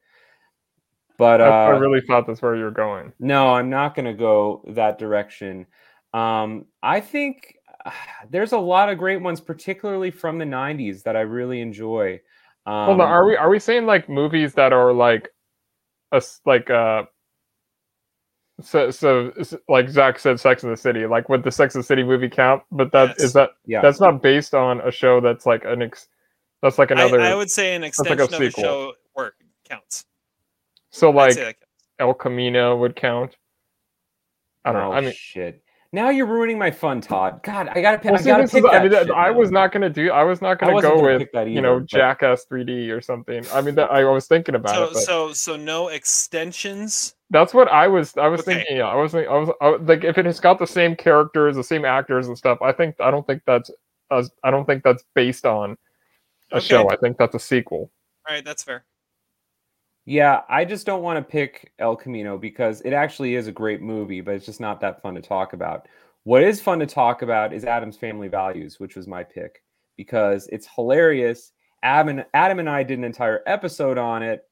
But 1.17 1.41
I, 1.41 1.47
uh, 1.47 1.69
I 1.69 1.79
really 1.79 2.03
thought 2.03 2.27
that's 2.27 2.43
where 2.43 2.55
you 2.55 2.65
were 2.65 2.71
going. 2.71 3.15
no, 3.19 3.55
I'm 3.55 3.71
not 3.71 3.95
going 3.95 4.05
to 4.05 4.13
go 4.13 4.63
that 4.69 4.99
direction. 4.99 5.67
Um, 6.15 6.67
I 6.83 7.01
think 7.01 7.57
uh, 7.85 7.91
there's 8.31 8.53
a 8.53 8.59
lot 8.59 8.89
of 8.89 8.99
great 8.99 9.21
ones, 9.23 9.41
particularly 9.41 10.11
from 10.11 10.39
the 10.39 10.45
90s, 10.45 11.03
that 11.05 11.17
I 11.17 11.21
really 11.21 11.61
enjoy. 11.61 12.21
Um, 12.67 12.87
Hold 12.87 13.01
on, 13.01 13.09
are 13.09 13.25
we 13.27 13.37
are 13.37 13.49
we 13.49 13.59
saying 13.61 13.87
like 13.87 14.09
movies 14.09 14.55
that 14.55 14.73
are 14.73 14.93
like, 14.93 15.29
a 16.13 16.17
s- 16.17 16.41
like 16.45 16.69
uh. 16.71 17.05
So, 18.63 18.91
so 18.91 19.33
s- 19.39 19.55
like 19.69 19.89
Zach 19.91 20.19
said, 20.19 20.41
Sex 20.41 20.65
in 20.65 20.71
the 20.71 20.77
City. 20.79 21.07
Like, 21.07 21.29
would 21.29 21.43
the 21.45 21.51
Sex 21.51 21.75
in 21.75 21.81
the 21.81 21.87
City 21.87 22.03
movie 22.03 22.29
count? 22.31 22.63
But 22.73 22.91
that 22.93 23.17
is 23.19 23.23
Yes. 23.25 23.33
that 23.35 23.51
Yeah. 23.67 23.83
that's 23.83 24.01
not 24.01 24.23
based 24.23 24.55
on 24.55 24.81
a 24.81 24.91
show 24.91 25.21
that's 25.21 25.45
like 25.47 25.65
an 25.67 25.83
ex. 25.83 26.09
That's 26.63 26.79
like 26.79 26.91
another. 26.91 27.21
I, 27.21 27.33
I 27.33 27.35
would 27.35 27.51
say 27.51 27.75
an 27.75 27.83
like 27.83 27.89
a 27.89 27.89
extension 27.89 28.21
of 28.21 28.33
a 28.33 28.47
sequel. 28.51 28.63
show 28.65 28.93
work 29.15 29.35
counts. 29.69 30.07
so 30.91 31.11
like 31.11 31.37
counts. 31.37 31.59
El 31.99 32.15
Camino 32.15 32.77
would 32.79 32.97
count. 32.97 33.37
I 34.65 34.73
don't 34.73 34.81
know. 34.83 34.89
oh, 34.89 34.93
I 34.93 35.01
mean, 35.03 35.13
shit. 35.15 35.63
Now 35.97 36.11
you're 36.11 36.27
ruining 36.27 36.59
my 36.59 36.71
fun, 36.71 37.01
Todd. 37.01 37.41
God, 37.43 37.69
I 37.69 37.81
gotta 37.81 37.97
pick. 37.97 38.13
well, 38.13 38.21
I 38.21 38.23
gotta 38.23 38.43
pick 38.43 38.63
is- 38.65 38.71
I 38.71 38.83
mean, 38.83 38.93
shit 38.93 39.11
I 39.11 39.31
was 39.31 39.51
not 39.51 39.73
gonna 39.73 39.89
do. 39.89 40.11
I 40.11 40.25
was 40.25 40.43
not 40.43 40.59
gonna 40.59 40.75
go 40.75 40.83
gonna 40.83 41.03
with 41.03 41.19
pick 41.21 41.33
that 41.33 41.49
you 41.49 41.63
know 41.63 41.79
but- 41.81 41.89
Jackass 41.89 42.45
3D 42.45 42.91
or 42.91 43.01
something. 43.01 43.43
I 43.55 43.63
mean, 43.63 43.77
that 43.77 43.91
I 43.91 44.05
was 44.05 44.27
thinking 44.29 44.55
about 44.57 44.75
So 44.75 44.85
it, 44.85 44.93
but 44.93 45.03
so 45.05 45.33
so 45.33 45.57
no 45.57 45.89
extensions. 45.89 47.15
that's 47.31 47.55
what 47.55 47.69
I 47.69 47.89
was. 47.89 48.15
I 48.19 48.29
was 48.29 48.43
Okay. 48.43 48.57
thinking. 48.57 48.77
Yeah, 48.77 48.89
I 48.89 48.95
was. 48.97 49.15
I 49.15 49.21
was 49.27 49.49
I, 49.63 49.69
like, 49.77 50.05
if 50.05 50.19
it 50.19 50.27
has 50.27 50.39
got 50.39 50.59
the 50.59 50.67
same 50.67 50.97
characters, 50.97 51.57
the 51.57 51.65
same 51.65 51.87
actors 51.87 52.29
and 52.29 52.37
stuff. 52.37 52.61
I 52.61 52.73
think. 52.73 52.97
I 53.01 53.11
don't 53.11 53.27
think 53.27 53.41
that's. 53.47 53.71
as 54.11 54.31
I 54.45 54.51
don't 54.51 54.67
think 54.67 54.83
that's 54.85 55.03
based 55.15 55.47
on 55.47 55.79
a 56.53 56.57
Okay. 56.57 56.67
show. 56.67 56.91
I 56.91 56.97
think 56.97 57.17
that's 57.17 57.35
a 57.35 57.41
sequel. 57.41 57.91
All 58.29 58.35
right, 58.35 58.45
that's 58.45 58.63
fair. 58.63 58.85
Yeah, 60.07 60.43
I 60.49 60.65
just 60.65 60.87
don't 60.87 61.03
want 61.03 61.19
to 61.19 61.23
pick 61.31 61.73
El 61.81 61.97
Camino 61.97 62.39
because 62.39 62.81
it 62.83 62.93
actually 62.93 63.35
is 63.35 63.49
a 63.49 63.53
great 63.53 63.83
movie, 63.83 64.21
but 64.21 64.35
it's 64.35 64.47
just 64.47 64.61
not 64.61 64.81
that 64.81 65.03
fun 65.03 65.17
to 65.17 65.21
talk 65.21 65.53
about. 65.53 65.89
What 66.23 66.45
is 66.45 66.61
fun 66.61 66.79
to 66.79 66.87
talk 66.87 67.23
about 67.23 67.53
is 67.53 67.65
Addams 67.65 67.97
Family 67.97 68.29
Values, 68.29 68.79
which 68.79 68.95
was 68.95 69.09
my 69.09 69.25
pick 69.25 69.65
because 69.97 70.47
it's 70.53 70.69
hilarious. 70.73 71.53
Adam 71.83 72.19
and, 72.19 72.27
Adam 72.35 72.61
and 72.61 72.71
I 72.71 72.85
did 72.85 72.99
an 72.99 73.05
entire 73.05 73.43
episode 73.47 73.99
on 73.99 74.23
it. 74.23 74.45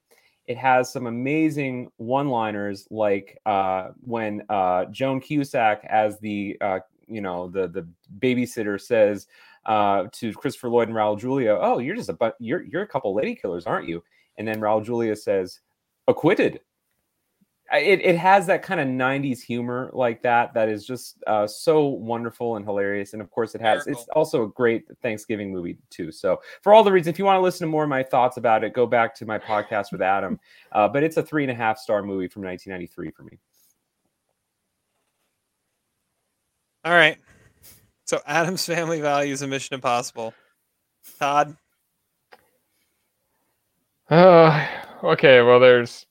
It 0.48 0.58
has 0.58 0.92
some 0.92 1.06
amazing 1.06 1.90
one-liners, 1.98 2.88
like 2.90 3.38
uh, 3.46 3.90
when 4.00 4.42
uh, 4.48 4.86
Joan 4.86 5.20
Cusack, 5.20 5.84
as 5.88 6.18
the 6.18 6.56
uh, 6.60 6.80
you 7.06 7.20
know 7.20 7.48
the 7.48 7.68
the 7.68 7.88
babysitter, 8.18 8.78
says 8.78 9.26
uh, 9.64 10.04
to 10.12 10.32
Christopher 10.34 10.68
Lloyd 10.68 10.88
and 10.88 10.96
Raul 10.96 11.18
Julia, 11.18 11.56
"Oh, 11.58 11.78
you're 11.78 11.96
just 11.96 12.10
a 12.10 12.12
but 12.12 12.36
you're 12.40 12.62
you're 12.62 12.82
a 12.82 12.86
couple 12.86 13.14
lady 13.14 13.34
killers, 13.34 13.64
aren't 13.64 13.88
you?" 13.88 14.02
And 14.36 14.46
then 14.46 14.60
Raul 14.60 14.84
Julia 14.84 15.16
says, 15.16 15.60
"Acquitted." 16.08 16.60
It, 17.72 18.02
it 18.04 18.18
has 18.18 18.46
that 18.46 18.62
kind 18.62 18.78
of 18.78 18.86
90s 18.86 19.40
humor 19.40 19.90
like 19.94 20.22
that 20.22 20.52
that 20.52 20.68
is 20.68 20.86
just 20.86 21.24
uh, 21.26 21.46
so 21.46 21.86
wonderful 21.86 22.56
and 22.56 22.64
hilarious 22.64 23.14
and 23.14 23.22
of 23.22 23.30
course 23.30 23.54
it 23.54 23.60
has 23.62 23.86
it's 23.86 24.04
also 24.14 24.44
a 24.44 24.48
great 24.48 24.84
thanksgiving 25.00 25.50
movie 25.50 25.78
too 25.88 26.12
so 26.12 26.40
for 26.62 26.74
all 26.74 26.84
the 26.84 26.92
reasons 26.92 27.14
if 27.14 27.18
you 27.18 27.24
want 27.24 27.38
to 27.38 27.42
listen 27.42 27.66
to 27.66 27.70
more 27.70 27.84
of 27.84 27.88
my 27.88 28.02
thoughts 28.02 28.36
about 28.36 28.62
it 28.62 28.74
go 28.74 28.86
back 28.86 29.14
to 29.14 29.24
my 29.24 29.38
podcast 29.38 29.92
with 29.92 30.02
adam 30.02 30.38
uh, 30.72 30.86
but 30.86 31.02
it's 31.02 31.16
a 31.16 31.22
three 31.22 31.42
and 31.42 31.50
a 31.50 31.54
half 31.54 31.78
star 31.78 32.02
movie 32.02 32.28
from 32.28 32.42
1993 32.42 33.10
for 33.10 33.22
me 33.22 33.38
All 36.84 36.92
right. 36.92 37.16
So 38.04 38.20
Addams 38.26 38.66
Family 38.66 39.00
Values 39.00 39.40
and 39.40 39.50
Mission 39.50 39.74
Impossible. 39.74 40.34
Todd. 41.18 41.56
Uh, 44.14 44.66
okay. 45.02 45.42
Well, 45.42 45.58
there's 45.58 46.06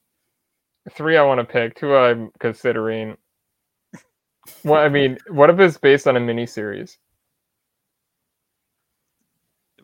three 0.92 1.16
I 1.16 1.24
want 1.24 1.40
to 1.40 1.46
pick. 1.46 1.76
Two 1.76 1.96
I'm 1.96 2.32
considering. 2.40 3.16
Well, 4.66 4.82
I 4.82 4.90
mean, 4.90 5.18
what 5.30 5.50
if 5.50 5.58
it's 5.60 5.78
based 5.78 6.06
on 6.08 6.18
a 6.18 6.20
miniseries? 6.20 6.98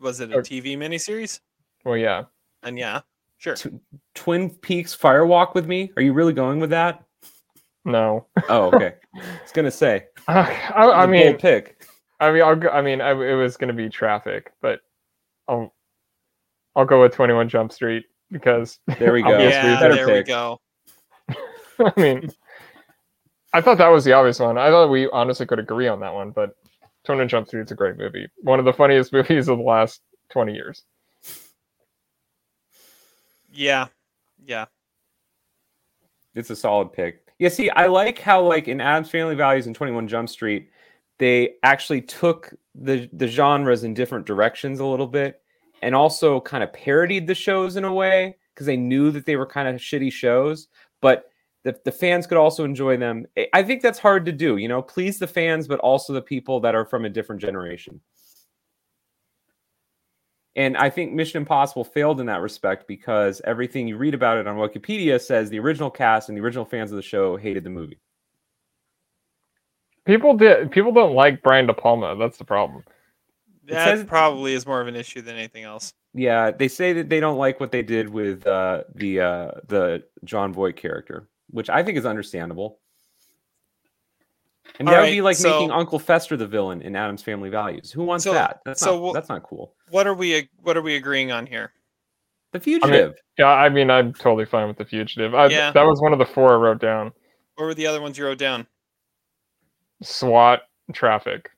Was 0.02 0.20
it 0.20 0.32
a 0.32 0.38
Okay. 0.38 0.60
TV 0.60 0.76
miniseries? 0.76 1.40
Well, 1.84 1.96
yeah. 1.96 2.24
And 2.62 2.78
yeah, 2.78 3.00
sure. 3.38 3.56
Tw- 3.56 3.80
twin 4.14 4.50
peaks 4.50 4.94
firewalk 4.94 5.54
with 5.54 5.66
me 5.66 5.90
are 5.96 6.02
you 6.02 6.12
really 6.12 6.34
going 6.34 6.60
with 6.60 6.68
that 6.70 7.02
No. 7.86 8.26
oh 8.50 8.66
okay 8.74 8.94
i 9.14 9.18
was 9.42 9.52
gonna 9.54 9.70
say 9.70 10.04
I, 10.28 10.70
I 10.76 11.06
mean, 11.06 11.38
pick 11.38 11.86
I 12.20 12.30
mean, 12.32 12.42
I'll 12.42 12.54
go, 12.56 12.68
I 12.68 12.82
mean, 12.82 13.00
I, 13.00 13.12
it 13.12 13.34
was 13.34 13.56
going 13.56 13.68
to 13.68 13.74
be 13.74 13.88
traffic, 13.88 14.52
but 14.60 14.80
I'll 15.48 15.74
I'll 16.76 16.84
go 16.84 17.00
with 17.00 17.14
Twenty 17.14 17.32
One 17.32 17.48
Jump 17.48 17.72
Street 17.72 18.04
because 18.30 18.78
there 18.98 19.12
we 19.12 19.22
go 19.24 19.38
Yeah, 19.38 19.72
reason. 19.84 19.90
there 19.96 20.06
we 20.06 20.22
go. 20.22 20.60
I 21.80 21.92
mean, 21.96 22.30
I 23.52 23.60
thought 23.60 23.78
that 23.78 23.88
was 23.88 24.04
the 24.04 24.12
obvious 24.12 24.38
one. 24.38 24.58
I 24.58 24.70
thought 24.70 24.90
we 24.90 25.08
honestly 25.10 25.46
could 25.46 25.58
agree 25.58 25.88
on 25.88 26.00
that 26.00 26.14
one, 26.14 26.30
but 26.30 26.50
Twenty 27.04 27.20
One 27.20 27.28
Jump 27.28 27.48
Street's 27.48 27.72
a 27.72 27.74
great 27.74 27.96
movie, 27.96 28.28
one 28.42 28.58
of 28.58 28.64
the 28.64 28.72
funniest 28.72 29.12
movies 29.14 29.48
of 29.48 29.58
the 29.58 29.64
last 29.64 30.00
twenty 30.30 30.54
years. 30.54 30.84
Yeah. 33.52 33.86
Yeah. 34.44 34.66
it's 36.34 36.50
a 36.50 36.56
solid 36.56 36.92
pick. 36.92 37.26
Yeah, 37.38 37.48
see, 37.48 37.70
I 37.70 37.86
like 37.86 38.18
how 38.18 38.42
like 38.42 38.68
in 38.68 38.80
Addams 38.80 39.10
Family 39.10 39.34
Values 39.34 39.66
and 39.66 39.74
Twenty 39.74 39.92
One 39.92 40.06
Jump 40.08 40.28
Street, 40.28 40.70
they 41.18 41.54
actually 41.62 42.02
took 42.02 42.52
the 42.74 43.08
the 43.12 43.26
genres 43.26 43.82
in 43.84 43.94
different 43.94 44.26
directions 44.26 44.78
a 44.80 44.86
little 44.86 45.06
bit, 45.06 45.40
and 45.82 45.94
also 45.94 46.40
kind 46.40 46.62
of 46.62 46.72
parodied 46.72 47.26
the 47.26 47.34
shows 47.34 47.76
in 47.76 47.84
a 47.84 47.92
way 47.92 48.36
because 48.54 48.66
they 48.66 48.76
knew 48.76 49.10
that 49.10 49.26
they 49.26 49.36
were 49.36 49.46
kind 49.46 49.68
of 49.68 49.76
shitty 49.76 50.12
shows, 50.12 50.68
but 51.00 51.30
the, 51.64 51.76
the 51.84 51.92
fans 51.92 52.26
could 52.26 52.38
also 52.38 52.64
enjoy 52.64 52.96
them. 52.96 53.26
I- 53.54 53.62
think 53.62 53.82
that's 53.82 53.98
hard 53.98 54.24
to 54.26 54.32
do, 54.32 54.56
you 54.56 54.68
know, 54.68 54.82
please 54.82 55.18
the 55.18 55.26
fans, 55.26 55.68
but 55.68 55.80
also 55.80 56.12
the 56.12 56.22
people 56.22 56.60
that 56.60 56.74
are 56.74 56.84
from 56.84 57.04
a 57.04 57.10
different 57.10 57.40
generation. 57.40 58.00
And 60.56 60.76
I 60.76 60.90
think 60.90 61.12
Mission 61.12 61.42
Impossible 61.42 61.84
failed 61.84 62.20
in 62.20 62.26
that 62.26 62.40
respect 62.40 62.88
because 62.88 63.40
everything 63.44 63.86
you 63.86 63.96
read 63.96 64.14
about 64.14 64.38
it 64.38 64.46
on 64.46 64.56
Wikipedia 64.56 65.20
says 65.20 65.48
the 65.48 65.60
original 65.60 65.90
cast 65.90 66.28
and 66.28 66.36
the 66.36 66.42
original 66.42 66.64
fans 66.64 66.90
of 66.90 66.96
the 66.96 67.02
show 67.02 67.36
hated 67.36 67.62
the 67.62 67.70
movie. 67.70 68.00
People 70.04 70.34
did. 70.34 70.70
People 70.72 70.92
don't 70.92 71.14
like 71.14 71.42
Brian 71.42 71.66
De 71.66 71.74
Palma. 71.74 72.16
That's 72.16 72.36
the 72.38 72.44
problem. 72.44 72.82
That 73.70 73.98
says- 73.98 74.04
probably 74.04 74.54
is 74.54 74.66
more 74.66 74.80
of 74.80 74.88
an 74.88 74.96
issue 74.96 75.20
than 75.22 75.36
anything 75.36 75.64
else. 75.64 75.92
Yeah, 76.12 76.50
they 76.50 76.68
say 76.68 76.92
that 76.94 77.08
they 77.08 77.20
don't 77.20 77.38
like 77.38 77.60
what 77.60 77.70
they 77.70 77.82
did 77.82 78.08
with 78.08 78.46
uh, 78.46 78.82
the 78.94 79.20
uh, 79.20 79.50
the 79.68 80.02
Jon 80.24 80.52
Voight 80.52 80.76
character, 80.76 81.28
which 81.50 81.70
I 81.70 81.82
think 81.84 81.96
is 81.98 82.04
understandable. 82.06 82.78
And 84.78 84.88
All 84.88 84.94
that 84.94 85.00
would 85.00 85.06
right, 85.06 85.12
be 85.12 85.20
like 85.20 85.36
so- 85.36 85.50
making 85.50 85.70
Uncle 85.70 85.98
Fester 85.98 86.36
the 86.36 86.46
villain 86.46 86.82
in 86.82 86.96
Addams 86.96 87.22
Family 87.22 87.48
Values. 87.50 87.90
Who 87.92 88.04
wants 88.04 88.24
So- 88.24 88.32
that? 88.32 88.60
That's 88.64 88.80
so 88.80 88.94
not 88.94 89.02
we'll- 89.02 89.12
that's 89.12 89.28
not 89.28 89.42
cool. 89.42 89.74
What 89.90 90.06
are 90.06 90.14
we 90.14 90.48
what 90.62 90.76
are 90.76 90.82
we 90.82 90.96
agreeing 90.96 91.30
on 91.32 91.46
here? 91.46 91.72
The 92.52 92.58
Fugitive. 92.60 93.14
Yeah, 93.38 93.46
I 93.46 93.68
mean, 93.68 93.90
I'm 93.90 94.12
totally 94.12 94.44
fine 94.46 94.66
with 94.66 94.76
the 94.78 94.84
fugitive. 94.84 95.34
I, 95.36 95.46
Yeah. 95.46 95.70
That 95.70 95.84
was 95.86 96.00
one 96.00 96.12
of 96.12 96.18
the 96.18 96.26
four 96.26 96.52
I 96.52 96.56
wrote 96.56 96.80
down. 96.80 97.12
What 97.54 97.66
were 97.66 97.74
the 97.74 97.86
other 97.86 98.00
ones 98.02 98.18
you 98.18 98.24
wrote 98.24 98.38
down? 98.38 98.66
SWAT, 100.02 100.62
traffic, 100.92 101.50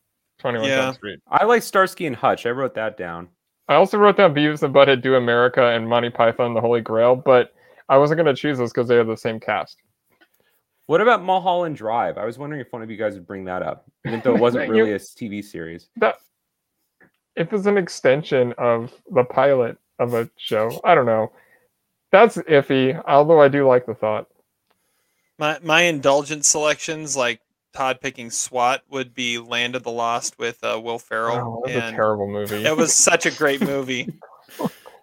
21 0.42 0.68
Yeah. 0.68 0.76
Jump 0.76 0.96
Street. 0.96 1.20
I 1.30 1.44
like 1.44 1.62
Starsky 1.62 2.06
and 2.06 2.14
Hutch. 2.16 2.44
I 2.44 2.50
wrote 2.50 2.74
that 2.74 2.96
down. 2.98 3.28
I 3.68 3.74
also 3.76 3.96
wrote 3.96 4.16
down 4.18 4.34
Beavis 4.34 4.62
and 4.62 4.74
Butthead 4.74 5.00
Do 5.02 5.14
America 5.14 5.64
and 5.64 5.88
Monty 5.88 6.10
Python 6.10 6.52
The 6.52 6.60
Holy 6.60 6.80
Grail, 6.82 7.16
but 7.16 7.54
I 7.88 7.96
wasn't 7.96 8.18
going 8.22 8.34
to 8.34 8.38
choose 8.38 8.58
those 8.58 8.72
because 8.72 8.88
they 8.88 8.96
are 8.96 9.04
the 9.04 9.16
same 9.16 9.40
cast. 9.40 9.78
What 10.86 11.00
about 11.00 11.22
Mulholland 11.22 11.76
Drive? 11.76 12.18
I 12.18 12.24
was 12.26 12.38
wondering 12.38 12.60
if 12.60 12.72
one 12.72 12.82
of 12.82 12.90
you 12.90 12.96
guys 12.96 13.14
would 13.14 13.26
bring 13.26 13.44
that 13.44 13.62
up, 13.62 13.84
even 14.06 14.20
though 14.20 14.34
it 14.34 14.40
wasn't 14.40 14.66
You- 14.66 14.72
really 14.72 14.92
a 14.92 14.98
TV 14.98 15.42
series. 15.42 15.88
That 15.96 16.16
if 17.36 17.52
it's 17.52 17.66
an 17.66 17.78
extension 17.78 18.52
of 18.58 18.92
the 19.10 19.24
pilot 19.24 19.78
of 19.98 20.12
a 20.14 20.28
show, 20.36 20.80
I 20.84 20.94
don't 20.94 21.06
know. 21.06 21.32
That's 22.10 22.36
iffy, 22.36 23.00
although 23.06 23.40
I 23.40 23.48
do 23.48 23.66
like 23.66 23.86
the 23.86 23.94
thought. 23.94 24.26
My 25.38 25.58
my 25.62 25.82
indulgent 25.82 26.44
selections, 26.44 27.16
like 27.16 27.40
Todd 27.72 28.00
picking 28.00 28.30
SWAT, 28.30 28.82
would 28.90 29.14
be 29.14 29.38
Land 29.38 29.74
of 29.76 29.82
the 29.82 29.90
Lost 29.90 30.38
with 30.38 30.62
uh, 30.62 30.80
Will 30.82 30.98
Ferrell, 30.98 31.36
Oh, 31.36 31.62
that's 31.66 31.76
a 31.76 31.84
and 31.86 31.96
terrible 31.96 32.28
movie. 32.28 32.64
it 32.64 32.76
was 32.76 32.92
such 32.92 33.26
a 33.26 33.30
great 33.30 33.60
movie. 33.66 34.12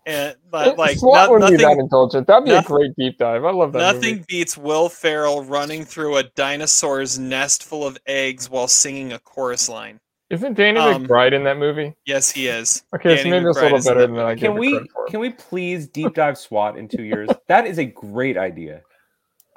and 0.05 0.35
but 0.49 0.77
like 0.77 0.97
SWAT 0.97 1.27
no- 1.27 1.33
wouldn't 1.33 1.51
be 1.51 1.57
that 1.57 1.63
nothing, 1.63 1.79
indulgent. 1.81 2.27
That'd 2.27 2.45
be 2.45 2.51
a 2.51 2.61
great 2.63 2.91
deep 2.97 3.17
dive. 3.17 3.43
I 3.45 3.51
love 3.51 3.73
that 3.73 3.79
nothing 3.79 4.15
movie. 4.17 4.25
beats 4.27 4.57
Will 4.57 4.89
Ferrell 4.89 5.43
running 5.43 5.83
through 5.85 6.17
a 6.17 6.23
dinosaur's 6.23 7.19
nest 7.19 7.63
full 7.63 7.85
of 7.85 7.97
eggs 8.07 8.49
while 8.49 8.67
singing 8.67 9.13
a 9.13 9.19
chorus 9.19 9.67
line. 9.69 9.99
Isn't 10.29 10.53
Danny 10.53 10.79
um, 10.79 11.07
McBride 11.07 11.33
in 11.33 11.43
that 11.45 11.57
movie? 11.57 11.95
Yes, 12.05 12.29
he 12.29 12.47
is. 12.47 12.83
Okay, 12.95 13.09
so 13.17 13.23
Danny 13.23 13.31
maybe 13.31 13.45
it's 13.47 13.57
a 13.57 13.61
little 13.63 13.81
better 13.81 14.01
than 14.05 14.19
I 14.19 14.35
movie. 14.35 14.41
Can 14.41 14.55
we 14.59 14.79
can 15.09 15.19
we 15.19 15.31
please 15.31 15.87
deep 15.87 16.13
dive 16.13 16.37
SWAT 16.37 16.77
in 16.77 16.87
two 16.87 17.01
years? 17.03 17.29
That 17.47 17.65
is 17.65 17.79
a 17.79 17.85
great 17.85 18.37
idea. 18.37 18.81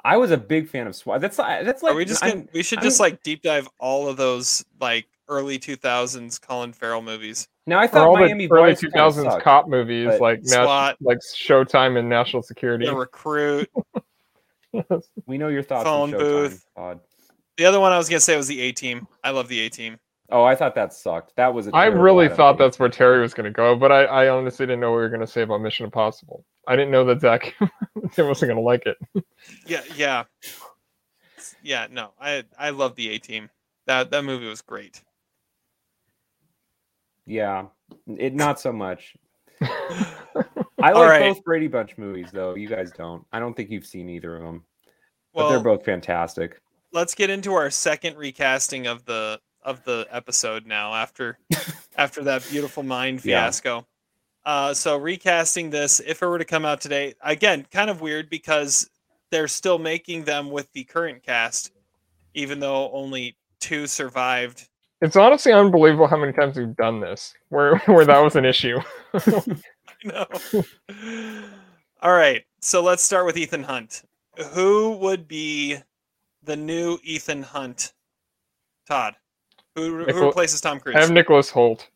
I 0.05 0.17
was 0.17 0.31
a 0.31 0.37
big 0.37 0.67
fan 0.67 0.87
of 0.87 0.95
SWAT. 0.95 1.21
That's 1.21 1.37
that's 1.37 1.81
like 1.83 1.93
Are 1.93 1.95
we 1.95 2.05
just 2.05 2.23
I'm- 2.23 2.39
gonna, 2.39 2.47
we 2.53 2.63
should 2.63 2.79
I'm- 2.79 2.83
just 2.85 2.99
like 2.99 3.23
deep 3.23 3.41
dive 3.41 3.67
all 3.79 4.07
of 4.09 4.17
those 4.17 4.63
like 4.81 5.07
early 5.29 5.57
2000s 5.57 6.41
Colin 6.41 6.73
Farrell 6.73 7.01
movies. 7.01 7.47
now 7.65 7.79
I 7.79 7.87
thought 7.87 8.07
all 8.07 8.17
Miami 8.17 8.47
the 8.47 8.53
early 8.53 8.73
2000s 8.73 8.91
kinda 9.15 9.31
sucked. 9.31 9.43
cop 9.43 9.67
movies 9.69 10.19
like 10.19 10.39
Nas- 10.41 10.51
SWAT. 10.51 10.97
like 10.99 11.19
Showtime 11.19 11.97
and 11.97 12.09
National 12.09 12.41
Security. 12.43 12.85
The 12.85 12.95
Recruit. 12.95 13.69
We 15.27 15.37
know 15.37 15.49
your 15.49 15.61
thoughts 15.63 15.83
Phone 15.83 16.11
booth. 16.11 16.65
Todd. 16.75 16.99
The 17.57 17.65
other 17.65 17.79
one 17.79 17.91
I 17.91 17.97
was 17.97 18.09
gonna 18.09 18.19
say 18.19 18.35
was 18.35 18.47
the 18.47 18.59
A 18.61 18.71
Team. 18.71 19.07
I 19.23 19.29
love 19.29 19.47
the 19.47 19.59
A 19.59 19.69
Team. 19.69 19.99
Oh, 20.31 20.43
I 20.43 20.55
thought 20.55 20.73
that 20.75 20.93
sucked. 20.93 21.35
That 21.35 21.53
was 21.53 21.67
a 21.67 21.75
I 21.75 21.85
really 21.85 22.27
thought 22.27 22.57
that's 22.57 22.79
where 22.79 22.89
Terry 22.89 23.21
was 23.21 23.35
going 23.35 23.43
to 23.43 23.51
go, 23.51 23.75
but 23.75 23.91
I, 23.91 24.05
I 24.05 24.29
honestly 24.29 24.65
didn't 24.65 24.79
know 24.79 24.89
what 24.89 24.95
we 24.97 25.01
were 25.03 25.09
going 25.09 25.21
to 25.21 25.27
say 25.27 25.43
about 25.43 25.61
Mission 25.61 25.83
Impossible. 25.85 26.43
I 26.67 26.75
didn't 26.75 26.91
know 26.91 27.05
that 27.05 27.21
Zach 27.21 27.53
wasn't 28.17 28.49
going 28.49 28.55
to 28.55 28.61
like 28.61 28.85
it. 28.85 28.97
Yeah, 29.67 29.81
yeah, 29.95 30.23
yeah. 31.61 31.87
No, 31.91 32.11
I 32.19 32.43
I 32.57 32.69
love 32.71 32.95
the 32.95 33.09
A 33.09 33.17
Team. 33.19 33.49
That 33.87 34.11
that 34.11 34.23
movie 34.23 34.47
was 34.47 34.61
great. 34.61 35.01
Yeah, 37.25 37.65
it 38.07 38.33
not 38.33 38.59
so 38.59 38.71
much. 38.73 39.15
I 39.61 40.91
like 40.91 40.95
right. 41.09 41.19
both 41.33 41.43
Brady 41.43 41.67
Bunch 41.67 41.97
movies, 41.97 42.29
though. 42.33 42.55
You 42.55 42.67
guys 42.67 42.91
don't. 42.91 43.25
I 43.31 43.39
don't 43.39 43.55
think 43.55 43.69
you've 43.69 43.85
seen 43.85 44.09
either 44.09 44.35
of 44.35 44.43
them, 44.43 44.63
but 45.33 45.41
Well, 45.43 45.49
they're 45.49 45.59
both 45.59 45.85
fantastic. 45.85 46.61
let's 46.91 47.15
get 47.15 47.29
into 47.29 47.53
our 47.53 47.69
second 47.69 48.17
recasting 48.17 48.87
of 48.87 49.05
the 49.05 49.39
of 49.63 49.83
the 49.85 50.05
episode 50.11 50.65
now 50.65 50.93
after 50.93 51.37
after 51.97 52.23
that 52.23 52.45
beautiful 52.49 52.83
mind 52.83 53.23
Yeah. 53.23 53.41
fiasco. 53.43 53.85
Uh, 54.45 54.73
so 54.73 54.97
recasting 54.97 55.69
this, 55.69 56.01
if 56.05 56.21
it 56.21 56.27
were 56.27 56.37
to 56.37 56.45
come 56.45 56.65
out 56.65 56.81
today, 56.81 57.13
again, 57.23 57.65
kind 57.71 57.89
of 57.89 58.01
weird 58.01 58.29
because 58.29 58.89
they're 59.31 59.47
still 59.47 59.79
making 59.79 60.23
them 60.25 60.51
with 60.51 60.71
the 60.73 60.83
current 60.83 61.23
cast, 61.23 61.71
even 62.33 62.59
though 62.59 62.91
only 62.91 63.37
two 63.59 63.87
survived. 63.87 64.67
It's 65.01 65.15
honestly 65.15 65.51
unbelievable 65.51 66.07
how 66.07 66.17
many 66.17 66.33
times 66.33 66.57
we've 66.57 66.75
done 66.75 66.99
this 66.99 67.33
where, 67.49 67.77
where 67.85 68.05
that 68.05 68.19
was 68.19 68.35
an 68.35 68.45
issue. 68.45 68.79
No. 70.03 70.25
All 72.01 72.11
right, 72.11 72.43
so 72.59 72.83
let's 72.83 73.03
start 73.03 73.25
with 73.25 73.37
Ethan 73.37 73.63
Hunt. 73.63 74.03
Who 74.51 74.97
would 74.97 75.27
be 75.27 75.77
the 76.43 76.57
new 76.57 76.97
Ethan 77.03 77.43
Hunt? 77.43 77.93
Todd. 78.87 79.15
Who, 79.75 80.03
who 80.03 80.25
replaces 80.25 80.59
Tom 80.61 80.79
Cruise? 80.79 80.95
I 80.95 81.01
have 81.01 81.11
Nicholas 81.11 81.49
Hoult. 81.49 81.87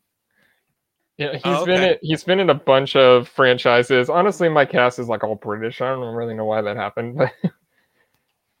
Yeah, 1.18 1.32
he's 1.32 1.42
Oh, 1.44 1.66
been 1.66 1.82
in, 1.82 1.98
he's 2.00 2.22
been 2.24 2.38
in 2.40 2.48
a 2.50 2.54
bunch 2.54 2.94
of 2.94 3.28
franchises. 3.28 4.08
Honestly, 4.08 4.48
my 4.48 4.64
cast 4.64 4.98
is 5.00 5.08
like 5.08 5.24
all 5.24 5.34
British. 5.34 5.80
I 5.80 5.88
don't 5.90 6.14
really 6.14 6.34
know 6.34 6.44
why 6.44 6.62
that 6.62 6.76
happened, 6.76 7.16
but 7.18 7.32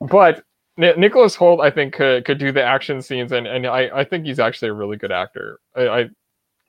but 0.00 0.44
Ni- 0.76 0.94
Nicholas 0.96 1.36
Hoult, 1.36 1.60
I 1.60 1.70
think 1.70 1.94
could 1.94 2.24
could 2.24 2.38
do 2.38 2.50
the 2.52 2.62
action 2.62 3.00
scenes, 3.00 3.30
and 3.32 3.46
and 3.46 3.64
I 3.66 3.88
I 4.00 4.04
think 4.04 4.26
he's 4.26 4.40
actually 4.40 4.68
a 4.70 4.74
really 4.74 4.96
good 4.96 5.12
actor. 5.12 5.60
I, 5.76 5.88
I 5.88 6.08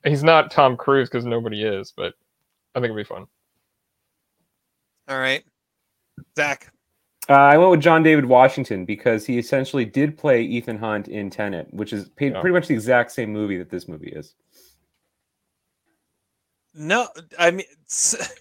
he's 0.04 0.22
not 0.22 0.50
Tom 0.52 0.76
Cruise 0.76 1.08
because 1.08 1.24
nobody 1.26 1.64
is, 1.64 1.92
but 1.96 2.14
I 2.74 2.78
think 2.80 2.86
it'd 2.92 2.96
be 2.96 3.04
fun. 3.04 3.26
All 5.08 5.18
right. 5.18 5.42
Zach. 6.36 6.72
Uh, 7.28 7.32
I 7.34 7.58
went 7.58 7.70
with 7.70 7.80
John 7.80 8.02
David 8.02 8.24
Washington 8.24 8.84
because 8.84 9.26
he 9.26 9.38
essentially 9.38 9.84
did 9.84 10.16
play 10.16 10.42
Ethan 10.42 10.78
Hunt 10.78 11.08
in 11.08 11.30
Tenet, 11.30 11.72
which 11.72 11.92
is 11.92 12.08
pa- 12.10 12.26
Yeah. 12.26 12.40
pretty 12.40 12.54
much 12.54 12.66
the 12.68 12.74
exact 12.74 13.12
same 13.12 13.32
movie 13.32 13.56
that 13.58 13.70
this 13.70 13.88
movie 13.88 14.10
is. 14.10 14.34
No, 16.74 17.08
I 17.38 17.50
mean, 17.50 17.66
s- 17.88 18.36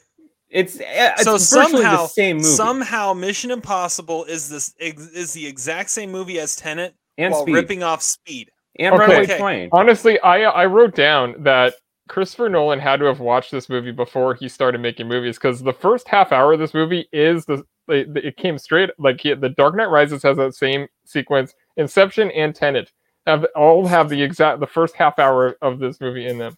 It's, 0.50 0.80
uh, 0.80 0.84
it's 1.14 1.24
so 1.24 1.38
somehow, 1.38 2.04
the 2.04 2.08
same 2.08 2.38
movie. 2.38 2.48
somehow, 2.50 3.14
Mission 3.14 3.52
Impossible 3.52 4.26
is 4.26 4.50
this 4.50 4.74
is 4.80 5.34
the 5.34 5.46
exact 5.46 5.90
same 5.92 6.12
movie 6.12 6.40
as 6.40 6.56
Tenet 6.56 6.96
and 7.20 7.32
while 7.32 7.44
Speed 7.44 7.54
ripping 7.54 7.84
off 7.84 8.02
Speed. 8.02 8.50
and 8.80 8.94
Okay. 8.96 9.02
Runaway 9.04 9.24
Okay. 9.26 9.38
Train. 9.38 9.70
Honestly, 9.72 10.20
I 10.22 10.42
I 10.44 10.66
wrote 10.66 10.96
down 10.96 11.36
that 11.44 11.76
Christopher 12.08 12.50
Nolan 12.50 12.80
had 12.80 12.98
to 13.00 13.06
have 13.06 13.20
watched 13.20 13.52
this 13.52 13.70
movie 13.70 13.92
before 13.92 14.34
he 14.34 14.50
started 14.50 14.82
making 14.82 15.08
movies 15.08 15.38
because 15.38 15.62
the 15.62 15.72
first 15.74 16.08
half 16.08 16.32
hour 16.32 16.54
of 16.54 16.60
this 16.60 16.74
movie 16.74 17.08
is 17.14 17.46
the 17.46 17.64
it, 17.88 18.08
it 18.18 18.38
came 18.38 18.58
straight 18.58 18.90
like 18.98 19.22
he, 19.22 19.34
the 19.36 19.50
Dark 19.50 19.76
Knight 19.76 19.90
Rises 19.90 20.24
has 20.24 20.38
that 20.38 20.56
same 20.56 20.88
sequence. 21.06 21.54
Inception 21.78 22.32
and 22.32 22.56
Tenet 22.56 22.92
have 23.28 23.46
all 23.56 23.86
have 23.86 24.10
the 24.10 24.22
exact 24.24 24.60
the 24.60 24.68
first 24.68 24.96
half 24.96 25.20
hour 25.20 25.58
of 25.62 25.78
this 25.78 26.02
movie 26.02 26.26
in 26.28 26.40
them. 26.40 26.58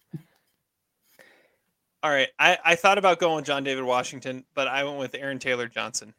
All 2.02 2.10
right, 2.10 2.28
I, 2.38 2.58
I 2.64 2.74
thought 2.74 2.98
about 2.98 3.20
going 3.20 3.36
with 3.36 3.44
John 3.44 3.62
David 3.62 3.84
Washington, 3.84 4.44
but 4.54 4.66
I 4.66 4.82
went 4.82 4.98
with 4.98 5.14
Aaron 5.14 5.38
Taylor 5.38 5.68
Johnson 5.68 6.12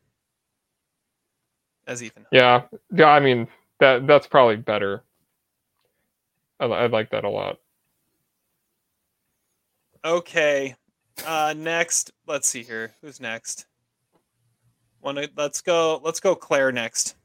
as 1.88 2.02
Ethan. 2.02 2.26
Yeah, 2.32 2.64
yeah. 2.96 3.08
I 3.08 3.20
mean 3.20 3.48
that 3.80 4.08
that's 4.08 4.26
probably 4.26 4.56
better. 4.56 5.04
I, 6.60 6.66
I 6.66 6.86
like 6.88 7.10
that 7.12 7.26
a 7.26 7.30
lot. 7.30 7.60
Okay, 10.06 10.76
uh, 11.26 11.54
next, 11.58 12.12
let's 12.28 12.48
see 12.48 12.64
here. 12.64 12.94
Who's 13.02 13.20
next? 13.20 13.66
One, 15.02 15.18
let's 15.36 15.60
go. 15.60 16.00
Let's 16.04 16.22
go. 16.22 16.34
Claire 16.34 16.72
next. 16.72 17.16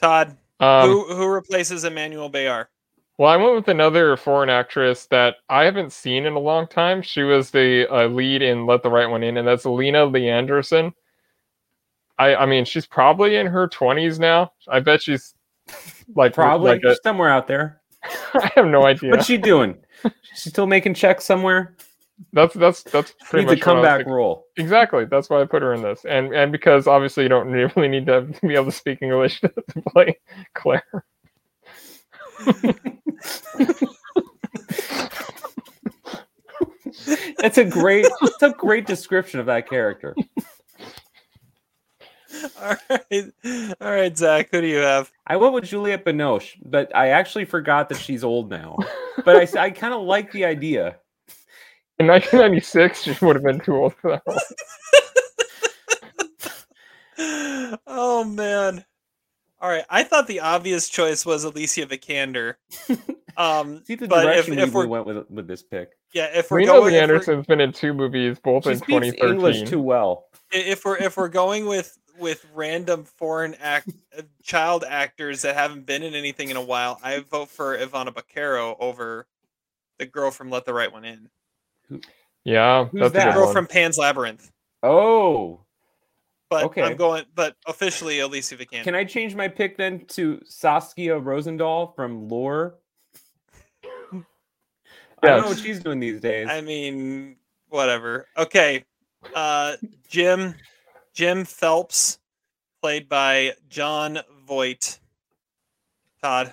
Todd, 0.00 0.36
Um, 0.60 0.88
who 0.88 1.14
who 1.14 1.26
replaces 1.26 1.84
Emmanuelle 1.84 2.30
Béart? 2.30 2.66
Well, 3.18 3.30
I 3.30 3.36
went 3.36 3.54
with 3.54 3.68
another 3.68 4.16
foreign 4.16 4.48
actress 4.48 5.06
that 5.06 5.36
I 5.48 5.64
haven't 5.64 5.92
seen 5.92 6.24
in 6.24 6.32
a 6.32 6.38
long 6.38 6.66
time. 6.66 7.02
She 7.02 7.22
was 7.22 7.50
the 7.50 7.86
uh, 7.92 8.06
lead 8.06 8.42
in 8.42 8.66
Let 8.66 8.82
the 8.82 8.90
Right 8.90 9.08
One 9.08 9.22
In, 9.22 9.36
and 9.36 9.46
that's 9.46 9.64
Lina 9.64 10.06
Leandersson. 10.06 10.92
I 12.18 12.34
I 12.36 12.46
mean, 12.46 12.64
she's 12.64 12.86
probably 12.86 13.36
in 13.36 13.46
her 13.46 13.68
twenties 13.68 14.18
now. 14.18 14.52
I 14.68 14.80
bet 14.80 15.02
she's 15.02 15.34
like 16.14 16.34
Probably 16.34 16.72
Like 16.72 16.84
a, 16.84 16.96
somewhere 17.02 17.28
out 17.28 17.46
there. 17.46 17.80
I 18.34 18.50
have 18.56 18.66
no 18.66 18.84
idea. 18.84 19.10
What's 19.10 19.26
she 19.26 19.38
doing? 19.38 19.76
She's 20.34 20.52
still 20.52 20.66
making 20.66 20.94
checks 20.94 21.24
somewhere. 21.24 21.76
That's 22.32 22.54
that's 22.54 22.82
that's 22.84 23.14
pretty 23.28 23.46
Needs 23.46 23.52
a 23.52 23.56
much 23.56 23.58
was 23.58 23.64
comeback 23.64 24.06
role. 24.06 24.46
Exactly. 24.56 25.04
That's 25.04 25.28
why 25.28 25.40
I 25.42 25.44
put 25.44 25.62
her 25.62 25.74
in 25.74 25.82
this, 25.82 26.04
and 26.04 26.34
and 26.34 26.52
because 26.52 26.86
obviously 26.86 27.24
you 27.24 27.28
don't 27.28 27.48
really 27.76 27.88
need 27.88 28.06
to 28.06 28.22
be 28.42 28.54
able 28.54 28.66
to 28.66 28.72
speak 28.72 29.02
English 29.02 29.40
to 29.42 29.52
play 29.88 30.18
Claire. 30.54 31.04
It's 37.42 37.58
a 37.58 37.64
great, 37.64 38.06
it's 38.22 38.42
a 38.42 38.50
great 38.50 38.86
description 38.86 39.40
of 39.40 39.46
that 39.46 39.68
character. 39.68 40.14
All 42.60 42.76
right, 42.88 43.32
all 43.80 43.90
right, 43.90 44.16
Zach. 44.16 44.48
Who 44.52 44.60
do 44.60 44.66
you 44.66 44.76
have? 44.76 45.10
I 45.26 45.36
went 45.36 45.52
with 45.52 45.64
Juliette 45.64 46.04
Binoche, 46.04 46.56
but 46.64 46.94
I 46.94 47.08
actually 47.08 47.44
forgot 47.44 47.88
that 47.88 47.98
she's 47.98 48.24
old 48.24 48.50
now. 48.50 48.76
But 49.24 49.56
I, 49.56 49.64
I 49.64 49.70
kind 49.70 49.92
of 49.92 50.02
like 50.02 50.32
the 50.32 50.44
idea. 50.44 50.96
In 51.98 52.06
1996, 52.06 53.02
she 53.02 53.24
would 53.24 53.36
have 53.36 53.44
been 53.44 53.60
too 53.60 53.76
old 53.76 53.94
for 53.94 54.20
that 54.26 54.42
oh 57.86 58.24
man. 58.24 58.84
All 59.62 59.70
right, 59.70 59.84
I 59.88 60.02
thought 60.02 60.26
the 60.26 60.40
obvious 60.40 60.88
choice 60.88 61.24
was 61.24 61.44
Alicia 61.44 61.86
Vikander. 61.86 62.56
Um, 63.34 63.82
See 63.86 63.94
the 63.94 64.08
but 64.08 64.26
if, 64.26 64.44
direction 64.44 64.58
if 64.58 64.68
we 64.74 64.80
we're 64.82 64.86
went 64.88 65.06
with 65.06 65.30
with 65.30 65.46
this 65.48 65.62
pick. 65.62 65.92
yeah, 66.12 66.26
if 66.34 66.50
we're 66.50 66.58
Rena 66.58 66.72
going 66.72 66.92
Lee 66.92 66.98
if 66.98 67.08
we're, 67.08 67.14
Anderson's 67.14 67.46
been 67.46 67.60
in 67.62 67.72
two 67.72 67.94
movies, 67.94 68.38
both 68.38 68.66
in 68.66 68.76
speaks 68.76 68.88
2013. 68.88 69.30
English 69.34 69.62
too 69.70 69.80
well. 69.80 70.26
if 70.52 70.84
we're 70.84 70.98
if 70.98 71.16
we're 71.16 71.28
going 71.28 71.64
with 71.64 71.96
with 72.18 72.44
random 72.52 73.04
foreign 73.04 73.54
act 73.54 73.88
uh, 74.18 74.20
child 74.42 74.84
actors 74.86 75.40
that 75.40 75.54
haven't 75.54 75.86
been 75.86 76.02
in 76.02 76.12
anything 76.14 76.50
in 76.50 76.58
a 76.58 76.62
while, 76.62 77.00
I 77.02 77.20
vote 77.20 77.48
for 77.48 77.78
Ivana 77.78 78.08
Baquero 78.12 78.76
over 78.78 79.26
the 79.98 80.04
girl 80.04 80.30
from 80.30 80.50
Let 80.50 80.66
the 80.66 80.74
Right 80.74 80.92
One 80.92 81.06
In. 81.06 81.30
Yeah, 82.44 82.84
Who's 82.84 83.00
that's 83.00 83.12
The 83.14 83.18
a 83.18 83.24
that? 83.24 83.24
good 83.28 83.34
girl 83.38 83.44
one. 83.46 83.54
from 83.54 83.66
Pan's 83.66 83.96
Labyrinth. 83.96 84.50
Oh, 84.82 85.60
But 86.52 86.64
Okay. 86.64 86.82
I'm 86.82 86.96
going, 86.96 87.24
but 87.34 87.56
officially 87.66 88.20
Alicia 88.20 88.58
Vikander. 88.58 88.84
can 88.84 88.94
I 88.94 89.04
change 89.04 89.34
my 89.34 89.48
pick 89.48 89.78
then 89.78 90.04
to 90.08 90.38
Saskia 90.44 91.18
Rosendahl 91.18 91.96
from 91.96 92.28
Lore? 92.28 92.74
I 94.12 95.28
don't 95.28 95.40
know 95.40 95.48
what 95.48 95.58
she's 95.58 95.80
doing 95.80 95.98
these 95.98 96.20
days. 96.20 96.48
I 96.50 96.60
mean, 96.60 97.36
whatever. 97.70 98.26
Okay. 98.36 98.84
Uh 99.34 99.76
Jim 100.06 100.54
Jim 101.14 101.46
Phelps, 101.46 102.18
played 102.82 103.08
by 103.08 103.54
Jon 103.70 104.18
Voight. 104.46 104.98
Todd. 106.22 106.52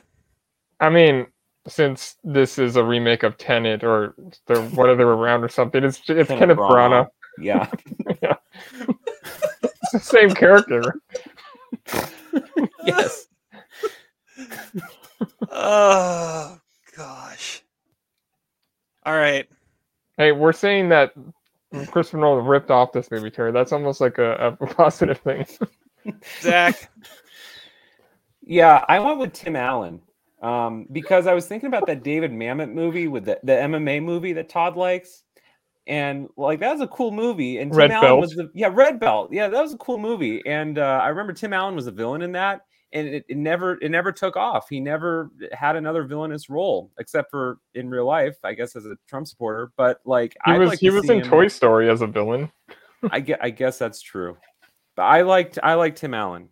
I 0.80 0.90
mean, 0.90 1.28
since 1.68 2.16
this 2.24 2.58
is 2.58 2.78
a 2.78 2.84
remake 2.86 3.24
of 3.24 3.38
Tenet 3.38 3.84
or 3.84 4.16
the 4.46 4.62
what 4.76 4.90
other 4.90 5.10
around 5.10 5.44
or 5.44 5.50
something, 5.50 5.84
it's 5.84 5.98
it's 6.08 6.30
Kenneth 6.30 6.40
Kenneth 6.40 6.58
Branagh. 6.58 7.10
Yeah. 7.38 7.70
It's 9.94 10.10
the 10.10 10.18
same 10.18 10.32
character. 10.32 10.82
yes. 12.86 13.28
Oh 15.52 16.60
gosh. 16.95 17.64
All 19.06 19.16
right. 19.16 19.48
Hey, 20.18 20.32
we're 20.32 20.53
saying 20.53 20.90
that 20.90 21.14
Christopher 21.88 22.18
Nolan 22.18 22.45
ripped 22.45 22.72
off 22.72 22.91
this 22.91 23.10
movie, 23.11 23.30
Terry. 23.30 23.52
That's 23.52 23.72
almost 23.72 24.02
like 24.02 24.18
a, 24.18 24.57
a 24.60 24.68
positive 24.68 25.20
thing. 25.20 25.45
Zach. 26.41 26.91
Yeah, 28.41 28.84
I 28.88 28.99
went 28.99 29.20
with 29.20 29.34
Tim 29.34 29.56
Allen 29.56 30.02
um, 30.41 30.88
because 30.91 31.28
I 31.28 31.34
was 31.34 31.45
thinking 31.45 31.68
about 31.68 31.86
that 31.88 32.03
David 32.03 32.32
Mamet 32.32 32.74
movie 32.74 33.07
with 33.07 33.26
the, 33.26 33.40
the 33.44 33.53
MMA 33.53 34.03
movie 34.03 34.34
that 34.34 34.49
Todd 34.49 34.76
likes. 34.76 35.24
And 35.90 36.30
like 36.38 36.60
that 36.60 36.72
was 36.72 36.82
a 36.82 36.88
cool 36.88 37.11
movie. 37.11 37.57
And 37.57 37.72
Tim 37.72 37.78
Red 37.80 37.91
Allen 37.91 38.07
Belt. 38.07 38.22
was 38.22 38.32
the 38.36 38.49
yeah 38.53 38.70
Red 38.72 38.99
Belt. 38.99 39.34
Yeah, 39.34 39.49
that 39.49 39.61
was 39.61 39.74
a 39.74 39.78
cool 39.78 39.98
movie. 39.98 40.41
And 40.45 40.78
uh, 40.78 41.02
I 41.03 41.07
remember 41.10 41.34
Tim 41.34 41.52
Allen 41.52 41.76
was 41.76 41.88
a 41.88 41.91
villain 41.91 42.22
in 42.22 42.32
that, 42.34 42.61
and 42.94 43.07
it, 43.07 43.26
it 43.28 43.38
never 43.38 43.80
it 43.82 43.90
never 43.90 44.11
took 44.11 44.38
off. 44.38 44.70
He 44.70 44.80
never 44.80 45.32
had 45.52 45.76
another 45.76 46.03
villainous 46.03 46.48
role 46.48 46.91
except 46.99 47.32
for 47.32 47.57
in 47.74 47.90
real 47.90 48.06
life, 48.06 48.38
I 48.44 48.53
guess, 48.53 48.76
as 48.76 48.86
a 48.86 48.95
Trump 49.07 49.28
supporter. 49.28 49.72
But 49.78 49.99
like 50.06 50.36
He 50.45 50.52
I'd 50.52 50.60
was 50.60 50.70
like 50.70 50.80
he 50.80 50.91
was 50.91 51.10
in 51.10 51.24
Toy 51.24 51.48
Story 51.48 51.90
as 51.90 52.02
a 52.03 52.07
villain. 52.07 52.52
I 53.11 53.20
get 53.20 53.40
I 53.44 53.49
guess 53.49 53.80
that's 53.80 54.02
true. 54.02 54.38
But 54.95 55.03
I 55.03 55.22
liked 55.24 55.57
I 55.64 55.74
like 55.74 55.95
Tim 55.95 56.14
Allen. 56.14 56.49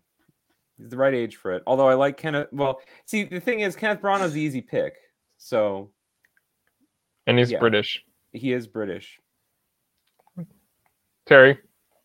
He's 0.80 0.90
the 0.90 0.98
right 0.98 1.14
age 1.14 1.36
for 1.36 1.52
it. 1.54 1.62
Although 1.68 1.88
I 1.90 1.94
like 1.94 2.18
Kenneth 2.18 2.48
well, 2.52 2.82
see 3.06 3.24
the 3.24 3.40
thing 3.40 3.60
is 3.60 3.76
Kenneth 3.76 4.02
Branagh's 4.02 4.34
the 4.34 4.42
easy 4.42 4.62
pick. 4.62 4.96
So 5.38 5.92
And 7.28 7.38
he's 7.38 7.52
Yeah. 7.52 7.60
British. 7.60 8.04
he 8.34 8.52
is 8.52 8.66
British. 8.68 9.20
Terry. 11.28 11.58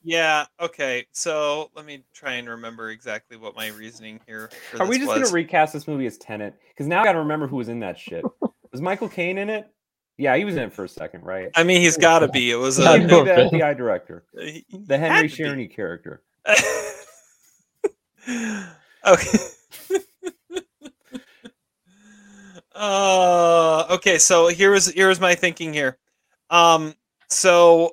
Yeah, 0.04 0.46
okay. 0.60 1.06
So 1.12 1.70
let 1.76 1.86
me 1.86 2.02
try 2.12 2.32
and 2.34 2.48
remember 2.48 2.90
exactly 2.90 3.36
what 3.36 3.54
my 3.54 3.68
reasoning 3.68 4.18
here 4.26 4.50
for 4.70 4.82
Are 4.82 4.86
we 4.86 4.98
just 4.98 5.08
was. 5.08 5.20
gonna 5.22 5.32
recast 5.32 5.72
this 5.72 5.86
movie 5.86 6.06
as 6.06 6.18
Tenet? 6.18 6.54
Because 6.70 6.88
now 6.88 7.02
I 7.02 7.04
gotta 7.04 7.20
remember 7.20 7.46
who 7.46 7.56
was 7.56 7.68
in 7.68 7.78
that 7.80 7.98
shit. 7.98 8.24
was 8.72 8.80
Michael 8.80 9.08
Caine 9.08 9.38
in 9.38 9.48
it? 9.48 9.70
Yeah, 10.18 10.36
he 10.36 10.44
was 10.44 10.56
in 10.56 10.64
it 10.64 10.72
for 10.72 10.84
a 10.84 10.88
second, 10.88 11.22
right? 11.22 11.48
I 11.54 11.62
mean, 11.62 11.80
he's 11.80 11.96
got 11.96 12.20
to 12.20 12.28
be. 12.28 12.50
It 12.50 12.56
was 12.56 12.78
a 12.78 12.82
the 12.82 13.48
FBI 13.52 13.76
director, 13.76 14.24
he- 14.38 14.64
he 14.68 14.78
the 14.86 14.98
Henry 14.98 15.28
had 15.28 15.30
to 15.30 15.36
be. 15.36 15.42
Czerny 15.44 15.74
character. 15.74 16.22
okay. 19.06 19.38
uh 22.74 23.86
okay, 23.90 24.18
so 24.18 24.48
here 24.48 24.72
was 24.72 24.90
here 24.92 25.08
was 25.08 25.20
my 25.20 25.34
thinking 25.34 25.72
here. 25.72 25.98
Um 26.50 26.94
so 27.28 27.92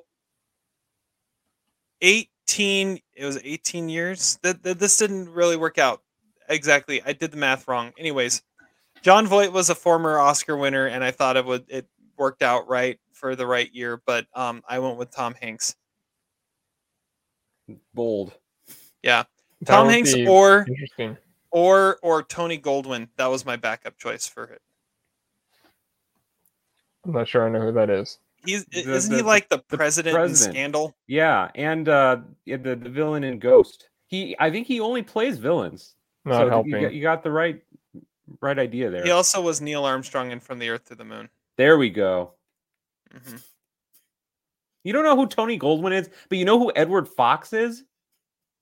18 2.02 2.98
it 3.14 3.24
was 3.24 3.38
18 3.42 3.88
years 3.88 4.38
that, 4.42 4.62
this 4.62 4.96
didn't 4.96 5.28
really 5.28 5.56
work 5.56 5.78
out 5.78 6.02
exactly 6.48 7.02
i 7.04 7.12
did 7.12 7.30
the 7.30 7.36
math 7.36 7.68
wrong 7.68 7.92
anyways 7.98 8.42
jon 9.02 9.26
voight 9.26 9.52
was 9.52 9.70
a 9.70 9.74
former 9.74 10.18
oscar 10.18 10.56
winner 10.56 10.86
and 10.86 11.04
i 11.04 11.10
thought 11.10 11.36
it 11.36 11.44
would 11.44 11.64
it 11.68 11.86
worked 12.16 12.42
out 12.42 12.68
right 12.68 12.98
for 13.12 13.36
the 13.36 13.46
right 13.46 13.72
year 13.74 14.00
but 14.06 14.26
um 14.34 14.62
i 14.68 14.78
went 14.78 14.96
with 14.96 15.10
tom 15.10 15.34
hanks 15.34 15.76
Bold. 17.94 18.32
yeah 19.02 19.24
tom 19.64 19.88
hanks 19.88 20.14
or 20.14 20.64
interesting. 20.68 21.16
or 21.50 21.98
or 22.02 22.22
Tony 22.22 22.58
Goldwyn. 22.58 23.08
That 23.16 23.26
was 23.26 23.44
my 23.44 23.56
backup 23.56 23.98
choice 23.98 24.26
for 24.26 24.44
it. 24.44 24.62
I'm 27.04 27.12
not 27.12 27.28
sure 27.28 27.46
I 27.46 27.50
know 27.50 27.60
who 27.60 27.72
that 27.72 27.90
is. 27.90 28.18
He's 28.44 28.64
The- 28.66 28.90
isn't 28.94 29.14
he 29.14 29.22
like 29.22 29.48
the, 29.48 29.62
the 29.68 29.76
president, 29.76 30.14
in 30.16 30.20
president. 30.20 30.54
Scandal? 30.54 30.96
Yeah, 31.06 31.50
and 31.54 31.88
uh 31.88 32.18
the, 32.46 32.56
the 32.56 32.76
villain 32.76 33.24
in 33.24 33.38
Ghost. 33.38 33.88
He 34.06 34.34
I 34.38 34.50
think 34.50 34.66
he 34.66 34.80
only 34.80 35.02
plays 35.02 35.38
villains. 35.38 35.94
Not 36.24 36.42
so 36.42 36.48
helping. 36.48 36.72
You 36.72 36.80
got, 36.80 36.94
you 36.94 37.02
got 37.02 37.22
the 37.22 37.30
right 37.30 37.62
right 38.40 38.58
idea 38.58 38.90
there. 38.90 39.04
He 39.04 39.10
also 39.10 39.40
was 39.40 39.60
Neil 39.60 39.84
Armstrong 39.84 40.30
in 40.30 40.40
From 40.40 40.58
the 40.58 40.68
Earth 40.70 40.84
to 40.86 40.94
the 40.94 41.04
Moon. 41.04 41.28
There 41.56 41.76
we 41.78 41.90
go. 41.90 42.32
Mm-hmm. 43.14 43.36
You 44.84 44.92
don't 44.92 45.04
know 45.04 45.16
who 45.16 45.26
Tony 45.26 45.58
Goldwyn 45.58 45.92
is, 45.92 46.08
but 46.28 46.38
you 46.38 46.44
know 46.44 46.58
who 46.58 46.72
Edward 46.74 47.06
Fox 47.08 47.52
is? 47.52 47.80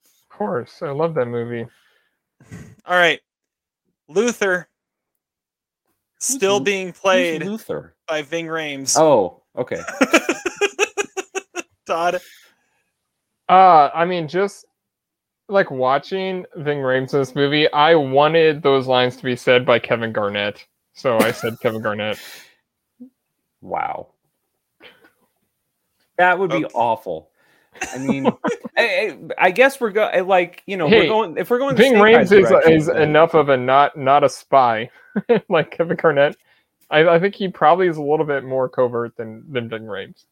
Of 0.05 0.29
course, 0.37 0.83
I 0.83 0.91
love 0.91 1.15
that 1.15 1.27
movie. 1.27 1.67
All 2.87 2.97
right, 2.97 3.21
Luther, 4.09 4.69
still 6.19 6.59
Lu- 6.59 6.65
being 6.65 6.93
played 6.93 7.45
Luther. 7.45 7.95
by 8.07 8.23
Ving 8.23 8.47
Rhames. 8.47 8.97
Oh, 8.99 9.43
okay. 9.59 9.81
Todd, 11.87 12.21
Uh, 13.49 13.91
I 13.95 14.05
mean, 14.05 14.29
just 14.29 14.67
like 15.49 15.71
watching 15.71 16.45
Ving 16.57 16.79
Rhames 16.79 17.13
in 17.15 17.21
this 17.21 17.35
movie, 17.35 17.71
I 17.73 17.95
wanted 17.95 18.63
those 18.63 18.87
lines 18.87 19.17
to 19.17 19.25
be 19.25 19.37
said 19.37 19.65
by 19.65 19.79
Kevin 19.79 20.13
Garnett, 20.13 20.67
so 20.95 21.19
I 21.19 21.33
said 21.33 21.59
Kevin 21.63 21.81
Garnett. 21.83 22.19
Wow. 23.61 24.09
That 26.19 26.39
would 26.39 26.51
be 26.51 26.65
Okay. 26.65 26.73
awful. 26.75 27.31
I 27.95 27.99
mean, 27.99 28.27
I, 28.77 28.83
I, 28.83 29.19
I 29.39 29.51
guess 29.51 29.81
we're 29.81 29.91
going 29.91 30.27
like 30.27 30.63
you 30.67 30.77
know 30.77 30.89
Hey, 30.89 31.03
we're 31.03 31.09
going 31.09 31.39
if 31.39 31.51
we're 31.51 31.59
going 31.59 31.77
the 31.77 31.83
Ving 31.83 31.95
Rhames 31.95 32.33
is, 32.33 32.53
is 32.67 32.89
enough 32.89 33.35
of 33.35 33.49
a 33.49 33.57
not 33.57 33.97
not 33.97 34.25
a 34.25 34.29
spy 34.29 34.91
like 35.49 35.71
Kevin 35.71 35.97
Garnett. 35.97 36.37
I, 36.91 37.07
I 37.07 37.19
think 37.19 37.35
he 37.35 37.49
probably 37.49 37.89
is 37.89 37.97
a 37.97 38.03
little 38.03 38.25
bit 38.25 38.45
more 38.45 38.69
covert 38.69 39.17
than 39.17 39.45
than 39.51 39.69
Ving 39.69 39.85
Rhames. 39.85 40.25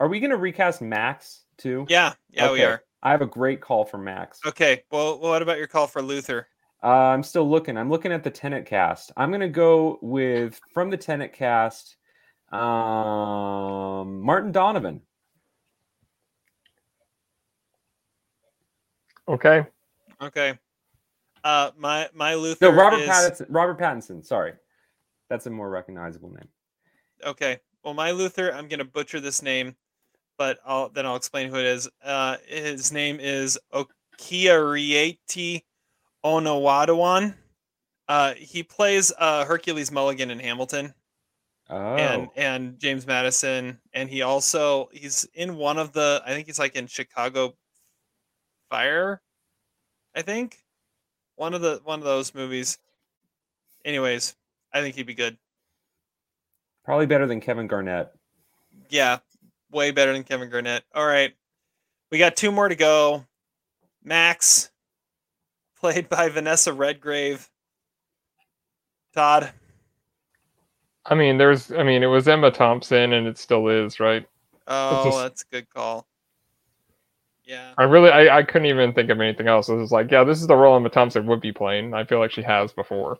Are 0.00 0.08
we 0.08 0.18
going 0.18 0.30
to 0.30 0.36
recast 0.36 0.82
Max 0.82 1.44
too? 1.58 1.86
yeah, 1.88 2.14
yeah, 2.30 2.50
we 2.50 2.62
are. 2.64 2.82
I 3.02 3.10
have 3.10 3.22
a 3.22 3.26
great 3.26 3.60
call 3.60 3.84
for 3.84 3.98
Max. 3.98 4.40
Okay, 4.46 4.84
well, 4.90 5.18
what 5.18 5.42
about 5.42 5.58
your 5.58 5.66
call 5.66 5.86
for 5.86 6.02
Luther? 6.02 6.48
Uh, 6.82 6.86
I'm 6.86 7.22
still 7.22 7.48
looking. 7.48 7.76
I'm 7.76 7.88
looking 7.88 8.10
at 8.12 8.24
the 8.24 8.30
Tenet 8.30 8.66
cast. 8.66 9.12
I'm 9.16 9.30
gonna 9.30 9.48
go 9.48 9.98
with 10.02 10.60
from 10.74 10.90
the 10.90 10.96
Tenet 10.96 11.32
cast, 11.32 11.96
um, 12.50 14.20
Martin 14.20 14.50
Donovan. 14.50 15.00
Okay. 19.28 19.64
Okay. 20.20 20.58
Uh, 21.44 21.70
my 21.76 22.08
my 22.14 22.34
Luther. 22.34 22.70
No, 22.70 22.76
Robert 22.76 23.00
is, 23.00 23.08
Pattinson. 23.08 23.46
Robert 23.48 23.78
Pattinson. 23.78 24.24
Sorry, 24.24 24.52
that's 25.32 25.46
a 25.46 25.50
more 25.50 25.70
recognizable 25.70 26.28
name. 26.28 26.48
Okay. 27.24 27.58
Well, 27.82 27.94
my 27.94 28.10
Luther. 28.10 28.52
I'm 28.52 28.68
gonna 28.68 28.84
butcher 28.84 29.18
this 29.18 29.40
name, 29.40 29.74
but 30.36 30.58
I'll 30.62 30.90
then 30.90 31.06
I'll 31.06 31.16
explain 31.16 31.48
who 31.48 31.56
it 31.56 31.64
is. 31.64 31.88
Uh, 32.04 32.36
his 32.46 32.92
name 32.92 33.18
is 33.18 33.58
Okieriete 33.72 35.62
Onaodowan. 36.22 37.34
Uh, 38.08 38.34
he 38.34 38.62
plays 38.62 39.10
uh, 39.18 39.46
Hercules 39.46 39.90
Mulligan 39.90 40.30
in 40.30 40.38
Hamilton. 40.38 40.92
Oh, 41.70 41.96
and 41.96 42.28
and 42.36 42.78
James 42.78 43.06
Madison, 43.06 43.80
and 43.94 44.10
he 44.10 44.20
also 44.20 44.90
he's 44.92 45.26
in 45.32 45.56
one 45.56 45.78
of 45.78 45.92
the 45.92 46.22
I 46.26 46.34
think 46.34 46.46
he's 46.46 46.58
like 46.58 46.76
in 46.76 46.86
Chicago 46.86 47.54
Fire, 48.68 49.22
I 50.14 50.20
think 50.20 50.58
one 51.36 51.54
of 51.54 51.62
the 51.62 51.80
one 51.84 52.00
of 52.00 52.04
those 52.04 52.34
movies. 52.34 52.76
Anyways, 53.82 54.36
I 54.72 54.80
think 54.80 54.94
he'd 54.96 55.06
be 55.06 55.14
good. 55.14 55.36
probably 56.84 57.06
better 57.06 57.26
than 57.26 57.40
Kevin 57.40 57.66
Garnett. 57.66 58.12
Yeah, 58.88 59.18
way 59.70 59.90
better 59.90 60.12
than 60.12 60.24
Kevin 60.24 60.50
Garnett. 60.50 60.84
All 60.94 61.06
right, 61.06 61.34
we 62.10 62.18
got 62.18 62.36
two 62.36 62.50
more 62.52 62.68
to 62.68 62.74
go. 62.74 63.24
Max, 64.04 64.70
played 65.80 66.08
by 66.08 66.28
Vanessa 66.28 66.72
Redgrave. 66.72 67.48
Todd, 69.14 69.52
I 71.04 71.14
mean, 71.14 71.36
there's. 71.38 71.70
I 71.72 71.82
mean, 71.82 72.02
it 72.02 72.06
was 72.06 72.26
Emma 72.28 72.50
Thompson, 72.50 73.12
and 73.12 73.26
it 73.26 73.38
still 73.38 73.68
is, 73.68 74.00
right? 74.00 74.26
oh, 74.68 75.04
just- 75.04 75.18
that's 75.18 75.42
a 75.42 75.54
good 75.54 75.68
call. 75.70 76.06
Yeah. 77.44 77.74
I 77.76 77.82
really, 77.82 78.08
I, 78.08 78.38
I 78.38 78.42
couldn't 78.44 78.66
even 78.66 78.92
think 78.94 79.10
of 79.10 79.20
anything 79.20 79.48
else. 79.48 79.68
It 79.68 79.74
was 79.74 79.90
like, 79.90 80.10
yeah, 80.12 80.22
this 80.22 80.40
is 80.40 80.46
the 80.46 80.54
role 80.54 80.76
Emma 80.76 80.88
Thompson 80.88 81.26
would 81.26 81.40
be 81.40 81.52
playing. 81.52 81.92
I 81.92 82.04
feel 82.04 82.20
like 82.20 82.30
she 82.30 82.40
has 82.42 82.72
before. 82.72 83.18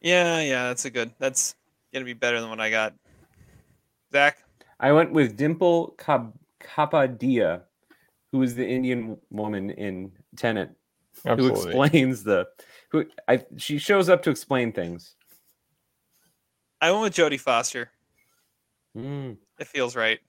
Yeah, 0.00 0.40
yeah, 0.40 0.68
that's 0.68 0.84
a 0.84 0.90
good. 0.90 1.10
That's 1.18 1.54
gonna 1.92 2.04
be 2.04 2.12
better 2.12 2.40
than 2.40 2.50
what 2.50 2.60
I 2.60 2.70
got. 2.70 2.94
Zach, 4.12 4.38
I 4.78 4.92
went 4.92 5.12
with 5.12 5.36
Dimple 5.36 5.94
Kap- 5.98 6.32
Kapadia, 6.60 7.62
who 8.32 8.42
is 8.42 8.54
the 8.54 8.66
Indian 8.66 9.18
woman 9.30 9.70
in 9.70 10.12
Tenet, 10.36 10.70
who 11.24 11.48
explains 11.48 12.22
the. 12.24 12.46
Who 12.90 13.04
I 13.26 13.44
she 13.56 13.78
shows 13.78 14.08
up 14.08 14.22
to 14.22 14.30
explain 14.30 14.72
things. 14.72 15.14
I 16.80 16.90
went 16.90 17.02
with 17.02 17.14
Jodie 17.14 17.40
Foster. 17.40 17.90
Mm. 18.96 19.36
It 19.58 19.66
feels 19.66 19.96
right. 19.96 20.20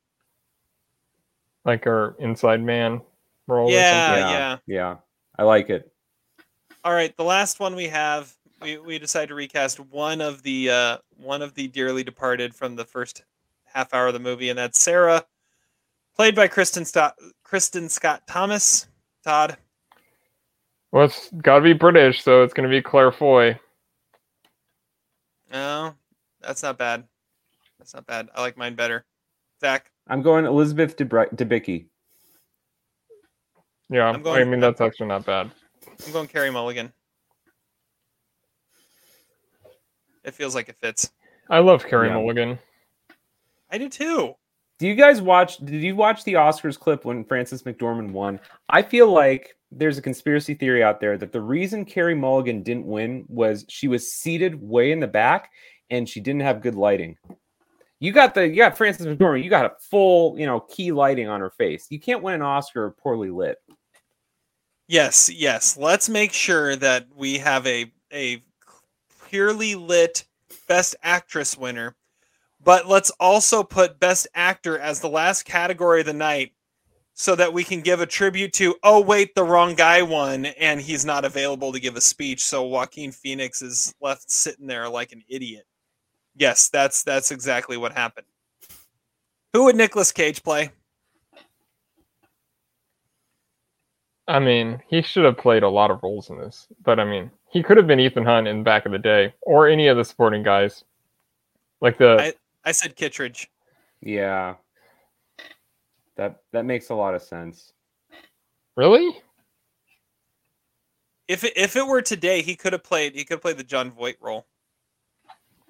like 1.65 1.85
her 1.85 2.15
inside 2.19 2.61
man 2.61 3.01
role. 3.47 3.71
Yeah, 3.71 4.13
or 4.13 4.17
yeah. 4.17 4.31
yeah, 4.31 4.57
yeah. 4.67 4.95
I 5.37 5.43
like 5.43 5.69
it. 5.69 5.91
All 6.83 6.93
right, 6.93 7.15
the 7.15 7.23
last 7.23 7.59
one 7.59 7.75
we 7.75 7.87
have, 7.87 8.33
we, 8.61 8.77
we 8.77 8.99
decided 8.99 9.30
to 9.30 9.36
recast 9.36 9.80
one 9.80 10.22
of 10.22 10.44
the 10.44 10.69
uh, 10.69 10.98
one 11.18 11.41
of 11.41 11.53
the 11.53 11.68
dearly 11.68 12.03
departed 12.03 12.53
from 12.53 12.76
the 12.76 12.86
first 12.86 13.23
half 13.65 13.94
hour 13.94 14.07
of 14.07 14.14
the 14.14 14.19
movie, 14.19 14.49
and 14.49 14.57
that's 14.57 14.80
Sarah, 14.80 15.26
played 16.15 16.36
by 16.36 16.48
Kristin 16.48 16.86
Scott, 16.86 17.15
Kristin 17.45 17.90
Scott 17.90 18.23
Thomas. 18.27 18.88
Todd. 19.23 19.57
Well, 20.91 21.06
it's 21.06 21.30
got 21.41 21.57
to 21.57 21.61
be 21.61 21.73
British, 21.73 22.23
so 22.23 22.44
it's 22.44 22.53
going 22.53 22.68
to 22.68 22.76
be 22.76 22.81
Claire 22.81 23.11
Foy. 23.11 23.60
no, 25.52 25.94
that's 26.41 26.64
not 26.64 26.77
bad. 26.77 27.03
That's 27.77 27.94
not 27.94 28.07
bad. 28.07 28.30
I 28.34 28.41
like 28.41 28.57
mine 28.57 28.76
better. 28.76 29.06
Zach, 29.61 29.91
I'm 30.07 30.22
going 30.22 30.45
Elizabeth 30.45 30.95
Debra- 30.95 31.30
Debicki. 31.36 31.86
Yeah, 33.90 34.06
I'm 34.06 34.26
I 34.26 34.44
mean 34.44 34.60
that's 34.60 34.81
actually 34.81 35.07
not 35.07 35.26
bad. 35.26 35.52
I'm 36.06 36.14
going 36.14 36.27
Carey 36.27 36.52
Mulligan. 36.52 36.94
It 40.23 40.33
feels 40.33 40.55
like 40.55 40.69
it 40.69 40.77
fits. 40.77 41.11
I 41.49 41.59
love 41.59 41.85
Carey 41.85 42.07
Yeah. 42.07 42.15
Mulligan. 42.15 42.59
I 43.71 43.77
do 43.77 43.89
too. 43.89 44.33
Do 44.79 44.87
you 44.87 44.95
guys 44.95 45.21
watch? 45.21 45.57
Did 45.57 45.81
you 45.81 45.95
watch 45.95 46.23
the 46.23 46.33
Oscars 46.33 46.79
clip 46.79 47.03
when 47.05 47.25
Frances 47.25 47.63
McDormand 47.63 48.11
won? 48.11 48.39
I 48.69 48.81
feel 48.81 49.11
like 49.11 49.55
there's 49.71 49.97
a 49.97 50.01
conspiracy 50.01 50.53
theory 50.53 50.83
out 50.83 50.99
there 50.99 51.17
that 51.17 51.31
the 51.31 51.41
reason 51.41 51.85
Carey 51.85 52.15
Mulligan 52.15 52.63
didn't 52.63 52.85
win 52.87 53.25
was 53.27 53.65
she 53.69 53.87
was 53.87 54.11
seated 54.11 54.61
way 54.61 54.91
in 54.91 54.99
the 54.99 55.07
back 55.07 55.51
and 55.89 56.07
she 56.07 56.19
didn't 56.19 56.41
have 56.41 56.61
good 56.61 56.75
lighting. 56.75 57.17
You 57.99 58.13
got 58.13 58.33
the 58.33 58.47
you 58.47 58.55
got 58.55 58.77
Frances 58.77 59.05
McDormand. 59.05 59.43
You 59.43 59.49
got 59.49 59.65
a 59.65 59.73
full 59.91 60.39
you 60.39 60.45
know 60.45 60.61
key 60.61 60.91
lighting 60.91 61.27
on 61.27 61.41
her 61.41 61.51
face. 61.51 61.87
You 61.89 61.99
can't 61.99 62.23
win 62.23 62.35
an 62.35 62.41
Oscar 62.41 62.91
poorly 62.91 63.29
lit. 63.29 63.57
Yes, 64.87 65.29
yes. 65.29 65.77
Let's 65.77 66.09
make 66.09 66.31
sure 66.33 66.75
that 66.77 67.05
we 67.15 67.37
have 67.37 67.67
a 67.67 67.91
a 68.13 68.41
purely 69.30 69.76
lit 69.76 70.26
best 70.68 70.95
actress 71.03 71.57
winner. 71.57 71.95
But 72.61 72.88
let's 72.88 73.10
also 73.19 73.64
put 73.64 73.99
best 73.99 74.27
actor 74.35 74.77
as 74.77 74.99
the 74.99 75.10
last 75.10 75.43
category 75.43 76.01
of 76.01 76.06
the 76.06 76.14
night 76.14 76.53
so 77.14 77.35
that 77.35 77.53
we 77.53 77.64
can 77.64 77.81
give 77.81 78.01
a 78.01 78.06
tribute 78.06 78.53
to 78.53 78.76
oh 78.84 79.01
wait, 79.01 79.35
the 79.35 79.43
wrong 79.43 79.76
guy 79.76 80.01
won 80.01 80.45
and 80.45 80.80
he's 80.81 81.06
not 81.06 81.26
available 81.26 81.72
to 81.72 81.80
give 81.80 81.95
a 81.95 82.01
speech, 82.01 82.43
so 82.43 82.64
Joaquin 82.64 83.11
Phoenix 83.11 83.61
is 83.61 83.93
left 84.01 84.30
sitting 84.31 84.68
there 84.68 84.89
like 84.89 85.11
an 85.11 85.23
idiot. 85.30 85.65
Yes, 86.35 86.69
that's 86.69 87.03
that's 87.03 87.31
exactly 87.31 87.77
what 87.77 87.93
happened. 87.93 88.27
Who 89.53 89.65
would 89.65 89.76
Nicolas 89.76 90.11
Cage 90.11 90.43
play? 90.43 90.72
I 94.27 94.39
mean, 94.39 94.81
he 94.88 95.01
should 95.01 95.26
have 95.26 95.38
played 95.38 95.64
a 95.64 95.69
lot 95.69 95.89
of 95.89 96.03
roles 96.03 96.30
in 96.30 96.38
this, 96.38 96.68
but 96.84 96.99
I 96.99 97.03
mean, 97.03 97.31
he 97.51 97.63
could 97.63 97.77
have 97.77 97.88
been 97.88 97.99
Ethan 97.99 98.26
Hunt 98.26 98.47
in 98.47 98.63
back 98.63 98.85
of 98.85 98.91
the 98.91 98.99
day, 98.99 99.34
or 99.41 99.67
any 99.67 99.88
of 99.88 99.97
the 99.97 100.05
supporting 100.05 100.43
guys, 100.43 100.84
like 101.81 101.97
the. 101.97 102.17
I- 102.19 102.34
I 102.65 102.73
said 102.73 102.97
Kittredge. 102.97 103.49
Yeah, 104.01 104.55
that 106.17 106.41
that 106.51 106.65
makes 106.65 106.89
a 106.89 106.93
lot 106.95 107.15
of 107.15 107.21
sense. 107.21 107.71
really? 108.76 109.17
If 111.30 111.43
it, 111.43 111.53
if 111.55 111.76
it 111.76 111.88
were 111.88 112.01
today, 112.01 112.41
he 112.41 112.55
could 112.55 112.73
have 112.73 112.84
played. 112.84 113.15
He 113.15 113.23
could 113.23 113.35
have 113.35 113.41
played 113.41 113.57
the 113.57 113.63
Jon 113.63 113.91
Voight 113.91 114.17
role. 114.19 114.45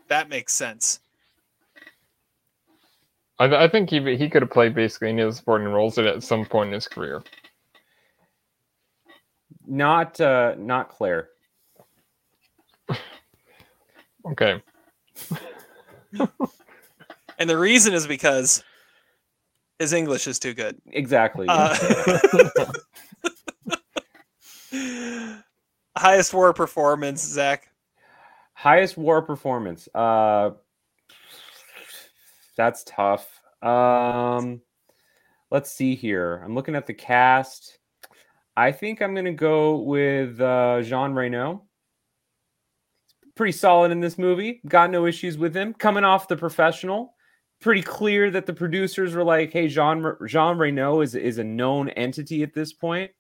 That 0.08 0.30
makes 0.30 0.54
sense. 0.54 1.00
I, 3.38 3.66
I 3.66 3.68
think 3.70 3.90
he 3.90 4.16
he 4.18 4.30
could 4.30 4.42
have 4.42 4.52
played 4.52 4.74
basically 4.74 5.10
any 5.10 5.22
of 5.22 5.32
the 5.32 5.38
supporting 5.38 5.68
roles 5.68 5.98
at, 5.98 6.06
at 6.06 6.24
some 6.24 6.44
point 6.46 6.68
in 6.68 6.74
his 6.74 6.88
career. 6.88 7.22
Not 9.68 10.20
uh 10.20 10.56
not 10.58 10.90
Claire. 10.90 11.30
Okay. 14.26 14.62
And 17.40 17.50
the 17.50 17.58
reason 17.58 17.94
is 17.94 18.06
because 18.06 18.64
his 19.80 19.94
English 19.94 20.28
is 20.28 20.40
too 20.40 20.54
good. 20.54 20.78
Exactly. 20.92 21.48
Uh, 21.50 21.74
highest 25.98 26.34
war 26.34 26.54
performance, 26.54 27.24
Zach. 27.24 27.70
Highest 28.54 28.98
war 28.98 29.22
performance. 29.22 29.88
Uh 29.96 30.52
that's 32.58 32.84
tough. 32.84 33.42
Um 33.64 34.62
let's 35.50 35.72
see 35.72 35.96
here. 35.96 36.42
I'm 36.44 36.56
looking 36.56 36.76
at 36.76 36.86
the 36.86 36.94
cast. 36.94 37.80
I 38.58 38.74
think 38.74 39.02
I'm 39.02 39.16
gonna 39.16 39.32
go 39.32 39.78
with 39.78 40.42
uh 40.42 40.82
Jean 40.82 41.14
Reno. 41.14 41.69
Pretty 43.40 43.54
solid 43.54 43.94
in 43.94 44.02
this 44.02 44.18
movie. 44.18 44.60
Got 44.68 44.92
no 44.92 45.06
issues 45.06 45.38
with 45.38 45.56
him. 45.56 45.74
Coming 45.74 46.04
off 46.04 46.28
the 46.28 46.36
professional. 46.36 47.14
Pretty 47.62 47.82
clear 47.82 48.30
that 48.32 48.46
the 48.46 48.52
producers 48.52 49.16
were 49.16 49.24
like, 49.24 49.54
hey, 49.54 49.70
Jean 49.70 50.06
Jean 50.28 50.58
Reno 50.58 51.00
is 51.00 51.16
is 51.16 51.38
a 51.38 51.44
known 51.46 51.88
entity 51.92 52.44
at 52.44 52.54
this 52.54 52.74
point. 52.74 53.12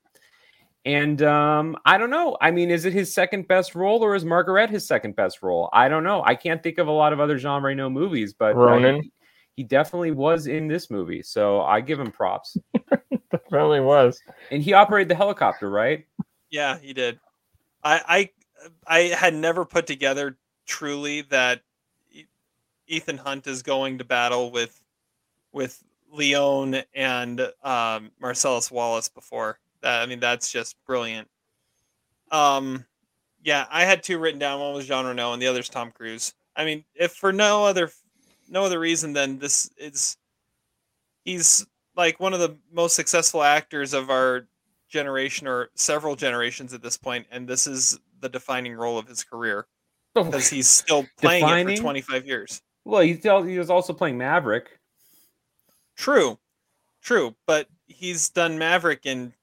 And 0.84 1.22
um, 1.22 1.78
I 1.86 1.98
don't 1.98 2.10
know. 2.10 2.36
I 2.42 2.52
mean, 2.52 2.70
is 2.70 2.84
it 2.84 2.92
his 2.92 3.14
second 3.14 3.48
best 3.48 3.76
role 3.76 4.04
or 4.04 4.14
is 4.14 4.26
Margaret 4.26 4.70
his 4.70 4.86
second 4.86 5.16
best 5.16 5.42
role? 5.42 5.70
I 5.72 5.88
don't 5.88 6.04
know. 6.04 6.22
I 6.26 6.36
can't 6.36 6.62
think 6.62 6.80
of 6.80 6.90
a 6.90 6.92
lot 6.92 7.14
of 7.14 7.22
other 7.22 7.38
Jean 7.38 7.64
Reno 7.64 7.90
movies, 7.90 8.34
but 8.34 8.58
Ronin. 8.58 9.04
he, 9.04 9.14
he 9.56 9.64
definitely 9.64 10.12
was 10.12 10.48
in 10.48 10.68
this 10.68 10.92
movie. 10.92 11.24
So 11.24 11.62
I 11.62 11.80
give 11.80 11.98
him 11.98 12.12
props. 12.12 12.58
Definitely 13.32 13.80
was. 13.80 14.20
And 14.52 14.62
he 14.62 14.74
operated 14.74 15.08
the 15.08 15.16
helicopter, 15.16 15.70
right? 15.70 16.06
Yeah, 16.50 16.78
he 16.78 16.92
did. 16.92 17.22
I 17.86 18.02
I 18.06 18.30
I 18.86 19.00
had 19.00 19.34
never 19.34 19.66
put 19.66 19.88
together 19.88 20.38
truly 20.66 21.22
that 21.24 21.62
Ethan 22.88 23.18
Hunt 23.18 23.48
is 23.48 23.64
going 23.64 23.98
to 24.00 24.04
battle 24.04 24.52
with 24.52 24.82
with 25.52 25.84
Leone 26.12 26.84
and 26.94 27.42
um, 27.64 28.12
Marcellus 28.20 28.72
Wallace 28.72 29.10
before. 29.10 29.60
That 29.82 30.02
I 30.02 30.06
mean, 30.06 30.20
that's 30.20 30.52
just 30.52 30.76
brilliant. 30.86 31.28
Um, 32.32 32.86
yeah, 33.44 33.66
I 33.70 33.86
had 33.86 34.04
two 34.04 34.20
written 34.20 34.40
down. 34.40 34.60
One 34.60 34.74
was 34.74 34.88
Jean 34.88 35.06
Reno, 35.06 35.34
and 35.34 35.42
the 35.42 35.48
other 35.48 35.58
other's 35.58 35.70
Tom 35.70 35.92
Cruise. 35.92 36.34
I 36.56 36.66
mean, 36.66 36.84
if 36.96 37.14
for 37.14 37.32
no 37.32 37.66
other 37.66 37.92
no 38.50 38.66
other 38.66 38.80
reason 38.80 39.14
than 39.14 39.40
this 39.40 39.70
is 39.78 40.18
he's 41.24 41.66
like 41.96 42.20
one 42.20 42.34
of 42.34 42.40
the 42.40 42.58
most 42.72 42.96
successful 42.96 43.44
actors 43.44 43.94
of 43.94 44.10
our 44.10 44.48
generation 44.90 45.48
or 45.48 45.70
several 45.76 46.16
generations 46.16 46.74
at 46.74 46.82
this 46.82 46.98
point, 46.98 47.28
and 47.32 47.48
this 47.48 47.68
is 47.68 48.00
the 48.20 48.30
defining 48.30 48.74
role 48.74 48.98
of 48.98 49.08
his 49.08 49.24
career 49.24 49.68
because 50.14 50.50
he's 50.50 50.68
still 50.68 51.06
playing 51.18 51.70
it 51.70 51.78
for 51.78 51.82
25 51.82 52.26
years. 52.26 52.62
Well, 52.86 53.02
he's 53.02 53.26
al- 53.26 53.44
he 53.44 53.58
was 53.58 53.70
also 53.70 53.94
playing 53.94 54.18
Maverick. 54.18 54.80
True, 55.96 56.40
true, 57.02 57.36
but 57.46 57.68
he's 57.88 58.30
done 58.30 58.58
Maverick 58.58 59.06
in. 59.06 59.34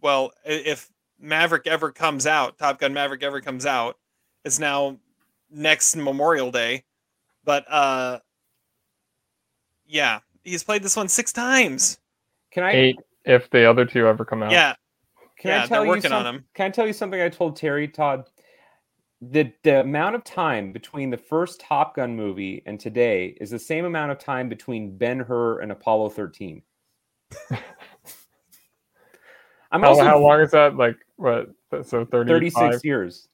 Well, 0.00 0.32
if 0.44 0.90
Maverick 1.18 1.66
ever 1.66 1.92
comes 1.92 2.26
out, 2.26 2.58
Top 2.58 2.80
Gun 2.80 2.94
Maverick 2.94 3.22
ever 3.22 3.40
comes 3.40 3.66
out, 3.66 3.98
it's 4.44 4.58
now 4.58 4.96
next 5.50 5.94
Memorial 5.96 6.50
Day, 6.50 6.84
but 7.44 7.70
uh, 7.70 8.20
yeah, 9.86 10.20
he's 10.42 10.64
played 10.64 10.82
this 10.82 10.96
one 10.96 11.08
six 11.08 11.32
times. 11.32 11.98
Can 12.50 12.64
I 12.64 12.72
Eight 12.72 12.96
if 13.24 13.50
the 13.50 13.68
other 13.68 13.84
two 13.84 14.06
ever 14.06 14.24
come 14.24 14.42
out. 14.42 14.50
Yeah, 14.50 14.74
Can 15.40 15.48
Yeah, 15.48 15.56
I 15.56 15.58
they're 15.60 15.68
tell 15.68 15.84
you 15.84 15.88
working 15.90 16.12
on 16.12 16.24
some- 16.24 16.34
'em. 16.36 16.44
Can 16.54 16.66
I 16.66 16.70
tell 16.70 16.86
you 16.86 16.92
something 16.92 17.20
I 17.20 17.30
told 17.30 17.56
Terry 17.56 17.88
Todd? 17.88 18.28
The 19.22 19.52
the 19.64 19.80
amount 19.80 20.14
of 20.14 20.24
time 20.24 20.70
between 20.72 21.08
the 21.10 21.16
first 21.16 21.60
Top 21.60 21.96
Gun 21.96 22.14
movie 22.14 22.62
and 22.66 22.78
today 22.78 23.36
is 23.40 23.50
the 23.50 23.58
same 23.58 23.84
amount 23.86 24.12
of 24.12 24.18
time 24.18 24.48
between 24.50 24.96
Ben 24.96 25.18
Hur 25.18 25.60
and 25.60 25.72
Apollo 25.72 26.10
13. 26.10 26.62
I'm 29.72 29.82
How, 29.82 29.88
also 29.90 30.04
how 30.04 30.18
long 30.18 30.40
is 30.40 30.50
that? 30.50 30.76
Like 30.76 30.96
what? 31.16 31.48
So 31.84 32.04
35, 32.04 32.52
36 32.72 32.84
years. 32.84 33.28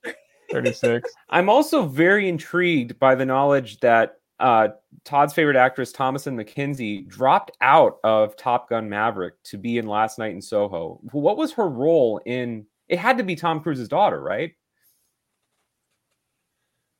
36. 0.52 1.10
I'm 1.30 1.48
also 1.48 1.86
very 1.86 2.28
intrigued 2.28 2.98
by 2.98 3.14
the 3.14 3.24
knowledge 3.26 3.80
that 3.80 4.20
uh, 4.38 4.68
Todd's 5.04 5.32
favorite 5.32 5.56
actress, 5.56 5.92
Thomasin 5.92 6.34
McKenzie, 6.34 7.06
dropped 7.08 7.52
out 7.60 7.98
of 8.04 8.36
Top 8.36 8.68
Gun 8.68 8.88
Maverick 8.88 9.34
to 9.44 9.56
be 9.58 9.78
in 9.78 9.86
Last 9.86 10.18
Night 10.18 10.32
in 10.34 10.42
Soho. 10.42 11.00
What 11.12 11.36
was 11.36 11.52
her 11.52 11.68
role 11.68 12.20
in? 12.26 12.66
It 12.88 12.98
had 12.98 13.18
to 13.18 13.24
be 13.24 13.34
Tom 13.36 13.60
Cruise's 13.60 13.88
daughter, 13.88 14.20
right? 14.20 14.52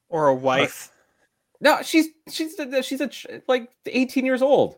or 0.09 0.29
a 0.29 0.35
wife. 0.35 0.91
No, 1.61 1.81
she's 1.83 2.09
she's 2.31 2.55
she's 2.83 3.01
a 3.01 3.11
like 3.49 3.71
18 3.87 4.25
years 4.25 4.43
old. 4.43 4.77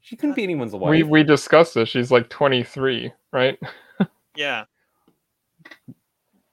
She 0.00 0.16
couldn't 0.16 0.34
be 0.34 0.42
anyone's 0.42 0.72
wife. 0.72 0.90
We 0.90 1.02
we 1.02 1.22
discussed 1.22 1.74
this. 1.74 1.88
She's 1.88 2.10
like 2.10 2.28
23, 2.30 3.12
right? 3.32 3.58
Yeah, 4.36 4.64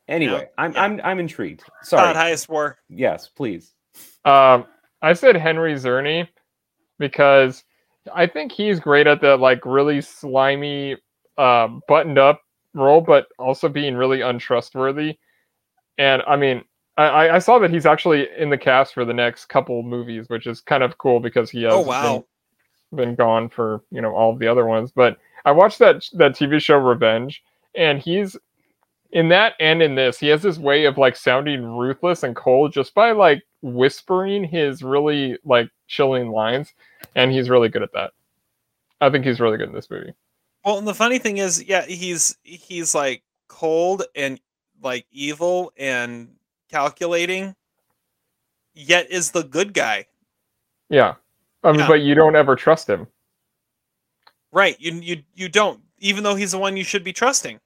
anyway, 0.08 0.42
Yeah, 0.42 0.48
I'm 0.58 0.74
yeah. 0.74 0.82
I'm 0.82 1.02
I'm 1.04 1.20
intrigued. 1.20 1.62
Todd 1.62 1.86
Sorry. 1.86 2.14
highest 2.14 2.50
war. 2.50 2.78
yes, 2.90 3.30
please. 3.30 3.74
Um, 4.26 4.66
I 5.02 5.14
said 5.14 5.36
Henry 5.36 5.74
Czerny 5.76 6.28
because 7.00 7.64
I 8.14 8.28
think 8.28 8.52
he's 8.52 8.80
great 8.80 9.08
at 9.08 9.22
that 9.22 9.40
like 9.40 9.66
really 9.66 10.02
slimy, 10.02 10.98
uh, 11.38 11.68
buttoned 11.88 12.20
up 12.20 12.42
role, 12.74 13.02
but 13.02 13.28
also 13.40 13.70
being 13.70 13.96
really 13.96 14.22
untrustworthy. 14.22 15.18
And 15.98 16.24
I 16.28 16.36
mean, 16.36 16.64
I- 16.98 17.28
I, 17.28 17.36
I 17.36 17.40
saw 17.40 17.60
that 17.60 17.72
he's 17.72 17.86
actually 17.86 18.30
in 18.38 18.50
the 18.50 18.58
cast 18.58 18.94
for 18.94 19.06
the 19.06 19.14
next 19.14 19.46
couple 19.48 19.82
movies, 19.84 20.30
which 20.30 20.48
is 20.48 20.62
kind 20.62 20.84
of 20.84 20.98
cool 20.98 21.20
because 21.20 21.50
he 21.52 21.64
has 21.64 21.76
Oh 21.76 21.82
wow, 21.82 22.02
been, 22.02 22.24
been 22.94 23.16
gone 23.16 23.50
for 23.50 23.84
you 23.92 24.02
know 24.02 24.16
all 24.16 24.36
the 24.36 24.48
other 24.48 24.66
ones. 24.66 24.92
But 24.92 25.18
I 25.46 25.52
watched 25.52 25.80
that 25.80 26.06
that 26.14 26.36
TV 26.36 26.60
show 26.60 26.78
Revenge, 26.78 27.44
and 27.76 28.00
he's 28.00 28.38
in 29.12 29.30
that 29.30 29.54
and 29.60 29.82
in 29.82 29.96
this. 29.96 30.20
He 30.20 30.28
has 30.28 30.42
this 30.42 30.58
way 30.58 30.86
of 30.86 30.98
like 30.98 31.16
sounding 31.16 31.64
ruthless 31.64 32.24
and 32.24 32.36
cold 32.36 32.74
just 32.74 32.94
by 32.94 33.12
like 33.12 33.44
whispering 33.62 34.44
his 34.44 34.84
really 34.84 35.38
like 35.46 35.70
chilling 35.88 36.30
lines, 36.32 36.74
and 37.16 37.32
he's 37.32 37.50
really 37.50 37.70
good 37.70 37.84
at 37.84 37.94
that. 37.94 38.12
I 39.02 39.10
think 39.10 39.26
he's 39.26 39.40
really 39.40 39.58
good 39.58 39.70
in 39.70 39.76
this 39.76 39.90
movie. 39.90 40.14
Well, 40.66 40.78
and 40.78 40.88
the 40.88 40.94
funny 40.96 41.20
thing 41.20 41.38
is, 41.38 41.64
yeah, 41.64 41.86
he's 41.86 42.36
he's 42.44 42.94
like 42.96 43.24
cold 43.48 44.04
and 44.16 44.40
like 44.82 45.06
evil 45.12 45.72
and 45.78 46.36
calculating, 46.70 47.56
yet 48.74 49.10
is 49.12 49.32
the 49.32 49.44
good 49.44 49.74
guy. 49.74 50.06
Yeah, 50.90 51.16
I 51.64 51.72
mean, 51.72 51.80
Yeah. 51.82 51.88
but 51.88 52.02
you 52.02 52.16
don't 52.16 52.36
ever 52.36 52.56
trust 52.56 52.90
him. 52.90 53.08
Right. 54.52 54.80
You 54.80 54.94
you 55.02 55.24
you 55.36 55.50
don't, 55.50 55.82
even 56.00 56.24
though 56.24 56.36
he's 56.36 56.52
the 56.52 56.58
one 56.58 56.78
you 56.78 56.84
should 56.84 57.04
be 57.04 57.14
trusting. 57.14 57.60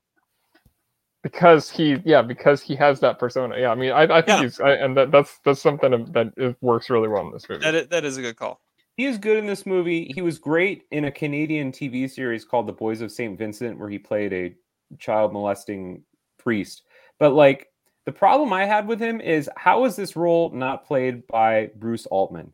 Because 1.23 1.69
he 1.69 1.97
yeah 2.03 2.21
because 2.21 2.61
he 2.61 2.75
has 2.75 2.99
that 2.99 3.19
persona 3.19 3.57
yeah 3.57 3.69
i 3.69 3.75
mean 3.75 3.91
i, 3.91 4.03
I 4.03 4.21
think 4.21 4.27
Yeah. 4.27 4.41
he's 4.43 4.59
I, 4.59 4.71
and 4.71 4.97
that, 4.97 5.11
that's 5.11 5.39
that's 5.45 5.61
something 5.61 6.11
that 6.13 6.33
is, 6.37 6.55
works 6.61 6.89
really 6.89 7.07
well 7.07 7.25
in 7.27 7.31
this 7.31 7.47
movie 7.47 7.63
That 7.63 7.75
is, 7.75 7.87
that 7.87 8.05
is 8.05 8.17
a 8.17 8.21
good 8.21 8.35
call. 8.35 8.59
He 8.97 9.05
is 9.05 9.17
good 9.17 9.37
in 9.37 9.47
this 9.47 9.65
movie. 9.65 10.11
He 10.13 10.21
was 10.21 10.37
great 10.37 10.83
in 10.91 11.05
a 11.05 11.11
Canadian 11.11 11.71
TV 11.71 12.09
series 12.09 12.43
called 12.43 12.67
The 12.67 12.73
Boys 12.73 13.01
of 13.01 13.11
St. 13.11 13.37
Vincent, 13.37 13.79
where 13.79 13.89
he 13.89 13.97
played 13.97 14.33
a 14.33 14.53
child 14.99 15.31
molesting 15.31 16.03
priest. 16.37 16.83
But 17.17 17.33
like 17.33 17.67
the 18.05 18.11
problem 18.11 18.51
I 18.51 18.65
had 18.65 18.87
with 18.87 18.99
him 18.99 19.21
is 19.21 19.49
how 19.55 19.85
is 19.85 19.95
this 19.95 20.15
role 20.15 20.49
not 20.51 20.85
played 20.85 21.25
by 21.27 21.71
Bruce 21.77 22.05
Altman? 22.07 22.51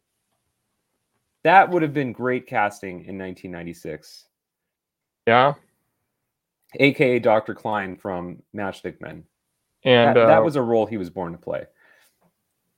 That 1.44 1.69
would 1.69 1.81
have 1.81 1.94
been 1.94 2.11
great 2.14 2.45
casting 2.48 3.06
in 3.06 3.18
1996, 3.18 4.26
yeah 5.26 5.53
aka 6.76 7.19
Dr. 7.19 7.56
Klein 7.56 7.95
from 7.95 8.41
Matchstick 8.56 9.02
Men. 9.02 9.23
and 9.84 10.15
that, 10.15 10.27
that 10.27 10.39
uh, 10.39 10.44
was 10.44 10.56
a 10.56 10.61
role 10.61 10.85
he 10.85 10.98
was 10.98 11.10
born 11.10 11.31
to 11.31 11.38
play. 11.38 11.65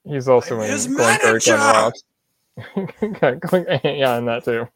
he's 0.06 0.30
also 0.30 0.58
I'm 0.58 0.64
in 0.66 0.72
his 0.72 0.88
Glengarry 0.88 1.40
Glen 1.40 1.58
manager! 1.58 1.58
Ross. 1.58 2.04
Yeah 3.84 4.18
and 4.18 4.28
that 4.28 4.44
too 4.46 4.68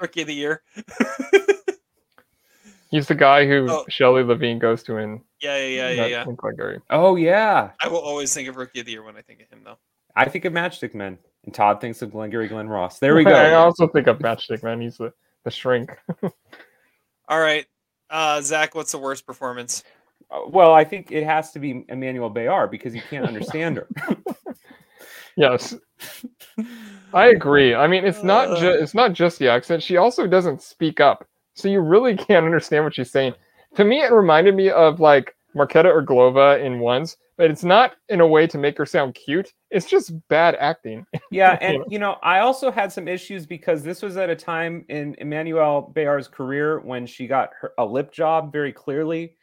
Rookie 0.00 0.22
of 0.22 0.26
the 0.26 0.34
year. 0.34 0.62
he's 2.90 3.06
the 3.06 3.14
guy 3.14 3.46
who 3.46 3.66
Oh. 3.70 3.84
Shelley 3.88 4.22
Levene 4.22 4.58
goes 4.58 4.82
to 4.84 4.96
in 4.96 5.20
Yeah, 5.40 5.56
yeah, 5.58 5.66
yeah, 5.66 5.90
yeah, 5.90 6.02
that- 6.02 6.10
yeah. 6.10 6.24
in 6.74 6.82
Oh 6.90 7.16
yeah, 7.16 7.70
I 7.82 7.88
will 7.88 7.98
always 7.98 8.32
think 8.32 8.48
of 8.48 8.56
Rookie 8.56 8.80
of 8.80 8.86
the 8.86 8.92
Year 8.92 9.02
when 9.02 9.16
I 9.16 9.22
think 9.22 9.40
of 9.40 9.48
him, 9.48 9.60
though. 9.64 9.78
I 10.16 10.28
think 10.28 10.44
of 10.46 10.52
Matchstick 10.52 10.94
Men, 10.94 11.18
and 11.44 11.54
Todd 11.54 11.80
thinks 11.80 12.02
of 12.02 12.10
Glengarry 12.10 12.48
Glen 12.48 12.68
Ross. 12.68 12.98
There 12.98 13.14
we 13.14 13.24
go. 13.24 13.30
I 13.30 13.54
also 13.54 13.86
think 13.86 14.08
of 14.08 14.18
Matchstick 14.18 14.62
Man. 14.64 14.80
He's 14.80 14.96
the 14.96 15.12
the 15.44 15.50
shrink. 15.50 15.96
All 17.28 17.40
right, 17.40 17.66
uh, 18.10 18.40
Zach, 18.42 18.74
what's 18.74 18.92
the 18.92 18.98
worst 18.98 19.26
performance? 19.26 19.82
Uh, 20.30 20.40
Well, 20.48 20.72
I 20.74 20.84
think 20.84 21.10
it 21.12 21.24
has 21.24 21.52
to 21.52 21.58
be 21.58 21.84
Emmanuelle 21.90 22.32
Béart 22.34 22.70
because 22.70 22.94
you 22.94 23.02
can't 23.10 23.26
understand 23.26 23.76
her. 23.78 23.88
Yes, 25.36 25.76
I 27.14 27.28
agree. 27.28 27.72
I 27.72 27.86
mean, 27.86 28.04
it's 28.04 28.24
not 28.24 28.48
Uh. 28.50 28.60
just 28.60 28.82
it's 28.82 28.94
not 28.94 29.12
just 29.12 29.38
the 29.38 29.48
accent. 29.48 29.84
She 29.84 29.96
also 29.96 30.26
doesn't 30.26 30.62
speak 30.62 30.98
up, 31.00 31.24
so 31.54 31.68
you 31.68 31.78
really 31.80 32.16
can't 32.16 32.44
understand 32.44 32.82
what 32.84 32.94
she's 32.96 33.12
saying. 33.12 33.34
To 33.76 33.84
me, 33.84 34.02
it 34.02 34.10
reminded 34.10 34.56
me 34.56 34.70
of 34.70 34.98
like 34.98 35.36
Markéta 35.56 35.86
Irglová 35.86 36.62
in 36.62 36.80
ones, 36.80 37.16
but 37.36 37.50
it's 37.50 37.64
not 37.64 37.92
in 38.08 38.20
a 38.20 38.26
way 38.26 38.46
to 38.46 38.58
make 38.58 38.76
her 38.76 38.84
sound 38.84 39.14
cute. 39.14 39.52
It's 39.70 39.86
just 39.86 40.12
bad 40.28 40.56
acting. 40.56 41.06
Yeah, 41.30 41.58
and 41.60 41.84
you 41.88 41.98
know, 41.98 42.16
I 42.22 42.38
also 42.38 42.70
had 42.70 42.90
some 42.90 43.06
issues 43.06 43.44
because 43.44 43.82
this 43.82 44.00
was 44.00 44.16
at 44.16 44.30
a 44.30 44.36
time 44.36 44.86
in 44.88 45.14
Emmanuelle 45.20 45.92
Béart's 45.92 46.26
career 46.26 46.80
when 46.80 47.04
she 47.06 47.26
got 47.26 47.50
her, 47.60 47.72
a 47.76 47.84
lip 47.84 48.12
job 48.12 48.50
very 48.50 48.72
clearly, 48.72 49.36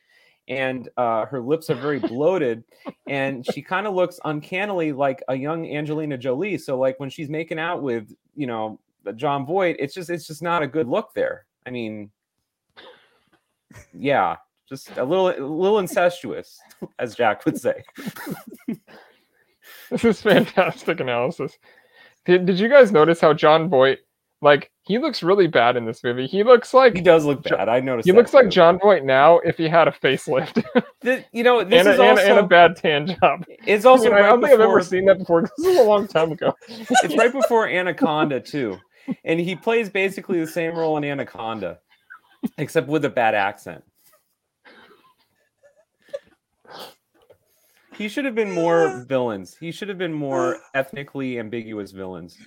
and 0.48 0.90
uh, 0.98 1.28
her 1.28 1.40
lips 1.42 1.70
are 1.70 1.76
very 1.76 2.00
bloated, 2.00 2.64
and 3.08 3.46
she 3.54 3.62
kind 3.62 3.86
of 3.86 3.94
looks 3.94 4.20
uncannily 4.26 4.94
like 4.94 5.24
a 5.28 5.36
young 5.36 5.72
Angelina 5.72 6.18
Jolie. 6.18 6.58
So, 6.58 6.78
like 6.80 7.00
when 7.00 7.12
she's 7.12 7.30
making 7.30 7.60
out 7.60 7.84
with 7.84 8.12
you 8.36 8.48
know 8.48 8.80
Jon 9.16 9.46
Voight, 9.46 9.76
it's 9.78 9.94
just 9.94 10.10
it's 10.10 10.26
just 10.26 10.42
not 10.42 10.64
a 10.64 10.68
good 10.68 10.88
look 10.88 11.14
there. 11.14 11.46
I 11.68 11.70
mean, 11.70 12.10
yeah, 13.94 14.38
just 14.68 14.98
a 14.98 15.04
little 15.04 15.30
a 15.30 15.40
little 15.40 15.80
incestuous, 15.80 16.60
as 17.00 17.16
Jack 17.16 17.46
would 17.46 17.58
say. 17.60 17.84
This 19.90 20.04
is 20.04 20.22
fantastic 20.22 21.00
analysis. 21.00 21.58
Did, 22.26 22.46
did 22.48 22.60
you 22.60 22.70
guys 22.70 22.92
notice 22.92 23.22
how 23.22 23.34
Jon 23.34 23.70
Voight, 23.70 24.00
like, 24.42 24.72
he 24.82 24.98
looks 24.98 25.22
really 25.22 25.46
bad 25.48 25.78
in 25.78 25.86
this 25.86 26.04
movie? 26.04 26.26
He 26.26 26.44
looks 26.44 26.74
like 26.74 26.96
He 26.96 27.02
does 27.02 27.24
look 27.24 27.44
bad. 27.44 27.70
I 27.70 27.80
noticed. 27.82 28.08
he 28.08 28.12
looks 28.12 28.34
like. 28.34 28.50
Jon 28.50 28.80
Voight 28.80 29.06
now 29.06 29.38
if 29.40 29.58
he 29.58 29.68
had 29.68 29.88
a 29.88 29.92
facelift 29.92 30.64
The- 31.02 31.24
you 31.32 31.44
know, 31.44 31.64
this 31.64 31.80
and, 31.80 31.88
a, 31.88 31.94
is 31.94 32.00
and, 32.00 32.10
also 32.10 32.24
a- 32.24 32.30
and 32.30 32.40
a 32.40 32.48
bad 32.48 32.76
tan 32.78 33.08
job. 33.08 33.46
it's 33.68 33.86
I, 33.86 33.90
also 33.90 34.06
mean, 34.06 34.14
I 34.14 34.22
right 34.22 34.30
don't 34.30 34.42
think 34.42 34.54
I've 34.54 34.58
before, 34.60 34.72
ever 34.80 34.84
seen 34.84 35.06
that 35.06 35.20
before. 35.20 35.42
This 35.58 35.68
is 35.68 35.78
a 35.78 35.84
long 35.84 36.08
time 36.08 36.32
ago. 36.32 36.54
it's 36.68 37.16
right 37.16 37.32
before 37.32 37.68
Anaconda 37.70 38.40
too, 38.40 38.78
and 39.24 39.40
he 39.40 39.56
plays 39.56 39.90
basically 39.90 40.40
the 40.40 40.48
same 40.48 40.76
role 40.76 40.98
in 40.98 41.04
Anaconda, 41.04 41.80
except 42.58 42.88
with 42.88 43.06
a 43.06 43.10
bad 43.10 43.36
accent. 43.36 43.84
He 47.98 48.10
should 48.10 48.26
have 48.26 48.36
been 48.36 48.52
more 48.52 49.04
villains. 49.08 49.56
He 49.60 49.72
should 49.72 49.90
have 49.90 49.98
been 49.98 50.14
more 50.14 50.60
ethnically 50.74 51.40
ambiguous 51.40 51.92
villains 51.92 52.38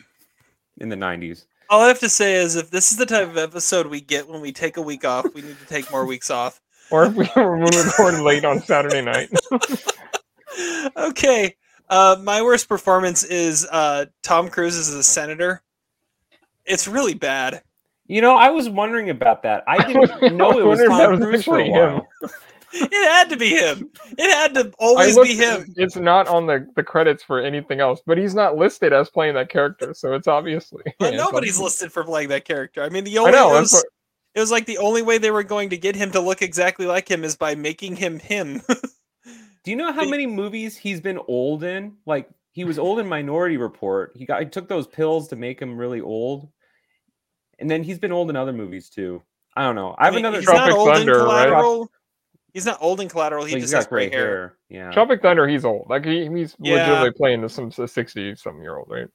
in 0.78 0.88
the 0.88 0.96
'90s. 0.96 1.46
All 1.70 1.82
I 1.82 1.88
have 1.88 2.00
to 2.00 2.08
say 2.08 2.36
is, 2.36 2.56
if 2.56 2.70
this 2.70 2.92
is 2.92 2.98
the 2.98 3.06
type 3.06 3.28
of 3.28 3.36
episode 3.36 3.86
we 3.86 4.00
get 4.00 4.28
when 4.28 4.40
we 4.40 4.52
take 4.52 4.76
a 4.76 4.82
week 4.82 5.04
off, 5.04 5.26
we 5.34 5.42
need 5.42 5.58
to 5.58 5.66
take 5.66 5.90
more 5.90 6.06
weeks 6.06 6.30
off. 6.30 6.60
Or 6.90 7.04
if 7.04 7.14
we 7.14 7.28
were 7.36 7.56
recording 7.58 8.22
late 8.22 8.44
on 8.44 8.60
Saturday 8.60 9.02
night. 9.02 9.30
okay. 10.96 11.54
Uh, 11.90 12.16
my 12.22 12.42
worst 12.42 12.68
performance 12.68 13.24
is 13.24 13.66
uh, 13.70 14.06
Tom 14.22 14.48
Cruise 14.48 14.78
as 14.78 14.92
a 14.94 15.02
senator. 15.02 15.62
It's 16.64 16.86
really 16.86 17.14
bad. 17.14 17.62
You 18.06 18.22
know, 18.22 18.36
I 18.36 18.50
was 18.50 18.68
wondering 18.68 19.10
about 19.10 19.42
that. 19.42 19.64
I 19.66 19.86
didn't 19.86 20.36
know 20.36 20.58
it 20.58 20.64
was 20.64 20.80
Tom 20.82 21.18
Cruise 21.18 21.44
for 21.44 21.58
a 21.58 21.68
while. 21.70 22.06
It 22.72 22.92
had 22.92 23.30
to 23.30 23.36
be 23.36 23.50
him. 23.50 23.90
It 24.16 24.30
had 24.30 24.54
to 24.54 24.72
always 24.78 25.16
looked, 25.16 25.28
be 25.28 25.36
him. 25.36 25.72
It's 25.76 25.96
not 25.96 26.28
on 26.28 26.46
the, 26.46 26.66
the 26.76 26.82
credits 26.82 27.22
for 27.22 27.40
anything 27.40 27.80
else, 27.80 28.00
but 28.06 28.18
he's 28.18 28.34
not 28.34 28.56
listed 28.56 28.92
as 28.92 29.08
playing 29.08 29.34
that 29.34 29.48
character, 29.48 29.94
so 29.94 30.14
it's 30.14 30.28
obviously. 30.28 30.82
But 30.98 31.14
nobody's 31.14 31.58
listed 31.58 31.92
for 31.92 32.04
playing 32.04 32.28
that 32.30 32.44
character. 32.44 32.82
I 32.82 32.88
mean, 32.88 33.04
the 33.04 33.18
only 33.18 33.32
know, 33.32 33.56
it 33.56 33.60
was, 33.60 33.72
what... 33.72 33.84
it 34.34 34.40
was 34.40 34.50
like 34.50 34.66
the 34.66 34.78
only 34.78 35.02
way 35.02 35.18
they 35.18 35.30
were 35.30 35.42
going 35.42 35.70
to 35.70 35.78
get 35.78 35.96
him 35.96 36.10
to 36.12 36.20
look 36.20 36.42
exactly 36.42 36.86
like 36.86 37.10
him 37.10 37.24
is 37.24 37.36
by 37.36 37.54
making 37.54 37.96
him 37.96 38.18
him. 38.18 38.62
Do 39.64 39.70
you 39.70 39.76
know 39.76 39.92
how 39.92 40.08
many 40.08 40.26
movies 40.26 40.76
he's 40.76 41.00
been 41.00 41.18
old 41.28 41.62
in? 41.62 41.96
Like 42.06 42.28
he 42.52 42.64
was 42.64 42.78
old 42.78 42.98
in 42.98 43.06
Minority 43.06 43.56
Report. 43.56 44.12
He 44.16 44.24
got 44.24 44.40
he 44.40 44.48
took 44.48 44.68
those 44.68 44.86
pills 44.86 45.28
to 45.28 45.36
make 45.36 45.60
him 45.60 45.76
really 45.76 46.00
old, 46.00 46.48
and 47.58 47.70
then 47.70 47.82
he's 47.82 47.98
been 47.98 48.12
old 48.12 48.30
in 48.30 48.36
other 48.36 48.52
movies 48.52 48.88
too. 48.88 49.22
I 49.56 49.62
don't 49.62 49.74
know. 49.74 49.94
I 49.98 50.06
have 50.06 50.14
I 50.14 50.16
mean, 50.16 50.24
another 50.24 50.42
Tropic 50.42 50.74
Thunder, 50.74 51.24
right? 51.24 51.86
He's 52.58 52.66
not 52.66 52.78
old 52.80 53.00
in 53.00 53.08
collateral. 53.08 53.44
He 53.44 53.54
just 53.60 53.72
has 53.72 53.86
gray 53.86 54.10
hair. 54.10 54.26
hair. 54.26 54.56
Yeah. 54.68 54.90
Tropic 54.90 55.22
Thunder, 55.22 55.46
he's 55.46 55.64
old. 55.64 55.86
Like 55.88 56.04
he, 56.04 56.28
he's 56.28 56.56
yeah. 56.58 56.74
legitimately 56.74 57.12
playing 57.12 57.42
to 57.42 57.48
some 57.48 57.70
sixty 57.70 58.34
something 58.34 58.60
year 58.60 58.78
old, 58.78 58.88
right? 58.90 59.06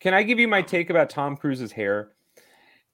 Can 0.00 0.12
I 0.12 0.24
give 0.24 0.40
you 0.40 0.48
my 0.48 0.60
take 0.60 0.90
about 0.90 1.08
Tom 1.08 1.36
Cruise's 1.36 1.70
hair? 1.70 2.08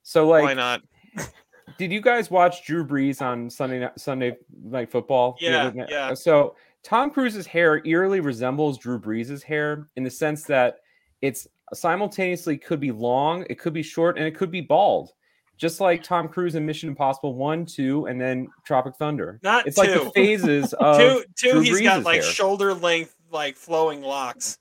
So 0.02 0.28
like, 0.28 0.42
why 0.42 0.52
not? 0.52 0.82
did 1.78 1.90
you 1.90 2.02
guys 2.02 2.30
watch 2.30 2.66
Drew 2.66 2.86
Brees 2.86 3.22
on 3.22 3.48
Sunday 3.48 3.88
Sunday 3.96 4.36
Night 4.62 4.90
Football? 4.90 5.38
Yeah, 5.40 5.72
yeah. 5.88 6.12
So 6.12 6.56
Tom 6.82 7.10
Cruise's 7.10 7.46
hair 7.46 7.80
eerily 7.86 8.20
resembles 8.20 8.76
Drew 8.76 9.00
Brees' 9.00 9.42
hair 9.42 9.88
in 9.96 10.04
the 10.04 10.10
sense 10.10 10.44
that 10.44 10.80
it's 11.22 11.48
simultaneously 11.72 12.58
could 12.58 12.80
be 12.80 12.92
long, 12.92 13.46
it 13.48 13.58
could 13.58 13.72
be 13.72 13.82
short, 13.82 14.18
and 14.18 14.26
it 14.26 14.36
could 14.36 14.50
be 14.50 14.60
bald 14.60 15.12
just 15.56 15.80
like 15.80 16.02
Tom 16.02 16.28
Cruise 16.28 16.54
in 16.54 16.66
Mission 16.66 16.88
Impossible 16.88 17.34
one, 17.34 17.64
two, 17.66 18.06
and 18.06 18.20
then 18.20 18.48
Tropic 18.64 18.96
Thunder. 18.96 19.40
Not 19.42 19.66
it's 19.66 19.76
two. 19.76 19.82
like 19.82 20.04
the 20.04 20.10
phases 20.10 20.72
of 20.80 20.98
two. 20.98 21.24
Two. 21.36 21.50
Drew 21.52 21.60
he's 21.60 21.80
Brees' 21.80 21.84
got 21.84 22.02
like 22.02 22.22
hair. 22.22 22.30
shoulder 22.30 22.74
length, 22.74 23.14
like 23.30 23.56
flowing 23.56 24.02
locks. 24.02 24.58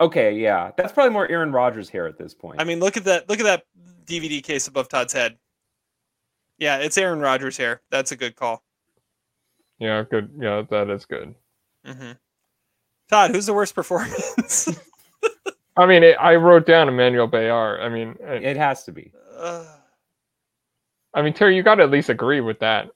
Okay, 0.00 0.34
yeah, 0.34 0.72
that's 0.76 0.92
probably 0.92 1.12
more 1.12 1.28
Aaron 1.30 1.52
Rodgers' 1.52 1.88
hair 1.88 2.06
at 2.06 2.18
this 2.18 2.34
point. 2.34 2.60
I 2.60 2.64
mean, 2.64 2.80
look 2.80 2.96
at 2.96 3.04
that. 3.04 3.28
Look 3.28 3.38
at 3.38 3.44
that 3.44 3.64
DVD 4.06 4.42
case 4.42 4.66
above 4.66 4.88
Todd's 4.88 5.12
head. 5.12 5.36
Yeah, 6.58 6.78
it's 6.78 6.98
Aaron 6.98 7.20
Rodgers' 7.20 7.56
hair. 7.56 7.82
That's 7.90 8.12
a 8.12 8.16
good 8.16 8.36
call. 8.36 8.62
Yeah, 9.78 10.04
good. 10.08 10.30
Yeah, 10.38 10.62
that 10.70 10.90
is 10.90 11.04
good. 11.04 11.34
Mm-hmm. 11.86 12.12
Todd, 13.08 13.30
who's 13.30 13.46
the 13.46 13.52
worst 13.52 13.74
performance? 13.74 14.68
I 15.76 15.86
mean, 15.86 16.02
it, 16.02 16.16
I 16.20 16.36
wrote 16.36 16.66
down 16.66 16.88
Emmanuelle 16.88 17.30
Béart. 17.30 17.80
I 17.80 17.88
mean, 17.88 18.16
it, 18.20 18.42
it 18.42 18.56
has 18.56 18.84
to 18.84 18.92
be. 18.92 19.12
Uh, 19.36 19.64
I 21.14 21.22
mean, 21.22 21.32
Terry, 21.32 21.56
you 21.56 21.62
got 21.62 21.76
to 21.76 21.82
at 21.82 21.90
least 21.90 22.08
agree 22.08 22.40
with 22.40 22.58
that. 22.60 22.88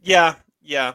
Yeah, 0.00 0.36
yeah. 0.62 0.94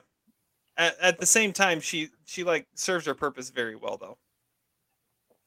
At, 0.78 1.00
at 1.00 1.20
the 1.20 1.26
same 1.26 1.54
time, 1.54 1.80
she 1.80 2.10
she 2.26 2.44
like 2.44 2.68
serves 2.76 3.06
her 3.06 3.14
purpose 3.14 3.50
very 3.50 3.76
well, 3.76 3.98
though. 3.98 4.18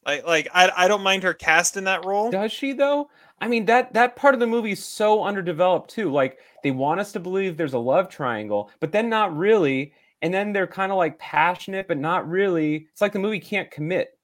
Like, 0.04 0.24
like 0.26 0.48
I, 0.54 0.70
I 0.76 0.88
don't 0.88 1.02
mind 1.02 1.24
her 1.24 1.34
cast 1.34 1.76
in 1.76 1.84
that 1.84 2.04
role. 2.04 2.30
Does 2.30 2.52
she 2.52 2.72
though? 2.72 3.10
I 3.40 3.48
mean 3.48 3.64
that 3.66 3.92
that 3.92 4.16
part 4.16 4.34
of 4.34 4.40
the 4.40 4.46
movie 4.46 4.72
is 4.72 4.84
so 4.84 5.24
underdeveloped 5.24 5.90
too. 5.90 6.10
Like 6.10 6.38
they 6.62 6.70
want 6.70 7.00
us 7.00 7.12
to 7.12 7.20
believe 7.20 7.56
there's 7.56 7.74
a 7.74 7.78
love 7.78 8.08
triangle, 8.08 8.70
but 8.80 8.92
then 8.92 9.08
not 9.08 9.36
really. 9.36 9.92
And 10.22 10.32
then 10.32 10.52
they're 10.52 10.66
kind 10.66 10.92
of 10.92 10.98
like 10.98 11.18
passionate, 11.18 11.88
but 11.88 11.98
not 11.98 12.28
really. 12.28 12.86
It's 12.90 13.00
like 13.00 13.12
the 13.12 13.18
movie 13.18 13.40
can't 13.40 13.70
commit 13.70 14.15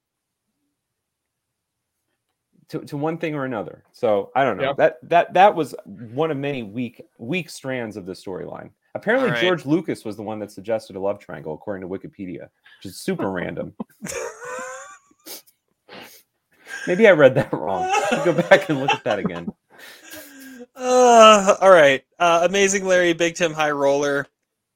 to, 2.73 2.79
to 2.79 2.97
one 2.97 3.19
thing 3.19 3.35
or 3.35 3.45
another. 3.45 3.83
So 3.91 4.31
I 4.35 4.43
don't 4.43 4.57
know. 4.57 4.63
Yep. 4.63 4.77
That 4.77 4.97
that 5.03 5.33
that 5.33 5.55
was 5.55 5.75
one 5.85 6.31
of 6.31 6.37
many 6.37 6.63
weak 6.63 7.03
weak 7.19 7.49
strands 7.49 7.97
of 7.97 8.07
the 8.07 8.13
storyline. 8.13 8.71
Apparently, 8.95 9.29
right. 9.29 9.39
George 9.39 9.65
Lucas 9.65 10.03
was 10.03 10.15
the 10.15 10.23
one 10.23 10.39
that 10.39 10.51
suggested 10.51 10.95
a 10.95 10.99
love 10.99 11.19
triangle, 11.19 11.53
according 11.53 11.87
to 11.87 11.87
Wikipedia, 11.87 12.49
which 12.77 12.85
is 12.85 12.99
super 12.99 13.29
random. 13.31 13.75
Maybe 16.87 17.07
I 17.07 17.11
read 17.11 17.35
that 17.35 17.53
wrong. 17.53 17.91
Go 18.25 18.33
back 18.33 18.69
and 18.69 18.79
look 18.79 18.91
at 18.91 19.03
that 19.03 19.19
again. 19.19 19.53
Uh, 20.75 21.55
all 21.61 21.69
right. 21.69 22.03
Uh, 22.19 22.41
Amazing 22.49 22.85
Larry, 22.85 23.13
Big 23.13 23.35
Tim 23.35 23.53
High 23.53 23.71
Roller, 23.71 24.25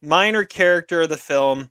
minor 0.01 0.45
character 0.45 1.01
of 1.01 1.09
the 1.09 1.17
film. 1.17 1.69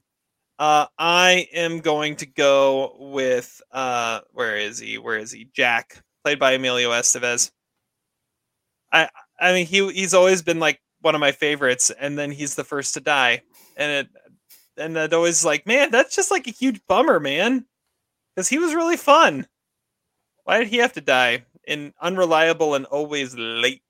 Uh, 0.59 0.85
I 0.97 1.47
am 1.53 1.79
going 1.79 2.15
to 2.17 2.25
go 2.25 2.97
with 2.99 3.61
uh, 3.71 4.21
where 4.33 4.57
is 4.57 4.79
he? 4.79 4.97
Where 4.97 5.17
is 5.17 5.31
he? 5.31 5.49
Jack 5.53 6.03
played 6.27 6.39
by 6.39 6.51
Emilio 6.51 6.91
Estevez. 6.91 7.51
I 8.91 9.07
I 9.39 9.53
mean 9.53 9.65
he 9.65 9.89
he's 9.93 10.13
always 10.13 10.41
been 10.41 10.59
like 10.59 10.81
one 10.99 11.15
of 11.15 11.21
my 11.21 11.31
favorites, 11.31 11.89
and 11.89 12.19
then 12.19 12.31
he's 12.31 12.55
the 12.55 12.65
first 12.65 12.95
to 12.95 12.99
die, 12.99 13.43
and 13.77 13.91
it 13.93 14.09
and 14.75 14.97
it 14.97 15.13
always 15.13 15.45
like 15.45 15.65
man 15.65 15.89
that's 15.89 16.17
just 16.17 16.29
like 16.29 16.45
a 16.45 16.51
huge 16.51 16.81
bummer, 16.85 17.21
man, 17.21 17.63
because 18.35 18.49
he 18.49 18.57
was 18.57 18.75
really 18.75 18.97
fun. 18.97 19.47
Why 20.43 20.59
did 20.59 20.67
he 20.67 20.77
have 20.77 20.91
to 20.93 21.01
die? 21.01 21.45
In 21.65 21.93
unreliable 22.01 22.75
and 22.75 22.85
always 22.85 23.33
late. 23.33 23.83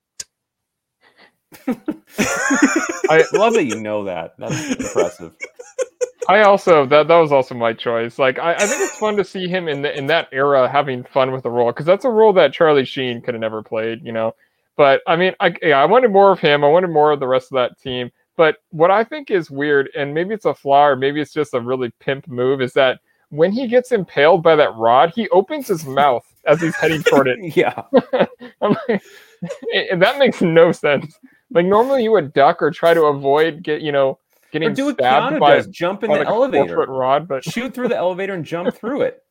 I 1.68 3.23
love 3.34 3.53
that 3.53 3.65
you 3.65 3.81
know 3.81 4.03
that. 4.03 4.35
That's 4.38 4.76
impressive. 4.76 5.34
I 6.28 6.41
also 6.41 6.86
that 6.88 7.08
that 7.08 7.18
was 7.18 7.32
also 7.32 7.56
my 7.56 7.74
choice. 7.74 8.20
Like 8.20 8.40
I, 8.40 8.54
I 8.54 8.66
think 8.66 8.82
it's 8.82 8.98
fun 8.98 9.16
to 9.18 9.24
see 9.24 9.48
him 9.48 9.68
in 9.68 9.82
the, 9.82 9.98
in 9.98 10.08
that 10.08 10.28
era 10.32 10.68
having 10.70 11.04
fun 11.04 11.32
with 11.32 11.44
the 11.44 11.49
role 11.49 11.72
because 11.72 11.86
that's 11.86 12.06
a 12.06 12.10
role 12.10 12.34
that 12.34 12.54
Charlie 12.54 12.86
Sheen 12.86 13.22
could 13.22 13.34
have 13.34 13.41
never 13.41 13.64
played, 13.64 14.06
you 14.06 14.12
know. 14.12 14.36
But 14.76 15.02
I 15.08 15.16
mean, 15.16 15.34
I 15.40 15.56
yeah, 15.62 15.82
I 15.82 15.86
wanted 15.86 16.12
more 16.12 16.32
of 16.32 16.40
him. 16.40 16.64
I 16.64 16.68
wanted 16.68 16.90
more 16.90 17.12
of 17.12 17.20
the 17.20 17.28
rest 17.28 17.52
of 17.52 17.56
that 17.56 17.80
team. 17.80 18.12
But 18.36 18.58
what 18.70 18.91
I 18.91 19.04
think 19.04 19.32
is 19.32 19.49
weird, 19.49 19.90
and 19.98 20.14
maybe 20.14 20.34
it's 20.34 20.45
a 20.45 20.54
flaw, 20.54 20.88
or 20.88 20.95
maybe 20.95 21.20
it's 21.22 21.34
just 21.34 21.56
a 21.56 21.60
really 21.60 21.91
pimp 21.99 22.28
move, 22.28 22.62
is 22.62 22.74
that 22.74 22.99
when 23.30 23.52
he 23.52 23.68
gets 23.68 23.91
impaled 23.91 24.44
by 24.44 24.56
that 24.56 24.76
rod, 24.76 25.12
he 25.16 25.28
opens 25.30 25.68
his 25.68 25.86
mouth 25.86 26.26
as 26.45 26.62
he's 26.62 26.76
heading 26.76 27.02
toward 27.04 27.28
it. 27.28 27.40
yeah, 27.56 27.82
like, 28.62 29.02
that 29.99 30.16
makes 30.20 30.41
no 30.41 30.72
sense. 30.72 31.18
Like 31.52 31.66
normally 31.66 32.04
you 32.04 32.12
would 32.12 32.34
duck 32.34 32.62
or 32.62 32.70
try 32.72 32.94
to 32.94 33.04
avoid 33.04 33.64
get 33.64 33.82
you 33.82 33.91
know 33.91 34.20
getting 34.52 34.69
or 34.69 34.74
do 34.74 34.86
what 34.86 34.95
stabbed 34.95 35.40
by 35.40 35.56
does, 35.56 35.68
jump 35.68 36.03
in 36.03 36.11
the 36.11 36.26
elevator, 36.26 36.78
rod, 36.78 37.28
but 37.28 37.44
shoot 37.52 37.74
through 37.74 37.90
the 37.90 37.98
elevator 37.98 38.34
and 38.34 38.45
jump 38.45 38.74
through 38.76 39.02
it. 39.02 39.24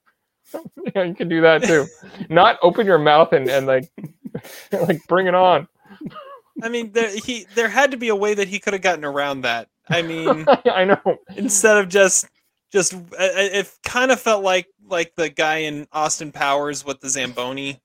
yeah, 0.95 1.03
you 1.03 1.15
can 1.15 1.29
do 1.29 1.41
that 1.41 1.63
too. 1.63 1.87
Not 2.29 2.59
open 2.63 2.87
your 2.87 2.99
mouth 2.99 3.33
and, 3.33 3.49
and 3.49 3.67
like 3.67 3.91
like 4.73 5.01
bring 5.09 5.27
it 5.27 5.35
on. 5.35 5.69
I 6.63 6.69
mean, 6.69 6.93
there, 6.93 7.11
he 7.11 7.47
there 7.55 7.69
had 7.69 7.91
to 7.91 7.97
be 7.97 8.09
a 8.09 8.17
way 8.17 8.35
that 8.35 8.49
he 8.49 8.59
could 8.59 8.73
have 8.73 8.83
gotten 8.83 9.05
around 9.05 9.43
that. 9.43 9.69
I 9.89 10.03
mean, 10.03 10.47
I 10.71 10.85
know. 10.85 11.19
Instead 11.37 11.77
of 11.77 11.89
just 11.89 12.27
just 12.73 12.95
it 13.19 13.71
kind 13.85 14.11
of 14.11 14.21
felt 14.21 14.43
like 14.43 14.67
like 14.89 15.13
the 15.17 15.29
guy 15.29 15.59
in 15.59 15.87
Austin 15.93 16.33
Powers 16.33 16.85
with 16.85 17.01
the 17.01 17.09
Zamboni. 17.09 17.81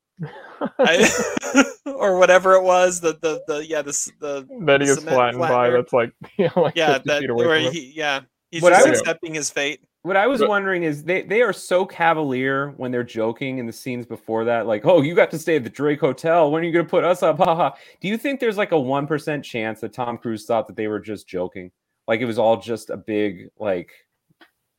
I, 0.80 1.10
or 1.86 2.18
whatever 2.18 2.54
it 2.54 2.64
was. 2.64 3.00
The 3.02 3.14
the 3.22 3.42
the 3.48 3.66
yeah 3.66 3.82
the 3.82 4.12
the 4.20 4.48
that 4.66 4.82
he 4.82 4.88
is 4.88 5.00
flattened 5.00 5.40
by. 5.40 5.70
That's 5.70 5.94
like 5.94 6.14
yeah 6.38 6.52
like 6.56 6.76
yeah 6.76 7.00
that 7.06 7.24
where 7.34 7.60
he 7.72 7.94
yeah 7.96 8.22
he's 8.50 8.62
what 8.62 8.74
just 8.74 8.90
was, 8.90 9.00
accepting 9.00 9.34
his 9.34 9.50
fate. 9.50 9.82
What 10.04 10.18
I 10.18 10.26
was 10.26 10.40
but, 10.40 10.50
wondering 10.50 10.84
is 10.84 11.04
they 11.04 11.22
they 11.22 11.42
are 11.42 11.54
so 11.54 11.86
cavalier 11.86 12.74
when 12.78 12.92
they're 12.92 13.04
joking 13.04 13.60
in 13.60 13.68
the 13.68 13.74
scenes 13.74 14.06
before 14.06 14.46
that, 14.46 14.66
like, 14.66 14.86
oh, 14.86 15.02
you 15.02 15.14
got 15.14 15.30
to 15.32 15.40
stay 15.40 15.58
at 15.58 15.64
the 15.64 15.70
Drake 15.70 16.00
Hotel. 16.00 16.50
When 16.50 16.64
are 16.64 16.66
you 16.66 16.74
going 16.74 16.86
to 16.86 16.90
put 16.90 17.04
us 17.04 17.22
up? 17.22 17.38
Haha. 17.38 17.72
Do 18.02 18.08
you 18.08 18.18
think 18.18 18.40
there's 18.40 18.58
like 18.58 18.72
a 18.72 18.80
one 18.80 19.06
percent 19.08 19.46
chance 19.46 19.82
that 19.82 19.94
Tom 19.94 20.18
Cruise 20.18 20.46
thought 20.46 20.68
that 20.68 20.76
they 20.76 20.88
were 20.88 21.00
just 21.00 21.28
joking, 21.28 21.72
like 22.08 22.20
it 22.20 22.26
was 22.26 22.40
all 22.40 22.58
just 22.58 22.90
a 22.90 22.98
big 22.98 23.50
like 23.60 23.92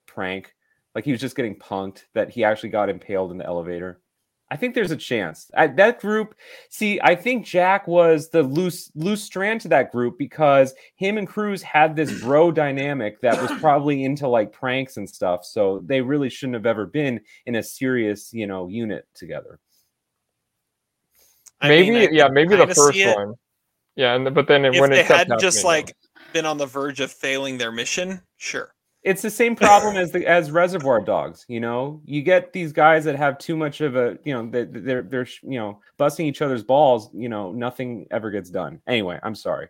prank, 0.06 0.54
like 0.94 1.04
he 1.04 1.12
was 1.12 1.20
just 1.20 1.36
getting 1.36 1.56
punked, 1.56 2.04
that 2.14 2.30
he 2.30 2.42
actually 2.42 2.70
got 2.70 2.88
impaled 2.88 3.30
in 3.30 3.38
the 3.38 3.46
elevator? 3.46 4.00
I 4.52 4.56
think 4.56 4.74
there's 4.74 4.90
a 4.90 4.98
chance. 4.98 5.50
I, 5.56 5.68
that 5.68 5.98
group, 5.98 6.34
see, 6.68 7.00
I 7.02 7.14
think 7.14 7.46
Jack 7.46 7.88
was 7.88 8.28
the 8.28 8.42
loose 8.42 8.92
loose 8.94 9.24
strand 9.24 9.62
to 9.62 9.68
that 9.68 9.90
group 9.90 10.18
because 10.18 10.74
him 10.94 11.16
and 11.16 11.26
Cruise 11.26 11.62
had 11.62 11.96
this 11.96 12.20
bro 12.22 12.52
dynamic 12.52 13.18
that 13.22 13.40
was 13.40 13.58
probably 13.60 14.04
into 14.04 14.28
like 14.28 14.52
pranks 14.52 14.98
and 14.98 15.08
stuff. 15.08 15.46
So 15.46 15.82
they 15.86 16.02
really 16.02 16.28
shouldn't 16.28 16.56
have 16.56 16.66
ever 16.66 16.84
been 16.84 17.22
in 17.46 17.54
a 17.54 17.62
serious, 17.62 18.30
you 18.34 18.46
know, 18.46 18.68
unit 18.68 19.08
together. 19.14 19.58
I 21.62 21.68
maybe, 21.68 21.90
mean, 21.90 22.08
yeah, 22.12 22.28
maybe 22.28 22.54
the 22.54 22.66
first 22.66 23.02
one. 23.16 23.32
Yeah, 23.96 24.16
and 24.16 24.34
but 24.34 24.48
then 24.48 24.66
if 24.66 24.78
when 24.78 24.90
they 24.90 25.02
hadn't 25.02 25.40
just 25.40 25.64
like 25.64 25.96
been 26.34 26.44
on 26.44 26.58
the 26.58 26.66
verge 26.66 27.00
of 27.00 27.10
failing 27.10 27.56
their 27.56 27.72
mission, 27.72 28.20
sure. 28.36 28.74
It's 29.02 29.22
the 29.22 29.30
same 29.30 29.56
problem 29.56 29.96
as 29.96 30.12
the 30.12 30.26
as 30.26 30.50
Reservoir 30.50 31.00
Dogs. 31.00 31.44
You 31.48 31.58
know, 31.60 32.00
you 32.04 32.22
get 32.22 32.52
these 32.52 32.72
guys 32.72 33.04
that 33.04 33.16
have 33.16 33.36
too 33.38 33.56
much 33.56 33.80
of 33.80 33.96
a, 33.96 34.16
you 34.24 34.32
know, 34.32 34.48
they, 34.48 34.64
they're 34.64 35.02
they're 35.02 35.26
you 35.42 35.58
know 35.58 35.80
busting 35.96 36.26
each 36.26 36.40
other's 36.42 36.62
balls. 36.62 37.10
You 37.12 37.28
know, 37.28 37.50
nothing 37.52 38.06
ever 38.10 38.30
gets 38.30 38.48
done. 38.50 38.80
Anyway, 38.86 39.18
I'm 39.22 39.34
sorry. 39.34 39.68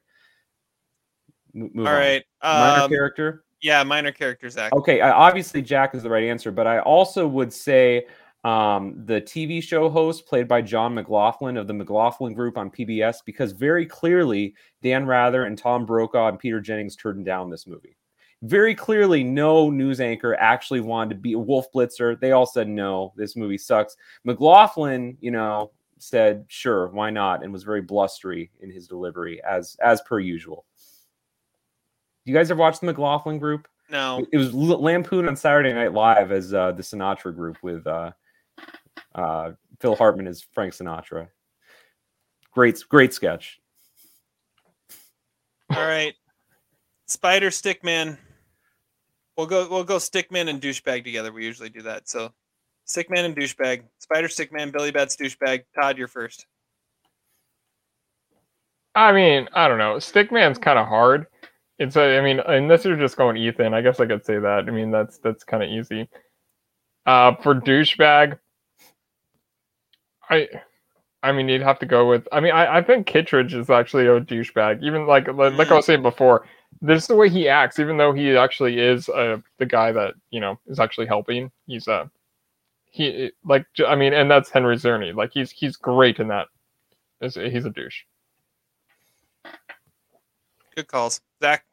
M- 1.55 1.71
All 1.79 1.87
on. 1.87 1.93
right, 1.93 2.23
minor 2.43 2.83
um, 2.83 2.91
character. 2.91 3.45
Yeah, 3.63 3.83
minor 3.85 4.13
character 4.13 4.51
Zach. 4.51 4.73
Okay, 4.73 5.01
I, 5.01 5.11
obviously 5.13 5.63
Jack 5.63 5.95
is 5.95 6.03
the 6.03 6.11
right 6.11 6.25
answer, 6.25 6.51
but 6.51 6.67
I 6.67 6.81
also 6.81 7.27
would 7.27 7.53
say 7.53 8.07
Um, 8.45 9.05
the 9.07 9.21
TV 9.21 9.63
show 9.63 9.89
host, 9.89 10.27
played 10.27 10.49
by 10.49 10.63
John 10.63 10.95
McLaughlin 10.95 11.57
of 11.57 11.69
the 11.69 11.75
McLaughlin 11.75 12.35
Group 12.35 12.59
on 12.59 12.71
PBS, 12.73 13.19
because 13.25 13.53
very 13.53 13.87
clearly 13.87 14.55
Dan 14.83 15.07
Rather 15.07 15.45
and 15.45 15.57
Tom 15.57 15.87
Brokaw 15.87 16.27
and 16.29 16.39
Peter 16.41 16.61
Jennings 16.61 16.97
turned 16.97 17.25
down 17.25 17.51
this 17.51 17.69
movie. 17.69 17.97
Very 18.43 18.75
clearly, 18.75 19.23
no 19.23 19.71
news 19.71 20.01
anchor 20.01 20.35
actually 20.35 20.81
wanted 20.81 21.15
to 21.15 21.21
be 21.21 21.35
a 21.35 21.39
Wolf 21.39 21.67
Blitzer. 21.73 22.19
They 22.19 22.33
all 22.33 22.47
said 22.47 22.69
no, 22.69 23.13
this 23.17 23.37
movie 23.37 23.59
sucks. 23.59 23.97
McLaughlin, 24.25 25.17
you 25.21 25.31
know, 25.31 25.71
said 25.99 26.45
sure, 26.49 26.89
why 26.89 27.11
not, 27.11 27.45
and 27.45 27.53
was 27.53 27.63
very 27.63 27.81
blustery 27.81 28.51
in 28.61 28.71
his 28.71 28.89
delivery 28.89 29.41
as 29.49 29.77
as 29.81 30.01
per 30.03 30.19
usual. 30.19 30.65
You 32.25 32.35
guys 32.35 32.51
ever 32.51 32.61
watched 32.61 32.81
the 32.81 32.87
McLaughlin 32.87 33.39
Group? 33.39 33.69
No. 33.89 34.27
It 34.33 34.39
was 34.39 34.53
Lampoon 34.53 35.29
on 35.29 35.37
Saturday 35.37 35.73
Night 35.73 35.93
Live 35.93 36.33
as 36.33 36.53
uh, 36.53 36.73
the 36.73 36.83
Sinatra 36.83 37.35
Group 37.35 37.59
with 37.63 37.87
uh, 37.87 38.11
uh, 39.15 39.53
Phil 39.81 39.95
Hartman 39.95 40.27
as 40.27 40.43
Frank 40.53 40.73
Sinatra. 40.73 41.29
Great, 42.53 42.83
great 42.89 43.15
sketch. 43.15 43.61
All 45.71 45.87
right, 45.87 46.15
Spider 47.07 47.51
Stickman. 47.51 48.19
We'll 49.37 49.47
go. 49.47 49.69
We'll 49.69 49.85
go 49.85 49.97
Stickman 49.97 50.49
and 50.49 50.61
douchebag 50.61 51.05
together. 51.05 51.33
We 51.33 51.45
usually 51.45 51.71
do 51.71 51.83
that. 51.83 52.09
So, 52.09 52.33
Stickman 52.87 53.25
and 53.25 53.37
douchebag. 53.37 53.83
Spider 53.99 54.29
Stickman. 54.29 54.73
Billy 54.73 54.91
Bats 54.91 55.17
douchebag. 55.17 55.65
Todd, 55.81 55.99
you're 55.99 56.09
first. 56.09 56.47
I 58.95 59.13
mean, 59.13 59.49
I 59.55 59.69
don't 59.69 59.79
know. 59.79 59.95
Stickman's 59.95 60.59
kind 60.59 60.79
of 60.79 60.87
hard. 60.87 61.27
It's 61.79 61.97
a, 61.97 62.19
I 62.19 62.21
mean, 62.21 62.41
unless 62.47 62.85
you're 62.85 62.97
just 62.97 63.17
going 63.17 63.37
Ethan, 63.37 63.75
I 63.75 63.81
guess 63.81 64.01
I 64.01 64.07
could 64.07 64.25
say 64.25 64.39
that. 64.39 64.65
I 64.69 64.71
mean, 64.71 64.91
that's 64.91 65.19
that's 65.19 65.45
kind 65.45 65.63
of 65.63 65.71
easy. 65.71 66.09
Uh, 67.07 67.35
for 67.43 67.55
douchebag, 67.55 68.39
I, 70.29 70.49
I 71.23 71.33
mean, 71.33 71.49
you'd 71.49 71.63
have 71.63 71.79
to 71.81 71.87
go 71.87 72.09
with. 72.09 72.29
I 72.31 72.41
mean, 72.41 72.53
I, 72.53 72.79
I 72.79 72.83
think 72.83 73.07
Kittredge 73.07 73.55
is 73.55 73.71
actually 73.71 74.07
a 74.07 74.21
douchebag. 74.21 74.83
Even 74.83 75.07
like 75.07 75.27
like, 75.29 75.55
like 75.55 75.71
I 75.71 75.75
was 75.75 75.87
saying 75.87 76.03
before, 76.03 76.47
this 76.81 77.03
is 77.03 77.09
the 77.09 77.17
way 77.17 77.29
he 77.29 77.49
acts. 77.49 77.79
Even 77.79 77.97
though 77.97 78.13
he 78.13 78.37
actually 78.37 78.79
is 78.79 79.09
uh, 79.09 79.39
the 79.59 79.67
guy 79.67 79.93
that 79.93 80.15
you 80.31 80.41
know 80.41 80.59
is 80.67 80.81
actually 80.81 81.07
helping. 81.07 81.51
He's 81.67 81.87
a, 81.89 81.93
uh, 81.93 82.07
he 82.91 83.31
like 83.45 83.67
I 83.87 83.95
mean, 83.95 84.13
and 84.13 84.31
that's 84.31 84.51
Henry 84.51 84.77
Czerny. 84.77 85.15
Like 85.15 85.33
he's 85.33 85.51
he's 85.51 85.77
great 85.77 86.19
in 86.19 86.29
that. 86.29 86.49
He's 87.21 87.37
a 87.37 87.71
douche. 87.71 88.03
Good 90.75 90.89
calls, 90.89 91.21
Zach. 91.43 91.65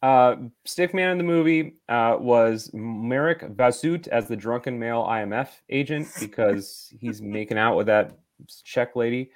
Uh, 0.00 0.36
Stickman 0.64 1.10
in 1.10 1.18
the 1.18 1.24
movie 1.24 1.74
uh, 1.88 2.16
was 2.20 2.70
Marek 2.72 3.40
Vašut 3.56 4.06
as 4.08 4.28
the 4.28 4.36
drunken 4.36 4.78
male 4.78 5.02
IMF 5.02 5.48
agent 5.70 6.06
because 6.20 6.92
he's 7.00 7.20
making 7.20 7.58
out 7.58 7.76
with 7.76 7.88
that 7.88 8.16
Czech 8.64 8.94
lady. 8.94 9.30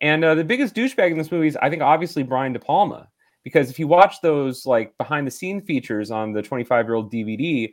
And 0.00 0.24
uh, 0.24 0.34
the 0.34 0.44
biggest 0.44 0.74
douchebag 0.74 1.12
in 1.12 1.18
this 1.18 1.30
movie 1.30 1.46
is, 1.46 1.56
I 1.56 1.70
think, 1.70 1.82
obviously 1.82 2.22
Brian 2.22 2.52
De 2.52 2.58
Palma. 2.58 3.08
Because 3.42 3.70
if 3.70 3.78
you 3.78 3.86
watch 3.86 4.20
those 4.20 4.66
like 4.66 4.96
behind 4.98 5.26
the 5.26 5.30
scene 5.30 5.60
features 5.60 6.10
on 6.10 6.32
the 6.32 6.42
25 6.42 6.86
year 6.86 6.94
old 6.94 7.12
DVD, 7.12 7.72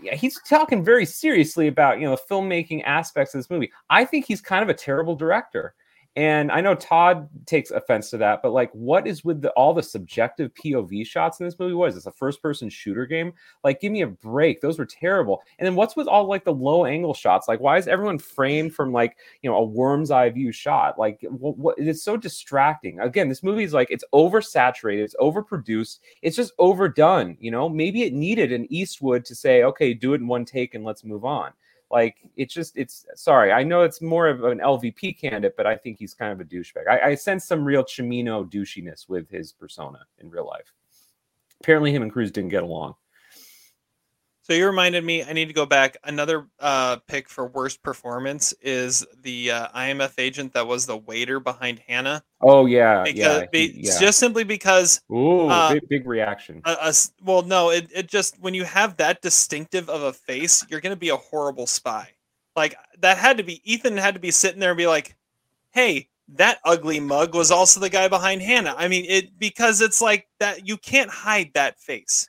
yeah, 0.00 0.14
he's 0.14 0.40
talking 0.48 0.84
very 0.84 1.04
seriously 1.04 1.68
about 1.68 1.98
you 1.98 2.06
know 2.06 2.16
the 2.16 2.34
filmmaking 2.34 2.82
aspects 2.84 3.34
of 3.34 3.38
this 3.38 3.50
movie. 3.50 3.70
I 3.90 4.04
think 4.04 4.26
he's 4.26 4.40
kind 4.40 4.62
of 4.62 4.68
a 4.68 4.74
terrible 4.74 5.14
director. 5.14 5.74
And 6.14 6.52
I 6.52 6.60
know 6.60 6.74
Todd 6.74 7.26
takes 7.46 7.70
offense 7.70 8.10
to 8.10 8.18
that, 8.18 8.42
but 8.42 8.52
like, 8.52 8.70
what 8.72 9.06
is 9.06 9.24
with 9.24 9.40
the, 9.40 9.50
all 9.52 9.72
the 9.72 9.82
subjective 9.82 10.52
POV 10.52 11.06
shots 11.06 11.40
in 11.40 11.46
this 11.46 11.58
movie? 11.58 11.72
What 11.72 11.88
is 11.88 11.94
this 11.94 12.04
a 12.04 12.12
first 12.12 12.42
person 12.42 12.68
shooter 12.68 13.06
game? 13.06 13.32
Like, 13.64 13.80
give 13.80 13.92
me 13.92 14.02
a 14.02 14.08
break. 14.08 14.60
Those 14.60 14.78
were 14.78 14.84
terrible. 14.84 15.42
And 15.58 15.64
then 15.64 15.74
what's 15.74 15.96
with 15.96 16.08
all 16.08 16.26
like 16.26 16.44
the 16.44 16.52
low 16.52 16.84
angle 16.84 17.14
shots? 17.14 17.48
Like, 17.48 17.60
why 17.60 17.78
is 17.78 17.88
everyone 17.88 18.18
framed 18.18 18.74
from 18.74 18.92
like, 18.92 19.16
you 19.40 19.48
know, 19.48 19.56
a 19.56 19.64
worm's 19.64 20.10
eye 20.10 20.28
view 20.28 20.52
shot? 20.52 20.98
Like, 20.98 21.18
what, 21.22 21.56
what 21.56 21.78
it's 21.78 22.02
so 22.02 22.18
distracting. 22.18 23.00
Again, 23.00 23.30
this 23.30 23.42
movie 23.42 23.64
is 23.64 23.72
like, 23.72 23.90
it's 23.90 24.04
oversaturated, 24.12 25.04
it's 25.04 25.16
overproduced, 25.18 26.00
it's 26.20 26.36
just 26.36 26.52
overdone. 26.58 27.38
You 27.40 27.52
know, 27.52 27.70
maybe 27.70 28.02
it 28.02 28.12
needed 28.12 28.52
an 28.52 28.66
Eastwood 28.70 29.24
to 29.24 29.34
say, 29.34 29.62
okay, 29.62 29.94
do 29.94 30.12
it 30.12 30.20
in 30.20 30.28
one 30.28 30.44
take 30.44 30.74
and 30.74 30.84
let's 30.84 31.04
move 31.04 31.24
on. 31.24 31.52
Like 31.92 32.16
it's 32.36 32.54
just 32.54 32.76
it's 32.76 33.04
sorry. 33.14 33.52
I 33.52 33.62
know 33.62 33.82
it's 33.82 34.00
more 34.00 34.26
of 34.26 34.42
an 34.44 34.58
LVP 34.58 35.20
candidate, 35.20 35.54
but 35.58 35.66
I 35.66 35.76
think 35.76 35.98
he's 35.98 36.14
kind 36.14 36.32
of 36.32 36.40
a 36.40 36.44
douchebag. 36.44 36.88
I, 36.88 37.10
I 37.10 37.14
sense 37.14 37.44
some 37.44 37.62
real 37.62 37.84
Cimino 37.84 38.50
douchiness 38.50 39.08
with 39.10 39.28
his 39.28 39.52
persona 39.52 39.98
in 40.18 40.30
real 40.30 40.46
life. 40.46 40.72
Apparently, 41.60 41.94
him 41.94 42.02
and 42.02 42.10
Cruise 42.10 42.32
didn't 42.32 42.50
get 42.50 42.62
along. 42.62 42.94
So 44.44 44.54
you 44.54 44.66
reminded 44.66 45.04
me. 45.04 45.22
I 45.22 45.32
need 45.32 45.46
to 45.46 45.54
go 45.54 45.66
back. 45.66 45.96
Another 46.02 46.48
uh, 46.58 46.96
pick 47.06 47.28
for 47.28 47.46
worst 47.46 47.80
performance 47.80 48.52
is 48.60 49.06
the 49.22 49.52
uh, 49.52 49.68
IMF 49.68 50.14
agent 50.18 50.52
that 50.54 50.66
was 50.66 50.84
the 50.84 50.96
waiter 50.96 51.38
behind 51.38 51.80
Hannah. 51.86 52.24
Oh 52.40 52.66
yeah, 52.66 53.04
because, 53.04 53.42
yeah, 53.42 53.46
be, 53.52 53.72
yeah. 53.76 54.00
Just 54.00 54.18
simply 54.18 54.42
because. 54.42 55.00
Ooh, 55.12 55.46
uh, 55.46 55.74
big, 55.74 55.88
big 55.88 56.06
reaction. 56.08 56.60
A, 56.64 56.92
well, 57.22 57.42
no, 57.42 57.70
it, 57.70 57.88
it 57.94 58.08
just 58.08 58.36
when 58.40 58.52
you 58.52 58.64
have 58.64 58.96
that 58.96 59.22
distinctive 59.22 59.88
of 59.88 60.02
a 60.02 60.12
face, 60.12 60.66
you're 60.68 60.80
gonna 60.80 60.96
be 60.96 61.10
a 61.10 61.16
horrible 61.16 61.68
spy. 61.68 62.08
Like 62.56 62.74
that 62.98 63.18
had 63.18 63.36
to 63.36 63.44
be 63.44 63.60
Ethan 63.64 63.96
had 63.96 64.14
to 64.14 64.20
be 64.20 64.32
sitting 64.32 64.58
there 64.58 64.72
and 64.72 64.78
be 64.78 64.88
like, 64.88 65.14
"Hey, 65.70 66.08
that 66.28 66.58
ugly 66.64 66.98
mug 66.98 67.32
was 67.32 67.52
also 67.52 67.78
the 67.78 67.88
guy 67.88 68.08
behind 68.08 68.42
Hannah." 68.42 68.74
I 68.76 68.88
mean, 68.88 69.04
it 69.08 69.38
because 69.38 69.80
it's 69.80 70.02
like 70.02 70.26
that. 70.40 70.66
You 70.66 70.76
can't 70.78 71.10
hide 71.10 71.52
that 71.54 71.78
face. 71.78 72.28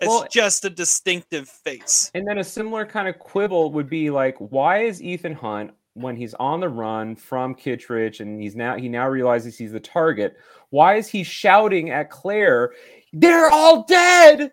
It's 0.00 0.08
well, 0.08 0.26
just 0.30 0.64
a 0.64 0.70
distinctive 0.70 1.48
face. 1.48 2.10
And 2.14 2.26
then 2.26 2.38
a 2.38 2.44
similar 2.44 2.84
kind 2.84 3.08
of 3.08 3.18
quibble 3.18 3.72
would 3.72 3.88
be 3.88 4.10
like, 4.10 4.36
why 4.38 4.82
is 4.82 5.02
Ethan 5.02 5.34
Hunt 5.34 5.70
when 5.94 6.16
he's 6.16 6.34
on 6.34 6.60
the 6.60 6.68
run 6.68 7.16
from 7.16 7.54
Kittredge 7.54 8.20
and 8.20 8.40
he's 8.40 8.54
now 8.54 8.76
he 8.76 8.88
now 8.88 9.08
realizes 9.08 9.56
he's 9.56 9.72
the 9.72 9.80
target? 9.80 10.36
Why 10.68 10.96
is 10.96 11.08
he 11.08 11.22
shouting 11.22 11.90
at 11.90 12.10
Claire, 12.10 12.72
"They're 13.12 13.50
all 13.50 13.84
dead"? 13.84 14.52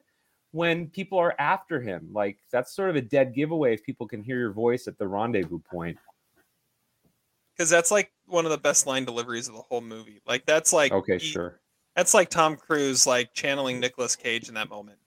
When 0.51 0.87
people 0.87 1.17
are 1.17 1.35
after 1.39 1.81
him, 1.81 2.09
like 2.13 2.37
that's 2.51 2.75
sort 2.75 2.91
of 2.91 2.95
a 2.95 3.01
dead 3.01 3.33
giveaway 3.33 3.73
if 3.73 3.83
people 3.83 4.07
can 4.07 4.21
hear 4.21 4.39
your 4.39 4.53
voice 4.53 4.87
at 4.87 4.97
the 4.97 5.07
rendezvous 5.07 5.59
point. 5.59 5.97
Because 7.57 7.69
that's 7.69 7.91
like 7.91 8.11
one 8.27 8.45
of 8.45 8.51
the 8.51 8.57
best 8.57 8.87
line 8.87 9.03
deliveries 9.03 9.47
of 9.47 9.55
the 9.55 9.61
whole 9.61 9.81
movie. 9.81 10.21
Like 10.27 10.45
that's 10.45 10.71
like 10.71 10.91
okay, 10.91 11.17
he, 11.17 11.27
sure. 11.27 11.59
That's 11.95 12.13
like 12.13 12.29
Tom 12.29 12.55
Cruise 12.55 13.05
like 13.05 13.33
channeling 13.33 13.79
Nicolas 13.79 14.15
Cage 14.15 14.47
in 14.47 14.53
that 14.53 14.69
moment. 14.69 14.99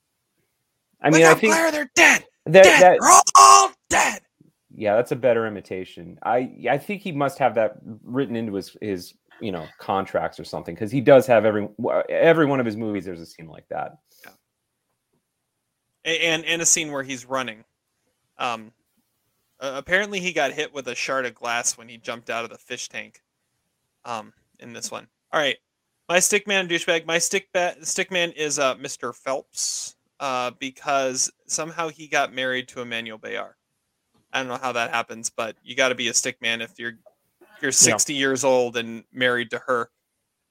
I 1.03 1.11
mean, 1.11 1.25
I 1.25 1.35
think 1.35 1.53
Blair, 1.53 1.71
they're 1.71 1.91
dead. 1.95 2.25
That, 2.47 2.65
dead. 2.65 2.83
That, 2.83 2.99
We're 3.01 3.21
all 3.37 3.73
dead. 3.91 4.21
Yeah, 4.75 4.95
that's 4.95 5.13
a 5.13 5.17
better 5.17 5.47
imitation. 5.47 6.19
I 6.23 6.53
I 6.71 6.79
think 6.79 7.03
he 7.03 7.13
must 7.13 7.39
have 7.39 7.55
that 7.55 7.77
written 8.05 8.37
into 8.37 8.55
his 8.55 8.77
his 8.81 9.15
you 9.41 9.53
know 9.53 9.67
contracts 9.79 10.39
or 10.39 10.45
something 10.45 10.75
because 10.75 10.91
he 10.91 11.01
does 11.01 11.27
have 11.27 11.45
every 11.45 11.69
every 12.09 12.47
one 12.47 12.61
of 12.61 12.67
his 12.67 12.77
movies. 12.77 13.05
There's 13.05 13.21
a 13.21 13.27
scene 13.27 13.49
like 13.49 13.67
that. 13.69 13.99
Yeah. 16.05 16.13
And 16.13 16.45
and 16.45 16.63
a 16.63 16.67
scene 16.67 16.93
where 16.93 17.03
he's 17.03 17.25
running. 17.25 17.65
Um, 18.39 18.73
uh, 19.61 19.73
apparently 19.77 20.21
he 20.21 20.33
got 20.33 20.53
hit 20.53 20.75
with 20.75 20.89
a 20.89 20.95
shard 20.95 21.25
of 21.25 21.35
glass 21.35 21.79
when 21.79 21.89
he 21.89 21.97
jumped 21.97 22.29
out 22.29 22.45
of 22.45 22.51
the 22.51 22.59
fish 22.59 22.89
tank. 22.89 23.23
Um, 24.05 24.33
in 24.61 24.73
this 24.73 24.91
one. 24.91 25.09
All 25.33 25.41
right, 25.41 25.57
my 26.09 26.19
stickman 26.19 26.69
douchebag. 26.69 27.07
My 27.07 27.19
stick 27.19 27.49
ba- 27.53 27.77
stickman 27.81 28.35
is 28.35 28.59
uh 28.59 28.75
Mr. 28.77 29.15
Phelps 29.15 29.96
uh, 30.21 30.53
because 30.59 31.31
somehow 31.47 31.89
he 31.89 32.07
got 32.07 32.33
married 32.33 32.69
to 32.69 32.81
Emmanuelle 32.81 33.21
Béart. 33.21 33.55
I 34.33 34.41
don't 34.41 34.49
know 34.49 34.59
how 34.61 34.73
that 34.73 34.91
happens, 34.91 35.31
but 35.31 35.57
you 35.63 35.75
got 35.75 35.89
to 35.89 35.95
be 35.95 36.09
a 36.09 36.15
stick 36.15 36.41
man 36.43 36.61
if 36.61 36.79
you're 36.79 36.99
if 37.41 37.63
you're 37.63 37.73
60 37.73 38.13
yeah. 38.13 38.19
years 38.19 38.45
old 38.45 38.77
and 38.77 39.05
married 39.13 39.51
to 39.51 39.59
her. 39.61 39.91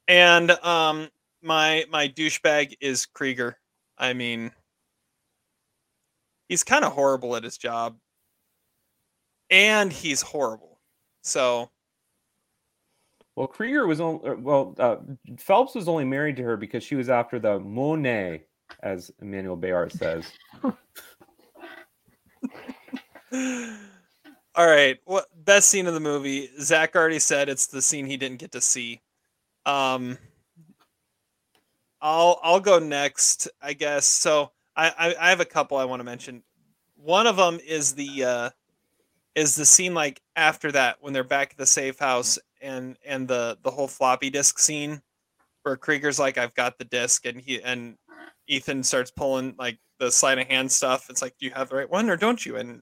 And 0.07 0.51
um, 0.51 1.09
my 1.41 1.85
my 1.89 2.07
douchebag 2.07 2.75
is 2.81 3.05
Krieger. 3.05 3.57
I 3.97 4.13
mean, 4.13 4.51
he's 6.49 6.63
kind 6.63 6.83
of 6.83 6.93
horrible 6.93 7.35
at 7.35 7.43
his 7.43 7.57
job, 7.57 7.97
and 9.49 9.91
he's 9.91 10.21
horrible. 10.21 10.79
So 11.21 11.69
well, 13.35 13.47
Krieger 13.47 13.85
was 13.85 13.99
only 13.99 14.35
well. 14.35 14.75
Uh, 14.79 14.97
Phelps 15.37 15.75
was 15.75 15.87
only 15.87 16.05
married 16.05 16.37
to 16.37 16.43
her 16.43 16.55
because 16.55 16.83
she 16.83 16.95
was 16.95 17.09
after 17.09 17.37
the 17.37 17.59
Monet 17.59 18.45
as 18.81 19.11
Emmanuelle 19.21 19.59
Béart 19.59 19.91
says. 19.91 20.31
All 24.55 24.67
right. 24.67 24.97
What 25.05 25.27
best 25.43 25.69
scene 25.69 25.87
of 25.87 25.93
the 25.93 25.99
movie? 25.99 26.49
Zach 26.61 26.95
already 26.95 27.19
said 27.19 27.49
it's 27.49 27.67
the 27.67 27.81
scene 27.81 28.05
he 28.05 28.17
didn't 28.17 28.39
get 28.39 28.51
to 28.53 28.61
see. 28.61 29.01
Um, 29.65 30.17
I'll 32.01 32.39
I'll 32.43 32.59
go 32.59 32.79
next, 32.79 33.47
I 33.61 33.73
guess. 33.73 34.05
So 34.05 34.51
I 34.75 34.89
I, 34.89 35.15
I 35.19 35.29
have 35.29 35.39
a 35.39 35.45
couple 35.45 35.77
I 35.77 35.85
want 35.85 35.99
to 35.99 36.05
mention. 36.05 36.43
One 36.95 37.27
of 37.27 37.35
them 37.35 37.59
is 37.65 37.93
the 37.93 38.23
uh, 38.23 38.49
is 39.35 39.55
the 39.55 39.65
scene 39.65 39.93
like 39.93 40.21
after 40.35 40.71
that 40.71 40.97
when 41.01 41.13
they're 41.13 41.23
back 41.23 41.51
at 41.51 41.57
the 41.57 41.65
safe 41.65 41.99
house 41.99 42.39
and 42.61 42.97
and 43.05 43.27
the 43.27 43.57
the 43.63 43.71
whole 43.71 43.87
floppy 43.87 44.29
disk 44.29 44.59
scene 44.59 45.01
where 45.63 45.75
Krieger's 45.75 46.19
like 46.19 46.37
I've 46.37 46.53
got 46.53 46.77
the 46.77 46.85
disc 46.85 47.25
and 47.25 47.41
he 47.41 47.61
and 47.61 47.97
Ethan 48.47 48.83
starts 48.83 49.11
pulling 49.11 49.55
like 49.57 49.79
the 49.99 50.11
sleight 50.11 50.37
of 50.37 50.47
hand 50.47 50.71
stuff. 50.71 51.09
It's 51.09 51.21
like, 51.21 51.35
do 51.39 51.45
you 51.45 51.51
have 51.51 51.69
the 51.69 51.75
right 51.75 51.89
one 51.89 52.09
or 52.09 52.17
don't 52.17 52.45
you? 52.45 52.57
And 52.57 52.81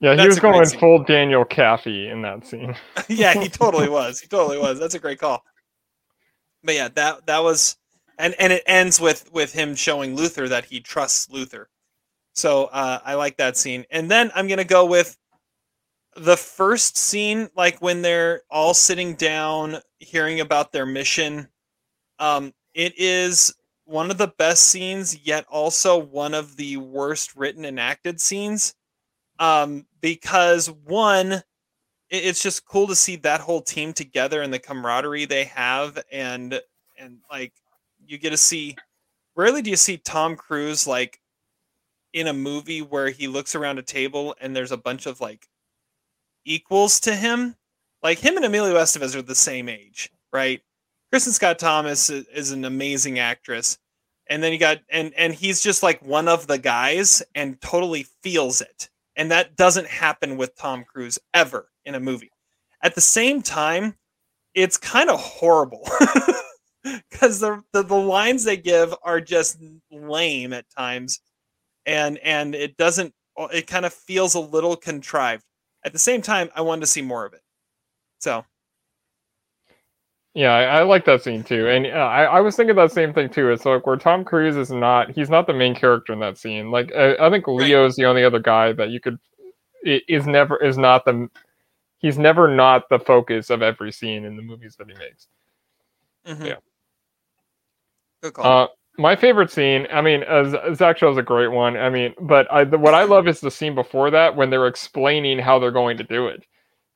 Yeah, 0.00 0.14
he 0.20 0.26
was 0.26 0.40
going 0.40 0.66
full 0.66 1.02
Daniel 1.02 1.44
Caffey 1.44 2.10
in 2.10 2.22
that 2.22 2.46
scene. 2.46 2.74
yeah, 3.08 3.34
he 3.34 3.48
totally 3.48 3.88
was. 3.88 4.20
He 4.20 4.28
totally 4.28 4.58
was. 4.58 4.78
That's 4.78 4.94
a 4.94 4.98
great 4.98 5.18
call. 5.18 5.44
But 6.62 6.74
yeah, 6.74 6.88
that 6.94 7.26
that 7.26 7.42
was, 7.42 7.76
and 8.18 8.34
and 8.38 8.52
it 8.52 8.62
ends 8.66 9.00
with 9.00 9.30
with 9.32 9.52
him 9.52 9.74
showing 9.74 10.16
Luther 10.16 10.48
that 10.48 10.64
he 10.64 10.80
trusts 10.80 11.30
Luther. 11.30 11.68
So 12.34 12.64
uh, 12.66 13.00
I 13.04 13.14
like 13.14 13.36
that 13.38 13.56
scene. 13.56 13.84
And 13.90 14.10
then 14.10 14.30
I'm 14.34 14.48
gonna 14.48 14.64
go 14.64 14.84
with 14.84 15.16
the 16.16 16.36
first 16.36 16.96
scene, 16.96 17.48
like 17.54 17.80
when 17.80 18.02
they're 18.02 18.42
all 18.50 18.74
sitting 18.74 19.14
down, 19.14 19.76
hearing 19.98 20.40
about 20.40 20.72
their 20.72 20.86
mission. 20.86 21.48
Um, 22.18 22.52
it 22.74 22.94
is 22.96 23.54
one 23.86 24.10
of 24.10 24.18
the 24.18 24.28
best 24.28 24.64
scenes, 24.64 25.26
yet 25.26 25.46
also 25.48 25.96
one 25.96 26.34
of 26.34 26.56
the 26.56 26.76
worst 26.76 27.34
written 27.36 27.64
and 27.64 27.80
acted 27.80 28.20
scenes. 28.20 28.74
Um, 29.38 29.86
because 30.00 30.70
one, 30.70 31.42
it's 32.10 32.42
just 32.42 32.66
cool 32.66 32.86
to 32.88 32.96
see 32.96 33.16
that 33.16 33.40
whole 33.40 33.62
team 33.62 33.92
together 33.92 34.42
and 34.42 34.52
the 34.52 34.58
camaraderie 34.58 35.24
they 35.24 35.44
have 35.44 36.02
and 36.12 36.60
and 36.98 37.18
like 37.30 37.52
you 38.06 38.16
get 38.16 38.30
to 38.30 38.36
see 38.36 38.76
rarely 39.34 39.60
do 39.60 39.70
you 39.70 39.76
see 39.76 39.96
Tom 39.96 40.36
Cruise 40.36 40.86
like 40.86 41.20
in 42.12 42.28
a 42.28 42.32
movie 42.32 42.80
where 42.80 43.10
he 43.10 43.26
looks 43.26 43.54
around 43.54 43.78
a 43.78 43.82
table 43.82 44.34
and 44.40 44.54
there's 44.54 44.72
a 44.72 44.76
bunch 44.76 45.06
of 45.06 45.20
like 45.20 45.48
equals 46.44 47.00
to 47.00 47.14
him 47.14 47.56
like 48.02 48.18
him 48.18 48.36
and 48.36 48.44
Emilio 48.44 48.76
Estevez 48.76 49.16
are 49.16 49.22
the 49.22 49.34
same 49.34 49.68
age 49.68 50.10
right 50.32 50.62
Kristin 51.16 51.32
Scott 51.32 51.58
Thomas 51.58 52.10
is, 52.10 52.50
an 52.50 52.66
amazing 52.66 53.18
actress 53.18 53.78
and 54.28 54.42
then 54.42 54.52
you 54.52 54.58
got 54.58 54.80
and 54.90 55.14
and 55.14 55.32
he's 55.32 55.62
just 55.62 55.82
like 55.82 56.04
one 56.04 56.28
of 56.28 56.46
the 56.46 56.58
guys 56.58 57.22
and 57.34 57.58
totally 57.62 58.06
feels 58.22 58.60
it 58.60 58.90
and 59.16 59.30
that 59.30 59.56
doesn't 59.56 59.86
happen 59.86 60.36
with 60.36 60.54
Tom 60.56 60.84
Cruise 60.84 61.18
ever 61.32 61.70
in 61.86 61.94
a 61.94 62.00
movie. 62.00 62.30
At 62.82 62.94
the 62.94 63.00
same 63.00 63.40
time, 63.40 63.96
it's 64.54 64.76
kind 64.76 65.08
of 65.08 65.18
horrible 65.18 65.88
because 66.84 67.40
the, 67.40 67.62
the 67.72 67.82
the 67.82 67.94
lines 67.94 68.44
they 68.44 68.58
give 68.58 68.94
are 69.02 69.20
just 69.20 69.58
lame 69.90 70.52
at 70.52 70.68
times, 70.68 71.20
and 71.86 72.18
and 72.18 72.54
it 72.54 72.76
doesn't. 72.76 73.14
It 73.52 73.66
kind 73.66 73.86
of 73.86 73.92
feels 73.92 74.34
a 74.34 74.40
little 74.40 74.76
contrived. 74.76 75.44
At 75.84 75.92
the 75.92 75.98
same 75.98 76.22
time, 76.22 76.50
I 76.54 76.60
wanted 76.60 76.82
to 76.82 76.86
see 76.86 77.02
more 77.02 77.24
of 77.24 77.32
it. 77.32 77.42
So 78.18 78.44
Yeah, 80.36 80.52
I, 80.54 80.80
I 80.80 80.82
like 80.84 81.06
that 81.06 81.24
scene 81.24 81.44
too, 81.44 81.68
and 81.68 81.86
uh, 81.86 81.90
I, 81.90 82.24
I 82.24 82.40
was 82.42 82.56
thinking 82.56 82.76
that 82.76 82.92
same 82.92 83.14
thing 83.14 83.30
too. 83.30 83.50
It's 83.50 83.64
like 83.64 83.86
where 83.86 83.96
Tom 83.96 84.24
Cruise 84.24 84.56
is 84.56 84.70
not, 84.70 85.10
he's 85.12 85.30
not 85.30 85.48
the 85.48 85.54
main 85.54 85.74
character 85.74 86.12
in 86.12 86.20
that 86.20 86.38
scene. 86.38 86.70
Like 86.70 86.92
I, 86.94 87.16
I 87.16 87.30
think 87.30 87.48
Leo's 87.48 87.96
the 87.96 88.04
only 88.06 88.24
other 88.24 88.40
guy 88.40 88.72
that 88.74 88.90
you 88.90 89.00
could 89.00 89.18
is 89.84 90.26
never 90.26 90.58
is 90.58 90.78
not 90.78 91.06
the, 91.06 91.28
he's 91.98 92.18
never 92.18 92.54
not 92.54 92.88
the 92.90 93.00
focus 93.00 93.50
of 93.50 93.62
every 93.62 93.92
scene 93.92 94.26
in 94.26 94.36
the 94.36 94.42
movies 94.42 94.76
that 94.78 94.88
he 94.88 94.94
makes. 94.94 95.28
mhm. 96.26 96.46
Yeah. 96.46 96.56
good 98.22 98.34
call. 98.34 98.44
Uh, 98.46 98.68
my 98.98 99.16
favorite 99.16 99.50
scene, 99.50 99.86
I 99.92 100.02
mean, 100.02 100.24
uh, 100.28 100.44
Z- 100.50 100.74
Zach 100.76 100.98
Show's 100.98 101.18
a 101.18 101.22
great 101.22 101.48
one. 101.52 101.76
I 101.78 101.90
mean, 101.90 102.14
but 102.20 102.50
I, 102.52 102.64
the, 102.64 102.78
what 102.78 102.94
I 102.94 103.04
love 103.04 103.28
is 103.28 103.40
the 103.40 103.50
scene 103.50 103.74
before 103.74 104.10
that 104.10 104.36
when 104.36 104.50
they're 104.50 104.66
explaining 104.68 105.38
how 105.38 105.58
they're 105.58 105.70
going 105.70 105.98
to 105.98 106.04
do 106.04 106.28
it. 106.28 106.46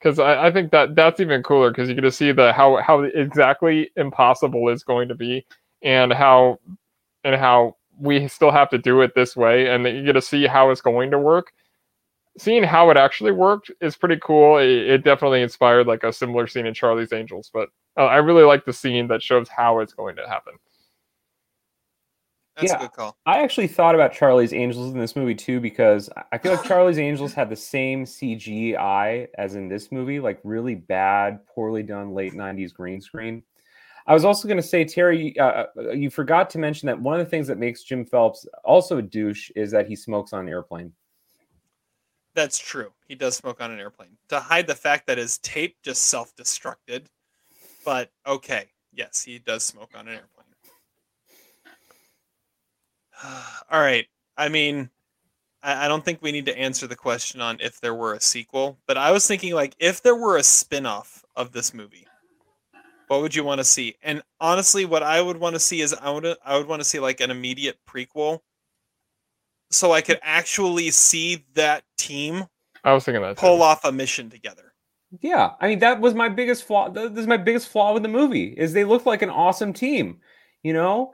Because 0.01 0.19
I, 0.19 0.47
I 0.47 0.51
think 0.51 0.71
that 0.71 0.95
that's 0.95 1.19
even 1.19 1.43
cooler 1.43 1.69
because 1.69 1.87
you 1.87 1.95
get 1.95 2.01
to 2.01 2.11
see 2.11 2.31
the 2.31 2.53
how 2.53 2.77
how 2.77 3.01
exactly 3.03 3.91
impossible 3.95 4.69
is 4.69 4.83
going 4.83 5.07
to 5.09 5.15
be 5.15 5.45
and 5.83 6.11
how 6.11 6.59
and 7.23 7.35
how 7.35 7.75
we 7.99 8.27
still 8.27 8.51
have 8.51 8.69
to 8.69 8.77
do 8.77 9.01
it 9.01 9.13
this 9.13 9.35
way 9.35 9.67
and 9.67 9.85
that 9.85 9.91
you 9.91 10.03
get 10.03 10.13
to 10.13 10.21
see 10.21 10.47
how 10.47 10.71
it's 10.71 10.81
going 10.81 11.11
to 11.11 11.19
work. 11.19 11.51
Seeing 12.37 12.63
how 12.63 12.89
it 12.89 12.97
actually 12.97 13.31
worked 13.31 13.69
is 13.81 13.97
pretty 13.97 14.17
cool. 14.23 14.57
It, 14.57 14.69
it 14.69 15.03
definitely 15.03 15.41
inspired 15.41 15.85
like 15.85 16.03
a 16.03 16.13
similar 16.13 16.47
scene 16.47 16.65
in 16.65 16.73
Charlie's 16.73 17.13
Angels, 17.13 17.51
but 17.53 17.69
uh, 17.97 18.05
I 18.05 18.17
really 18.17 18.43
like 18.43 18.65
the 18.65 18.73
scene 18.73 19.07
that 19.09 19.21
shows 19.21 19.49
how 19.49 19.79
it's 19.79 19.93
going 19.93 20.15
to 20.15 20.27
happen. 20.27 20.53
That's 22.61 22.73
yeah. 22.73 22.77
a 22.77 22.81
good 22.81 22.93
call. 22.93 23.17
I 23.25 23.41
actually 23.41 23.67
thought 23.67 23.95
about 23.95 24.13
Charlie's 24.13 24.53
Angels 24.53 24.93
in 24.93 24.99
this 24.99 25.15
movie 25.15 25.35
too 25.35 25.59
because 25.59 26.09
I- 26.31 26.37
feel 26.37 26.53
like 26.53 26.63
Charlie's 26.63 26.99
Angels 26.99 27.33
had 27.33 27.49
the 27.49 27.55
same 27.55 28.05
CGI 28.05 29.27
as 29.37 29.55
in 29.55 29.67
this 29.67 29.91
movie, 29.91 30.19
like 30.19 30.39
really 30.43 30.75
bad, 30.75 31.45
poorly 31.47 31.83
done 31.83 32.13
late 32.13 32.33
'90s 32.33 32.73
green 32.73 33.01
screen. 33.01 33.43
I 34.07 34.13
was 34.13 34.25
also 34.25 34.47
going 34.47 34.57
to 34.57 34.63
say, 34.63 34.83
Terry, 34.83 35.37
uh, 35.39 35.65
uh, 35.77 35.91
you 35.91 36.09
forgot 36.09 36.49
to 36.51 36.57
mention 36.57 36.87
that 36.87 36.99
one 36.99 37.19
of 37.19 37.25
the 37.25 37.29
things 37.29 37.47
that 37.47 37.57
makes 37.57 37.83
Jim 37.83 38.03
Phelps 38.03 38.47
also 38.63 38.97
a 38.97 39.01
douche 39.01 39.51
is 39.55 39.71
that 39.71 39.87
he 39.87 39.95
smokes 39.95 40.33
on 40.33 40.41
an 40.41 40.49
airplane. 40.49 40.91
That's 42.33 42.57
true. 42.57 42.93
He 43.07 43.15
does 43.15 43.35
smoke 43.35 43.61
on 43.61 43.71
an 43.71 43.79
airplane 43.79 44.17
to 44.29 44.39
hide 44.39 44.65
the 44.65 44.75
fact 44.75 45.07
that 45.07 45.17
his 45.17 45.37
tape 45.39 45.75
just 45.83 46.03
self-destructed. 46.05 47.05
But 47.85 48.09
okay, 48.25 48.69
yes, 48.93 49.23
he 49.23 49.39
does 49.39 49.63
smoke 49.63 49.91
on 49.95 50.07
an 50.07 50.15
airplane. 50.15 50.40
All 53.69 53.81
right. 53.81 54.07
I 54.37 54.49
mean, 54.49 54.89
I, 55.63 55.85
I 55.85 55.87
don't 55.87 56.03
think 56.03 56.21
we 56.21 56.31
need 56.31 56.45
to 56.47 56.57
answer 56.57 56.87
the 56.87 56.95
question 56.95 57.41
on 57.41 57.57
if 57.59 57.79
there 57.81 57.93
were 57.93 58.13
a 58.13 58.21
sequel, 58.21 58.77
but 58.87 58.97
I 58.97 59.11
was 59.11 59.27
thinking 59.27 59.53
like 59.53 59.75
if 59.79 60.01
there 60.01 60.15
were 60.15 60.37
a 60.37 60.43
spin-off 60.43 61.23
of 61.35 61.51
this 61.51 61.73
movie, 61.73 62.07
what 63.07 63.21
would 63.21 63.35
you 63.35 63.43
want 63.43 63.59
to 63.59 63.65
see? 63.65 63.95
And 64.01 64.21
honestly, 64.39 64.85
what 64.85 65.03
I 65.03 65.21
would 65.21 65.37
want 65.37 65.55
to 65.55 65.59
see 65.59 65.81
is 65.81 65.93
I 65.93 66.09
would 66.09 66.25
I 66.45 66.57
would 66.57 66.67
want 66.67 66.81
to 66.81 66.87
see 66.87 66.99
like 66.99 67.19
an 67.19 67.31
immediate 67.31 67.77
prequel 67.87 68.39
so 69.69 69.91
I 69.93 70.01
could 70.01 70.19
actually 70.21 70.91
see 70.91 71.45
that 71.53 71.83
team 71.97 72.45
I 72.83 72.93
was 72.93 73.05
thinking 73.05 73.21
that. 73.21 73.37
too. 73.37 73.41
pull 73.41 73.63
off 73.63 73.85
a 73.85 73.91
mission 73.91 74.29
together. 74.29 74.73
Yeah, 75.19 75.51
I 75.59 75.67
mean 75.67 75.79
that 75.79 75.99
was 75.99 76.13
my 76.13 76.29
biggest 76.29 76.63
flaw. 76.63 76.89
This 76.89 77.11
is 77.17 77.27
my 77.27 77.37
biggest 77.37 77.69
flaw 77.69 77.93
with 77.93 78.03
the 78.03 78.09
movie 78.09 78.53
is 78.57 78.73
they 78.73 78.85
look 78.85 79.05
like 79.05 79.21
an 79.21 79.29
awesome 79.29 79.73
team. 79.73 80.19
You 80.63 80.73
know, 80.73 81.13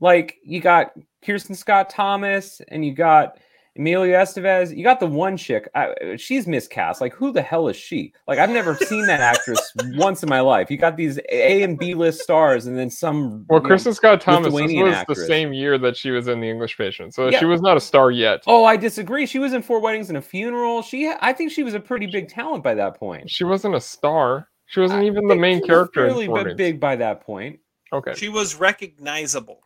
like 0.00 0.36
you 0.44 0.60
got 0.60 0.92
Kristin 1.24 1.56
Scott 1.56 1.90
Thomas 1.90 2.60
and 2.68 2.84
you 2.84 2.92
got 2.94 3.38
Emilio 3.78 4.18
Estevez. 4.18 4.76
You 4.76 4.82
got 4.82 4.98
the 4.98 5.06
one 5.06 5.36
chick. 5.36 5.68
I, 5.76 6.16
she's 6.16 6.46
miscast. 6.46 7.00
Like 7.00 7.14
who 7.14 7.30
the 7.32 7.40
hell 7.40 7.68
is 7.68 7.76
she? 7.76 8.12
Like 8.26 8.38
I've 8.38 8.50
never 8.50 8.74
seen 8.74 9.06
that 9.06 9.20
actress 9.20 9.72
once 9.94 10.22
in 10.24 10.28
my 10.28 10.40
life. 10.40 10.70
You 10.70 10.76
got 10.76 10.96
these 10.96 11.18
A 11.30 11.62
and 11.62 11.78
B 11.78 11.94
list 11.94 12.20
stars 12.20 12.66
and 12.66 12.76
then 12.76 12.90
some. 12.90 13.46
Well, 13.48 13.62
you 13.62 13.68
know, 13.68 13.76
Scott 13.76 14.20
Thomas 14.20 14.52
this 14.52 14.72
was 14.72 14.94
actress. 14.94 15.18
the 15.20 15.26
same 15.26 15.52
year 15.52 15.78
that 15.78 15.96
she 15.96 16.10
was 16.10 16.26
in 16.26 16.40
The 16.40 16.50
English 16.50 16.76
Patient, 16.76 17.14
so 17.14 17.28
Yeah. 17.28 17.38
she 17.38 17.44
was 17.44 17.60
not 17.62 17.76
a 17.76 17.80
star 17.80 18.10
yet. 18.10 18.42
Oh, 18.46 18.64
I 18.64 18.76
disagree. 18.76 19.24
She 19.24 19.38
was 19.38 19.52
in 19.52 19.62
Four 19.62 19.80
Weddings 19.80 20.08
and 20.08 20.18
a 20.18 20.22
Funeral. 20.22 20.82
She, 20.82 21.10
I 21.20 21.32
think 21.32 21.52
she 21.52 21.62
was 21.62 21.74
a 21.74 21.80
pretty 21.80 22.06
big 22.06 22.28
talent 22.28 22.64
by 22.64 22.74
that 22.74 22.96
point. 22.98 23.30
She 23.30 23.44
wasn't 23.44 23.76
a 23.76 23.80
star. 23.80 24.48
She 24.66 24.80
wasn't 24.80 25.02
I 25.02 25.06
even 25.06 25.26
the 25.28 25.36
main 25.36 25.60
she 25.60 25.66
character. 25.68 26.02
Really 26.02 26.10
Fairly 26.12 26.26
Four 26.26 26.34
bi- 26.34 26.40
Weddings. 26.42 26.56
big 26.56 26.80
by 26.80 26.96
that 26.96 27.20
point. 27.22 27.60
Okay. 27.92 28.14
She 28.14 28.28
was 28.28 28.56
recognizable. 28.56 29.60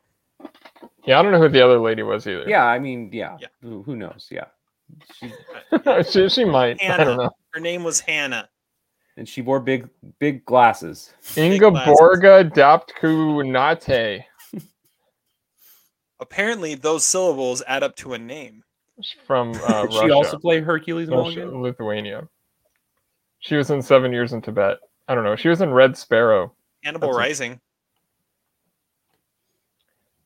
Yeah, 1.07 1.19
I 1.19 1.23
don't 1.23 1.33
know 1.33 1.39
who 1.41 1.49
the 1.49 1.63
other 1.63 1.79
lady 1.79 2.03
was 2.03 2.27
either. 2.27 2.45
Yeah, 2.49 2.65
I 2.65 2.79
mean, 2.79 3.11
yeah. 3.13 3.37
Yeah. 3.41 3.49
Who, 3.63 3.83
who 3.83 3.97
knows? 3.97 4.29
Yeah. 4.31 4.47
She, 5.15 5.33
she, 6.11 6.29
she 6.29 6.45
might. 6.45 6.83
I 6.83 6.97
don't 7.05 7.17
know. 7.19 7.31
Her 7.53 7.61
name 7.61 7.85
was 7.85 8.01
Hannah. 8.01 8.49
and 9.17 9.29
she 9.29 9.43
wore 9.43 9.61
big, 9.61 9.89
big 10.19 10.45
glasses. 10.45 11.13
Inga 11.37 11.71
glasses. 11.71 11.99
Borga 12.01 12.51
Dapkūnaitė 12.51 14.25
Apparently, 16.21 16.75
those 16.75 17.05
syllables 17.05 17.63
add 17.67 17.83
up 17.83 17.97
to 17.97 18.15
a 18.15 18.19
name. 18.19 18.63
from 19.27 19.51
uh, 19.55 19.85
Russia. 19.85 20.01
she 20.05 20.11
also 20.11 20.39
played 20.39 20.65
Hercules 20.65 21.09
Russia, 21.09 21.47
Lithuania. 21.47 22.29
She 23.41 23.57
was 23.57 23.71
in 23.71 23.83
Seven 23.83 24.13
Years 24.13 24.33
in 24.33 24.41
Tibet. 24.41 24.79
I 25.09 25.15
don't 25.15 25.25
know. 25.25 25.37
She 25.37 25.49
was 25.49 25.61
in 25.61 25.71
Red 25.71 25.97
Sparrow. 25.99 26.55
Hannibal 26.83 27.09
That's 27.09 27.17
a- 27.17 27.21
Rising. 27.21 27.61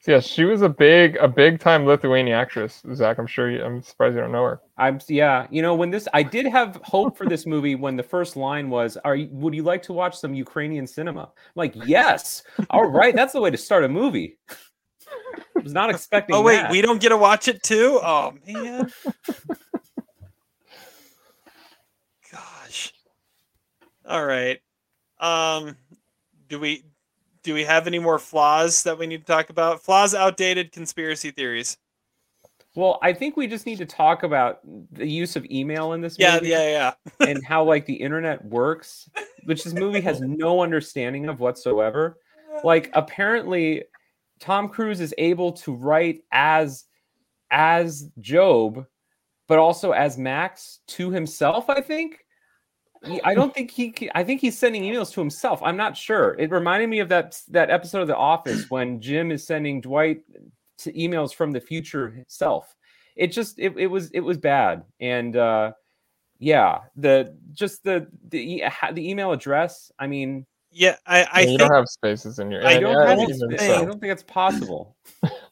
So 0.08 0.12
yeah, 0.14 0.20
she 0.20 0.44
was 0.44 0.62
a 0.62 0.70
big, 0.70 1.16
a 1.16 1.28
big 1.28 1.60
time 1.60 1.84
Lithuanian 1.84 2.34
actress. 2.34 2.82
Zach, 2.94 3.18
I'm 3.18 3.26
sure 3.26 3.50
you. 3.50 3.62
I'm 3.62 3.82
surprised 3.82 4.14
you 4.14 4.22
don't 4.22 4.32
know 4.32 4.44
her. 4.44 4.62
I'm 4.78 5.00
yeah. 5.06 5.46
You 5.50 5.60
know, 5.60 5.74
when 5.74 5.90
this, 5.90 6.08
I 6.14 6.22
did 6.22 6.46
have 6.46 6.80
hope 6.82 7.14
for 7.14 7.26
this 7.26 7.44
movie 7.44 7.74
when 7.74 7.94
the 7.94 8.02
first 8.02 8.34
line 8.34 8.70
was, 8.70 8.96
"Are 9.04 9.14
you? 9.14 9.28
Would 9.32 9.52
you 9.54 9.64
like 9.64 9.82
to 9.82 9.92
watch 9.92 10.16
some 10.16 10.32
Ukrainian 10.32 10.86
cinema?" 10.86 11.24
I'm 11.24 11.52
like, 11.56 11.74
yes. 11.86 12.42
All 12.70 12.86
right, 12.86 13.14
that's 13.14 13.34
the 13.34 13.40
way 13.42 13.50
to 13.50 13.58
start 13.58 13.84
a 13.84 13.88
movie. 13.90 14.38
I 15.06 15.60
was 15.62 15.74
not 15.74 15.90
expecting. 15.90 16.34
Oh 16.34 16.40
wait, 16.40 16.56
that. 16.56 16.70
we 16.70 16.80
don't 16.80 17.02
get 17.02 17.10
to 17.10 17.18
watch 17.18 17.46
it 17.46 17.62
too. 17.62 18.00
Oh 18.02 18.32
man. 18.46 18.90
Gosh. 22.32 22.94
All 24.06 24.24
right. 24.24 24.58
Um, 25.20 25.76
do 26.48 26.58
we 26.58 26.84
do 27.48 27.54
we 27.54 27.64
have 27.64 27.86
any 27.86 27.98
more 27.98 28.18
flaws 28.18 28.82
that 28.82 28.98
we 28.98 29.06
need 29.06 29.20
to 29.20 29.32
talk 29.32 29.48
about? 29.48 29.82
Flaws, 29.82 30.14
outdated 30.14 30.70
conspiracy 30.70 31.30
theories. 31.30 31.78
Well, 32.74 32.98
I 33.00 33.14
think 33.14 33.38
we 33.38 33.46
just 33.46 33.64
need 33.64 33.78
to 33.78 33.86
talk 33.86 34.22
about 34.22 34.60
the 34.92 35.06
use 35.06 35.34
of 35.34 35.46
email 35.46 35.94
in 35.94 36.02
this 36.02 36.18
movie. 36.18 36.30
Yeah, 36.30 36.34
movie. 36.34 36.48
yeah, 36.48 36.92
yeah. 37.20 37.26
and 37.26 37.42
how 37.42 37.64
like 37.64 37.86
the 37.86 37.94
internet 37.94 38.44
works, 38.44 39.08
which 39.44 39.64
this 39.64 39.72
movie 39.72 40.02
has 40.02 40.20
no 40.20 40.60
understanding 40.60 41.26
of 41.30 41.40
whatsoever. 41.40 42.18
Like 42.64 42.90
apparently 42.92 43.84
Tom 44.40 44.68
Cruise 44.68 45.00
is 45.00 45.14
able 45.16 45.52
to 45.52 45.72
write 45.72 46.24
as 46.30 46.84
as 47.50 48.10
Job 48.20 48.84
but 49.46 49.58
also 49.58 49.92
as 49.92 50.18
Max 50.18 50.80
to 50.88 51.10
himself. 51.10 51.70
I 51.70 51.80
think. 51.80 52.26
He- 53.04 53.22
I 53.22 53.34
don't 53.34 53.54
think 53.54 53.70
he. 53.70 54.10
I 54.14 54.24
think 54.24 54.40
he's 54.40 54.58
sending 54.58 54.82
emails 54.82 55.12
to 55.12 55.20
himself. 55.20 55.60
I'm 55.62 55.76
not 55.76 55.96
sure. 55.96 56.34
It 56.38 56.50
reminded 56.50 56.88
me 56.88 56.98
of 57.00 57.08
that 57.10 57.40
that 57.48 57.70
episode 57.70 58.02
of 58.02 58.08
The 58.08 58.16
Office 58.16 58.66
when 58.70 59.00
Jim 59.00 59.30
is 59.30 59.46
sending 59.46 59.80
Dwight 59.80 60.22
to 60.78 60.92
emails 60.92 61.34
from 61.34 61.52
the 61.52 61.60
future 61.60 62.24
self. 62.28 62.74
It 63.16 63.28
just 63.28 63.58
it, 63.58 63.76
it 63.76 63.88
was 63.88 64.10
it 64.12 64.20
was 64.20 64.38
bad 64.38 64.84
and 65.00 65.36
uh 65.36 65.72
yeah 66.38 66.82
the 66.94 67.36
just 67.52 67.82
the 67.82 68.06
the 68.28 68.38
e- 68.38 68.68
the 68.92 69.10
email 69.10 69.32
address. 69.32 69.90
I 69.98 70.06
mean 70.06 70.46
Yeah, 70.70 70.96
I, 71.06 71.26
I 71.32 71.40
you 71.40 71.46
think 71.46 71.60
don't 71.60 71.74
have 71.74 71.88
spaces 71.88 72.38
in 72.38 72.50
your. 72.50 72.64
I 72.64 72.78
don't 72.78 72.94
yeah, 72.94 73.08
have 73.08 73.18
even 73.18 73.34
space. 73.58 73.60
I 73.70 73.84
don't 73.84 74.00
think 74.00 74.12
it's 74.12 74.22
possible. 74.22 74.96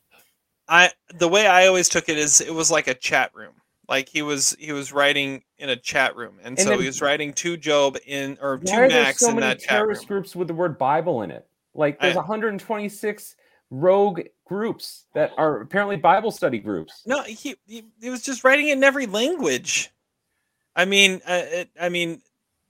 I 0.68 0.90
the 1.14 1.28
way 1.28 1.47
I 1.47 1.66
always 1.66 1.89
took 1.89 2.09
it 2.09 2.18
is 2.18 2.40
it 2.40 2.55
was 2.55 2.70
like 2.70 2.86
a 2.86 2.94
chat 2.94 3.31
room. 3.35 3.55
Like 3.89 4.09
he 4.09 4.23
was 4.23 4.57
he 4.59 4.73
was 4.73 4.93
writing 4.93 5.43
in 5.59 5.71
a 5.71 5.77
chat 5.77 6.17
room, 6.17 6.37
and, 6.39 6.49
And 6.49 6.59
so 6.59 6.71
then- 6.71 6.81
he 6.81 6.87
was 6.87 7.01
writing 7.01 7.33
to 7.35 7.57
Job 7.57 7.97
in 8.07 8.39
or 8.41 8.59
to 8.59 8.89
Max 8.89 9.21
so 9.21 9.31
in 9.31 9.37
many 9.37 9.47
that 9.47 9.61
chat 9.61 9.71
room. 9.73 9.79
terrorist 9.81 10.09
groups 10.09 10.37
with 10.37 10.49
the 10.49 10.55
word 10.55 10.79
Bible 10.79 11.23
in 11.23 11.31
it? 11.31 11.47
Like 11.75 12.01
there's 12.01 12.15
I- 12.17 12.21
126 12.21 13.37
rogue 13.71 14.21
groups 14.45 15.07
that 15.15 15.33
are 15.37 15.61
apparently 15.61 15.97
Bible 15.97 16.31
study 16.31 16.59
groups. 16.59 17.03
No, 17.07 17.23
he, 17.23 17.57
he 17.67 17.85
he 18.01 18.11
was 18.11 18.23
just 18.23 18.45
writing 18.45 18.69
it 18.69 18.77
in 18.77 18.85
every 18.85 19.07
language. 19.07 19.91
I 20.75 20.85
mean, 20.85 21.21
uh, 21.27 21.43
it, 21.45 21.71
I 21.81 21.89
mean, 21.89 22.21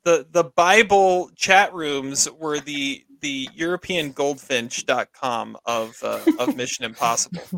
the 0.05 0.26
the 0.30 0.44
Bible 0.44 1.30
chat 1.34 1.72
rooms 1.74 2.30
were 2.30 2.60
the 2.60 3.05
the 3.20 3.48
European 3.55 4.12
Goldfinch.com 4.12 5.56
of 5.64 5.97
uh, 6.02 6.20
of 6.38 6.55
Mission 6.56 6.84
Impossible, 6.84 7.43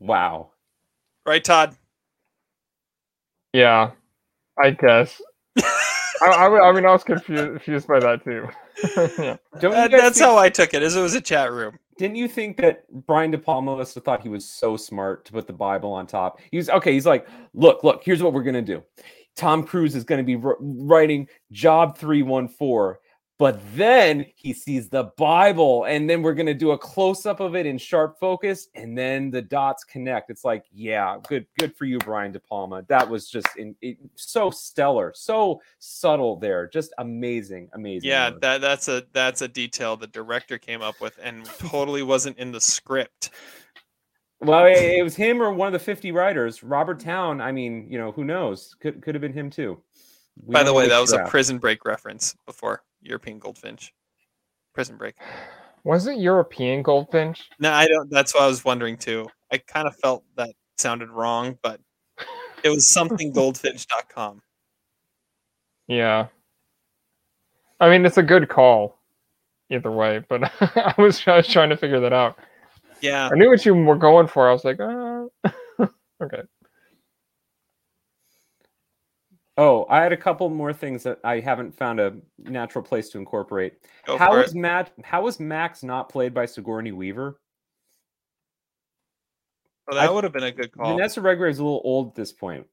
Wow. 0.00 0.52
Right, 1.26 1.42
Todd? 1.42 1.76
Yeah, 3.52 3.90
I 4.62 4.70
guess. 4.70 5.20
I, 5.58 5.62
I, 6.22 6.68
I 6.68 6.72
mean, 6.72 6.86
I 6.86 6.92
was 6.92 7.04
confused, 7.04 7.44
confused 7.44 7.88
by 7.88 7.98
that 8.00 8.22
too. 8.24 8.48
yeah. 9.22 9.36
Don't 9.60 9.74
Uh, 9.74 9.88
that's 9.88 10.18
think- 10.18 10.26
how 10.30 10.36
I 10.38 10.48
took 10.48 10.74
it. 10.74 10.82
As 10.82 10.96
it 10.96 11.00
was 11.02 11.14
a 11.14 11.20
chat 11.20 11.52
room. 11.52 11.78
Didn't 11.98 12.16
you 12.16 12.28
think 12.28 12.56
that 12.58 12.84
Brian 13.06 13.30
De 13.30 13.36
Palma 13.38 13.76
must 13.76 13.94
have 13.94 14.04
thought 14.04 14.22
he 14.22 14.30
was 14.30 14.48
so 14.48 14.74
smart 14.76 15.26
to 15.26 15.32
put 15.32 15.46
the 15.46 15.52
Bible 15.52 15.92
on 15.92 16.06
top? 16.06 16.40
He 16.50 16.56
was 16.56 16.70
okay. 16.70 16.92
He's 16.94 17.04
like, 17.04 17.28
look, 17.52 17.84
look. 17.84 18.02
Here's 18.02 18.22
what 18.22 18.32
we're 18.32 18.42
gonna 18.42 18.62
do. 18.62 18.82
Tom 19.36 19.62
Cruise 19.64 19.94
is 19.94 20.04
gonna 20.04 20.22
be 20.22 20.36
wr- 20.36 20.54
writing 20.60 21.28
Job 21.52 21.98
three 21.98 22.22
one 22.22 22.48
four, 22.48 23.00
but 23.40 23.58
then 23.74 24.26
he 24.36 24.52
sees 24.52 24.90
the 24.90 25.04
Bible, 25.16 25.84
and 25.84 26.10
then 26.10 26.20
we're 26.20 26.34
gonna 26.34 26.52
do 26.52 26.72
a 26.72 26.78
close 26.78 27.24
up 27.24 27.40
of 27.40 27.56
it 27.56 27.64
in 27.64 27.78
sharp 27.78 28.20
focus, 28.20 28.68
and 28.74 28.96
then 28.98 29.30
the 29.30 29.40
dots 29.40 29.82
connect. 29.82 30.28
It's 30.28 30.44
like, 30.44 30.66
yeah, 30.70 31.16
good, 31.26 31.46
good 31.58 31.74
for 31.74 31.86
you, 31.86 31.98
Brian 32.00 32.32
De 32.32 32.38
Palma. 32.38 32.84
That 32.88 33.08
was 33.08 33.30
just 33.30 33.48
in, 33.56 33.74
it, 33.80 33.96
so 34.14 34.50
stellar, 34.50 35.14
so 35.16 35.62
subtle 35.78 36.36
there, 36.36 36.68
just 36.68 36.92
amazing, 36.98 37.70
amazing. 37.72 38.10
Yeah, 38.10 38.28
that 38.42 38.60
that's 38.60 38.88
a 38.88 39.04
that's 39.14 39.40
a 39.40 39.48
detail 39.48 39.96
the 39.96 40.06
director 40.06 40.58
came 40.58 40.82
up 40.82 41.00
with 41.00 41.18
and 41.22 41.46
totally 41.46 42.02
wasn't 42.02 42.36
in 42.36 42.52
the 42.52 42.60
script. 42.60 43.30
Well, 44.42 44.66
it, 44.66 44.76
it 44.76 45.02
was 45.02 45.16
him 45.16 45.40
or 45.40 45.50
one 45.50 45.68
of 45.68 45.72
the 45.72 45.78
50 45.78 46.12
writers. 46.12 46.62
Robert 46.62 47.00
Towne, 47.00 47.40
I 47.40 47.52
mean, 47.52 47.86
you 47.88 47.96
know, 47.96 48.12
who 48.12 48.22
knows? 48.22 48.76
Could 48.80 49.00
could 49.00 49.14
have 49.14 49.22
been 49.22 49.32
him 49.32 49.48
too. 49.48 49.80
We 50.44 50.52
By 50.52 50.62
the 50.62 50.74
way, 50.74 50.88
that 50.88 51.00
was 51.00 51.14
a. 51.14 51.24
Prison 51.24 51.56
Break 51.56 51.86
reference 51.86 52.36
before 52.44 52.82
European 53.02 53.38
Goldfinch. 53.38 53.92
Prison 54.74 54.96
Break. 54.96 55.16
Was 55.84 56.06
it 56.06 56.18
European 56.18 56.82
goldfinch? 56.82 57.48
No, 57.58 57.72
I 57.72 57.86
don't. 57.88 58.10
That's 58.10 58.34
what 58.34 58.42
I 58.42 58.46
was 58.46 58.64
wondering 58.64 58.96
too. 58.96 59.26
I 59.52 59.58
kind 59.58 59.86
of 59.88 59.96
felt 59.96 60.24
that 60.36 60.50
sounded 60.78 61.10
wrong, 61.10 61.58
but 61.62 61.80
it 62.64 62.68
was 62.68 62.88
something 62.88 63.32
goldfinch.com. 63.32 64.42
Yeah. 65.88 66.26
I 67.80 67.88
mean, 67.88 68.04
it's 68.04 68.18
a 68.18 68.22
good 68.22 68.48
call, 68.48 68.98
either 69.70 69.90
way. 69.90 70.22
But 70.28 70.52
I 70.60 70.94
was 70.98 71.22
I 71.26 71.36
was 71.36 71.48
trying 71.48 71.70
to 71.70 71.76
figure 71.76 72.00
that 72.00 72.12
out. 72.12 72.38
Yeah, 73.00 73.30
I 73.32 73.34
knew 73.34 73.48
what 73.48 73.64
you 73.64 73.74
were 73.74 73.96
going 73.96 74.26
for. 74.26 74.48
I 74.48 74.52
was 74.52 74.64
like, 74.64 74.78
uh, 74.78 75.24
okay. 76.22 76.42
Oh, 79.56 79.78
I 79.90 80.00
had 80.00 80.12
a 80.12 80.16
couple 80.16 80.48
more 80.50 80.72
things 80.72 81.02
that 81.02 81.18
I 81.24 81.40
haven't 81.40 81.76
found 81.76 81.98
a 81.98 82.14
natural 82.38 82.84
place 82.84 83.08
to 83.10 83.18
incorporate. 83.18 83.74
go 84.06 84.16
How 84.16 84.36
it. 84.36 84.54
Matt? 84.54 84.92
How 85.02 85.26
is 85.26 85.40
Max 85.40 85.82
not 85.82 86.08
played 86.08 86.32
by 86.32 86.46
Sigourney 86.46 86.92
Weaver? 86.92 87.40
Well, 89.88 90.00
that 90.00 90.08
I- 90.08 90.12
would 90.12 90.22
have 90.22 90.32
been 90.32 90.44
a 90.44 90.52
good 90.52 90.70
call. 90.70 90.92
Vanessa 90.92 91.20
Redgrave 91.20 91.50
is 91.50 91.58
a 91.58 91.64
little 91.64 91.82
old 91.82 92.10
at 92.10 92.14
this 92.14 92.32
point, 92.32 92.68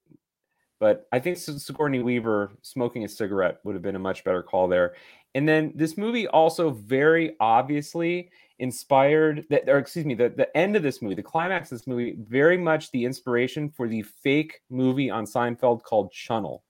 but 0.79 1.07
I 1.11 1.17
think 1.17 1.37
Sigourney 1.37 2.03
Weaver 2.03 2.51
smoking 2.61 3.03
a 3.03 3.09
cigarette 3.09 3.57
would 3.63 3.73
have 3.73 3.81
been 3.81 3.95
a 3.95 3.99
much 3.99 4.23
better 4.23 4.43
call 4.43 4.67
there. 4.67 4.93
And 5.33 5.49
then 5.49 5.71
this 5.73 5.97
movie 5.97 6.27
also 6.27 6.69
very 6.69 7.35
obviously 7.39 8.29
inspired 8.59 9.45
that, 9.49 9.67
or 9.67 9.79
excuse 9.79 10.05
me, 10.05 10.13
the, 10.13 10.29
the 10.29 10.55
end 10.55 10.75
of 10.75 10.83
this 10.83 11.01
movie, 11.01 11.15
the 11.15 11.23
climax 11.23 11.71
of 11.71 11.79
this 11.79 11.87
movie, 11.87 12.15
very 12.19 12.57
much 12.59 12.91
the 12.91 13.05
inspiration 13.05 13.71
for 13.71 13.87
the 13.87 14.03
fake 14.03 14.61
movie 14.69 15.09
on 15.09 15.25
Seinfeld 15.25 15.81
called 15.81 16.11
Chunnel. 16.11 16.63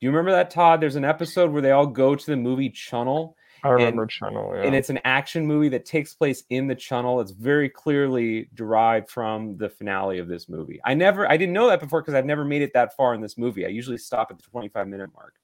Do 0.00 0.06
you 0.06 0.10
remember 0.10 0.30
that, 0.30 0.50
Todd? 0.50 0.80
There's 0.80 0.96
an 0.96 1.04
episode 1.04 1.50
where 1.50 1.62
they 1.62 1.72
all 1.72 1.86
go 1.86 2.14
to 2.14 2.26
the 2.26 2.36
movie 2.36 2.70
Chunnel, 2.70 3.36
I 3.64 3.70
remember 3.70 4.06
Channel. 4.06 4.52
Yeah. 4.54 4.62
and 4.62 4.74
it's 4.74 4.90
an 4.90 5.00
action 5.04 5.44
movie 5.44 5.68
that 5.70 5.84
takes 5.84 6.14
place 6.14 6.44
in 6.50 6.68
the 6.68 6.76
Chunnel. 6.76 7.20
It's 7.20 7.32
very 7.32 7.68
clearly 7.68 8.48
derived 8.54 9.10
from 9.10 9.56
the 9.56 9.68
finale 9.68 10.20
of 10.20 10.28
this 10.28 10.48
movie. 10.48 10.80
I 10.84 10.94
never, 10.94 11.28
I 11.28 11.36
didn't 11.36 11.52
know 11.52 11.68
that 11.68 11.80
before 11.80 12.00
because 12.00 12.14
I've 12.14 12.26
never 12.26 12.44
made 12.44 12.62
it 12.62 12.72
that 12.74 12.94
far 12.96 13.14
in 13.14 13.20
this 13.20 13.36
movie. 13.36 13.66
I 13.66 13.70
usually 13.70 13.98
stop 13.98 14.30
at 14.30 14.36
the 14.36 14.44
25 14.44 14.86
minute 14.86 15.10
mark. 15.12 15.34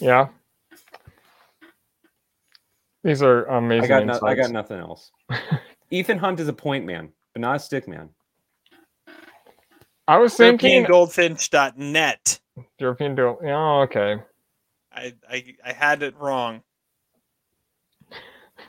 yeah. 0.00 0.28
These 3.02 3.22
are 3.22 3.44
amazing. 3.46 3.84
I 3.84 3.88
got, 3.88 4.06
no, 4.06 4.20
I 4.26 4.34
got 4.34 4.50
nothing 4.50 4.78
else. 4.78 5.10
Ethan 5.90 6.18
Hunt 6.18 6.40
is 6.40 6.48
a 6.48 6.52
point 6.52 6.86
man, 6.86 7.10
but 7.32 7.40
not 7.40 7.56
a 7.56 7.58
stick 7.58 7.86
man. 7.88 8.08
I 10.06 10.18
was 10.18 10.34
thinking 10.34 10.84
EuropeanGoldfinch.net. 10.84 12.40
European 12.78 13.14
deal. 13.14 13.38
Oh, 13.42 13.80
okay. 13.82 14.16
I, 14.92 15.14
I 15.28 15.54
I 15.64 15.72
had 15.72 16.02
it 16.02 16.14
wrong. 16.18 16.62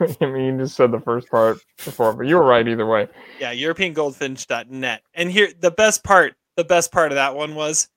I 0.00 0.26
mean, 0.26 0.44
you 0.44 0.58
just 0.58 0.76
said 0.76 0.90
the 0.90 1.00
first 1.00 1.30
part 1.30 1.58
before, 1.84 2.12
but 2.12 2.26
you 2.26 2.36
were 2.36 2.44
right 2.44 2.66
either 2.66 2.86
way. 2.86 3.08
Yeah, 3.40 3.54
EuropeanGoldfinch.net. 3.54 5.02
And 5.14 5.30
here, 5.30 5.48
the 5.58 5.70
best 5.70 6.04
part, 6.04 6.34
the 6.56 6.64
best 6.64 6.92
part 6.92 7.12
of 7.12 7.16
that 7.16 7.34
one 7.34 7.54
was, 7.54 7.88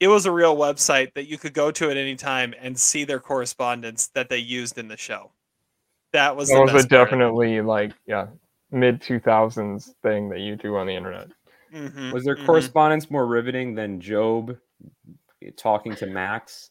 it 0.00 0.08
was 0.08 0.26
a 0.26 0.32
real 0.32 0.56
website 0.56 1.14
that 1.14 1.26
you 1.26 1.38
could 1.38 1.54
go 1.54 1.70
to 1.70 1.90
at 1.90 1.96
any 1.96 2.16
time 2.16 2.54
and 2.60 2.78
see 2.78 3.04
their 3.04 3.20
correspondence 3.20 4.08
that 4.08 4.28
they 4.28 4.38
used 4.38 4.78
in 4.78 4.88
the 4.88 4.96
show. 4.96 5.30
That 6.12 6.36
was 6.36 6.48
That 6.48 6.66
the 6.66 6.72
was 6.72 6.84
a 6.84 6.88
definitely 6.88 7.60
like 7.60 7.92
yeah 8.06 8.26
mid 8.70 9.00
two 9.00 9.20
thousands 9.20 9.94
thing 10.02 10.28
that 10.30 10.40
you 10.40 10.56
do 10.56 10.76
on 10.76 10.86
the 10.86 10.94
internet. 10.94 11.28
Mhm, 11.72 12.12
Was 12.12 12.24
their 12.24 12.36
mhm. 12.36 12.46
correspondence 12.46 13.10
more 13.10 13.26
riveting 13.26 13.74
than 13.74 14.00
Job 14.00 14.56
talking 15.56 15.94
to 15.96 16.06
Max? 16.06 16.70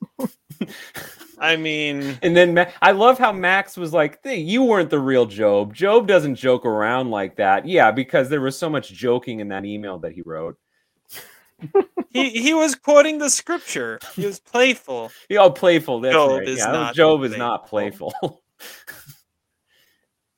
I 1.39 1.55
mean, 1.55 2.17
And 2.23 2.35
then 2.35 2.53
Ma- 2.53 2.65
I 2.81 2.91
love 2.91 3.17
how 3.17 3.31
Max 3.31 3.77
was 3.77 3.93
like, 3.93 4.19
hey, 4.23 4.37
"You 4.39 4.63
weren't 4.63 4.89
the 4.89 4.99
real 4.99 5.25
Job. 5.25 5.73
Job 5.73 6.07
doesn't 6.07 6.35
joke 6.35 6.65
around 6.65 7.09
like 7.11 7.35
that." 7.37 7.65
Yeah, 7.65 7.91
because 7.91 8.29
there 8.29 8.41
was 8.41 8.57
so 8.57 8.69
much 8.69 8.91
joking 8.91 9.39
in 9.39 9.49
that 9.49 9.65
email 9.65 9.99
that 9.99 10.13
he 10.13 10.21
wrote. 10.25 10.57
he 12.09 12.29
he 12.29 12.53
was 12.53 12.75
quoting 12.75 13.17
the 13.17 13.29
scripture. 13.29 13.99
He 14.15 14.25
was 14.25 14.39
playful. 14.39 15.11
He 15.29 15.37
all 15.37 15.51
playful. 15.51 16.01
That's 16.01 16.13
Job 16.13 16.39
right. 16.39 16.47
is 16.47 16.59
yeah, 16.59 16.71
not 16.71 16.95
Job 16.95 17.23
is 17.23 17.37
not 17.37 17.67
playful. 17.67 18.13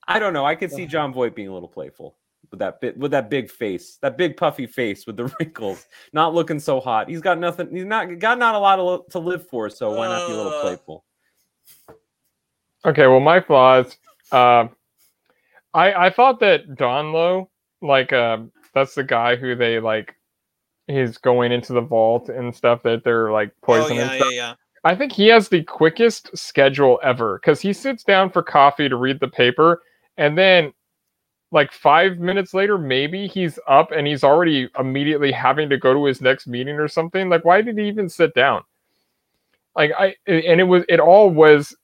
I 0.08 0.20
don't 0.20 0.34
know. 0.34 0.46
I 0.46 0.56
could 0.56 0.72
see 0.72 0.86
Jon 0.86 1.12
Voight 1.12 1.36
being 1.36 1.50
a 1.50 1.54
little 1.54 1.68
playful 1.70 2.16
with 2.52 2.60
that 2.60 2.82
bit 2.82 2.98
with 2.98 3.11
that 3.11 3.30
big 3.30 3.49
face, 3.49 3.98
that 4.02 4.18
big 4.18 4.38
puffy 4.38 4.68
face 4.68 5.06
with 5.06 5.18
the 5.18 5.26
wrinkles, 5.40 5.86
not 6.14 6.34
looking 6.34 6.60
so 6.60 6.80
hot. 6.80 7.10
He's 7.10 7.22
got 7.22 7.40
nothing. 7.40 7.69
He's 7.72 7.86
not 7.86 8.19
got 8.19 8.38
not 8.38 8.56
a 8.56 8.60
lot 8.60 8.80
of, 8.80 9.07
to 9.10 9.19
live 9.19 9.48
for. 9.48 9.69
So 9.69 9.94
why 9.94 10.07
not 10.07 10.28
be 10.28 10.34
a 10.34 10.38
little 10.38 10.61
playful? 10.61 11.03
Okay, 12.86 13.07
well, 13.07 13.19
my 13.19 13.41
flaws. 13.41 13.98
Uh, 14.32 14.68
I 15.74 15.94
I 16.07 16.10
thought 16.10 16.40
that 16.40 16.68
Donloe, 16.69 17.48
like, 17.82 18.14
uh, 18.14 18.40
that's 18.74 18.95
the 18.95 19.03
guy 19.03 19.36
who 19.36 19.56
they 19.56 19.80
like. 19.80 20.15
He's 20.88 21.18
going 21.18 21.52
into 21.52 21.74
the 21.74 21.82
vault 21.82 22.30
and 22.30 22.56
stuff 22.56 22.82
that 22.84 23.03
they're 23.03 23.30
like 23.32 23.49
Oh 23.49 23.65
poisoning. 23.65 23.98
yeah, 23.98 24.15
stuff. 24.15 24.28
yeah, 24.32 24.36
yeah. 24.36 24.53
I 24.86 24.95
think 24.95 25.11
he 25.11 25.28
has 25.28 25.49
the 25.49 25.64
quickest 25.64 26.38
schedule 26.38 26.98
ever 27.03 27.40
because 27.40 27.60
he 27.60 27.74
sits 27.74 28.06
down 28.06 28.30
for 28.30 28.41
coffee 28.41 28.88
to 28.88 28.95
read 28.95 29.19
the 29.19 29.28
paper, 29.28 29.82
and 30.15 30.38
then 30.38 30.72
like 31.52 31.72
five 31.72 32.19
minutes 32.19 32.53
later, 32.53 32.78
maybe 32.78 33.28
he's 33.28 33.57
up 33.68 33.91
and 33.91 34.06
he's 34.06 34.24
already 34.24 34.69
immediately 34.78 35.32
having 35.32 35.69
to 35.69 35.78
go 35.78 35.94
to 35.94 36.06
his 36.06 36.22
next 36.22 36.48
meeting 36.48 36.76
or 36.76 36.88
something. 36.88 37.30
Like, 37.30 37.45
why 37.45 37.61
did 37.61 37.78
he 37.78 37.88
even 37.88 38.10
sit 38.10 38.34
down? 38.34 38.64
Like, 39.76 39.91
I 39.98 40.15
and 40.26 40.60
it 40.60 40.68
was 40.68 40.84
it 40.90 40.99
all 40.99 41.30
was 41.30 41.76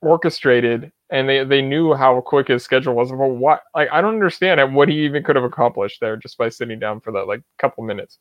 orchestrated 0.00 0.92
and 1.10 1.28
they 1.28 1.44
they 1.44 1.62
knew 1.62 1.94
how 1.94 2.20
quick 2.20 2.48
his 2.48 2.64
schedule 2.64 2.94
was. 2.94 3.10
But 3.10 3.18
what? 3.18 3.62
Like 3.74 3.88
I 3.92 4.00
don't 4.00 4.14
understand 4.14 4.74
what 4.74 4.88
he 4.88 5.04
even 5.04 5.22
could 5.22 5.36
have 5.36 5.44
accomplished 5.44 6.00
there 6.00 6.16
just 6.16 6.36
by 6.38 6.48
sitting 6.48 6.78
down 6.78 7.00
for 7.00 7.12
that 7.12 7.28
like 7.28 7.42
couple 7.58 7.84
minutes. 7.84 8.18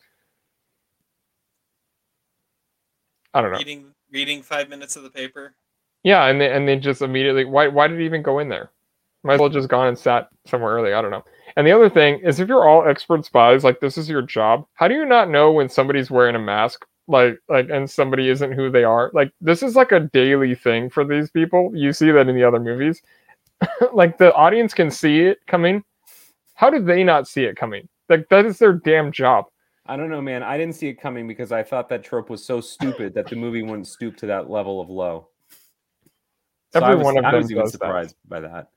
I 3.34 3.42
don't 3.42 3.52
know. 3.52 3.58
Reading 3.58 3.86
reading 4.12 4.44
five 4.44 4.70
minutes 4.70 4.96
of 4.96 5.04
the 5.04 5.10
paper. 5.10 5.56
Yeah, 6.04 6.26
and 6.26 6.40
then 6.40 6.52
and 6.52 6.68
then 6.68 6.82
just 6.82 7.02
immediately 7.02 7.46
why 7.46 7.68
why 7.68 7.88
did 7.88 8.00
he 8.00 8.06
even 8.06 8.22
go 8.22 8.40
in 8.40 8.50
there? 8.50 8.70
Might 9.24 9.36
as 9.36 9.40
well 9.40 9.50
just 9.50 9.70
gone 9.70 9.88
and 9.88 9.98
sat 9.98 10.28
somewhere 10.46 10.74
early. 10.74 10.94
I 10.94 11.02
don't 11.02 11.12
know. 11.12 11.24
And 11.56 11.66
the 11.66 11.72
other 11.72 11.90
thing 11.90 12.20
is 12.24 12.40
if 12.40 12.48
you're 12.50 12.68
all 12.68 12.88
expert 12.88 13.26
spies, 13.26 13.64
like 13.64 13.80
this 13.80 13.98
is 13.98 14.10
your 14.10 14.22
job, 14.22 14.66
how 14.74 14.88
do 14.88 14.96
you 14.96 15.06
not 15.06 15.30
know 15.30 15.52
when 15.52 15.70
somebody's 15.70 16.12
wearing 16.12 16.36
a 16.36 16.40
mask? 16.40 16.86
Like 17.08 17.38
like 17.50 17.70
and 17.70 17.90
somebody 17.90 18.30
isn't 18.30 18.54
who 18.54 18.70
they 18.72 18.84
are? 18.84 19.12
Like 19.14 19.32
this 19.42 19.62
is 19.62 19.76
like 19.76 19.92
a 19.92 20.00
daily 20.00 20.56
thing 20.56 20.90
for 20.90 21.06
these 21.06 21.30
people. 21.30 21.72
You 21.76 21.94
see 21.94 22.12
that 22.12 22.28
in 22.28 22.36
the 22.36 22.44
other 22.44 22.60
movies. 22.60 23.02
like 23.94 24.18
the 24.18 24.34
audience 24.34 24.74
can 24.74 24.90
see 24.90 25.22
it 25.22 25.40
coming. 25.48 25.84
How 26.56 26.70
did 26.70 26.86
they 26.86 27.04
not 27.04 27.28
see 27.28 27.44
it 27.44 27.56
coming? 27.56 27.88
Like 28.10 28.28
that 28.30 28.46
is 28.46 28.58
their 28.58 28.74
damn 28.74 29.12
job. 29.12 29.46
I 29.86 29.98
don't 29.98 30.10
know, 30.10 30.22
man. 30.22 30.44
I 30.44 30.58
didn't 30.58 30.76
see 30.76 30.88
it 30.88 30.96
coming 30.96 31.28
because 31.28 31.52
I 31.52 31.62
thought 31.62 31.90
that 31.90 32.04
trope 32.04 32.30
was 32.30 32.46
so 32.46 32.62
stupid 32.62 33.14
that 33.16 33.28
the 33.28 33.36
movie 33.36 33.64
wouldn't 33.64 33.88
stoop 33.88 34.16
to 34.18 34.26
that 34.28 34.50
level 34.50 34.80
of 34.80 34.90
low. 34.90 35.28
So 36.72 36.80
Every 36.80 36.94
I 36.94 36.96
was, 36.96 37.04
one 37.04 37.18
of 37.18 37.26
I 37.26 37.32
them 37.32 37.42
was 37.42 37.52
even 37.52 37.64
does 37.64 37.74
that. 37.74 37.80
surprised 37.80 38.16
by 38.28 38.40
that. 38.40 38.70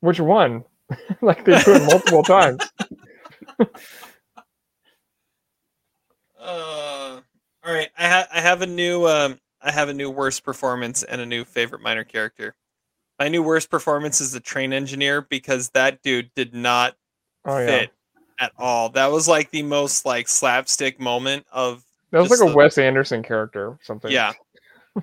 Which 0.00 0.20
one? 0.20 0.64
like 1.22 1.44
they 1.44 1.60
do 1.62 1.74
it 1.74 1.82
multiple 1.84 2.22
times. 2.24 2.60
Uh, 6.40 7.20
all 7.64 7.72
right, 7.72 7.88
I 7.98 8.08
ha- 8.08 8.28
I 8.32 8.40
have 8.40 8.62
a 8.62 8.66
new 8.66 9.06
um 9.06 9.38
I 9.60 9.72
have 9.72 9.88
a 9.88 9.94
new 9.94 10.10
worst 10.10 10.44
performance 10.44 11.02
and 11.02 11.20
a 11.20 11.26
new 11.26 11.44
favorite 11.44 11.82
minor 11.82 12.04
character. 12.04 12.54
My 13.18 13.28
new 13.28 13.42
worst 13.42 13.70
performance 13.70 14.20
is 14.20 14.30
the 14.32 14.40
train 14.40 14.72
engineer 14.72 15.22
because 15.22 15.70
that 15.70 16.00
dude 16.02 16.30
did 16.36 16.54
not 16.54 16.94
Oh 17.44 17.58
yeah. 17.58 17.66
fit 17.66 17.90
at 18.38 18.52
all. 18.56 18.90
That 18.90 19.10
was 19.10 19.26
like 19.26 19.50
the 19.50 19.62
most 19.62 20.06
like 20.06 20.28
slapstick 20.28 21.00
moment 21.00 21.44
of 21.52 21.84
That 22.12 22.20
was 22.20 22.30
like 22.30 22.40
a 22.48 22.50
the- 22.50 22.56
Wes 22.56 22.78
Anderson 22.78 23.22
character 23.24 23.66
or 23.70 23.78
something. 23.82 24.12
yeah. 24.12 24.32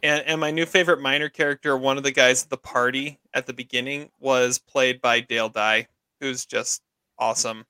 And 0.03 0.23
and 0.25 0.39
my 0.39 0.51
new 0.51 0.65
favorite 0.65 1.01
minor 1.01 1.29
character, 1.29 1.77
one 1.77 1.97
of 1.97 2.03
the 2.03 2.11
guys 2.11 2.43
at 2.43 2.49
the 2.49 2.57
party 2.57 3.19
at 3.33 3.45
the 3.45 3.53
beginning, 3.53 4.09
was 4.19 4.59
played 4.59 5.01
by 5.01 5.19
Dale 5.19 5.49
Dye, 5.49 5.87
who's 6.19 6.45
just 6.45 6.81
awesome. 7.17 7.65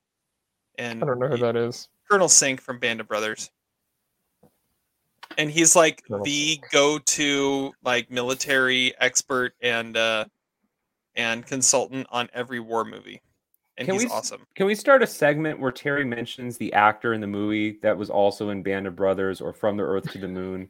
And 0.77 1.03
I 1.03 1.07
don't 1.07 1.19
know 1.19 1.27
who 1.27 1.35
he- 1.35 1.41
that 1.41 1.55
is. 1.55 1.89
Colonel 2.09 2.29
Sink 2.29 2.61
from 2.61 2.79
Band 2.79 2.99
of 2.99 3.07
Brothers. 3.07 3.49
And 5.37 5.49
he's 5.49 5.75
like 5.75 6.03
Colonel 6.07 6.23
the 6.23 6.61
go-to 6.71 7.73
like 7.83 8.11
military 8.11 8.93
expert 8.99 9.53
and 9.61 9.97
uh 9.97 10.25
and 11.15 11.45
consultant 11.45 12.07
on 12.11 12.29
every 12.33 12.59
war 12.59 12.85
movie. 12.85 13.21
And 13.77 13.87
Can 13.87 13.95
he's 13.95 14.05
we 14.05 14.09
awesome. 14.09 14.45
Can 14.55 14.67
we 14.67 14.75
start 14.75 15.03
a 15.03 15.07
segment 15.07 15.59
where 15.59 15.71
Terry 15.71 16.05
mentions 16.05 16.57
the 16.57 16.71
actor 16.73 17.13
in 17.13 17.21
the 17.21 17.27
movie 17.27 17.79
that 17.81 17.97
was 17.97 18.09
also 18.09 18.49
in 18.49 18.63
Band 18.63 18.87
of 18.87 18.95
Brothers 18.95 19.41
or 19.41 19.51
From 19.51 19.75
the 19.77 19.83
Earth 19.83 20.09
to 20.11 20.17
the 20.17 20.27
Moon 20.27 20.69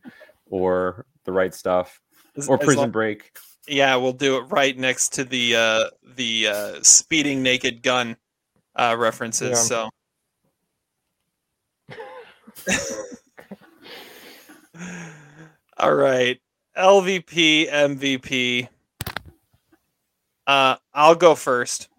or 0.49 1.05
The 1.26 1.31
Right 1.31 1.53
Stuff 1.53 1.99
As- 2.38 2.47
or 2.47 2.56
as 2.60 2.65
Prison 2.65 2.81
long- 2.84 2.91
Break? 2.91 3.31
Yeah, 3.68 3.95
we'll 3.95 4.14
do 4.14 4.38
it 4.38 4.41
right 4.52 4.77
next 4.77 5.14
to 5.14 5.23
the 5.23 5.56
uh 5.56 5.84
the 6.15 6.47
uh 6.47 6.84
speeding 6.84 7.41
naked 7.41 7.81
gun 7.81 8.15
uh 8.76 8.95
references. 8.97 9.49
Yeah. 9.49 9.56
So 9.56 9.89
All 15.77 15.93
right. 15.93 16.39
LVP 16.77 17.69
MVP. 17.72 18.68
Uh 20.47 20.76
I'll 20.93 21.15
go 21.15 21.35
first. 21.35 21.89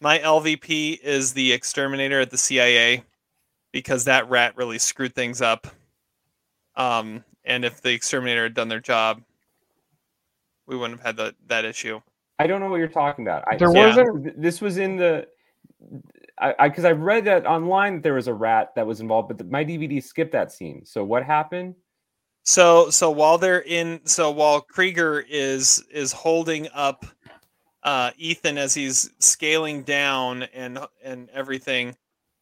My 0.00 0.18
LVP 0.18 1.00
is 1.02 1.32
the 1.32 1.52
exterminator 1.52 2.20
at 2.20 2.30
the 2.30 2.38
CIA 2.38 3.02
because 3.72 4.04
that 4.04 4.28
rat 4.30 4.56
really 4.56 4.78
screwed 4.78 5.14
things 5.14 5.42
up. 5.42 5.66
Um 6.76 7.24
and 7.50 7.64
if 7.64 7.82
the 7.82 7.92
exterminator 7.92 8.44
had 8.44 8.54
done 8.54 8.68
their 8.68 8.80
job, 8.80 9.22
we 10.66 10.76
wouldn't 10.76 11.00
have 11.00 11.06
had 11.06 11.16
the, 11.16 11.34
that 11.48 11.64
issue. 11.64 12.00
I 12.38 12.46
don't 12.46 12.60
know 12.60 12.68
what 12.70 12.76
you're 12.76 12.88
talking 12.88 13.26
about. 13.26 13.44
I, 13.46 13.56
There 13.56 13.68
so 13.68 13.74
wasn't- 13.74 14.24
th- 14.24 14.36
This 14.38 14.60
was 14.60 14.78
in 14.78 14.96
the. 14.96 15.26
I 16.38 16.68
because 16.68 16.84
I, 16.86 16.88
have 16.88 17.00
read 17.00 17.24
that 17.26 17.44
online 17.46 17.96
that 17.96 18.02
there 18.02 18.14
was 18.14 18.26
a 18.28 18.32
rat 18.34 18.70
that 18.76 18.86
was 18.86 19.00
involved, 19.00 19.28
but 19.28 19.36
the, 19.36 19.44
my 19.44 19.62
DVD 19.62 20.02
skipped 20.02 20.32
that 20.32 20.50
scene. 20.52 20.84
So 20.86 21.04
what 21.04 21.22
happened? 21.22 21.74
So 22.44 22.88
so 22.88 23.10
while 23.10 23.36
they're 23.36 23.60
in 23.62 24.00
so 24.04 24.30
while 24.30 24.62
Krieger 24.62 25.20
is 25.28 25.84
is 25.92 26.12
holding 26.12 26.68
up 26.72 27.04
uh 27.82 28.10
Ethan 28.16 28.56
as 28.56 28.72
he's 28.72 29.10
scaling 29.18 29.82
down 29.82 30.44
and 30.54 30.78
and 31.04 31.28
everything, 31.30 31.94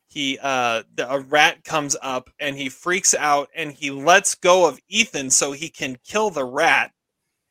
he 0.08 0.38
uh 0.42 0.82
the, 0.94 1.10
a 1.10 1.20
rat 1.20 1.64
comes 1.64 1.96
up 2.02 2.30
and 2.40 2.56
he 2.56 2.68
freaks 2.68 3.14
out 3.14 3.48
and 3.54 3.72
he 3.72 3.90
lets 3.90 4.34
go 4.34 4.66
of 4.66 4.78
Ethan 4.88 5.30
so 5.30 5.52
he 5.52 5.68
can 5.68 5.96
kill 6.04 6.30
the 6.30 6.44
rat. 6.44 6.92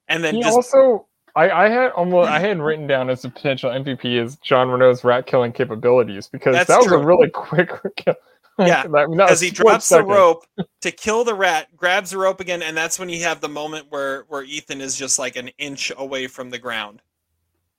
And 0.08 0.24
then 0.24 0.36
He 0.36 0.42
just 0.42 0.56
also, 0.56 1.08
I, 1.36 1.50
I 1.52 1.70
had 1.70 1.92
almost, 1.92 2.30
I 2.30 2.40
had 2.48 2.60
written 2.60 2.88
down 2.88 3.10
as 3.10 3.24
a 3.26 3.30
potential 3.30 3.70
MVP 3.70 4.06
is 4.24 4.38
Jean 4.38 4.70
Reno's 4.70 5.04
rat 5.04 5.28
killing 5.28 5.52
capabilities 5.52 6.28
because 6.28 6.56
That's 6.56 6.68
that 6.70 6.78
was 6.78 6.88
true. 6.88 6.98
a 7.02 7.06
really 7.06 7.30
quick 7.34 7.70
kill. 7.96 8.16
Yeah, 8.60 8.88
That- 8.88 9.08
that 9.18 9.30
as 9.30 9.40
he 9.42 9.50
split 9.50 9.68
drops 9.68 9.90
the 9.90 10.04
rope 10.04 10.46
to 10.82 10.90
kill 10.92 11.24
the 11.24 11.36
rat, 11.36 11.68
grabs 11.76 12.10
the 12.10 12.18
rope 12.18 12.40
again, 12.40 12.64
and 12.64 12.76
that's 12.76 12.98
when 12.98 13.08
you 13.10 13.22
have 13.22 13.40
the 13.40 13.48
moment 13.50 13.86
where 13.92 14.24
where 14.30 14.42
Ethan 14.44 14.82
is 14.82 14.96
just 14.98 15.20
like 15.20 15.36
an 15.36 15.50
inch 15.60 15.92
away 15.96 16.26
from 16.26 16.50
the 16.50 16.58
ground. 16.58 17.04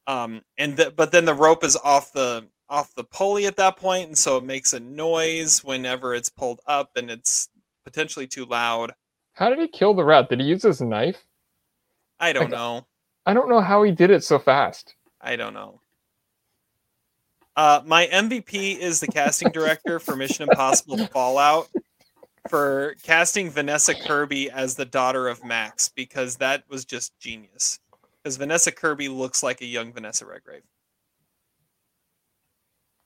Um, 0.06 0.42
and 0.56 0.76
the, 0.76 0.92
but 0.92 1.10
then 1.10 1.24
the 1.24 1.34
rope 1.34 1.64
is 1.64 1.76
off 1.76 2.12
the 2.12 2.46
off 2.70 2.94
the 2.94 3.04
pulley 3.04 3.46
at 3.46 3.56
that 3.56 3.76
point, 3.76 4.08
and 4.08 4.18
so 4.18 4.36
it 4.36 4.44
makes 4.44 4.72
a 4.72 4.80
noise 4.80 5.64
whenever 5.64 6.14
it's 6.14 6.28
pulled 6.28 6.60
up, 6.66 6.90
and 6.96 7.10
it's 7.10 7.48
potentially 7.84 8.26
too 8.26 8.44
loud. 8.44 8.92
How 9.32 9.48
did 9.48 9.58
he 9.58 9.68
kill 9.68 9.94
the 9.94 10.04
rat? 10.04 10.28
Did 10.28 10.40
he 10.40 10.46
use 10.46 10.62
his 10.62 10.80
knife? 10.80 11.24
I 12.20 12.32
don't 12.32 12.44
Like- 12.44 12.50
know. 12.52 12.86
I 13.26 13.34
don't 13.34 13.48
know 13.48 13.60
how 13.60 13.82
he 13.82 13.92
did 13.92 14.10
it 14.10 14.24
so 14.24 14.38
fast. 14.38 14.94
I 15.20 15.36
don't 15.36 15.54
know. 15.54 15.80
Uh, 17.56 17.82
my 17.84 18.06
MVP 18.06 18.78
is 18.78 19.00
the 19.00 19.06
casting 19.08 19.50
director 19.50 19.98
for 19.98 20.14
Mission 20.16 20.48
Impossible 20.48 20.96
Fallout 21.12 21.68
for 22.48 22.94
casting 23.02 23.50
Vanessa 23.50 23.94
Kirby 23.94 24.50
as 24.50 24.76
the 24.76 24.84
daughter 24.84 25.28
of 25.28 25.44
Max 25.44 25.88
because 25.88 26.36
that 26.36 26.64
was 26.68 26.84
just 26.84 27.18
genius. 27.18 27.80
Because 28.22 28.36
Vanessa 28.36 28.70
Kirby 28.72 29.08
looks 29.08 29.42
like 29.42 29.60
a 29.60 29.66
young 29.66 29.92
Vanessa 29.92 30.24
Redgrave. 30.24 30.62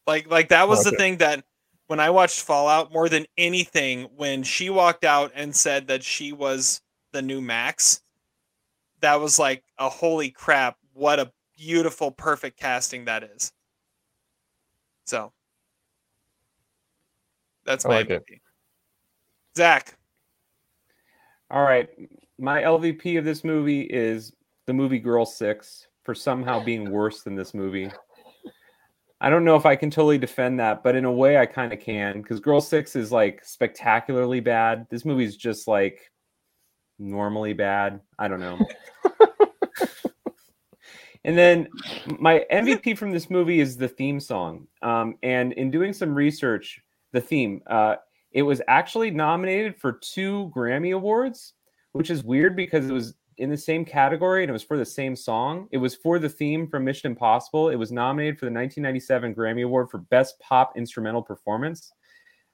Like, 0.06 0.30
like 0.30 0.48
that 0.48 0.68
was 0.68 0.84
the 0.84 0.90
thing 0.92 1.18
that 1.18 1.44
when 1.86 2.00
I 2.00 2.10
watched 2.10 2.40
Fallout 2.40 2.92
more 2.92 3.08
than 3.08 3.26
anything, 3.36 4.08
when 4.16 4.42
she 4.42 4.70
walked 4.70 5.04
out 5.04 5.32
and 5.34 5.54
said 5.54 5.88
that 5.88 6.02
she 6.02 6.32
was 6.32 6.80
the 7.12 7.22
new 7.22 7.40
Max, 7.40 8.00
that 9.00 9.20
was 9.20 9.38
like 9.38 9.62
a 9.78 9.88
holy 9.88 10.30
crap! 10.30 10.76
What 10.94 11.20
a 11.20 11.32
beautiful, 11.56 12.10
perfect 12.10 12.58
casting 12.58 13.04
that 13.04 13.22
is. 13.22 13.52
So 15.04 15.32
that's 17.64 17.84
my 17.84 17.96
like 17.96 18.10
it. 18.10 18.24
MVP. 18.26 18.40
Zach, 19.56 19.96
All 21.50 21.62
right, 21.62 21.88
my 22.38 22.62
LVP 22.62 23.18
of 23.18 23.24
this 23.24 23.44
movie 23.44 23.82
is 23.82 24.32
the 24.64 24.72
movie 24.72 24.98
Girl 24.98 25.26
Six 25.26 25.88
for 26.04 26.14
somehow 26.14 26.64
being 26.64 26.90
worse 26.90 27.22
than 27.22 27.34
this 27.34 27.52
movie. 27.52 27.90
I 29.22 29.30
don't 29.30 29.44
know 29.44 29.54
if 29.54 29.64
I 29.64 29.76
can 29.76 29.88
totally 29.88 30.18
defend 30.18 30.58
that, 30.58 30.82
but 30.82 30.96
in 30.96 31.04
a 31.04 31.12
way 31.12 31.38
I 31.38 31.46
kind 31.46 31.72
of 31.72 31.78
can 31.78 32.20
because 32.20 32.40
Girl 32.40 32.60
Six 32.60 32.96
is 32.96 33.12
like 33.12 33.44
spectacularly 33.44 34.40
bad. 34.40 34.88
This 34.90 35.04
movie's 35.04 35.36
just 35.36 35.68
like 35.68 36.10
normally 36.98 37.52
bad. 37.52 38.00
I 38.18 38.26
don't 38.26 38.40
know. 38.40 38.58
and 41.24 41.38
then 41.38 41.68
my 42.18 42.44
MVP 42.50 42.98
from 42.98 43.12
this 43.12 43.30
movie 43.30 43.60
is 43.60 43.76
the 43.76 43.86
theme 43.86 44.18
song. 44.18 44.66
Um, 44.82 45.14
and 45.22 45.52
in 45.52 45.70
doing 45.70 45.92
some 45.92 46.12
research, 46.12 46.80
the 47.12 47.20
theme, 47.20 47.62
uh, 47.68 47.94
it 48.32 48.42
was 48.42 48.60
actually 48.66 49.12
nominated 49.12 49.76
for 49.76 50.00
two 50.02 50.50
Grammy 50.52 50.96
Awards, 50.96 51.54
which 51.92 52.10
is 52.10 52.24
weird 52.24 52.56
because 52.56 52.90
it 52.90 52.92
was 52.92 53.14
in 53.42 53.50
the 53.50 53.56
same 53.56 53.84
category 53.84 54.44
and 54.44 54.50
it 54.50 54.52
was 54.52 54.62
for 54.62 54.78
the 54.78 54.84
same 54.84 55.16
song. 55.16 55.66
It 55.72 55.78
was 55.78 55.96
for 55.96 56.20
the 56.20 56.28
theme 56.28 56.68
from 56.68 56.84
Mission 56.84 57.10
Impossible. 57.10 57.70
It 57.70 57.74
was 57.74 57.90
nominated 57.90 58.38
for 58.38 58.44
the 58.46 58.52
1997 58.52 59.34
Grammy 59.34 59.64
Award 59.64 59.90
for 59.90 59.98
Best 59.98 60.38
Pop 60.38 60.76
Instrumental 60.76 61.22
Performance. 61.22 61.92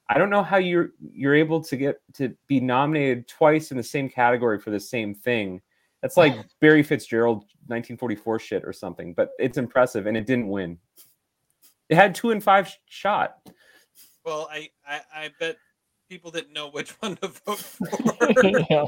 I 0.09 0.16
don't 0.16 0.31
know 0.31 0.43
how 0.43 0.56
you're 0.56 0.93
you're 1.12 1.35
able 1.35 1.60
to 1.60 1.77
get 1.77 2.01
to 2.15 2.35
be 2.47 2.59
nominated 2.59 3.28
twice 3.28 3.70
in 3.70 3.77
the 3.77 3.82
same 3.82 4.09
category 4.09 4.59
for 4.59 4.70
the 4.70 4.81
same 4.81 5.15
thing. 5.15 5.60
That's 6.01 6.16
like 6.16 6.35
Barry 6.62 6.82
Fitzgerald 6.82 7.40
1944 7.66 8.39
shit 8.39 8.65
or 8.65 8.73
something, 8.73 9.12
but 9.12 9.32
it's 9.39 9.59
impressive 9.59 10.06
and 10.06 10.16
it 10.16 10.27
didn't 10.27 10.48
win. 10.48 10.78
It 11.90 11.97
had 11.97 12.15
two 12.15 12.31
and 12.31 12.43
five 12.43 12.66
sh- 12.66 12.77
shot. 12.86 13.36
well, 14.24 14.48
I, 14.51 14.70
I 14.86 15.01
I 15.15 15.31
bet 15.39 15.59
people 16.09 16.31
didn't 16.31 16.55
know 16.55 16.70
which 16.70 16.90
one 17.02 17.16
to 17.16 17.28
vote 17.28 17.59
for. 17.59 17.86
yeah. 18.70 18.86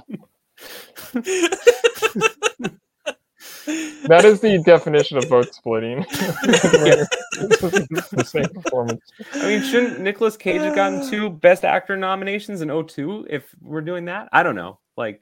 That 4.07 4.25
is 4.25 4.41
the 4.41 4.63
definition 4.65 5.19
of 5.19 5.29
vote 5.29 5.55
splitting. 5.55 6.01
the 6.01 8.25
same 8.27 8.49
performance. 8.49 9.01
I 9.35 9.47
mean, 9.47 9.63
shouldn't 9.63 10.01
Nicolas 10.01 10.37
Cage 10.37 10.63
have 10.63 10.75
gotten 10.75 11.09
two 11.09 11.31
Best 11.31 11.65
Actor 11.65 11.97
nominations 11.97 12.61
in 12.61 12.87
02 12.87 13.27
if 13.31 13.55
we're 13.61 13.81
doing 13.81 14.07
that? 14.07 14.29
I 14.33 14.43
don't 14.43 14.57
know. 14.57 14.79
Like, 14.97 15.21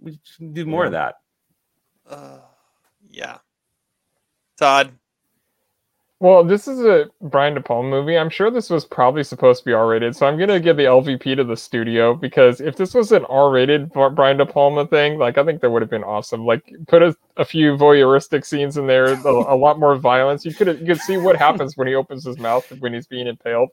we 0.00 0.18
should 0.22 0.54
do 0.54 0.66
more 0.66 0.84
yeah. 0.84 0.86
of 0.86 0.92
that. 0.92 1.14
Uh, 2.08 2.38
yeah. 3.10 3.38
Todd. 4.58 4.92
Well, 6.20 6.42
this 6.42 6.66
is 6.66 6.80
a 6.80 7.06
Brian 7.20 7.54
De 7.54 7.60
Palma 7.60 7.88
movie. 7.88 8.18
I'm 8.18 8.28
sure 8.28 8.50
this 8.50 8.70
was 8.70 8.84
probably 8.84 9.22
supposed 9.22 9.60
to 9.60 9.64
be 9.64 9.72
R-rated, 9.72 10.16
so 10.16 10.26
I'm 10.26 10.36
gonna 10.36 10.58
give 10.58 10.76
the 10.76 10.84
LVP 10.84 11.36
to 11.36 11.44
the 11.44 11.56
studio 11.56 12.12
because 12.12 12.60
if 12.60 12.74
this 12.74 12.92
was 12.92 13.12
an 13.12 13.24
R-rated 13.26 13.92
Brian 13.92 14.36
De 14.36 14.44
Palma 14.44 14.84
thing, 14.88 15.18
like 15.18 15.38
I 15.38 15.44
think 15.44 15.60
that 15.60 15.70
would 15.70 15.80
have 15.80 15.90
been 15.90 16.02
awesome. 16.02 16.44
Like 16.44 16.74
put 16.88 17.02
a, 17.02 17.16
a 17.36 17.44
few 17.44 17.76
voyeuristic 17.76 18.44
scenes 18.44 18.76
in 18.76 18.88
there, 18.88 19.12
a, 19.12 19.28
a 19.28 19.54
lot 19.56 19.78
more 19.78 19.94
violence. 19.94 20.44
You 20.44 20.52
could 20.54 20.80
you 20.80 20.86
could 20.86 21.00
see 21.00 21.18
what 21.18 21.36
happens 21.36 21.76
when 21.76 21.86
he 21.86 21.94
opens 21.94 22.24
his 22.24 22.38
mouth 22.38 22.68
when 22.80 22.94
he's 22.94 23.06
being 23.06 23.28
impaled, 23.28 23.68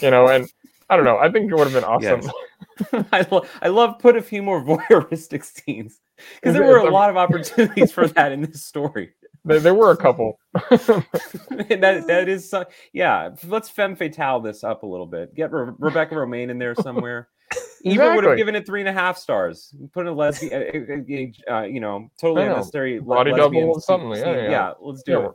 you 0.00 0.10
know. 0.10 0.28
And 0.28 0.46
I 0.90 0.96
don't 0.96 1.06
know. 1.06 1.16
I 1.16 1.30
think 1.32 1.50
it 1.50 1.54
would 1.54 1.66
have 1.66 1.72
been 1.72 1.84
awesome. 1.84 2.20
Yes. 2.20 3.06
I, 3.12 3.26
lo- 3.30 3.46
I 3.62 3.68
love 3.68 3.98
put 4.00 4.16
a 4.16 4.22
few 4.22 4.42
more 4.42 4.62
voyeuristic 4.64 5.44
scenes 5.44 5.98
because 6.34 6.52
there 6.52 6.62
were 6.64 6.76
a 6.76 6.90
lot 6.90 7.08
of 7.08 7.16
opportunities 7.16 7.90
for 7.90 8.06
that 8.08 8.32
in 8.32 8.42
this 8.42 8.62
story. 8.64 9.12
There, 9.46 9.60
there 9.60 9.74
were 9.74 9.92
a 9.92 9.96
couple. 9.96 10.38
that 10.70 12.04
that 12.08 12.28
is 12.28 12.52
uh, 12.52 12.64
yeah. 12.92 13.30
Let's 13.46 13.68
femme 13.68 13.94
fatale 13.94 14.40
this 14.40 14.64
up 14.64 14.82
a 14.82 14.86
little 14.86 15.06
bit. 15.06 15.34
Get 15.34 15.52
Re- 15.52 15.72
Rebecca 15.78 16.14
Romijn 16.16 16.50
in 16.50 16.58
there 16.58 16.74
somewhere. 16.82 17.28
Exactly. 17.52 17.92
Even 17.92 18.14
would 18.16 18.24
have 18.24 18.36
given 18.36 18.56
it 18.56 18.66
three 18.66 18.80
and 18.80 18.88
a 18.88 18.92
half 18.92 19.16
stars. 19.16 19.72
Put 19.92 20.06
a 20.06 20.12
lesbian, 20.12 21.32
uh, 21.48 21.52
uh, 21.52 21.62
you 21.62 21.78
know, 21.78 22.10
totally 22.20 22.44
know. 22.44 22.54
unnecessary 22.54 22.98
body 22.98 23.32
double 23.32 23.70
or 23.70 23.80
something. 23.80 24.10
Yeah, 24.10 24.34
yeah. 24.34 24.50
yeah, 24.50 24.72
let's 24.80 25.04
do 25.04 25.12
yeah. 25.12 25.26
it. 25.26 25.32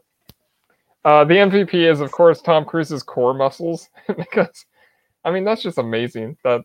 Uh, 1.05 1.23
the 1.23 1.35
MVP 1.35 1.73
is, 1.73 2.01
of 2.01 2.11
course, 2.11 2.41
Tom 2.41 2.65
Cruise's 2.65 3.01
core 3.01 3.33
muscles 3.33 3.89
because, 4.17 4.65
I 5.23 5.31
mean, 5.31 5.45
that's 5.45 5.63
just 5.63 5.77
amazing. 5.77 6.37
That 6.43 6.61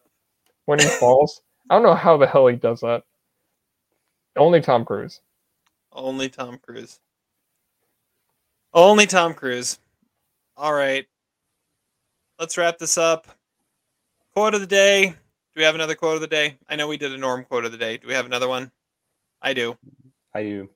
when 0.64 0.80
he 0.80 0.86
falls, 0.86 1.40
I 1.70 1.74
don't 1.74 1.84
know 1.84 1.94
how 1.94 2.16
the 2.16 2.26
hell 2.26 2.48
he 2.48 2.56
does 2.56 2.80
that. 2.80 3.04
Only 4.36 4.60
Tom 4.60 4.84
Cruise. 4.84 5.20
Only 5.92 6.28
Tom 6.28 6.58
Cruise. 6.58 6.98
Only 8.74 9.06
Tom 9.06 9.34
Cruise. 9.34 9.78
All 10.56 10.72
right. 10.72 11.06
Let's 12.38 12.58
wrap 12.58 12.78
this 12.78 12.98
up. 12.98 13.26
Quote 14.34 14.54
of 14.54 14.60
the 14.60 14.66
day. 14.66 15.06
Do 15.08 15.14
we 15.60 15.62
have 15.62 15.74
another 15.74 15.94
quote 15.94 16.16
of 16.16 16.20
the 16.20 16.26
day? 16.26 16.58
I 16.68 16.76
know 16.76 16.86
we 16.86 16.98
did 16.98 17.12
a 17.12 17.18
norm 17.18 17.44
quote 17.44 17.64
of 17.64 17.72
the 17.72 17.78
day. 17.78 17.96
Do 17.96 18.06
we 18.06 18.14
have 18.14 18.26
another 18.26 18.48
one? 18.48 18.70
I 19.40 19.54
do. 19.54 19.76
I 20.34 20.42
do. 20.42 20.68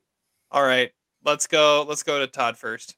All 0.51 0.63
right. 0.63 0.91
Let's 1.25 1.47
go. 1.47 1.85
Let's 1.87 2.03
go 2.03 2.19
to 2.19 2.27
Todd 2.27 2.57
first. 2.57 2.97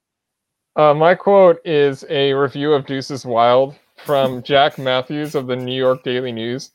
Uh, 0.76 0.94
my 0.94 1.14
quote 1.14 1.60
is 1.64 2.04
a 2.08 2.32
review 2.32 2.72
of 2.72 2.86
Deuces 2.86 3.26
Wild 3.26 3.74
from 4.04 4.42
Jack 4.44 4.78
Mathews 4.78 5.34
of 5.34 5.48
the 5.48 5.56
New 5.56 5.76
York 5.76 6.04
Daily 6.04 6.32
News. 6.32 6.70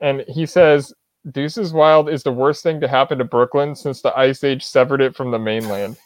And 0.00 0.24
he 0.26 0.44
says, 0.44 0.92
Deuces 1.30 1.72
Wild 1.72 2.08
is 2.08 2.24
the 2.24 2.32
worst 2.32 2.64
thing 2.64 2.80
to 2.80 2.88
happen 2.88 3.18
to 3.18 3.24
Brooklyn 3.24 3.76
since 3.76 4.02
the 4.02 4.16
Ice 4.18 4.42
Age 4.42 4.64
severed 4.64 5.00
it 5.00 5.14
from 5.14 5.30
the 5.30 5.38
mainland. 5.38 5.96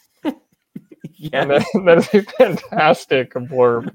Yeah, 1.14 1.44
that, 1.44 1.64
that 1.84 1.98
is 1.98 2.14
a 2.14 2.22
fantastic 2.22 3.34
blurb. 3.34 3.84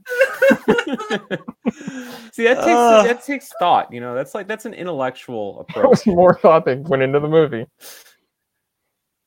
See, 2.34 2.44
that 2.44 2.56
takes 2.56 2.68
uh, 2.68 3.04
that 3.04 3.26
takes 3.26 3.52
thought. 3.60 3.92
You 3.92 4.00
know, 4.00 4.16
that's 4.16 4.34
like 4.34 4.48
that's 4.48 4.66
an 4.66 4.74
intellectual 4.74 5.60
approach. 5.70 6.06
more 6.08 6.38
thought 6.38 6.66
that 6.66 6.80
went 6.80 7.04
into 7.04 7.20
the 7.20 7.28
movie. 7.28 7.66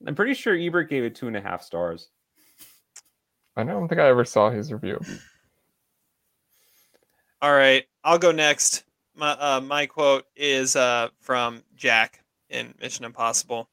I'm 0.06 0.14
pretty 0.14 0.34
sure 0.34 0.55
Ebert 0.55 0.90
gave 0.90 1.05
it 1.05 1.14
two 1.14 1.28
and 1.28 1.36
a 1.36 1.40
half 1.40 1.62
stars. 1.62 2.09
I 3.56 3.64
don't 3.64 3.88
think 3.88 4.01
I 4.01 4.09
ever 4.09 4.24
saw 4.24 4.51
his 4.51 4.72
review. 4.72 5.01
All 7.40 7.52
right, 7.52 7.84
I'll 8.02 8.18
go 8.18 8.32
next. 8.32 8.84
My 9.14 9.30
uh, 9.32 9.60
my 9.60 9.86
quote 9.86 10.24
is 10.36 10.76
uh, 10.76 11.09
from 11.20 11.62
Jack 11.76 12.22
in 12.51 12.74
Mission 12.80 13.05
Impossible 13.05 13.68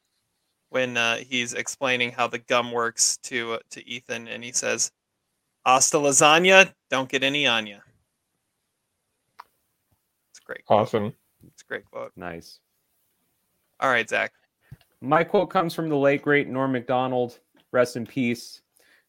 when 0.72 0.96
uh, 0.96 1.18
he's 1.18 1.54
explaining 1.54 2.12
how 2.12 2.28
the 2.28 2.40
gum 2.40 2.72
works 2.72 3.18
to 3.24 3.54
uh, 3.54 3.60
to 3.70 3.88
Ethan, 3.88 4.28
and 4.28 4.44
he 4.44 4.52
says, 4.52 4.92
"Hasta 5.66 5.98
lasagna, 5.98 6.74
don't 6.90 7.10
get 7.10 7.24
any 7.24 7.46
on 7.46 7.68
you." 7.68 7.78
It's 10.32 10.40
great. 10.40 10.66
Quote. 10.66 10.82
Awesome. 10.82 11.14
It's 11.46 11.62
great 11.62 11.86
quote. 11.86 12.14
Nice. 12.16 12.60
All 13.80 13.90
right, 13.90 14.10
Zach. 14.10 14.32
My 15.02 15.24
quote 15.24 15.50
comes 15.50 15.76
from 15.76 15.90
the 15.90 15.98
late 15.98 16.22
great 16.22 16.48
Norm 16.48 16.72
Macdonald, 16.72 17.40
rest 17.72 17.98
in 17.98 18.06
peace, 18.06 18.62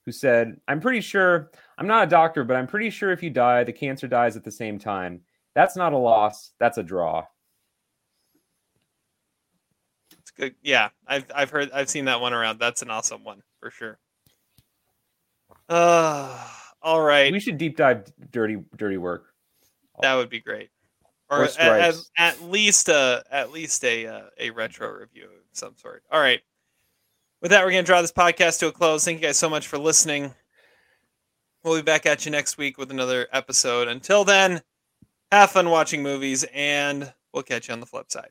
who 0.04 0.10
said, 0.10 0.60
"I'm 0.66 0.80
pretty 0.80 1.00
sure 1.00 1.52
I'm 1.78 1.86
not 1.86 2.04
a 2.04 2.10
doctor, 2.10 2.42
but 2.42 2.56
I'm 2.56 2.66
pretty 2.66 2.90
sure 2.90 3.12
if 3.12 3.22
you 3.22 3.30
die, 3.30 3.62
the 3.62 3.72
cancer 3.72 4.08
dies 4.08 4.36
at 4.36 4.42
the 4.42 4.50
same 4.50 4.78
time. 4.80 5.20
That's 5.54 5.76
not 5.76 5.92
a 5.92 5.98
loss. 5.98 6.52
That's 6.58 6.78
a 6.78 6.82
draw." 6.82 7.24
Good. 10.36 10.54
Yeah, 10.62 10.90
I've 11.06 11.24
I've 11.34 11.50
heard 11.50 11.70
I've 11.72 11.90
seen 11.90 12.06
that 12.06 12.20
one 12.20 12.32
around. 12.32 12.58
That's 12.58 12.82
an 12.82 12.90
awesome 12.90 13.24
one 13.24 13.42
for 13.60 13.70
sure. 13.70 13.98
Uh, 15.68 16.48
all 16.82 17.00
right. 17.00 17.32
We 17.32 17.40
should 17.40 17.58
deep 17.58 17.76
dive 17.76 18.04
dirty 18.30 18.58
dirty 18.76 18.98
work. 18.98 19.26
That 20.00 20.14
would 20.14 20.30
be 20.30 20.40
great. 20.40 20.70
Or, 21.30 21.44
or 21.44 21.48
at, 21.58 21.94
at, 22.18 22.42
least 22.42 22.90
a 22.90 23.24
at 23.30 23.52
least 23.52 23.84
a 23.84 24.06
uh, 24.06 24.22
a 24.38 24.50
retro 24.50 24.90
review 24.90 25.24
of 25.24 25.30
some 25.52 25.74
sort. 25.76 26.02
All 26.10 26.20
right. 26.20 26.40
With 27.40 27.50
that, 27.52 27.64
we're 27.64 27.70
gonna 27.70 27.82
draw 27.84 28.02
this 28.02 28.12
podcast 28.12 28.58
to 28.60 28.68
a 28.68 28.72
close. 28.72 29.04
Thank 29.04 29.20
you 29.20 29.28
guys 29.28 29.38
so 29.38 29.48
much 29.48 29.66
for 29.66 29.78
listening. 29.78 30.34
We'll 31.64 31.76
be 31.76 31.82
back 31.82 32.06
at 32.06 32.26
you 32.26 32.32
next 32.32 32.58
week 32.58 32.76
with 32.76 32.90
another 32.90 33.28
episode. 33.32 33.88
Until 33.88 34.24
then, 34.24 34.62
have 35.30 35.52
fun 35.52 35.70
watching 35.70 36.02
movies, 36.02 36.44
and 36.52 37.12
we'll 37.32 37.44
catch 37.44 37.68
you 37.68 37.74
on 37.74 37.80
the 37.80 37.86
flip 37.86 38.10
side. 38.10 38.30